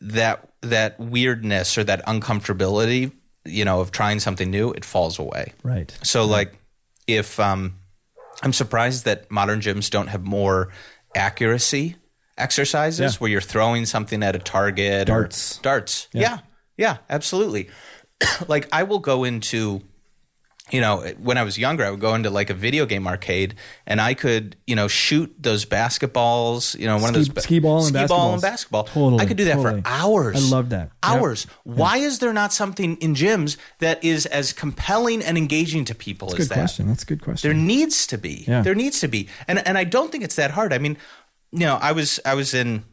that 0.01 0.49
that 0.61 0.99
weirdness 1.01 1.77
or 1.79 1.85
that 1.85 2.05
uncomfortability 2.07 3.11
you 3.45 3.65
know 3.65 3.81
of 3.81 3.91
trying 3.91 4.21
something 4.21 4.51
new 4.51 4.71
it 4.73 4.85
falls 4.85 5.19
away 5.19 5.53
right. 5.63 5.97
So 6.03 6.25
like 6.27 6.59
if 7.07 7.39
um 7.41 7.79
I'm 8.43 8.53
surprised 8.53 9.05
that 9.05 9.31
modern 9.31 9.61
gyms 9.61 9.91
don't 9.91 10.09
have 10.09 10.23
more 10.25 10.71
accuracy 11.15 11.97
exercises 12.37 13.15
Yeah. 13.15 13.19
where 13.19 13.31
you're 13.31 13.41
throwing 13.41 13.87
something 13.87 14.23
at 14.23 14.35
a 14.37 14.39
target 14.39 15.07
Darts. 15.07 15.59
darts. 15.59 16.09
Yeah. 16.13 16.39
Yeah, 16.77 16.99
absolutely. 17.09 17.69
like 18.49 18.69
I 18.73 18.83
will 18.83 18.99
go 19.01 19.25
into 19.25 19.83
you 20.71 20.81
know, 20.81 21.03
when 21.19 21.37
I 21.37 21.43
was 21.43 21.59
younger, 21.59 21.85
I 21.85 21.91
would 21.91 22.01
go 22.01 22.15
into 22.15 22.31
like 22.31 22.49
a 22.49 22.55
video 22.55 22.87
game 22.87 23.07
arcade, 23.07 23.55
and 23.87 24.01
I 24.01 24.15
could, 24.15 24.57
you 24.67 24.75
know, 24.75 24.89
shoot 24.89 25.31
those 25.39 25.67
basketballs. 25.67 26.75
You 26.79 26.87
know, 26.87 26.97
one 26.97 27.11
of 27.11 27.15
those 27.15 27.29
ba- 27.29 27.43
skee 27.43 27.59
ball 27.59 27.85
and 27.85 27.95
skee 27.95 28.07
ball 28.07 28.33
and 28.33 28.39
basketballs. 28.41 28.43
basketball. 28.43 28.85
Totally, 28.85 29.23
I 29.23 29.27
could 29.27 29.37
do 29.37 29.45
that 29.45 29.57
totally. 29.57 29.83
for 29.83 29.89
hours. 29.89 30.37
I 30.37 30.57
love 30.57 30.71
that. 30.71 30.85
Yep. 30.85 30.91
Hours. 31.03 31.47
Why 31.65 31.99
is 31.99 32.21
there 32.21 32.33
not 32.33 32.51
something 32.55 32.97
in 32.97 33.15
gyms 33.15 33.59
that 33.81 34.03
is 34.03 34.25
as 34.25 34.55
compelling 34.55 35.23
and 35.23 35.37
engaging 35.37 35.85
to 35.85 35.95
people 35.95 36.29
as 36.29 36.35
Good 36.37 36.49
that? 36.49 36.55
question. 36.55 36.89
That's 36.89 37.03
a 37.03 37.07
good 37.07 37.23
question. 37.23 37.47
There 37.51 37.59
needs 37.63 38.07
to 38.07 38.17
be. 38.17 38.45
Yeah. 38.49 38.63
There 38.63 38.75
needs 38.75 39.01
to 39.01 39.09
be. 39.09 39.29
And 39.47 39.59
and 39.69 39.77
I 39.77 39.85
don't 39.85 40.11
think 40.11 40.25
it's 40.25 40.37
that 40.37 40.53
hard. 40.53 40.73
I 40.73 40.79
mean, 40.79 40.97
you 41.55 41.67
know, 41.67 41.79
I 41.81 41.93
was 41.93 42.21
I 42.25 42.35
was 42.35 42.53
in 42.55 42.85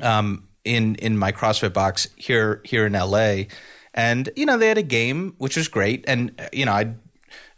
um 0.00 0.48
in 0.64 0.94
in 0.96 1.18
my 1.18 1.32
CrossFit 1.32 1.72
box 1.72 2.08
here 2.16 2.60
here 2.64 2.86
in 2.86 2.92
LA 2.94 3.44
and 3.94 4.30
you 4.36 4.46
know, 4.46 4.56
they 4.58 4.68
had 4.68 4.78
a 4.78 4.82
game 4.82 5.34
which 5.38 5.56
was 5.56 5.68
great 5.68 6.04
and 6.08 6.32
uh, 6.40 6.48
you 6.52 6.64
know, 6.64 6.72
I'd 6.72 6.94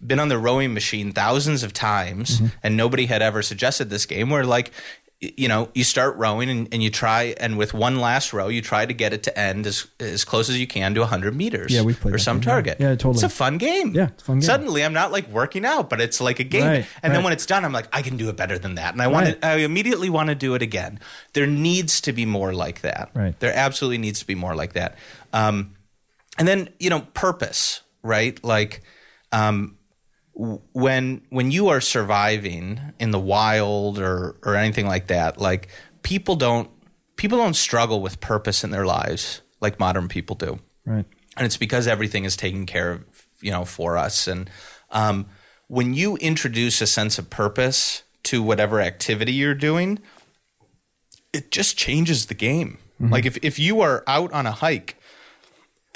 been 0.05 0.19
on 0.21 0.29
the 0.29 0.39
rowing 0.39 0.75
machine 0.75 1.13
thousands 1.13 1.63
of 1.63 1.73
times 1.73 2.39
Mm-hmm. 2.41 2.47
and 2.63 2.77
nobody 2.77 3.07
had 3.07 3.23
ever 3.23 3.43
suggested 3.43 3.89
this 3.91 4.07
game 4.07 4.29
where 4.31 4.45
like 4.45 4.73
you 5.21 5.49
know 5.49 5.71
you 5.75 5.85
start 5.85 6.17
rowing 6.17 6.51
and, 6.51 6.69
and 6.73 6.83
you 6.83 6.91
try 6.91 7.35
and 7.41 7.57
with 7.57 7.73
one 7.73 7.99
last 7.99 8.33
row 8.35 8.49
you 8.49 8.61
try 8.61 8.85
to 8.85 8.93
get 8.93 9.13
it 9.15 9.23
to 9.23 9.39
end 9.39 9.67
as 9.67 9.87
as 9.99 10.25
close 10.25 10.51
as 10.51 10.59
you 10.61 10.67
can 10.67 10.93
to 10.95 11.01
100 11.01 11.35
meters 11.35 11.73
Yeah, 11.73 11.81
we've 11.83 11.99
played 11.99 12.15
or 12.15 12.19
some 12.19 12.39
game, 12.39 12.43
target. 12.45 12.77
Yeah, 12.81 12.89
totally. 12.91 13.15
it's 13.15 13.23
a 13.23 13.29
fun 13.31 13.57
game. 13.57 13.95
Yeah, 13.95 14.09
it's 14.09 14.23
a 14.23 14.27
fun 14.27 14.37
game. 14.37 14.43
suddenly 14.43 14.85
i'm 14.85 14.93
not 14.93 15.13
like 15.13 15.27
working 15.29 15.65
out 15.65 15.89
but 15.89 16.01
it's 16.01 16.21
like 16.21 16.41
a 16.41 16.45
game. 16.45 16.67
Right, 16.67 16.87
and 17.03 17.15
then 17.15 17.23
when 17.25 17.33
it's 17.33 17.47
done 17.47 17.65
i'm 17.65 17.73
like 17.73 17.89
i 17.93 18.03
can 18.03 18.17
do 18.17 18.29
it 18.29 18.37
better 18.37 18.59
than 18.59 18.75
that. 18.75 18.93
And 18.93 19.01
i 19.01 19.07
want 19.07 19.27
Right. 19.27 19.41
to 19.41 19.47
i 19.49 19.57
immediately 19.59 20.11
want 20.11 20.29
to 20.29 20.35
do 20.35 20.55
it 20.55 20.63
again. 20.63 21.01
There 21.33 21.47
needs 21.47 22.01
to 22.03 22.13
be 22.13 22.27
more 22.27 22.53
like 22.53 22.83
that. 22.83 23.11
Right. 23.15 23.39
there 23.41 23.53
absolutely 23.55 23.99
needs 23.99 24.19
to 24.21 24.27
be 24.27 24.35
more 24.35 24.55
like 24.55 24.75
that. 24.75 24.99
Um, 25.33 25.75
and 26.39 26.47
then 26.49 26.69
you 26.79 26.91
know 26.91 27.01
purpose 27.15 27.81
right? 28.03 28.43
Like 28.45 28.83
um, 29.33 29.74
when 30.35 31.23
when 31.31 31.51
you 31.51 31.69
are 31.69 31.81
surviving 31.81 32.81
in 32.99 33.11
the 33.13 33.19
wild 33.19 33.99
or 33.99 34.37
or 34.43 34.57
anything 34.57 34.87
like 34.87 35.07
that 35.07 35.41
like 35.41 35.69
people 36.03 36.35
don't 36.35 36.69
people 37.17 37.39
don't 37.39 37.55
struggle 37.55 38.01
with 38.01 38.21
purpose 38.21 38.65
in 38.65 38.71
their 38.71 38.85
lives 38.85 39.43
like 39.61 39.79
modern 39.79 40.09
people 40.09 40.37
do. 40.37 40.59
Right. 40.85 41.07
and 41.37 41.47
it's 41.47 41.57
because 41.57 41.87
everything 41.87 42.25
is 42.25 42.37
taken 42.37 42.67
care 42.67 42.93
of 42.93 43.05
you 43.41 43.51
know 43.51 43.65
for 43.65 43.97
us. 43.97 44.27
And 44.27 44.51
um, 44.91 45.27
when 45.69 45.95
you 45.95 46.17
introduce 46.17 46.81
a 46.81 46.87
sense 46.87 47.19
of 47.19 47.31
purpose 47.31 48.03
to 48.25 48.43
whatever 48.43 48.81
activity 48.81 49.33
you're 49.33 49.55
doing 49.55 49.99
it 51.33 51.51
just 51.51 51.77
changes 51.77 52.27
the 52.27 52.35
game. 52.35 52.79
Like 53.01 53.27
if, 53.27 53.37
if 53.43 53.59
you 53.59 53.81
are 53.81 54.05
out 54.07 54.33
on 54.33 54.47
a 54.47 54.53
hike 54.53 54.97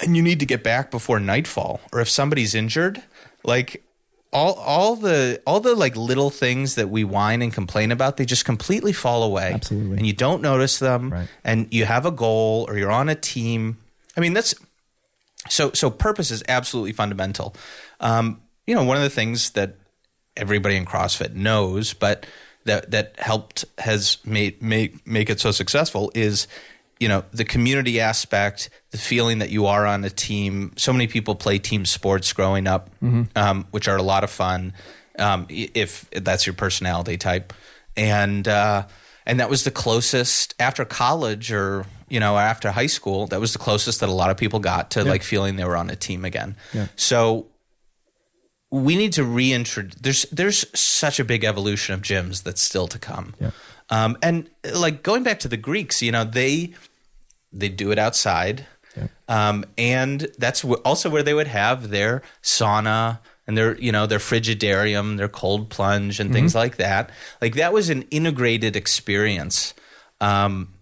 and 0.01 0.15
you 0.15 0.21
need 0.21 0.41
to 0.41 0.45
get 0.45 0.63
back 0.63 0.91
before 0.91 1.19
nightfall 1.19 1.79
or 1.93 2.01
if 2.01 2.09
somebody's 2.09 2.53
injured 2.53 3.01
like 3.43 3.83
all 4.31 4.53
all 4.53 4.95
the 4.95 5.41
all 5.47 5.59
the 5.59 5.73
like 5.75 5.95
little 5.95 6.29
things 6.29 6.75
that 6.75 6.89
we 6.89 7.03
whine 7.03 7.41
and 7.41 7.51
complain 7.53 7.91
about 7.91 8.17
they 8.17 8.25
just 8.25 8.45
completely 8.45 8.93
fall 8.93 9.23
away 9.23 9.51
Absolutely. 9.53 9.97
and 9.97 10.05
you 10.05 10.13
don't 10.13 10.41
notice 10.41 10.77
them 10.79 11.11
Right. 11.11 11.27
and 11.43 11.67
you 11.73 11.85
have 11.85 12.05
a 12.05 12.11
goal 12.11 12.65
or 12.69 12.77
you're 12.77 12.91
on 12.91 13.09
a 13.09 13.15
team 13.15 13.77
i 14.15 14.19
mean 14.21 14.33
that's 14.33 14.53
so 15.49 15.71
so 15.71 15.89
purpose 15.89 16.29
is 16.31 16.43
absolutely 16.47 16.91
fundamental 16.93 17.55
um, 18.01 18.39
you 18.67 18.75
know 18.75 18.83
one 18.83 18.97
of 18.97 19.03
the 19.03 19.09
things 19.09 19.51
that 19.51 19.75
everybody 20.37 20.75
in 20.75 20.85
crossfit 20.85 21.33
knows 21.33 21.93
but 21.93 22.25
that 22.65 22.91
that 22.91 23.15
helped 23.17 23.65
has 23.79 24.17
made 24.25 24.61
make 24.61 25.07
make 25.07 25.29
it 25.29 25.39
so 25.39 25.49
successful 25.51 26.11
is 26.13 26.47
you 26.99 27.07
know 27.07 27.23
the 27.31 27.45
community 27.45 27.99
aspect, 27.99 28.69
the 28.91 28.97
feeling 28.97 29.39
that 29.39 29.49
you 29.49 29.65
are 29.65 29.85
on 29.85 30.03
a 30.03 30.09
team. 30.09 30.73
So 30.75 30.91
many 30.91 31.07
people 31.07 31.35
play 31.35 31.57
team 31.57 31.85
sports 31.85 32.33
growing 32.33 32.67
up, 32.67 32.89
um, 33.35 33.67
which 33.71 33.87
are 33.87 33.97
a 33.97 34.03
lot 34.03 34.23
of 34.23 34.29
fun 34.29 34.73
um, 35.17 35.45
if 35.49 36.09
that's 36.11 36.45
your 36.45 36.53
personality 36.53 37.17
type, 37.17 37.53
and 37.95 38.47
uh, 38.47 38.85
and 39.25 39.39
that 39.39 39.49
was 39.49 39.63
the 39.63 39.71
closest 39.71 40.55
after 40.59 40.83
college 40.85 41.51
or 41.51 41.85
you 42.09 42.19
know 42.19 42.37
after 42.37 42.71
high 42.71 42.87
school. 42.87 43.27
That 43.27 43.39
was 43.39 43.53
the 43.53 43.59
closest 43.59 44.01
that 44.01 44.09
a 44.09 44.13
lot 44.13 44.29
of 44.29 44.37
people 44.37 44.59
got 44.59 44.91
to 44.91 45.03
like 45.03 45.23
feeling 45.23 45.55
they 45.55 45.65
were 45.65 45.77
on 45.77 45.89
a 45.89 45.95
team 45.95 46.25
again. 46.25 46.55
Yeah. 46.73 46.87
So 46.95 47.47
we 48.71 48.95
need 48.95 49.13
to 49.13 49.23
reintroduce. 49.23 49.95
There's 50.01 50.23
there's 50.31 50.79
such 50.79 51.19
a 51.19 51.23
big 51.23 51.43
evolution 51.43 51.93
of 51.93 52.01
gyms 52.01 52.43
that's 52.43 52.61
still 52.61 52.87
to 52.87 52.99
come. 52.99 53.35
Yeah. 53.39 53.51
Um, 53.89 54.17
and 54.21 54.49
like 54.73 55.01
going 55.03 55.23
back 55.23 55.39
to 55.39 55.47
the 55.47 55.57
Greeks, 55.57 56.01
you 56.01 56.11
know, 56.11 56.23
they 56.23 56.73
they 57.51 57.69
do 57.69 57.91
it 57.91 57.99
outside, 57.99 58.65
Yeah. 58.97 59.07
um, 59.27 59.65
and 59.77 60.27
that's 60.37 60.61
wh- 60.61 60.81
also 60.85 61.09
where 61.09 61.23
they 61.23 61.33
would 61.33 61.47
have 61.47 61.89
their 61.89 62.21
sauna 62.43 63.19
and 63.47 63.57
their 63.57 63.75
you 63.79 63.91
know 63.91 64.05
their 64.05 64.19
frigidarium, 64.19 65.17
their 65.17 65.27
cold 65.29 65.69
plunge, 65.69 66.19
and 66.19 66.31
things 66.31 66.53
like 66.53 66.77
that. 66.77 67.09
Like 67.41 67.55
that 67.55 67.73
was 67.73 67.89
an 67.89 68.03
integrated 68.11 68.75
experience 68.75 69.73
um, 70.21 70.73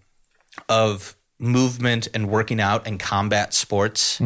of 0.68 1.14
movement 1.40 2.08
and 2.14 2.28
working 2.28 2.60
out 2.60 2.86
and 2.86 2.98
combat 2.98 3.54
sports. 3.54 4.20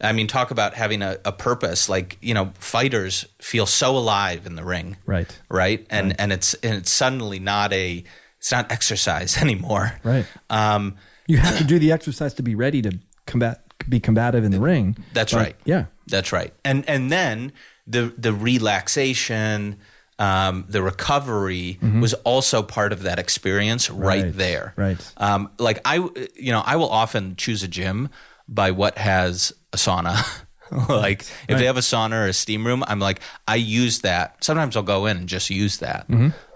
I 0.00 0.12
mean, 0.12 0.26
talk 0.26 0.50
about 0.50 0.74
having 0.74 1.00
a, 1.00 1.16
a 1.24 1.32
purpose. 1.32 1.88
Like 1.88 2.18
you 2.20 2.34
know, 2.34 2.52
fighters 2.58 3.24
feel 3.40 3.66
so 3.66 3.96
alive 3.96 4.46
in 4.46 4.56
the 4.56 4.64
ring 4.64 4.96
Right. 5.06 5.38
right? 5.48 5.86
And 5.90 6.18
and 6.20 6.32
it's 6.32 6.54
and 6.54 6.74
it's 6.74 6.90
suddenly 6.90 7.38
not 7.38 7.72
a 7.72 8.04
it's 8.38 8.52
not 8.52 8.70
exercise 8.70 9.36
anymore, 9.40 9.98
Right. 10.04 10.26
Um, 10.50 10.96
You 11.28 11.38
have 11.38 11.58
to 11.58 11.64
do 11.64 11.78
the 11.78 11.92
exercise 11.92 12.34
to 12.34 12.42
be 12.42 12.54
ready 12.54 12.82
to 12.82 12.98
combat, 13.26 13.62
be 13.88 14.00
combative 14.00 14.44
in 14.44 14.52
the 14.52 14.60
ring. 14.60 14.96
That's 15.12 15.32
But, 15.32 15.38
right. 15.38 15.56
Yeah. 15.64 15.86
that's 16.06 16.32
right. 16.32 16.52
And 16.64 16.88
and 16.88 17.10
then 17.10 17.52
the 17.86 18.12
the 18.16 18.32
relaxation, 18.32 19.78
um, 20.18 20.64
the 20.68 20.82
recovery 20.82 21.78
was 22.00 22.14
also 22.24 22.62
part 22.62 22.92
of 22.92 23.02
that 23.02 23.18
experience 23.18 23.90
right, 23.90 24.24
Right. 24.24 24.36
there. 24.36 24.72
Right. 24.76 25.12
Um, 25.16 25.50
like 25.58 25.80
I, 25.84 25.96
you 26.34 26.52
know, 26.52 26.62
I 26.64 26.76
will 26.76 26.88
often 26.88 27.36
choose 27.36 27.62
a 27.62 27.68
gym 27.68 28.08
by 28.48 28.70
what 28.70 28.96
has 28.98 29.52
a 29.72 29.76
sauna. 29.76 30.24
like 30.88 31.22
if 31.48 31.58
they 31.58 31.66
have 31.66 31.76
a 31.76 31.80
sauna 31.80 32.24
or 32.24 32.26
a 32.28 32.32
steam 32.32 32.66
room, 32.66 32.82
I'm 32.86 32.98
like 33.00 33.20
I 33.48 33.56
use 33.56 34.00
that. 34.00 34.42
Sometimes 34.44 34.76
I'll 34.76 34.82
go 34.82 35.06
in 35.06 35.16
and 35.16 35.28
just 35.28 35.50
use 35.50 35.78
that. 35.78 36.06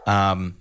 Um, 0.07 0.57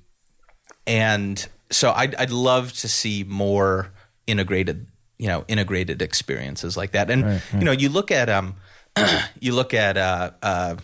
and 0.87 1.47
so 1.71 1.91
I'd, 1.91 2.15
I'd 2.15 2.31
love 2.31 2.73
to 2.73 2.87
see 2.87 3.23
more 3.23 3.91
integrated 4.29 4.87
you 5.17 5.27
know 5.27 5.43
integrated 5.47 6.01
experiences 6.01 6.77
like 6.77 6.91
that 6.91 7.09
and 7.09 7.41
you 7.53 7.65
know 7.65 7.71
you 7.73 7.89
look 7.89 8.11
at 8.11 8.29
um 8.29 8.55
you 9.39 9.53
look 9.53 9.73
at 9.73 9.97
uh 9.97 10.31
uh 10.41 10.75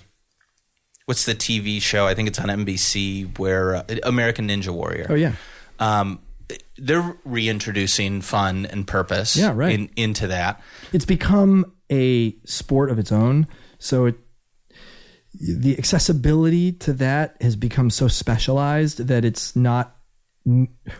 what's 1.05 1.25
the 1.25 1.35
tv 1.35 1.81
show 1.81 2.05
i 2.07 2.13
think 2.15 2.27
it's 2.27 2.39
on 2.39 2.47
nbc 2.49 3.37
where 3.39 3.75
uh, 3.75 3.83
american 4.03 4.47
ninja 4.49 4.69
warrior 4.69 5.07
Oh 5.09 5.15
yeah. 5.15 5.33
um 5.79 6.19
they're 6.77 7.15
reintroducing 7.25 8.21
fun 8.21 8.65
and 8.65 8.85
purpose 8.85 9.35
Yeah, 9.37 9.53
right. 9.55 9.71
in, 9.73 9.89
into 9.95 10.27
that 10.27 10.61
It's 10.93 11.05
become 11.05 11.71
a 11.91 12.35
sport 12.45 12.89
of 12.91 12.99
its 12.99 13.11
own. 13.11 13.47
So 13.79 14.05
it, 14.05 14.15
the 15.33 15.77
accessibility 15.77 16.71
to 16.73 16.93
that 16.93 17.35
has 17.41 17.55
become 17.55 17.89
so 17.89 18.07
specialized 18.07 19.07
that 19.07 19.25
it's 19.25 19.55
not 19.55 19.94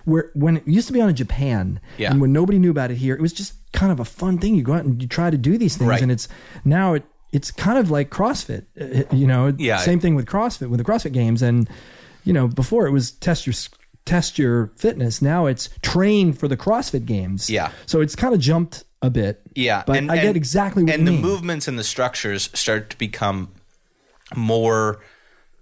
where 0.06 0.32
when 0.34 0.58
it 0.58 0.68
used 0.68 0.88
to 0.88 0.94
be 0.94 1.00
on 1.02 1.10
in 1.10 1.16
Japan 1.16 1.80
Yeah. 1.98 2.12
and 2.12 2.20
when 2.20 2.34
nobody 2.34 2.58
knew 2.60 2.72
about 2.72 2.90
it 2.92 2.96
here, 2.98 3.14
it 3.16 3.22
was 3.22 3.32
just 3.34 3.54
kind 3.74 3.92
of 3.92 4.00
a 4.00 4.06
fun 4.06 4.40
thing. 4.40 4.56
You 4.56 4.64
go 4.64 4.74
out 4.74 4.86
and 4.86 5.02
you 5.02 5.08
try 5.08 5.30
to 5.30 5.38
do 5.38 5.58
these 5.58 5.78
things, 5.78 5.90
Right. 5.90 6.02
and 6.02 6.12
it's 6.12 6.28
now 6.64 6.94
it 6.96 7.04
it's 7.32 7.52
kind 7.52 7.78
of 7.78 7.92
like 7.92 8.10
CrossFit. 8.10 8.64
uh, 8.80 9.14
You 9.16 9.28
know, 9.28 9.54
Yeah. 9.58 9.78
same 9.78 10.00
thing 10.00 10.16
with 10.16 10.26
CrossFit 10.26 10.70
with 10.70 10.80
the 10.80 10.84
CrossFit 10.84 11.12
games, 11.12 11.42
and 11.42 11.70
you 12.24 12.34
know 12.34 12.48
before 12.48 12.88
it 12.88 12.92
was 12.92 13.12
test 13.12 13.46
your 13.46 13.54
test 14.06 14.40
your 14.40 14.72
fitness. 14.78 15.22
Now 15.22 15.46
it's 15.46 15.70
train 15.82 16.32
for 16.34 16.48
the 16.48 16.58
CrossFit 16.58 17.06
games. 17.06 17.50
Yeah. 17.50 17.72
so 17.86 18.02
it's 18.02 18.16
kind 18.16 18.34
of 18.34 18.40
jumped 18.40 18.84
a 19.02 19.10
bit. 19.12 19.42
Yeah, 19.54 19.84
but 19.86 20.10
I 20.10 20.18
get 20.18 20.36
exactly 20.36 20.84
what 20.84 20.94
and 20.94 21.08
the 21.08 21.12
mean. 21.12 21.22
movements 21.22 21.68
and 21.68 21.78
the 21.78 21.84
structures 21.84 22.50
start 22.54 22.90
to 22.92 22.98
become 22.98 23.50
more. 24.36 25.02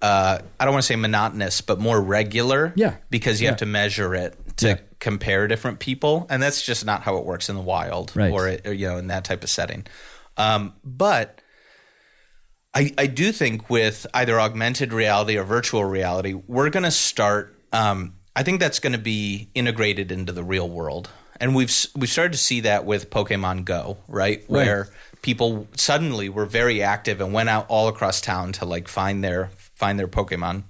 Uh, 0.03 0.39
I 0.59 0.65
don't 0.65 0.73
want 0.73 0.83
to 0.83 0.87
say 0.87 0.97
monotonous, 0.97 1.61
but 1.61 1.79
more 1.79 1.99
regular. 1.99 2.73
Yeah. 2.75 2.95
because 3.09 3.39
you 3.39 3.45
Yeah. 3.45 3.51
have 3.51 3.59
to 3.59 3.65
measure 3.65 4.13
it 4.13 4.37
to 4.57 4.67
Yeah. 4.67 4.77
compare 4.99 5.47
different 5.47 5.79
people, 5.79 6.27
and 6.29 6.43
that's 6.43 6.61
just 6.61 6.85
not 6.85 7.03
how 7.03 7.15
it 7.17 7.25
works 7.25 7.47
in 7.49 7.55
the 7.55 7.61
wild, 7.61 8.11
Right. 8.13 8.31
or, 8.31 8.47
it, 8.49 8.67
or 8.67 8.73
you 8.73 8.87
know, 8.89 8.97
in 8.97 9.07
that 9.07 9.23
type 9.23 9.43
of 9.43 9.49
setting. 9.49 9.85
Um, 10.37 10.73
but 10.83 11.39
I, 12.73 12.91
I 12.97 13.05
do 13.07 13.31
think 13.31 13.69
with 13.69 14.05
either 14.13 14.39
augmented 14.41 14.91
reality 14.93 15.37
or 15.37 15.43
virtual 15.43 15.85
reality, 15.85 16.33
we're 16.33 16.69
going 16.69 16.83
to 16.83 16.91
start. 16.91 17.55
Um, 17.71 18.15
I 18.35 18.43
think 18.43 18.59
that's 18.59 18.79
going 18.79 18.93
to 18.93 18.99
be 18.99 19.49
integrated 19.55 20.11
into 20.11 20.33
the 20.33 20.43
real 20.43 20.67
world, 20.69 21.09
and 21.39 21.55
we've 21.55 21.73
we've 21.95 22.09
started 22.09 22.31
to 22.33 22.39
see 22.39 22.61
that 22.61 22.83
with 22.85 23.09
Pokemon 23.11 23.63
Go, 23.65 23.97
right? 24.07 24.43
Where 24.47 24.89
people 25.21 25.67
suddenly 25.77 26.29
were 26.29 26.45
very 26.45 26.81
active 26.81 27.21
and 27.21 27.31
went 27.31 27.47
out 27.49 27.67
all 27.69 27.87
across 27.87 28.19
town 28.21 28.51
to 28.53 28.65
like 28.65 28.87
find 28.87 29.23
their 29.23 29.49
find 29.84 29.99
their 29.99 30.07
Pokemon. 30.07 30.63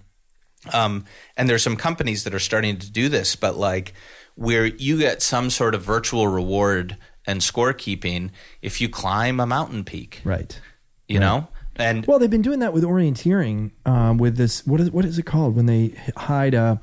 Um, 0.73 1.05
and 1.37 1.47
there's 1.47 1.61
some 1.61 1.75
companies 1.75 2.23
that 2.23 2.33
are 2.33 2.39
starting 2.39 2.79
to 2.79 2.91
do 2.91 3.09
this, 3.09 3.35
but 3.35 3.57
like 3.57 3.93
where 4.33 4.65
you 4.65 4.97
get 4.97 5.21
some 5.21 5.51
sort 5.51 5.75
of 5.75 5.83
virtual 5.83 6.27
reward 6.27 6.97
and 7.27 7.39
scorekeeping 7.39 8.31
if 8.63 8.81
you 8.81 8.89
climb 8.89 9.39
a 9.39 9.45
mountain 9.45 9.83
peak, 9.83 10.21
right. 10.23 10.59
you 11.07 11.19
know. 11.19 11.47
And 11.75 12.07
Well, 12.07 12.17
they've 12.17 12.29
been 12.29 12.41
doing 12.41 12.59
that 12.59 12.73
with 12.73 12.83
orienteering. 12.83 13.71
Um, 13.85 14.17
with 14.17 14.35
this, 14.35 14.65
what 14.65 14.81
is 14.81 14.89
what 14.89 15.05
is 15.05 15.19
it 15.19 15.27
called 15.27 15.55
when 15.55 15.67
they 15.67 15.93
hide 16.17 16.55
a? 16.55 16.81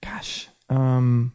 Gosh, 0.00 0.48
um, 0.68 1.32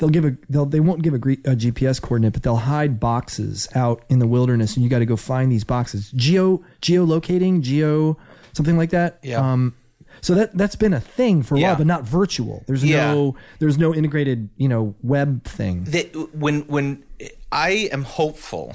they'll 0.00 0.08
give 0.08 0.24
a 0.24 0.36
they'll 0.48 0.66
they 0.66 0.80
won't 0.80 1.02
give 1.02 1.14
a, 1.14 1.18
a 1.18 1.54
GPS 1.54 2.02
coordinate, 2.02 2.32
but 2.32 2.42
they'll 2.42 2.56
hide 2.56 2.98
boxes 2.98 3.68
out 3.76 4.02
in 4.08 4.18
the 4.18 4.26
wilderness, 4.26 4.74
and 4.74 4.82
you 4.82 4.90
got 4.90 4.98
to 4.98 5.06
go 5.06 5.16
find 5.16 5.52
these 5.52 5.62
boxes. 5.62 6.10
Geo 6.16 6.64
geolocating, 6.82 7.60
geo 7.60 8.16
something 8.54 8.76
like 8.76 8.90
that. 8.90 9.20
Yeah. 9.22 9.38
Um, 9.52 9.74
so 10.22 10.34
that 10.34 10.56
that's 10.56 10.74
been 10.76 10.92
a 10.92 11.00
thing 11.00 11.42
for 11.42 11.54
a 11.54 11.60
Yeah. 11.60 11.68
while, 11.68 11.76
but 11.76 11.86
not 11.86 12.02
virtual. 12.04 12.64
There's 12.66 12.84
Yeah. 12.84 13.12
no 13.12 13.36
there's 13.60 13.78
no 13.78 13.94
integrated 13.94 14.48
you 14.56 14.68
know 14.68 14.94
web 15.02 15.44
thing. 15.44 15.84
that 15.84 16.14
when 16.34 16.62
when 16.62 17.04
I 17.52 17.88
am 17.92 18.02
hopeful, 18.04 18.74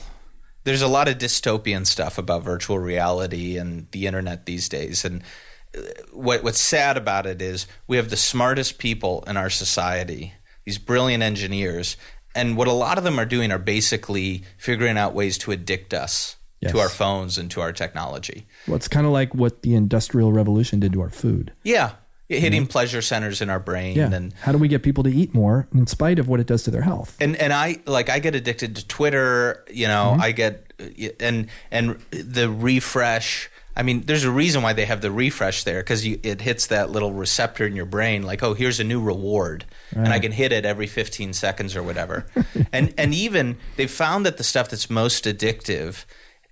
there's 0.64 0.81
a 0.81 0.88
lot 0.88 1.07
of 1.07 1.18
dystopian 1.18 1.85
stuff 1.85 2.18
about 2.18 2.43
virtual 2.43 2.80
reality 2.80 3.57
and 3.57 3.88
the 3.91 4.07
internet 4.07 4.45
these 4.45 4.69
days, 4.69 5.03
and 5.06 5.22
uh, 5.77 5.81
what 6.14 6.43
what's 6.43 6.61
sad 6.61 6.97
about 6.97 7.26
it 7.26 7.41
is 7.41 7.68
we 7.88 7.97
have 7.97 8.10
the 8.10 8.18
smartest 8.18 8.77
people 8.80 9.23
in 9.27 9.38
our 9.38 9.49
society, 9.49 10.34
these 10.65 10.77
brilliant 10.77 11.23
engineers, 11.23 11.97
and 12.33 12.57
what 12.57 12.67
a 12.67 12.73
lot 12.73 12.97
of 12.97 13.03
them 13.03 13.19
are 13.19 13.25
doing 13.25 13.51
are 13.51 13.59
basically 13.59 14.43
figuring 14.57 14.97
out 14.97 15.13
ways 15.13 15.37
to 15.39 15.51
addict 15.51 15.93
us 15.93 16.35
Yes. 16.61 16.71
to 16.71 16.79
our 16.79 16.89
phones 16.89 17.37
and 17.37 17.51
to 17.51 17.61
our 17.61 17.73
technology. 17.73 18.47
Well, 18.65 18.77
it's 18.77 18.87
kind 18.87 19.05
of 19.05 19.11
like 19.11 19.35
what 19.35 19.61
the 19.61 19.75
industrial 19.75 20.31
revolution 20.31 20.79
did 20.79 20.93
to 20.93 21.01
our 21.01 21.09
food. 21.09 21.51
Yeah, 21.63 21.91
hitting 22.29 22.63
mm-hmm. 22.63 22.69
pleasure 22.69 23.01
centers 23.01 23.41
in 23.41 23.49
our 23.49 23.59
brain 23.59 23.95
Yeah. 23.95 24.11
and 24.11 24.33
How 24.41 24.51
do 24.51 24.57
we 24.57 24.67
get 24.67 24.81
people 24.81 25.03
to 25.03 25.09
eat 25.11 25.33
more 25.33 25.67
in 25.75 25.85
spite 25.85 26.17
of 26.17 26.27
what 26.27 26.39
it 26.39 26.47
does 26.47 26.63
to 26.63 26.71
their 26.71 26.81
health? 26.81 27.15
and 27.19 27.35
and 27.35 27.53
I 27.53 27.81
like 27.85 28.09
I 28.09 28.19
get 28.19 28.35
addicted 28.35 28.77
to 28.77 28.87
Twitter. 28.87 29.63
You 29.69 29.87
know, 29.87 30.13
mm-hmm. 30.13 30.21
I 30.21 30.31
get 30.31 30.73
and 31.19 31.47
and 31.71 31.99
the 32.11 32.49
refresh. 32.49 33.49
I 33.77 33.84
mean, 33.84 34.02
there's 34.02 34.23
a 34.23 34.31
reason 34.31 34.61
why 34.61 34.73
they 34.73 34.85
have 34.85 35.02
the 35.02 35.11
refresh 35.11 35.64
there 35.65 35.81
because 35.81 36.06
it 36.06 36.41
hits 36.41 36.68
that 36.68 36.89
little 36.89 37.11
receptor 37.11 37.65
in 37.65 37.76
your 37.76 37.85
brain, 37.85 38.23
like, 38.23 38.41
oh, 38.41 38.53
here's 38.53 38.80
a 38.80 38.85
new 38.85 39.02
reward, 39.02 39.65
and 39.91 40.07
I 40.07 40.19
can 40.19 40.31
hit 40.31 40.53
it 40.53 40.65
every 40.65 40.88
15 40.88 41.34
seconds 41.34 41.76
or 41.76 41.84
whatever. 41.84 42.26
and 42.72 42.93
and 42.97 43.14
even 43.14 43.57
they 43.76 43.88
found 43.88 44.26
that 44.26 44.38
the 44.38 44.43
stuff 44.43 44.69
that's 44.69 44.89
most 44.89 45.26
addictive 45.26 46.06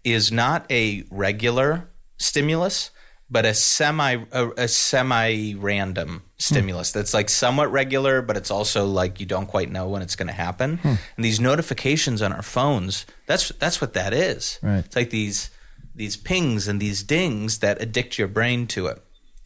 is 0.03 0.31
not 0.31 0.69
a 0.69 1.05
regular 1.09 1.89
stimulus, 2.17 2.91
but 3.29 3.45
a 3.45 3.53
semi 3.53 4.17
a, 4.31 4.49
a 4.51 4.67
semi 4.67 5.53
random 5.53 6.09
hmm. 6.09 6.19
stimulus 6.37 6.91
that's 6.91 7.13
like 7.13 7.29
somewhat 7.29 7.71
regular, 7.71 8.21
but 8.21 8.35
it's 8.35 8.51
also 8.51 8.85
like 8.85 9.21
you 9.21 9.25
don't 9.25 9.47
quite 9.47 9.71
know 9.71 9.87
when 9.87 10.01
it's 10.01 10.17
going 10.17 10.27
to 10.27 10.33
happen. 10.33 10.77
Hmm. 10.77 10.95
And 11.15 11.25
these 11.25 11.39
notifications 11.39 12.21
on 12.21 12.33
our 12.33 12.43
phones, 12.43 13.05
that's 13.27 13.49
that's 13.59 13.79
what 13.79 13.93
that 13.93 14.13
is. 14.13 14.59
Right. 14.61 14.79
It's 14.79 14.95
like 14.95 15.09
these 15.09 15.49
these 15.95 16.17
pings 16.17 16.67
and 16.67 16.79
these 16.79 17.03
dings 17.03 17.59
that 17.59 17.81
addict 17.81 18.17
your 18.17 18.27
brain 18.27 18.67
to 18.67 18.87
it. 18.87 19.01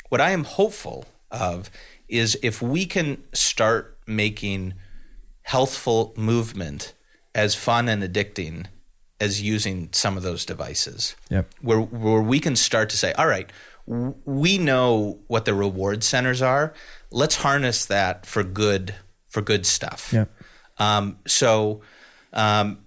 What 0.10 0.22
I 0.22 0.32
am 0.32 0.44
hopeful 0.44 1.06
of 1.32 1.70
is 2.08 2.38
if 2.42 2.62
we 2.62 2.86
can 2.86 3.24
start 3.34 3.98
making 4.08 4.74
healthful 5.42 6.14
movement 6.18 6.94
as 7.36 7.56
fun 7.56 7.88
and 7.90 8.02
addicting 8.02 8.66
as 9.20 9.42
using 9.42 9.90
some 9.92 10.18
of 10.18 10.24
those 10.24 10.46
devices. 10.46 11.16
Yep. 11.30 11.54
Where 11.62 11.80
where 11.80 12.22
we 12.22 12.40
can 12.40 12.56
start 12.56 12.90
to 12.90 12.98
say, 12.98 13.14
all 13.14 13.28
right, 13.28 13.52
we 13.86 14.58
know 14.58 15.20
what 15.28 15.46
the 15.46 15.54
reward 15.54 16.04
centers 16.04 16.42
are. 16.42 16.74
Let's 17.12 17.38
harness 17.38 17.86
that 17.86 18.26
for 18.26 18.44
good 18.44 18.94
for 19.30 19.42
good 19.42 19.66
stuff. 19.66 20.12
Yeah. 20.14 20.26
Um, 20.78 21.20
so, 21.26 21.82
um, 22.34 22.86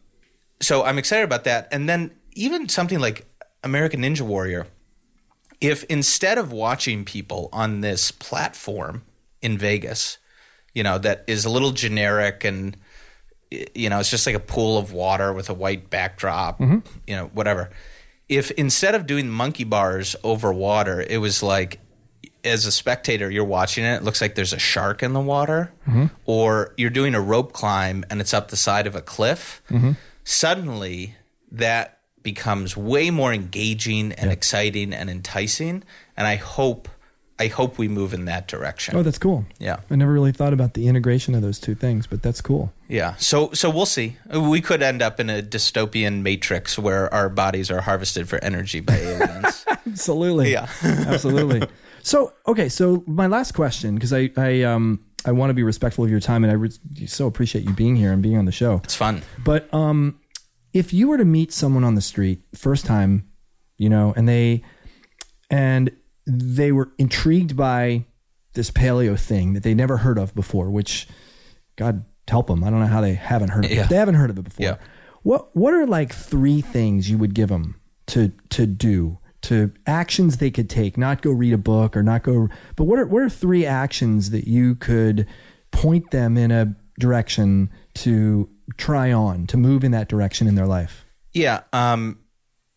so 0.60 0.84
I'm 0.84 0.98
excited 0.98 1.24
about 1.24 1.44
that. 1.44 1.68
And 1.72 1.88
then 1.88 2.12
even 2.32 2.68
something 2.68 3.00
like 3.00 3.26
American 3.62 4.00
Ninja 4.02 4.22
Warrior, 4.22 4.66
if 5.60 5.84
instead 5.84 6.38
of 6.38 6.52
watching 6.52 7.04
people 7.04 7.48
on 7.52 7.80
this 7.80 8.10
platform 8.10 9.02
in 9.42 9.58
Vegas, 9.58 10.18
you 10.74 10.82
know, 10.82 10.98
that 10.98 11.24
is 11.26 11.44
a 11.44 11.50
little 11.50 11.72
generic 11.72 12.44
and 12.44 12.76
you 13.50 13.90
know, 13.90 13.98
it's 13.98 14.10
just 14.10 14.26
like 14.26 14.36
a 14.36 14.40
pool 14.40 14.78
of 14.78 14.92
water 14.92 15.32
with 15.32 15.50
a 15.50 15.54
white 15.54 15.90
backdrop, 15.90 16.60
mm-hmm. 16.60 16.78
you 17.06 17.16
know, 17.16 17.26
whatever. 17.34 17.70
If 18.28 18.52
instead 18.52 18.94
of 18.94 19.06
doing 19.06 19.28
monkey 19.28 19.64
bars 19.64 20.14
over 20.22 20.52
water, 20.52 21.00
it 21.00 21.18
was 21.18 21.42
like 21.42 21.80
as 22.44 22.64
a 22.64 22.72
spectator, 22.72 23.30
you're 23.30 23.44
watching 23.44 23.84
it, 23.84 23.96
it 23.96 24.02
looks 24.04 24.20
like 24.20 24.34
there's 24.34 24.52
a 24.52 24.58
shark 24.58 25.02
in 25.02 25.12
the 25.12 25.20
water, 25.20 25.72
mm-hmm. 25.86 26.06
or 26.26 26.74
you're 26.76 26.90
doing 26.90 27.14
a 27.14 27.20
rope 27.20 27.52
climb 27.52 28.04
and 28.08 28.20
it's 28.20 28.32
up 28.32 28.48
the 28.48 28.56
side 28.56 28.86
of 28.86 28.94
a 28.94 29.02
cliff. 29.02 29.62
Mm-hmm. 29.68 29.92
Suddenly, 30.24 31.16
that 31.50 31.99
becomes 32.22 32.76
way 32.76 33.10
more 33.10 33.32
engaging 33.32 34.12
and 34.12 34.30
exciting 34.30 34.92
and 34.92 35.08
enticing. 35.10 35.82
And 36.16 36.26
I 36.26 36.36
hope, 36.36 36.88
I 37.38 37.46
hope 37.46 37.78
we 37.78 37.88
move 37.88 38.12
in 38.12 38.26
that 38.26 38.46
direction. 38.48 38.96
Oh, 38.96 39.02
that's 39.02 39.18
cool. 39.18 39.46
Yeah. 39.58 39.80
I 39.90 39.96
never 39.96 40.12
really 40.12 40.32
thought 40.32 40.52
about 40.52 40.74
the 40.74 40.86
integration 40.88 41.34
of 41.34 41.42
those 41.42 41.58
two 41.58 41.74
things, 41.74 42.06
but 42.06 42.22
that's 42.22 42.40
cool. 42.40 42.72
Yeah. 42.88 43.14
So 43.16 43.52
so 43.52 43.70
we'll 43.70 43.86
see. 43.86 44.16
We 44.32 44.60
could 44.60 44.82
end 44.82 45.00
up 45.00 45.18
in 45.20 45.30
a 45.30 45.40
dystopian 45.42 46.22
matrix 46.22 46.78
where 46.78 47.12
our 47.14 47.28
bodies 47.28 47.70
are 47.70 47.80
harvested 47.80 48.28
for 48.28 48.42
energy 48.44 48.80
by 48.80 48.96
aliens. 48.98 49.64
Absolutely. 49.86 50.52
Yeah. 50.52 50.68
Absolutely. 50.82 51.62
So, 52.02 52.32
okay. 52.46 52.68
So 52.68 53.02
my 53.06 53.26
last 53.26 53.52
question, 53.52 53.94
because 53.94 54.12
I, 54.12 54.30
I, 54.36 54.62
um, 54.62 55.02
I 55.24 55.32
want 55.32 55.50
to 55.50 55.54
be 55.54 55.62
respectful 55.62 56.04
of 56.04 56.10
your 56.10 56.20
time 56.20 56.44
and 56.44 56.50
I 56.50 56.54
re- 56.56 57.06
so 57.06 57.26
appreciate 57.26 57.64
you 57.64 57.72
being 57.72 57.96
here 57.96 58.12
and 58.12 58.22
being 58.22 58.36
on 58.36 58.44
the 58.44 58.52
show. 58.52 58.80
it's 58.84 58.94
fun. 58.94 59.22
But 59.44 59.72
um, 59.74 60.18
if 60.72 60.92
you 60.92 61.08
were 61.08 61.18
to 61.18 61.24
meet 61.24 61.52
someone 61.52 61.84
on 61.84 61.94
the 61.94 62.00
street 62.00 62.42
first 62.54 62.86
time, 62.86 63.28
you 63.76 63.88
know, 63.88 64.12
and 64.16 64.28
they 64.28 64.62
and 65.50 65.90
they 66.26 66.72
were 66.72 66.92
intrigued 66.98 67.56
by 67.56 68.04
this 68.54 68.70
paleo 68.70 69.18
thing 69.18 69.52
that 69.54 69.62
they 69.62 69.74
never 69.74 69.98
heard 69.98 70.18
of 70.18 70.34
before, 70.34 70.70
which 70.70 71.08
God 71.76 72.04
help 72.28 72.46
them. 72.46 72.62
I 72.62 72.70
don't 72.70 72.80
know 72.80 72.86
how 72.86 73.00
they 73.00 73.14
haven't 73.14 73.48
heard 73.48 73.64
of 73.64 73.70
it. 73.70 73.74
Yeah. 73.74 73.86
They 73.86 73.96
haven't 73.96 74.14
heard 74.14 74.30
of 74.30 74.38
it 74.38 74.44
before. 74.44 74.64
Yeah. 74.64 74.76
What 75.22 75.54
What 75.56 75.74
are 75.74 75.86
like 75.86 76.14
three 76.14 76.60
things 76.60 77.10
you 77.10 77.18
would 77.18 77.34
give 77.34 77.48
them 77.48 77.80
to 78.08 78.32
to 78.50 78.66
do? 78.66 79.18
To 79.44 79.72
actions 79.86 80.36
they 80.36 80.50
could 80.50 80.68
take, 80.68 80.98
not 80.98 81.22
go 81.22 81.30
read 81.30 81.54
a 81.54 81.58
book 81.58 81.96
or 81.96 82.02
not 82.02 82.22
go. 82.22 82.48
But 82.76 82.84
what 82.84 82.98
are 82.98 83.06
what 83.06 83.22
are 83.22 83.30
three 83.30 83.64
actions 83.64 84.30
that 84.30 84.46
you 84.46 84.74
could 84.74 85.26
point 85.70 86.10
them 86.10 86.36
in 86.36 86.50
a 86.50 86.76
direction 86.98 87.70
to 87.94 88.50
try 88.76 89.12
on 89.12 89.46
to 89.48 89.56
move 89.56 89.84
in 89.84 89.92
that 89.92 90.08
direction 90.08 90.46
in 90.46 90.54
their 90.54 90.66
life? 90.66 91.04
Yeah. 91.32 91.62
Um, 91.72 92.18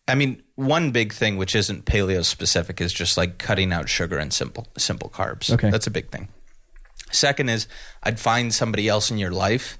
I 0.06 0.14
mean, 0.14 0.42
one 0.54 0.90
big 0.90 1.12
thing 1.12 1.36
which 1.36 1.54
isn't 1.54 1.86
paleo 1.86 2.24
specific 2.24 2.80
is 2.80 2.92
just 2.92 3.16
like 3.16 3.38
cutting 3.38 3.72
out 3.72 3.88
sugar 3.88 4.18
and 4.18 4.32
simple 4.32 4.66
simple 4.76 5.08
carbs. 5.08 5.50
Okay. 5.50 5.70
That's 5.70 5.86
a 5.86 5.90
big 5.90 6.10
thing. 6.10 6.28
Second 7.10 7.48
is 7.48 7.66
I'd 8.02 8.20
find 8.20 8.52
somebody 8.52 8.88
else 8.88 9.10
in 9.10 9.18
your 9.18 9.30
life 9.30 9.78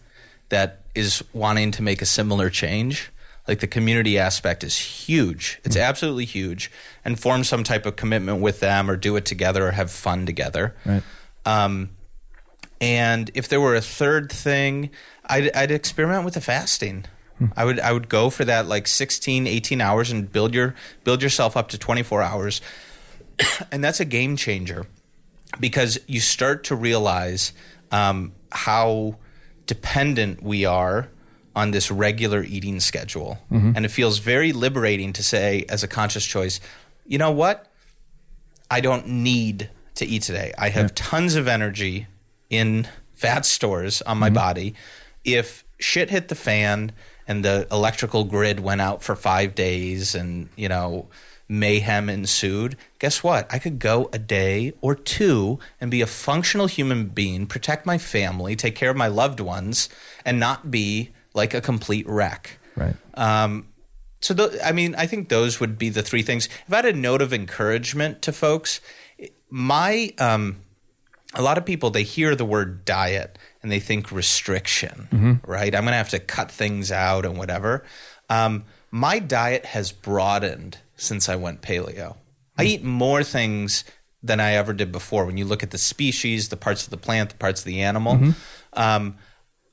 that 0.48 0.84
is 0.94 1.22
wanting 1.32 1.72
to 1.72 1.82
make 1.82 2.00
a 2.00 2.06
similar 2.06 2.50
change. 2.50 3.10
Like 3.46 3.60
the 3.60 3.66
community 3.66 4.18
aspect 4.18 4.64
is 4.64 4.78
huge. 4.78 5.60
It's 5.64 5.76
absolutely 5.76 6.24
huge. 6.24 6.70
And 7.04 7.20
form 7.20 7.44
some 7.44 7.62
type 7.62 7.84
of 7.84 7.96
commitment 7.96 8.40
with 8.40 8.60
them 8.60 8.90
or 8.90 8.96
do 8.96 9.16
it 9.16 9.26
together 9.26 9.66
or 9.66 9.72
have 9.72 9.90
fun 9.90 10.24
together. 10.24 10.74
Right. 10.86 11.02
Um, 11.44 11.90
and 12.80 13.30
if 13.34 13.48
there 13.48 13.60
were 13.60 13.74
a 13.74 13.80
third 13.80 14.32
thing, 14.32 14.90
I'd, 15.26 15.54
I'd 15.54 15.70
experiment 15.70 16.24
with 16.24 16.34
the 16.34 16.40
fasting. 16.40 17.06
I 17.56 17.64
would 17.64 17.80
I 17.80 17.92
would 17.92 18.08
go 18.08 18.30
for 18.30 18.44
that 18.44 18.66
like 18.66 18.86
16, 18.86 19.46
18 19.46 19.80
hours 19.80 20.12
and 20.12 20.30
build 20.30 20.54
your 20.54 20.74
build 21.02 21.22
yourself 21.22 21.56
up 21.56 21.68
to 21.70 21.78
24 21.78 22.22
hours. 22.22 22.60
and 23.72 23.82
that's 23.82 24.00
a 24.00 24.04
game 24.04 24.36
changer 24.36 24.86
because 25.60 25.98
you 26.06 26.20
start 26.20 26.64
to 26.64 26.76
realize 26.76 27.52
um, 27.90 28.32
how 28.52 29.16
dependent 29.66 30.42
we 30.42 30.64
are 30.64 31.08
on 31.56 31.70
this 31.70 31.90
regular 31.90 32.42
eating 32.42 32.80
schedule. 32.80 33.38
And 33.76 33.84
it 33.84 33.90
feels 33.90 34.18
very 34.18 34.52
liberating 34.52 35.12
to 35.14 35.22
say, 35.22 35.64
as 35.68 35.82
a 35.84 35.88
conscious 35.88 36.24
choice, 36.24 36.60
you 37.06 37.18
know 37.18 37.30
what? 37.30 37.70
I 38.70 38.80
don't 38.80 39.06
need 39.06 39.70
to 39.96 40.06
eat 40.06 40.22
today. 40.22 40.52
I 40.58 40.70
have 40.70 40.94
tons 40.94 41.36
of 41.36 41.46
energy 41.46 42.08
in 42.50 42.88
fat 43.14 43.44
stores 43.44 44.02
on 44.02 44.18
my 44.18 44.30
body. 44.30 44.74
If 45.24 45.64
shit 45.78 46.10
hit 46.10 46.28
the 46.28 46.34
fan 46.34 46.92
and 47.26 47.44
the 47.44 47.66
electrical 47.70 48.24
grid 48.24 48.60
went 48.60 48.80
out 48.80 49.02
for 49.02 49.16
five 49.16 49.54
days 49.54 50.14
and, 50.14 50.48
you 50.56 50.68
know, 50.68 51.08
mayhem 51.48 52.08
ensued, 52.08 52.76
guess 52.98 53.22
what? 53.22 53.46
I 53.52 53.58
could 53.58 53.78
go 53.78 54.08
a 54.12 54.18
day 54.18 54.72
or 54.80 54.94
two 54.94 55.58
and 55.80 55.90
be 55.90 56.00
a 56.00 56.06
functional 56.06 56.66
human 56.66 57.06
being, 57.06 57.46
protect 57.46 57.86
my 57.86 57.98
family, 57.98 58.56
take 58.56 58.74
care 58.74 58.90
of 58.90 58.96
my 58.96 59.08
loved 59.08 59.40
ones, 59.40 59.88
and 60.24 60.40
not 60.40 60.70
be 60.70 61.10
like 61.34 61.54
a 61.54 61.60
complete 61.60 62.06
wreck. 62.08 62.58
Right. 62.76 62.96
Um, 63.14 63.68
so, 64.20 64.34
th- 64.34 64.58
I 64.64 64.72
mean, 64.72 64.94
I 64.94 65.06
think 65.06 65.28
those 65.28 65.60
would 65.60 65.76
be 65.76 65.90
the 65.90 66.02
three 66.02 66.22
things. 66.22 66.48
If 66.66 66.72
I 66.72 66.76
had 66.76 66.86
a 66.86 66.92
note 66.94 67.20
of 67.20 67.34
encouragement 67.34 68.22
to 68.22 68.32
folks, 68.32 68.80
my 69.50 70.12
um, 70.18 70.62
a 71.34 71.42
lot 71.42 71.58
of 71.58 71.64
people 71.64 71.90
they 71.90 72.02
hear 72.02 72.34
the 72.34 72.44
word 72.44 72.84
diet 72.84 73.38
and 73.64 73.72
they 73.72 73.80
think 73.80 74.12
restriction, 74.12 75.40
right? 75.44 75.74
I'm 75.74 75.82
going 75.82 75.92
to 75.92 75.96
have 75.96 76.10
to 76.10 76.20
cut 76.20 76.52
things 76.52 76.92
out 76.92 77.24
and 77.24 77.36
whatever. 77.36 77.82
Um, 78.28 78.64
my 78.90 79.18
diet 79.18 79.64
has 79.64 79.90
broadened 79.90 80.78
since 80.96 81.28
I 81.28 81.36
went 81.36 81.62
paleo. 81.62 82.16
I 82.56 82.64
eat 82.64 82.84
more 82.84 83.24
things 83.24 83.82
than 84.22 84.38
I 84.38 84.52
ever 84.52 84.72
did 84.72 84.92
before. 84.92 85.24
When 85.24 85.36
you 85.36 85.44
look 85.44 85.62
at 85.62 85.70
the 85.70 85.78
species, 85.78 86.50
the 86.50 86.56
parts 86.56 86.84
of 86.84 86.90
the 86.90 86.96
plant, 86.96 87.30
the 87.30 87.36
parts 87.36 87.62
of 87.62 87.64
the 87.64 87.82
animal. 87.82 88.32
Um, 88.74 89.16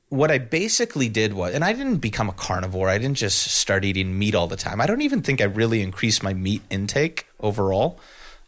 what 0.08 0.30
I 0.30 0.38
basically 0.38 1.08
did 1.08 1.32
was, 1.32 1.54
and 1.54 1.64
I 1.64 1.72
didn't 1.72 1.98
become 1.98 2.28
a 2.28 2.34
carnivore. 2.34 2.88
I 2.88 2.98
didn't 2.98 3.16
just 3.16 3.38
start 3.52 3.84
eating 3.84 4.18
meat 4.18 4.34
all 4.34 4.46
the 4.46 4.56
time. 4.56 4.80
I 4.80 4.86
don't 4.86 5.00
even 5.02 5.22
think 5.22 5.40
I 5.40 5.44
really 5.44 5.80
increased 5.80 6.22
my 6.22 6.34
meat 6.34 6.62
intake 6.70 7.26
overall. 7.40 8.00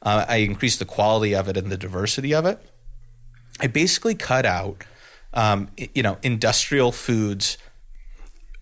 Uh, 0.02 0.24
I 0.28 0.36
increased 0.36 0.78
the 0.78 0.84
quality 0.84 1.34
of 1.34 1.48
it 1.48 1.56
and 1.56 1.70
the 1.70 1.78
diversity 1.78 2.34
of 2.34 2.44
it. 2.44 2.58
I 3.60 3.68
basically 3.68 4.14
cut 4.14 4.44
out, 4.44 4.84
um, 5.34 5.68
you 5.94 6.02
know, 6.02 6.16
industrial 6.22 6.90
foods 6.92 7.58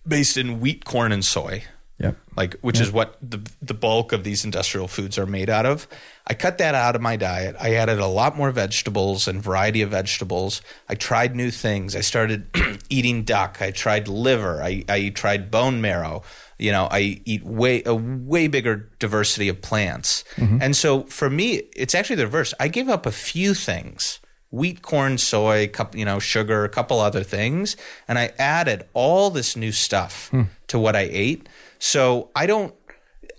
based 0.07 0.37
in 0.37 0.59
wheat, 0.59 0.85
corn, 0.85 1.11
and 1.11 1.23
soy 1.23 1.63
Yep. 1.99 2.17
like 2.35 2.55
which 2.61 2.81
is 2.81 2.91
what 2.91 3.17
the 3.21 3.39
the 3.61 3.75
bulk 3.75 4.11
of 4.13 4.23
these 4.23 4.43
industrial 4.43 4.87
foods 4.87 5.17
are 5.17 5.27
made 5.27 5.49
out 5.49 5.65
of. 5.67 5.87
I 6.27 6.33
cut 6.33 6.57
that 6.57 6.73
out 6.75 6.95
of 6.95 7.01
my 7.01 7.15
diet. 7.15 7.55
I 7.61 7.75
added 7.75 7.99
a 7.99 8.07
lot 8.07 8.35
more 8.35 8.51
vegetables 8.51 9.27
and 9.27 9.41
variety 9.41 9.83
of 9.83 9.91
vegetables. 9.91 10.61
I 10.89 10.95
tried 10.95 11.35
new 11.35 11.51
things. 11.51 11.95
I 11.95 12.01
started 12.01 12.47
eating 12.89 13.23
duck. 13.23 13.61
I 13.61 13.69
tried 13.71 14.07
liver. 14.07 14.61
I, 14.61 14.83
I 14.89 15.09
tried 15.09 15.51
bone 15.51 15.81
marrow. 15.81 16.23
You 16.57 16.71
know, 16.71 16.87
I 16.89 17.21
eat 17.25 17.43
way 17.43 17.83
a 17.85 17.93
way 17.95 18.47
bigger 18.47 18.89
diversity 18.99 19.47
of 19.47 19.61
plants. 19.61 20.23
And 20.37 20.75
so 20.75 21.03
for 21.03 21.29
me, 21.29 21.61
it's 21.75 21.93
actually 21.93 22.17
the 22.17 22.25
reverse. 22.25 22.53
I 22.59 22.69
gave 22.69 22.89
up 22.89 23.05
a 23.05 23.11
few 23.11 23.53
things 23.53 24.19
wheat, 24.53 24.83
corn, 24.83 25.17
soy, 25.17 25.67
cup, 25.67 25.95
you 25.95 26.05
know, 26.05 26.19
sugar, 26.19 26.63
a 26.63 26.69
couple 26.69 26.99
other 26.99 27.23
things, 27.23 27.75
and 28.07 28.19
I 28.19 28.31
added 28.37 28.85
all 28.93 29.31
this 29.31 29.55
new 29.57 29.71
stuff 29.71 30.31
to 30.67 30.79
what 30.79 30.95
I 30.95 31.09
ate. 31.11 31.49
So 31.79 32.29
I 32.35 32.45
don't. 32.45 32.73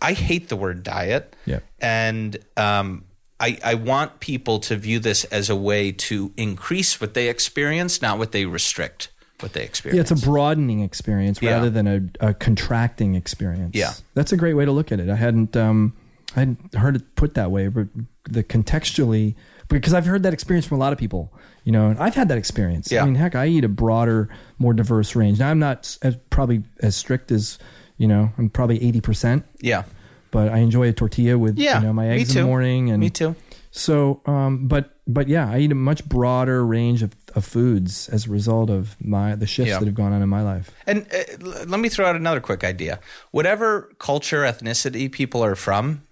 I 0.02 0.12
hate 0.12 0.48
the 0.48 0.56
word 0.56 0.82
diet. 0.82 1.34
Yeah. 1.46 1.60
And 1.80 2.36
um, 2.58 3.04
I, 3.40 3.58
I 3.64 3.74
want 3.74 4.20
people 4.20 4.58
to 4.60 4.76
view 4.76 4.98
this 4.98 5.24
as 5.24 5.48
a 5.48 5.56
way 5.56 5.92
to 5.92 6.32
increase 6.36 7.00
what 7.00 7.14
they 7.14 7.28
experience, 7.28 8.02
not 8.02 8.18
what 8.18 8.32
they 8.32 8.44
restrict 8.44 9.10
what 9.40 9.52
they 9.52 9.62
experience. 9.64 9.96
Yeah, 10.10 10.14
it's 10.14 10.22
a 10.22 10.26
broadening 10.26 10.80
experience 10.80 11.40
Yeah. 11.40 11.52
rather 11.52 11.70
than 11.70 11.86
a, 12.20 12.28
a 12.28 12.34
contracting 12.34 13.14
experience. 13.14 13.74
Yeah. 13.74 13.92
that's 14.14 14.32
a 14.32 14.36
great 14.36 14.54
way 14.54 14.64
to 14.64 14.72
look 14.72 14.92
at 14.92 15.00
it. 15.00 15.08
I 15.08 15.16
hadn't 15.16 15.56
um, 15.56 15.94
I 16.36 16.40
hadn't 16.40 16.74
heard 16.74 16.96
it 16.96 17.14
put 17.16 17.34
that 17.34 17.50
way, 17.50 17.68
but 17.68 17.86
the 18.28 18.42
contextually 18.44 19.34
because 19.80 19.94
I've 19.94 20.06
heard 20.06 20.22
that 20.22 20.32
experience 20.32 20.66
from 20.66 20.76
a 20.76 20.80
lot 20.80 20.92
of 20.92 20.98
people. 20.98 21.32
You 21.64 21.72
know, 21.72 21.88
and 21.88 21.98
I've 21.98 22.14
had 22.14 22.28
that 22.28 22.38
experience. 22.38 22.92
Yeah. 22.92 23.02
I 23.02 23.06
mean, 23.06 23.14
heck, 23.14 23.34
I 23.34 23.46
eat 23.46 23.64
a 23.64 23.68
broader, 23.68 24.28
more 24.58 24.74
diverse 24.74 25.16
range. 25.16 25.38
Now 25.38 25.50
I'm 25.50 25.58
not 25.58 25.96
as, 26.02 26.16
probably 26.30 26.62
as 26.80 26.94
strict 26.96 27.30
as 27.32 27.58
you 27.96 28.06
know. 28.06 28.30
I'm 28.38 28.50
probably 28.50 28.82
eighty 28.82 29.00
percent, 29.00 29.44
yeah. 29.60 29.84
but 30.30 30.48
I 30.50 30.58
enjoy 30.58 30.88
a 30.88 30.92
tortilla 30.92 31.38
with 31.38 31.58
Yeah. 31.58 31.78
you 31.80 31.86
know 31.86 31.92
my 31.92 32.08
eggs 32.08 32.34
in 32.36 32.42
the 32.42 32.48
morning 32.48 32.90
and 32.90 33.00
me 33.00 33.08
too. 33.10 33.34
so, 33.70 34.20
um, 34.26 34.68
but 34.68 34.90
but 35.06 35.28
yeah, 35.28 35.50
I 35.50 35.58
eat 35.60 35.72
a 35.72 35.74
much 35.74 36.04
broader 36.06 36.64
range 36.66 37.02
of, 37.02 37.12
of 37.34 37.44
foods 37.44 38.08
as 38.10 38.26
a 38.26 38.30
result 38.30 38.68
of 38.70 38.96
my 39.00 39.34
the 39.34 39.46
shifts 39.46 39.70
Yeah. 39.70 39.78
that 39.78 39.86
have 39.86 39.94
gone 39.94 40.12
on 40.12 40.20
in 40.22 40.28
my 40.28 40.42
life. 40.42 40.70
And 40.86 41.06
uh, 41.12 41.64
let 41.66 41.80
me 41.80 41.88
throw 41.88 42.04
out 42.06 42.16
another 42.16 42.40
quick 42.40 42.62
idea. 42.64 43.00
Whatever 43.30 43.90
culture, 43.98 44.42
ethnicity 44.42 45.10
people 45.10 45.42
are 45.44 45.54
from, 45.54 46.02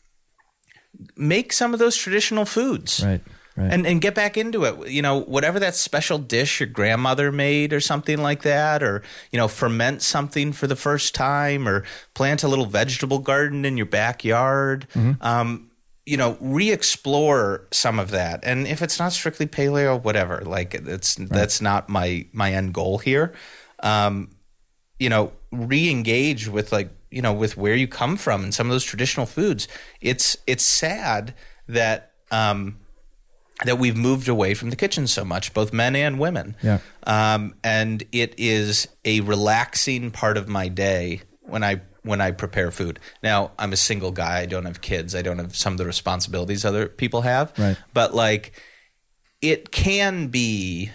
make 1.16 1.52
some 1.52 1.74
of 1.74 1.78
those 1.78 1.96
traditional 1.96 2.44
foods. 2.44 3.02
Right. 3.04 3.20
Right. 3.56 3.70
And 3.70 3.86
and 3.86 4.00
get 4.00 4.14
back 4.14 4.36
into 4.36 4.64
it. 4.64 4.88
You 4.88 5.02
know, 5.02 5.20
whatever 5.20 5.60
that 5.60 5.74
special 5.74 6.18
dish 6.18 6.60
your 6.60 6.68
grandmother 6.68 7.30
made 7.30 7.72
or 7.72 7.80
something 7.80 8.22
like 8.22 8.42
that, 8.42 8.82
or 8.82 9.02
you 9.30 9.38
know, 9.38 9.48
ferment 9.48 10.00
something 10.02 10.52
for 10.52 10.66
the 10.66 10.76
first 10.76 11.14
time, 11.14 11.68
or 11.68 11.84
plant 12.14 12.42
a 12.42 12.48
little 12.48 12.64
vegetable 12.64 13.18
garden 13.18 13.64
in 13.64 13.76
your 13.76 13.86
backyard. 13.86 14.86
Um, 15.20 15.68
you 16.04 16.16
know, 16.16 16.36
re-explore 16.40 17.68
some 17.70 17.98
of 18.00 18.10
that. 18.10 18.40
And 18.42 18.66
if 18.66 18.82
it's 18.82 18.98
not 18.98 19.12
strictly 19.12 19.46
paleo, 19.46 20.02
whatever. 20.02 20.40
Like 20.40 20.74
it's 20.74 21.14
that's 21.14 21.60
not 21.60 21.88
my 21.88 22.26
my 22.32 22.52
end 22.52 22.74
goal 22.74 22.98
here. 22.98 23.34
Um, 23.80 24.30
you 24.98 25.08
know, 25.08 25.32
re-engage 25.52 26.48
with 26.48 26.72
like 26.72 26.90
you 27.10 27.22
know 27.22 27.32
with 27.32 27.56
where 27.56 27.76
you 27.76 27.86
come 27.86 28.16
from 28.16 28.42
and 28.42 28.54
some 28.54 28.66
of 28.66 28.72
those 28.72 28.84
traditional 28.84 29.26
foods. 29.26 29.68
It's 30.00 30.36
it's 30.46 30.64
sad 30.64 31.34
that 31.68 32.12
um, 32.30 32.78
that 33.64 33.78
we've 33.78 33.96
moved 33.96 34.28
away 34.28 34.54
from 34.54 34.70
the 34.70 34.76
kitchen 34.76 35.06
so 35.06 35.24
much, 35.24 35.54
both 35.54 35.72
men 35.72 35.96
and 35.96 36.18
women. 36.18 36.56
Yeah. 36.62 36.78
Um, 37.04 37.54
and 37.62 38.02
it 38.12 38.34
is 38.38 38.88
a 39.04 39.20
relaxing 39.20 40.10
part 40.10 40.36
of 40.36 40.48
my 40.48 40.68
day 40.68 41.22
when 41.40 41.64
I 41.64 41.82
when 42.02 42.20
I 42.20 42.32
prepare 42.32 42.70
food. 42.70 42.98
Now 43.22 43.52
I'm 43.58 43.72
a 43.72 43.76
single 43.76 44.10
guy. 44.10 44.40
I 44.40 44.46
don't 44.46 44.64
have 44.64 44.80
kids. 44.80 45.14
I 45.14 45.22
don't 45.22 45.38
have 45.38 45.54
some 45.54 45.74
of 45.74 45.78
the 45.78 45.86
responsibilities 45.86 46.64
other 46.64 46.88
people 46.88 47.22
have. 47.22 47.52
Right. 47.58 47.76
But 47.94 48.14
like, 48.14 48.52
it 49.40 49.70
can 49.70 50.28
be 50.28 50.90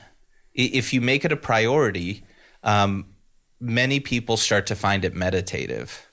if 0.54 0.94
you 0.94 1.02
make 1.02 1.26
it 1.26 1.32
a 1.32 1.38
priority. 1.38 2.24
Um, 2.64 3.14
many 3.60 4.00
people 4.00 4.38
start 4.38 4.68
to 4.68 4.76
find 4.76 5.04
it 5.06 5.16
meditative, 5.16 6.08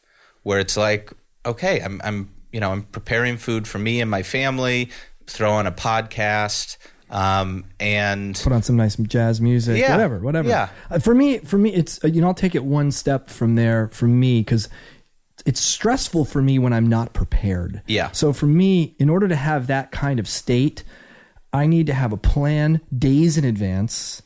where 0.45 0.61
it's 0.61 0.77
like, 0.77 1.13
okay, 1.45 1.81
I'm, 1.81 2.01
I'm, 2.05 2.31
you 2.53 2.61
know, 2.61 2.71
I'm 2.71 2.85
preparing 2.85 3.37
food 3.37 3.67
for 3.67 3.79
me 3.79 4.01
and 4.01 4.11
my 4.11 4.23
family, 4.23 4.91
throw 5.27 5.53
on 5.53 5.67
a 5.67 5.73
podcast, 5.73 6.77
um, 7.11 7.65
and 7.81 8.35
put 8.43 8.53
on 8.53 8.63
some 8.63 8.77
nice 8.77 8.97
jazz 8.97 9.41
music, 9.41 9.79
Yeah. 9.81 9.93
whatever, 9.93 10.19
whatever. 10.21 10.49
Yeah. 10.49 10.69
Uh, 10.91 10.99
for 10.99 11.15
me, 11.15 11.39
for 11.39 11.59
me, 11.59 11.73
it's 11.73 12.03
uh, 12.05 12.09
you 12.09 12.21
know 12.21 12.29
I'll 12.29 12.35
take 12.35 12.55
it 12.55 12.65
one 12.65 12.91
step 12.91 13.29
from 13.31 13.55
there. 13.55 13.89
For 13.89 14.07
me, 14.07 14.41
because 14.41 14.69
it's 15.47 15.61
stressful 15.61 16.25
for 16.25 16.41
me 16.41 16.59
when 16.59 16.73
I'm 16.73 16.89
not 16.89 17.13
prepared. 17.13 17.83
Yeah. 17.87 18.11
So 18.13 18.33
for 18.33 18.47
me, 18.47 18.95
in 18.99 19.11
order 19.11 19.29
to 19.29 19.37
have 19.37 19.67
that 19.67 19.91
kind 19.93 20.19
of 20.19 20.27
state, 20.29 20.85
I 21.53 21.67
need 21.67 21.87
to 21.89 21.95
have 21.95 22.13
a 22.13 22.17
plan 22.17 22.81
days 22.97 23.37
in 23.37 23.45
advance. 23.45 24.23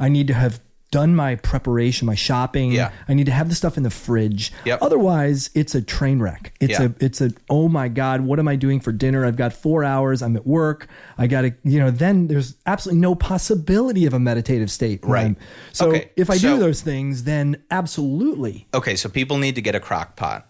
I 0.00 0.08
need 0.08 0.26
to 0.28 0.34
have 0.34 0.60
done 0.92 1.16
my 1.16 1.34
preparation, 1.36 2.06
my 2.06 2.14
shopping. 2.14 2.70
Yeah. 2.70 2.92
I 3.08 3.14
need 3.14 3.26
to 3.26 3.32
have 3.32 3.48
the 3.48 3.54
stuff 3.56 3.76
in 3.76 3.82
the 3.82 3.90
fridge. 3.90 4.52
Yep. 4.64 4.78
Otherwise, 4.82 5.50
it's 5.54 5.74
a 5.74 5.82
train 5.82 6.20
wreck. 6.20 6.54
It's 6.60 6.78
Yeah. 6.78 6.84
a 6.86 6.90
it's 7.04 7.20
a 7.20 7.30
oh 7.50 7.68
my 7.68 7.88
god, 7.88 8.20
what 8.20 8.38
am 8.38 8.46
I 8.46 8.54
doing 8.56 8.78
for 8.78 8.92
dinner? 8.92 9.24
I've 9.26 9.36
got 9.36 9.52
4 9.52 9.82
hours, 9.82 10.22
I'm 10.22 10.36
at 10.36 10.46
work. 10.46 10.86
I 11.18 11.26
got 11.26 11.40
to, 11.42 11.52
you 11.64 11.80
know, 11.80 11.90
then 11.90 12.28
there's 12.28 12.54
absolutely 12.66 13.00
no 13.00 13.14
possibility 13.16 14.06
of 14.06 14.14
a 14.14 14.20
meditative 14.20 14.70
state. 14.70 15.00
Right. 15.02 15.22
I'm- 15.22 15.36
So 15.72 15.88
Okay, 15.88 16.10
if 16.16 16.30
I 16.30 16.36
so- 16.36 16.54
do 16.54 16.60
those 16.60 16.82
things, 16.82 17.24
then 17.24 17.56
absolutely. 17.70 18.66
okay, 18.74 18.94
so 18.94 19.08
people 19.08 19.38
need 19.38 19.54
to 19.56 19.62
get 19.62 19.74
a 19.74 19.80
crock 19.80 20.14
pot, 20.16 20.46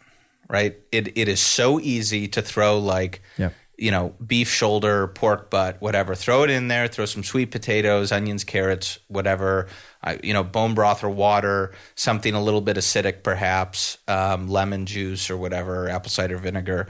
right? 0.51 0.77
It 0.91 1.17
it 1.17 1.29
is 1.29 1.41
so 1.41 1.79
easy 1.81 2.27
to 2.29 2.43
throw 2.43 2.79
like 2.79 3.23
Yeah. 3.39 3.51
You 3.79 3.91
know, 3.91 4.15
beef 4.25 4.51
shoulder, 4.51 5.09
pork 5.09 5.51
butt, 5.51 5.81
whatever. 5.81 6.15
Throw 6.15 6.45
it 6.45 6.51
in 6.51 6.69
there, 6.69 6.89
throw 6.89 7.07
some 7.07 7.25
sweet 7.25 7.51
potatoes, 7.51 8.13
onions, 8.13 8.45
carrots, 8.45 8.99
whatever. 9.09 9.69
I, 10.03 10.19
you 10.23 10.33
know, 10.33 10.45
bone 10.45 10.75
broth 10.75 11.03
or 11.03 11.11
water, 11.11 11.73
something 11.95 12.35
a 12.35 12.43
little 12.43 12.61
bit 12.61 12.77
acidic 12.77 13.23
perhaps, 13.23 13.99
um, 14.09 14.49
lemon 14.49 14.87
juice 14.87 15.31
or 15.31 15.37
whatever, 15.37 15.89
apple 15.89 16.11
cider 16.11 16.37
vinegar, 16.39 16.89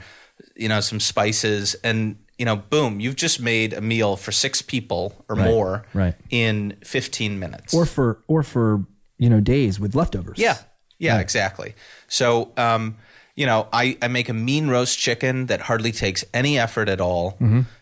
you 0.55 0.67
know, 0.67 0.81
some 0.81 0.99
spices 0.99 1.75
and 1.83 2.17
you 2.37 2.45
know, 2.45 2.55
boom, 2.55 2.99
you've 2.99 3.15
just 3.15 3.39
made 3.39 3.73
a 3.73 3.81
meal 3.81 4.15
for 4.15 4.31
six 4.31 4.61
people 4.61 5.23
or 5.29 5.35
more 5.35 5.85
right. 5.93 6.15
in 6.31 6.75
15 6.83 7.37
minutes. 7.37 7.73
Or 7.73 7.85
for 7.85 8.23
or 8.27 8.41
for, 8.41 8.85
you 9.17 9.29
know, 9.29 9.39
days 9.39 9.79
with 9.79 9.95
leftovers. 9.95 10.39
Yeah. 10.39 10.57
Yeah, 10.99 11.19
exactly. 11.19 11.75
So, 12.07 12.51
um, 12.55 12.97
you 13.35 13.45
know, 13.45 13.67
I, 13.73 13.97
I 14.01 14.07
make 14.07 14.29
a 14.29 14.33
mean 14.33 14.67
roast 14.67 14.99
chicken 14.99 15.47
that 15.47 15.61
hardly 15.61 15.91
takes 15.91 16.23
any 16.33 16.59
effort 16.59 16.89
at 16.89 17.01
all. 17.01 17.37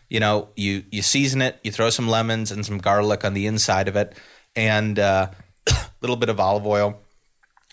You 0.08 0.20
know, 0.20 0.48
you, 0.56 0.84
you 0.90 1.02
season 1.02 1.42
it, 1.42 1.58
you 1.62 1.70
throw 1.72 1.90
some 1.90 2.08
lemons 2.08 2.50
and 2.52 2.64
some 2.64 2.78
garlic 2.78 3.24
on 3.24 3.34
the 3.34 3.46
inside 3.46 3.88
of 3.88 3.96
it, 3.96 4.14
and 4.54 4.98
uh, 4.98 5.28
a 5.70 5.74
little 6.00 6.16
bit 6.16 6.28
of 6.28 6.38
olive 6.40 6.66
oil. 6.66 6.98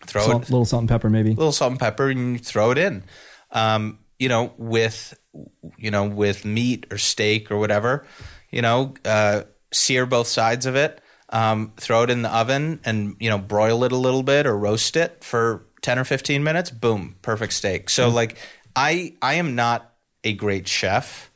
Throw 0.06 0.26
Salt, 0.26 0.43
it, 0.43 0.49
little 0.49 0.65
salt 0.65 0.81
and 0.81 0.89
pepper 0.89 1.10
maybe. 1.10 1.31
a 1.31 1.35
little 1.35 1.51
salt 1.51 1.72
and 1.72 1.80
pepper, 1.80 2.10
and 2.10 2.34
you 2.34 2.39
throw 2.39 2.72
it 2.72 2.77
in. 2.77 3.03
Um, 3.51 3.99
you 4.18 4.30
know, 4.30 4.53
with 4.57 5.18
you 5.77 5.91
know, 5.91 6.06
with 6.07 6.45
meat 6.45 6.85
or 6.91 6.97
steak 6.97 7.51
or 7.51 7.57
whatever. 7.57 8.06
You 8.51 8.61
know, 8.61 8.93
uh, 9.06 9.43
sear 9.72 10.06
both 10.06 10.27
sides 10.27 10.65
of 10.65 10.76
it. 10.76 11.01
Um, 11.31 11.73
throw 11.77 12.03
it 12.03 12.10
in 12.10 12.23
the 12.23 12.35
oven 12.35 12.80
and 12.85 13.15
you 13.19 13.30
know 13.30 13.38
broil 13.38 13.84
it 13.84 13.91
a 13.91 13.97
little 13.97 14.23
bit 14.23 14.47
or 14.47 14.57
roast 14.57 14.95
it 14.95 15.23
for 15.23 15.64
ten 15.81 15.99
or 15.99 16.03
fifteen 16.03 16.43
minutes. 16.43 16.72
Boom, 16.72 17.15
perfect 17.22 17.53
steak. 17.53 17.89
So 17.89 18.10
like, 18.10 18.38
I 18.76 19.15
I 19.22 19.35
am 19.35 19.56
not 19.56 19.93
a 20.23 20.34
great 20.34 20.68
chef. 20.68 21.27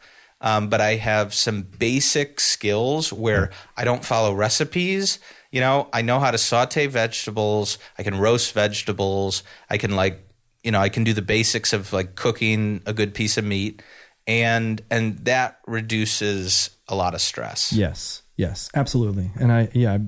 Um, 0.42 0.68
but 0.68 0.82
I 0.82 0.96
have 0.96 1.34
some 1.34 1.62
basic 1.62 2.42
skills 2.42 3.14
where 3.14 3.52
I 3.78 3.86
don't 3.86 4.04
follow 4.04 4.34
recipes. 4.34 5.20
You 5.54 5.62
know, 5.62 5.88
I 5.94 6.02
know 6.02 6.20
how 6.20 6.32
to 6.32 6.38
saute 6.38 6.86
vegetables. 6.88 7.78
I 7.98 8.04
can 8.04 8.20
roast 8.20 8.52
vegetables. 8.52 9.44
I 9.70 9.78
can 9.78 9.96
like, 9.96 10.28
you 10.62 10.72
know, 10.72 10.82
I 10.82 10.90
can 10.90 11.06
do 11.06 11.14
the 11.14 11.22
basics 11.22 11.72
of 11.72 11.94
like 11.94 12.16
cooking 12.16 12.82
a 12.86 12.92
good 12.92 13.14
piece 13.14 13.38
of 13.38 13.46
meat, 13.46 13.82
and 14.28 14.82
and 14.92 15.20
that 15.20 15.60
reduces 15.66 16.72
a 16.90 16.96
lot 16.96 17.14
of 17.14 17.22
stress. 17.22 17.72
Yes. 17.72 18.20
Yes, 18.36 18.70
absolutely. 18.74 19.30
And 19.40 19.52
I, 19.52 19.70
yeah, 19.74 20.00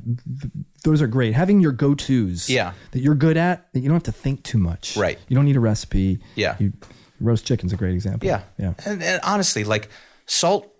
those 0.86 1.02
are 1.02 1.08
great. 1.08 1.34
Having 1.34 1.60
your 1.60 1.72
go 1.74 1.94
tos 1.96 2.50
Yeah. 2.50 2.72
that 2.92 3.00
you're 3.02 3.16
good 3.16 3.36
at, 3.38 3.72
that 3.74 3.80
you 3.82 3.88
don't 3.90 3.96
have 3.96 4.04
to 4.04 4.12
think 4.12 4.44
too 4.44 4.58
much. 4.58 4.96
Right. 4.96 5.20
You 5.28 5.36
don't 5.36 5.46
need 5.46 5.58
a 5.58 5.60
recipe. 5.60 6.20
Yeah. 6.36 6.56
You, 6.60 6.72
roast 7.20 7.46
chicken's 7.46 7.74
a 7.74 7.76
great 7.76 7.94
example. 7.94 8.28
Yeah. 8.28 8.42
Yeah. 8.58 8.74
And, 8.86 9.02
and 9.04 9.20
honestly, 9.24 9.64
like 9.64 9.90
salt, 10.26 10.72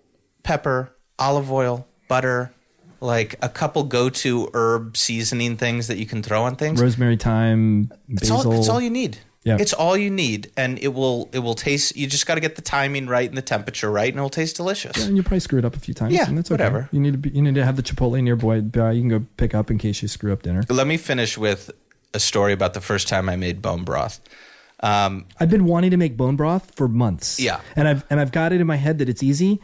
pepper, 0.42 0.92
olive 1.18 1.50
oil, 1.52 1.86
butter, 2.08 2.52
like 3.00 3.34
a 3.42 3.48
couple 3.48 3.84
go-to 3.84 4.48
herb 4.54 4.96
seasoning 4.96 5.56
things 5.56 5.88
that 5.88 5.98
you 5.98 6.06
can 6.06 6.22
throw 6.22 6.42
on 6.44 6.56
things. 6.56 6.80
Rosemary, 6.80 7.16
thyme, 7.16 7.90
It's 8.08 8.28
basil. 8.30 8.52
all, 8.52 8.58
it's 8.58 8.68
all 8.68 8.80
you 8.80 8.90
need. 8.90 9.18
Yeah. 9.46 9.58
It's 9.60 9.72
all 9.72 9.96
you 9.96 10.10
need, 10.10 10.50
and 10.56 10.76
it 10.80 10.88
will 10.88 11.30
it 11.32 11.38
will 11.38 11.54
taste. 11.54 11.96
You 11.96 12.08
just 12.08 12.26
got 12.26 12.34
to 12.34 12.40
get 12.40 12.56
the 12.56 12.62
timing 12.62 13.06
right 13.06 13.28
and 13.28 13.38
the 13.38 13.42
temperature 13.42 13.88
right, 13.88 14.12
and 14.12 14.18
it 14.18 14.22
will 14.22 14.28
taste 14.28 14.56
delicious. 14.56 14.96
Yeah, 14.98 15.04
and 15.04 15.16
you 15.16 15.22
probably 15.22 15.38
screw 15.38 15.60
it 15.60 15.64
up 15.64 15.76
a 15.76 15.78
few 15.78 15.94
times. 15.94 16.14
Yeah, 16.14 16.26
and 16.26 16.36
that's 16.36 16.50
okay. 16.50 16.54
whatever. 16.54 16.88
You 16.90 16.98
need 16.98 17.12
to 17.12 17.18
be, 17.18 17.30
you 17.30 17.42
need 17.42 17.54
to 17.54 17.64
have 17.64 17.76
the 17.76 17.82
Chipotle 17.84 18.20
nearby. 18.20 18.58
by. 18.60 18.90
You 18.90 19.02
can 19.02 19.08
go 19.08 19.24
pick 19.36 19.54
up 19.54 19.70
in 19.70 19.78
case 19.78 20.02
you 20.02 20.08
screw 20.08 20.32
up 20.32 20.42
dinner. 20.42 20.64
Let 20.68 20.88
me 20.88 20.96
finish 20.96 21.38
with 21.38 21.70
a 22.12 22.18
story 22.18 22.52
about 22.52 22.74
the 22.74 22.80
first 22.80 23.06
time 23.06 23.28
I 23.28 23.36
made 23.36 23.62
bone 23.62 23.84
broth. 23.84 24.18
Um, 24.80 25.26
I've 25.38 25.48
been 25.48 25.64
wanting 25.64 25.92
to 25.92 25.96
make 25.96 26.16
bone 26.16 26.34
broth 26.34 26.74
for 26.74 26.88
months. 26.88 27.38
Yeah. 27.38 27.60
and 27.76 27.86
I've 27.86 28.04
and 28.10 28.18
I've 28.18 28.32
got 28.32 28.52
it 28.52 28.60
in 28.60 28.66
my 28.66 28.76
head 28.76 28.98
that 28.98 29.08
it's 29.08 29.22
easy, 29.22 29.60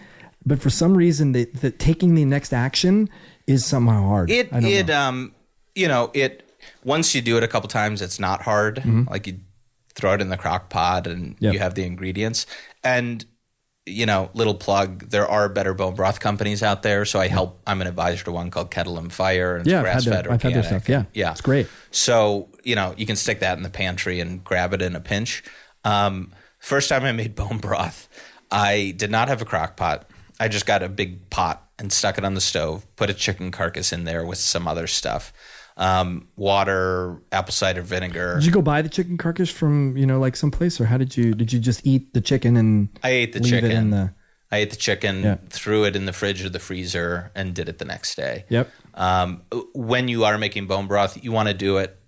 but 0.46 0.62
for 0.62 0.70
some 0.70 0.96
reason 0.96 1.32
that, 1.32 1.54
that 1.60 1.80
taking 1.80 2.14
the 2.14 2.24
next 2.24 2.52
action 2.52 3.10
is 3.48 3.64
somehow 3.64 4.06
hard. 4.06 4.30
it 4.30 4.48
it 4.52 4.86
know. 4.86 4.96
um 5.08 5.34
you 5.74 5.88
know 5.88 6.12
it 6.14 6.48
once 6.84 7.16
you 7.16 7.20
do 7.20 7.36
it 7.36 7.42
a 7.42 7.48
couple 7.48 7.68
times, 7.68 8.00
it's 8.00 8.20
not 8.20 8.42
hard. 8.42 8.80
Like 9.10 9.26
you 9.26 9.40
throw 9.94 10.14
it 10.14 10.20
in 10.20 10.28
the 10.28 10.36
crock 10.36 10.70
pot 10.70 11.06
and. 11.06 11.36
Yep. 11.40 11.52
you 11.54 11.58
have 11.58 11.74
the 11.74 11.84
ingredients 11.84 12.46
and. 12.82 13.24
You 13.84 14.06
know, 14.06 14.30
little 14.32 14.54
plug. 14.54 15.10
There 15.10 15.26
are 15.26 15.48
better 15.48 15.74
bone 15.74 15.96
broth 15.96 16.20
companies 16.20 16.62
out 16.62 16.84
there, 16.84 17.04
so 17.04 17.18
I 17.18 17.26
help. 17.26 17.60
I'm 17.66 17.80
an 17.80 17.88
advisor 17.88 18.22
to 18.26 18.30
one 18.30 18.48
called 18.48 18.70
Kettle 18.70 18.96
and 18.96 19.12
Fire, 19.12 19.56
and 19.56 19.62
it's 19.62 19.72
yeah, 19.72 19.82
grass 19.82 20.04
fed 20.04 20.28
I've 20.28 20.40
had 20.40 20.52
their 20.52 20.62
organic. 20.62 20.84
stuff. 20.84 20.88
Yeah, 20.88 21.04
yeah, 21.12 21.32
it's 21.32 21.40
great. 21.40 21.66
So, 21.90 22.48
you 22.62 22.76
know, 22.76 22.94
you 22.96 23.06
can 23.06 23.16
stick 23.16 23.40
that 23.40 23.56
in 23.56 23.64
the 23.64 23.70
pantry 23.70 24.20
and 24.20 24.44
grab 24.44 24.72
it 24.72 24.82
in 24.82 24.94
a 24.94 25.00
pinch. 25.00 25.42
Um, 25.82 26.32
first 26.60 26.90
time 26.90 27.02
I 27.02 27.10
made 27.10 27.34
bone 27.34 27.58
broth, 27.58 28.08
I 28.52 28.94
did 28.96 29.10
not 29.10 29.26
have 29.26 29.42
a 29.42 29.44
crock 29.44 29.76
pot. 29.76 30.08
I 30.38 30.46
just 30.46 30.64
got 30.64 30.84
a 30.84 30.88
big 30.88 31.28
pot 31.28 31.68
and 31.76 31.92
stuck 31.92 32.18
it 32.18 32.24
on 32.24 32.34
the 32.34 32.40
stove, 32.40 32.86
put 32.94 33.10
a 33.10 33.14
chicken 33.14 33.50
carcass 33.50 33.92
in 33.92 34.04
there 34.04 34.24
with 34.24 34.38
some 34.38 34.68
other 34.68 34.86
stuff. 34.86 35.32
Um, 35.76 36.28
water, 36.36 37.22
apple 37.32 37.52
cider 37.52 37.82
vinegar. 37.82 38.34
Did 38.36 38.44
you 38.44 38.52
go 38.52 38.60
buy 38.62 38.82
the 38.82 38.88
chicken 38.90 39.16
carcass 39.16 39.50
from 39.50 39.96
you 39.96 40.06
know 40.06 40.18
like 40.20 40.36
someplace, 40.36 40.80
or 40.80 40.84
how 40.84 40.98
did 40.98 41.16
you 41.16 41.34
did 41.34 41.52
you 41.52 41.58
just 41.60 41.86
eat 41.86 42.12
the 42.14 42.20
chicken 42.20 42.56
and 42.56 42.88
I 43.02 43.10
ate 43.10 43.32
the 43.32 43.40
chicken. 43.40 43.70
it 43.70 43.74
in 43.74 43.90
the? 43.90 44.14
I 44.50 44.58
ate 44.58 44.70
the 44.70 44.76
chicken, 44.76 45.22
Yeah. 45.22 45.36
threw 45.48 45.84
it 45.84 45.96
in 45.96 46.04
the 46.04 46.12
fridge 46.12 46.44
or 46.44 46.50
the 46.50 46.58
freezer, 46.58 47.30
and 47.34 47.54
did 47.54 47.70
it 47.70 47.78
the 47.78 47.86
next 47.86 48.16
day. 48.16 48.44
Yep. 48.50 48.68
Um, 48.92 49.40
when 49.72 50.08
you 50.08 50.24
are 50.24 50.36
making 50.36 50.66
bone 50.66 50.86
broth, 50.86 51.24
you 51.24 51.32
want 51.32 51.48
to 51.48 51.54
do 51.54 51.78
it 51.78 51.98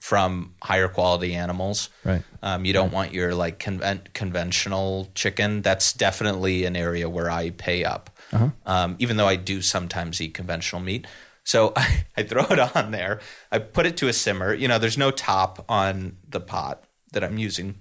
from 0.00 0.54
higher 0.62 0.88
quality 0.88 1.34
animals. 1.34 1.90
Right. 2.02 2.22
Um, 2.42 2.64
you 2.64 2.72
don't 2.72 2.90
want 2.90 3.12
your 3.12 3.34
like 3.34 3.58
conven- 3.58 4.10
conventional 4.14 5.10
chicken. 5.14 5.60
That's 5.60 5.92
definitely 5.92 6.64
an 6.64 6.74
area 6.74 7.06
where 7.06 7.30
I 7.30 7.50
pay 7.50 7.84
up. 7.84 8.08
Uh-huh. 8.32 8.48
Um, 8.64 8.96
even 8.98 9.18
though 9.18 9.28
I 9.28 9.36
do 9.36 9.60
sometimes 9.60 10.22
eat 10.22 10.32
conventional 10.32 10.80
meat. 10.80 11.06
So 11.50 11.72
I, 11.76 12.04
I 12.16 12.22
throw 12.22 12.44
it 12.44 12.76
on 12.76 12.92
there. 12.92 13.20
I 13.50 13.58
put 13.58 13.84
it 13.84 13.96
to 13.98 14.08
a 14.08 14.12
simmer. 14.12 14.54
You 14.54 14.68
know, 14.68 14.78
there's 14.78 14.98
no 14.98 15.10
top 15.10 15.64
on 15.68 16.16
the 16.28 16.40
pot 16.40 16.84
that 17.12 17.24
I'm 17.24 17.38
using. 17.38 17.80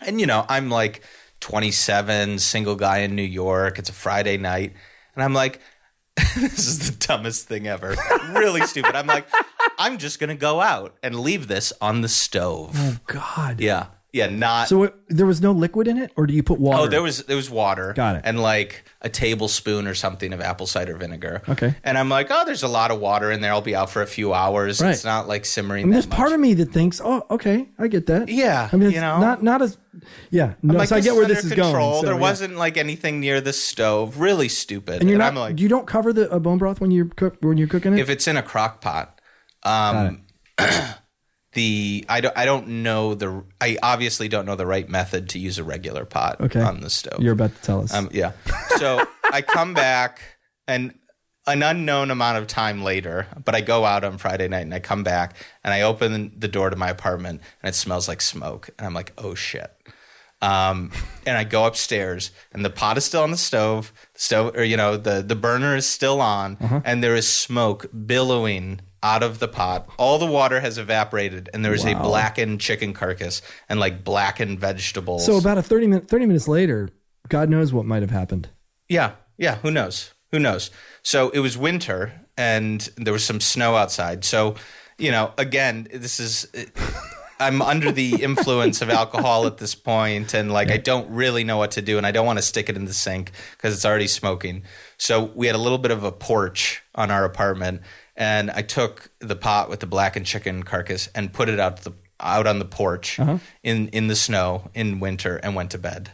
And 0.00 0.20
you 0.20 0.26
know, 0.26 0.44
I'm 0.48 0.68
like 0.68 1.02
27, 1.40 2.38
single 2.38 2.76
guy 2.76 2.98
in 2.98 3.16
New 3.16 3.22
York. 3.22 3.78
It's 3.78 3.88
a 3.88 3.94
Friday 3.94 4.36
night, 4.36 4.74
and 5.14 5.24
I'm 5.24 5.32
like, 5.32 5.60
this 6.16 6.66
is 6.66 6.90
the 6.90 7.06
dumbest 7.06 7.48
thing 7.48 7.66
ever. 7.66 7.96
Really 8.32 8.62
stupid. 8.62 8.94
I'm 8.94 9.06
like, 9.06 9.26
I'm 9.78 9.96
just 9.96 10.20
gonna 10.20 10.34
go 10.34 10.60
out 10.60 10.96
and 11.02 11.20
leave 11.20 11.48
this 11.48 11.72
on 11.80 12.02
the 12.02 12.08
stove. 12.08 12.72
Oh 12.74 12.98
God. 13.06 13.60
Yeah, 13.60 13.86
yeah, 14.12 14.28
not. 14.28 14.68
So 14.68 14.84
it, 14.84 14.94
there 15.08 15.26
was 15.26 15.40
no 15.40 15.52
liquid 15.52 15.86
in 15.86 15.96
it, 15.96 16.10
or 16.16 16.26
do 16.26 16.34
you 16.34 16.42
put 16.42 16.58
water? 16.58 16.82
Oh, 16.82 16.86
there 16.88 17.02
was 17.02 17.24
there 17.24 17.36
was 17.36 17.48
water. 17.48 17.92
Got 17.92 18.16
it. 18.16 18.22
And 18.24 18.40
like 18.40 18.84
a 19.02 19.08
tablespoon 19.08 19.86
or 19.86 19.94
something 19.94 20.32
of 20.32 20.40
apple 20.40 20.66
cider 20.66 20.96
vinegar. 20.96 21.42
Okay. 21.48 21.76
And 21.84 21.96
I'm 21.96 22.08
like, 22.08 22.26
oh, 22.30 22.44
there's 22.44 22.64
a 22.64 22.68
lot 22.68 22.90
of 22.90 22.98
water 22.98 23.30
in 23.30 23.40
there. 23.40 23.52
I'll 23.52 23.60
be 23.60 23.76
out 23.76 23.88
for 23.90 24.02
a 24.02 24.06
few 24.06 24.34
hours. 24.34 24.82
Right. 24.82 24.90
It's 24.90 25.04
not 25.04 25.28
like 25.28 25.44
simmering. 25.44 25.82
I 25.82 25.84
mean, 25.84 25.90
that 25.92 25.94
there's 25.94 26.06
part 26.06 26.32
of 26.32 26.40
me 26.40 26.54
that 26.54 26.72
thinks, 26.72 27.00
oh, 27.02 27.24
okay, 27.30 27.68
I 27.78 27.86
get 27.86 28.06
that. 28.06 28.28
Yeah, 28.28 28.68
I 28.72 28.76
mean, 28.76 28.88
it's 28.88 28.96
you 28.96 29.00
know? 29.00 29.20
not 29.20 29.44
not 29.44 29.62
as, 29.62 29.78
yeah. 30.30 30.54
No, 30.60 30.74
like, 30.74 30.88
so 30.88 30.96
I 30.96 31.00
get 31.00 31.14
where 31.14 31.26
this 31.26 31.44
is 31.44 31.52
control. 31.52 31.72
going. 31.72 32.00
so, 32.00 32.06
there 32.06 32.14
yeah. 32.14 32.20
wasn't 32.20 32.56
like 32.56 32.76
anything 32.76 33.20
near 33.20 33.40
the 33.40 33.52
stove. 33.52 34.18
Really 34.18 34.48
stupid. 34.48 35.02
and 35.02 35.08
you're 35.08 35.18
not. 35.18 35.28
I'm 35.28 35.36
like, 35.36 35.60
you 35.60 35.68
don't 35.68 35.86
cover 35.86 36.12
the 36.12 36.30
uh, 36.32 36.40
bone 36.40 36.58
broth 36.58 36.80
when 36.80 36.90
you're 36.90 37.06
cook 37.06 37.36
when 37.42 37.58
you're 37.58 37.68
cooking 37.68 37.92
it. 37.92 38.00
if 38.00 38.10
it's 38.10 38.26
in 38.26 38.36
a 38.36 38.42
crock 38.42 38.80
pot, 38.80 39.20
um, 39.62 40.22
the 41.52 42.04
I 42.08 42.20
don't 42.20 42.36
I 42.36 42.44
don't 42.44 42.68
know 42.82 43.14
the 43.14 43.44
I 43.60 43.76
obviously 43.82 44.28
don't 44.28 44.46
know 44.46 44.56
the 44.56 44.66
right 44.66 44.88
method 44.88 45.28
to 45.30 45.38
use 45.38 45.58
a 45.58 45.64
regular 45.64 46.04
pot 46.04 46.40
Okay. 46.40 46.60
on 46.60 46.80
the 46.80 46.90
stove. 46.90 47.20
You're 47.20 47.32
about 47.32 47.54
to 47.56 47.62
tell 47.62 47.80
us. 47.82 47.92
Um, 47.92 48.08
yeah. 48.12 48.32
So 48.78 49.04
I 49.32 49.42
come 49.42 49.74
back 49.74 50.20
and 50.68 50.94
an 51.46 51.62
unknown 51.62 52.10
amount 52.12 52.38
of 52.38 52.46
time 52.46 52.82
later, 52.84 53.26
but 53.44 53.54
I 53.56 53.62
go 53.62 53.84
out 53.84 54.04
on 54.04 54.18
Friday 54.18 54.46
night 54.46 54.60
and 54.60 54.74
I 54.74 54.78
come 54.78 55.02
back 55.02 55.34
and 55.64 55.74
I 55.74 55.82
open 55.82 56.32
the 56.38 56.46
door 56.48 56.70
to 56.70 56.76
my 56.76 56.90
apartment 56.90 57.40
and 57.62 57.70
it 57.70 57.74
smells 57.74 58.06
like 58.06 58.20
smoke. 58.20 58.70
And 58.78 58.86
I'm 58.86 58.94
like, 58.94 59.12
oh 59.18 59.34
shit. 59.34 59.72
Um, 60.42 60.90
and 61.26 61.36
I 61.36 61.44
go 61.44 61.66
upstairs 61.66 62.30
and 62.52 62.64
the 62.64 62.70
pot 62.70 62.96
is 62.96 63.04
still 63.04 63.22
on 63.22 63.30
the 63.30 63.36
stove, 63.36 63.92
the 64.14 64.20
stove, 64.20 64.56
or, 64.56 64.62
you 64.64 64.76
know, 64.76 64.96
the, 64.96 65.22
the 65.22 65.34
burner 65.34 65.76
is 65.76 65.86
still 65.86 66.20
on 66.20 66.56
Uh-huh. 66.60 66.80
and 66.84 67.02
there 67.02 67.14
is 67.16 67.26
smoke 67.28 67.86
billowing 68.06 68.80
out 69.02 69.22
of 69.22 69.38
the 69.38 69.48
pot. 69.48 69.88
All 69.98 70.18
the 70.18 70.26
water 70.26 70.60
has 70.60 70.78
evaporated 70.78 71.48
and 71.54 71.64
there 71.64 71.74
is 71.74 71.84
a 71.84 71.94
blackened 71.94 72.60
chicken 72.60 72.92
carcass 72.92 73.42
and 73.68 73.80
like 73.80 74.04
blackened 74.04 74.60
vegetables. 74.60 75.24
so 75.24 75.38
about 75.38 75.58
a 75.58 75.62
thirty 75.62 75.86
minute 75.86 76.08
thirty 76.08 76.26
minutes 76.26 76.48
later, 76.48 76.90
God 77.28 77.48
knows 77.48 77.72
what 77.72 77.86
might 77.86 78.02
have 78.02 78.10
happened. 78.10 78.48
Yeah, 78.88 79.12
yeah. 79.38 79.56
Who 79.56 79.70
knows? 79.70 80.12
Who 80.32 80.38
knows? 80.38 80.70
So 81.02 81.30
it 81.30 81.40
was 81.40 81.56
winter, 81.56 82.12
and 82.36 82.80
there 82.96 83.12
was 83.12 83.24
some 83.24 83.40
snow 83.40 83.76
outside. 83.76 84.24
So, 84.24 84.54
you 84.98 85.10
know, 85.10 85.32
again, 85.38 85.88
this 85.92 86.20
is. 86.20 86.46
I'm 87.40 87.62
under 87.62 87.90
the 87.90 88.22
influence 88.22 88.82
of 88.82 88.90
alcohol 88.90 89.46
at 89.46 89.56
this 89.56 89.74
point, 89.74 90.34
and 90.34 90.52
like 90.52 90.70
I 90.70 90.76
don't 90.76 91.08
really 91.10 91.42
know 91.42 91.56
what 91.56 91.70
to 91.70 91.82
do, 91.82 91.96
and 91.96 92.06
I 92.06 92.10
don't 92.10 92.26
want 92.26 92.38
to 92.38 92.42
stick 92.42 92.68
it 92.68 92.76
in 92.76 92.84
the 92.84 92.92
sink 92.92 93.32
because 93.52 93.74
it's 93.74 93.86
already 93.86 94.08
smoking. 94.08 94.64
So 94.98 95.32
we 95.34 95.46
had 95.46 95.56
a 95.56 95.58
little 95.58 95.78
bit 95.78 95.90
of 95.90 96.04
a 96.04 96.12
porch 96.12 96.82
on 96.94 97.10
our 97.10 97.24
apartment, 97.24 97.80
and 98.20 98.50
I 98.50 98.60
took 98.62 99.10
the 99.18 99.34
pot 99.34 99.70
with 99.70 99.80
the 99.80 99.86
blackened 99.86 100.26
chicken 100.26 100.62
carcass 100.62 101.08
and 101.14 101.32
put 101.32 101.48
it 101.48 101.58
out 101.58 101.78
the 101.78 101.92
out 102.20 102.46
on 102.46 102.58
the 102.58 102.66
porch 102.66 103.18
uh-huh. 103.18 103.38
in 103.62 103.88
in 103.88 104.06
the 104.06 104.14
snow 104.14 104.70
in 104.74 105.00
winter, 105.00 105.38
and 105.38 105.56
went 105.56 105.72
to 105.72 105.78
bed. 105.78 106.12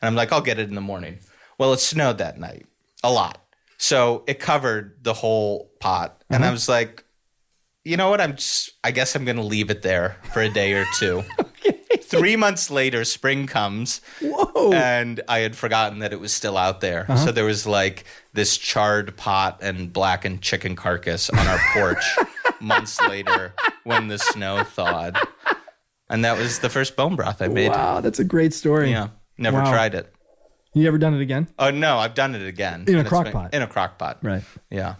And 0.00 0.06
I'm 0.06 0.14
like, 0.14 0.32
I'll 0.32 0.40
get 0.40 0.60
it 0.60 0.68
in 0.68 0.76
the 0.76 0.80
morning. 0.80 1.18
Well, 1.58 1.72
it 1.72 1.80
snowed 1.80 2.18
that 2.18 2.38
night 2.38 2.66
a 3.02 3.12
lot. 3.12 3.42
So 3.76 4.24
it 4.26 4.38
covered 4.38 5.02
the 5.02 5.12
whole 5.12 5.72
pot. 5.80 6.22
And 6.30 6.44
I 6.44 6.46
uh-huh. 6.48 6.52
was 6.52 6.68
like, 6.68 7.04
you 7.84 7.96
know 7.96 8.10
what? 8.10 8.20
I'm 8.20 8.36
just, 8.36 8.72
I 8.84 8.92
guess 8.92 9.16
I'm 9.16 9.24
going 9.24 9.36
to 9.36 9.42
leave 9.42 9.70
it 9.70 9.82
there 9.82 10.16
for 10.32 10.40
a 10.40 10.48
day 10.48 10.74
or 10.74 10.84
two. 10.98 11.24
Three 12.08 12.36
months 12.36 12.70
later, 12.70 13.04
spring 13.04 13.46
comes. 13.46 14.00
Whoa! 14.22 14.72
And 14.72 15.20
I 15.28 15.40
had 15.40 15.54
forgotten 15.56 15.98
that 16.00 16.12
it 16.12 16.20
was 16.20 16.32
still 16.32 16.56
out 16.56 16.80
there. 16.80 17.06
So 17.16 17.32
there 17.32 17.44
was 17.44 17.66
like 17.66 18.04
this 18.32 18.56
charred 18.56 19.16
pot 19.16 19.58
and 19.62 19.92
blackened 19.92 20.40
chicken 20.42 20.74
carcass 20.76 21.28
on 21.30 21.46
our 21.46 21.58
porch 21.72 22.04
months 22.60 23.00
later 23.02 23.54
when 23.84 24.08
the 24.08 24.18
snow 24.18 24.64
thawed. 24.64 25.18
And 26.08 26.24
that 26.24 26.38
was 26.38 26.60
the 26.60 26.70
first 26.70 26.96
bone 26.96 27.16
broth 27.16 27.42
I 27.42 27.48
made. 27.48 27.68
wow, 27.70 28.00
that's 28.00 28.18
a 28.18 28.24
great 28.24 28.54
story. 28.54 28.90
Yeah. 28.90 29.08
Never 29.36 29.58
Wow. 29.58 29.70
tried 29.70 29.94
it. 29.94 30.12
You 30.74 30.88
ever 30.88 30.98
done 30.98 31.14
it 31.14 31.20
again? 31.20 31.48
Oh 31.58 31.70
no, 31.70 31.98
I've 31.98 32.14
done 32.14 32.34
it 32.34 32.46
again 32.46 32.84
In 32.88 32.98
a 32.98 33.04
crock 33.04 33.24
been- 33.24 33.32
pot. 33.32 33.54
In 33.54 33.62
a 33.62 33.66
crock 33.66 33.98
pot, 33.98 34.18
Right. 34.22 34.42
Yeah, 34.70 34.94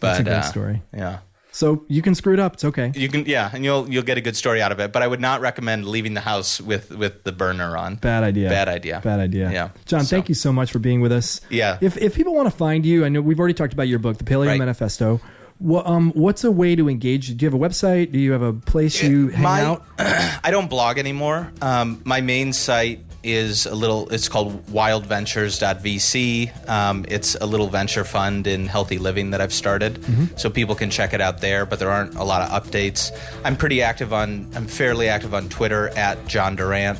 That's 0.00 0.20
a 0.20 0.22
great 0.24 0.32
uh, 0.34 0.42
story. 0.42 0.82
Yeah, 0.94 1.18
So 1.56 1.86
you 1.88 2.02
can 2.02 2.14
screw 2.14 2.34
it 2.34 2.38
up. 2.38 2.52
It's 2.52 2.66
okay. 2.66 2.92
you 2.94 3.08
can. 3.08 3.24
Yeah, 3.24 3.48
and 3.50 3.64
you'll 3.64 3.88
you'll 3.90 4.02
get 4.02 4.18
a 4.18 4.20
good 4.20 4.36
story 4.36 4.60
out 4.60 4.72
of 4.72 4.78
it. 4.78 4.92
But 4.92 5.02
I 5.02 5.06
would 5.06 5.20
not 5.22 5.40
recommend 5.40 5.88
leaving 5.88 6.12
the 6.12 6.20
house 6.20 6.60
with 6.60 6.90
with 6.90 7.24
the 7.24 7.32
burner 7.32 7.78
on. 7.78 7.96
Bad 7.96 8.24
idea. 8.24 8.50
Bad 8.50 8.68
idea. 8.68 9.00
Bad 9.02 9.20
idea. 9.20 9.50
Yeah. 9.50 9.70
John, 9.86 10.04
So- 10.04 10.16
thank 10.16 10.28
you 10.28 10.34
so 10.34 10.52
much 10.52 10.70
for 10.70 10.80
being 10.80 11.00
with 11.00 11.12
us. 11.12 11.40
Yeah. 11.48 11.78
If 11.80 11.96
if 11.96 12.14
people 12.14 12.34
want 12.34 12.50
to 12.50 12.54
find 12.54 12.84
you, 12.84 13.06
I 13.06 13.08
know 13.08 13.22
we've 13.22 13.38
already 13.40 13.54
talked 13.54 13.72
about 13.72 13.88
your 13.88 13.98
book, 13.98 14.18
The 14.18 14.24
Paleo 14.24 14.48
Right. 14.48 14.58
Manifesto. 14.58 15.18
What, 15.58 15.86
um, 15.86 16.12
what's 16.12 16.44
a 16.44 16.52
way 16.52 16.76
to 16.76 16.90
engage? 16.90 17.34
Do 17.34 17.46
you 17.46 17.50
have 17.50 17.58
a 17.58 17.64
website? 17.68 18.12
Do 18.12 18.18
you 18.18 18.32
have 18.32 18.42
a 18.42 18.52
place 18.52 19.02
you 19.02 19.28
hang 19.28 19.42
my, 19.42 19.62
out? 19.62 19.86
I 19.98 20.50
don't 20.50 20.68
blog 20.68 20.98
anymore. 20.98 21.50
Um, 21.62 22.02
my 22.04 22.20
main 22.20 22.52
site 22.52 23.00
is 23.26 23.66
a 23.66 23.74
little. 23.74 24.08
It's 24.10 24.28
called 24.28 24.64
wildventures.vc. 24.66 26.68
Um, 26.68 27.04
it's 27.08 27.34
a 27.36 27.46
little 27.46 27.68
venture 27.68 28.04
fund 28.04 28.46
in 28.46 28.66
healthy 28.66 28.98
living 28.98 29.30
that 29.30 29.40
I've 29.40 29.52
started, 29.52 29.94
Mm-hmm. 29.96 30.36
so 30.36 30.50
people 30.50 30.74
can 30.74 30.90
check 30.90 31.12
it 31.14 31.20
out 31.20 31.40
there. 31.40 31.66
But 31.66 31.78
there 31.78 31.90
aren't 31.90 32.14
a 32.14 32.24
lot 32.24 32.42
of 32.42 32.50
updates. 32.62 33.10
I'm 33.44 33.56
pretty 33.56 33.82
active 33.82 34.12
on. 34.12 34.48
I'm 34.54 34.66
fairly 34.66 35.08
active 35.08 35.34
on 35.34 35.48
Twitter 35.48 35.88
at 35.96 36.26
John 36.26 36.56
Durant. 36.56 36.98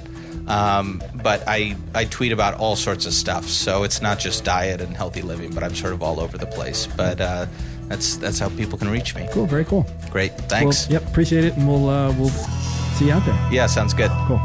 Um, 0.49 1.03
but 1.23 1.43
I, 1.49 1.77
I 1.93 2.05
tweet 2.05 2.31
about 2.31 2.55
all 2.55 2.77
sorts 2.77 3.05
of 3.05 3.13
stuff, 3.13 3.47
so 3.47 3.83
it's 3.83 4.01
not 4.01 4.21
just 4.21 4.45
diet 4.45 4.81
and 4.81 4.97
healthy 4.97 5.21
living, 5.23 5.53
but 5.53 5.65
I'm 5.65 5.75
sort 5.75 5.93
of 5.93 6.03
all 6.05 6.21
over 6.21 6.39
the 6.39 6.47
place. 6.47 6.87
But 6.87 7.21
uh, 7.21 7.47
that's 7.89 8.17
that's 8.17 8.39
how 8.39 8.49
people 8.51 8.79
can 8.79 8.89
reach 8.89 9.17
me. 9.17 9.27
Cool. 9.33 9.47
Very 9.47 9.65
cool. 9.65 9.85
Great, 10.11 10.31
Well, 10.39 10.49
thanks. 10.49 10.89
yep. 10.89 11.05
Appreciate 11.09 11.45
it, 11.45 11.57
and 11.57 11.67
we'll 11.67 11.89
uh, 11.89 12.13
we'll 12.17 12.29
see 12.99 13.07
you 13.07 13.13
out 13.13 13.27
there. 13.27 13.49
Yeah, 13.51 13.67
sounds 13.67 13.93
good. 13.93 14.11
Cool. 14.29 14.41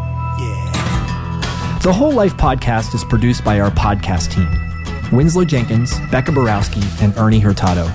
The 1.82 1.92
Whole 1.92 2.12
Life 2.12 2.38
Podcast 2.38 2.94
is 2.94 3.04
produced 3.04 3.44
by 3.44 3.60
our 3.60 3.72
podcast 3.72 4.32
team 4.32 4.48
Winslow 5.12 5.46
Jenkins, 5.46 6.00
Becca 6.12 6.32
Borowski, 6.32 6.84
and 7.02 7.18
Ernie 7.18 7.40
Hurtado. 7.40 7.90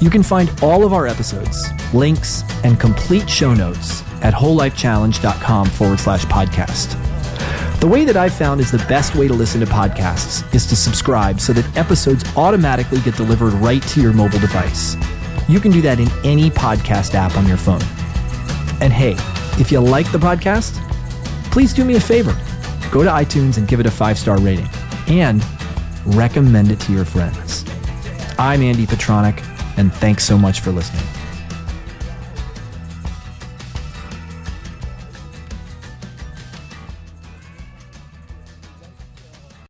You 0.00 0.10
can 0.10 0.24
find 0.24 0.50
all 0.60 0.84
of 0.84 0.92
our 0.92 1.06
episodes, 1.06 1.70
links, 1.94 2.42
and 2.64 2.80
complete 2.80 3.30
show 3.30 3.54
notes 3.54 4.02
at 4.22 4.34
wholelifechallenge.com 4.34 5.66
forward 5.66 6.00
slash 6.00 6.24
podcast. 6.24 6.98
The 7.78 7.86
way 7.86 8.04
that 8.04 8.16
I've 8.16 8.34
found 8.34 8.60
is 8.60 8.72
the 8.72 8.84
best 8.88 9.14
way 9.14 9.28
to 9.28 9.32
listen 9.32 9.60
to 9.60 9.66
podcasts 9.66 10.52
is 10.52 10.66
to 10.66 10.74
subscribe 10.74 11.38
so 11.38 11.52
that 11.52 11.76
episodes 11.76 12.24
automatically 12.36 13.00
get 13.02 13.14
delivered 13.14 13.52
right 13.54 13.82
to 13.90 14.02
your 14.02 14.12
mobile 14.12 14.40
device. 14.40 14.96
You 15.48 15.60
can 15.60 15.70
do 15.70 15.80
that 15.82 16.00
in 16.00 16.08
any 16.24 16.50
podcast 16.50 17.14
app 17.14 17.36
on 17.36 17.46
your 17.46 17.58
phone. 17.58 17.82
And 18.82 18.92
hey, 18.92 19.14
if 19.60 19.70
you 19.70 19.78
like 19.78 20.10
the 20.10 20.18
podcast, 20.18 20.74
please 21.52 21.72
do 21.72 21.84
me 21.84 21.94
a 21.94 22.00
favor. 22.00 22.36
Go 22.94 23.02
to 23.02 23.10
iTunes 23.10 23.58
and 23.58 23.66
give 23.66 23.80
it 23.80 23.86
a 23.86 23.90
five 23.90 24.16
star 24.16 24.38
rating 24.38 24.68
and 25.08 25.44
recommend 26.06 26.70
it 26.70 26.78
to 26.82 26.92
your 26.92 27.04
friends. 27.04 27.64
I'm 28.38 28.62
Andy 28.62 28.86
Petranek, 28.86 29.42
and 29.76 29.92
thanks 29.92 30.22
so 30.22 30.38
much 30.38 30.60
for 30.60 30.70
listening. 30.70 31.02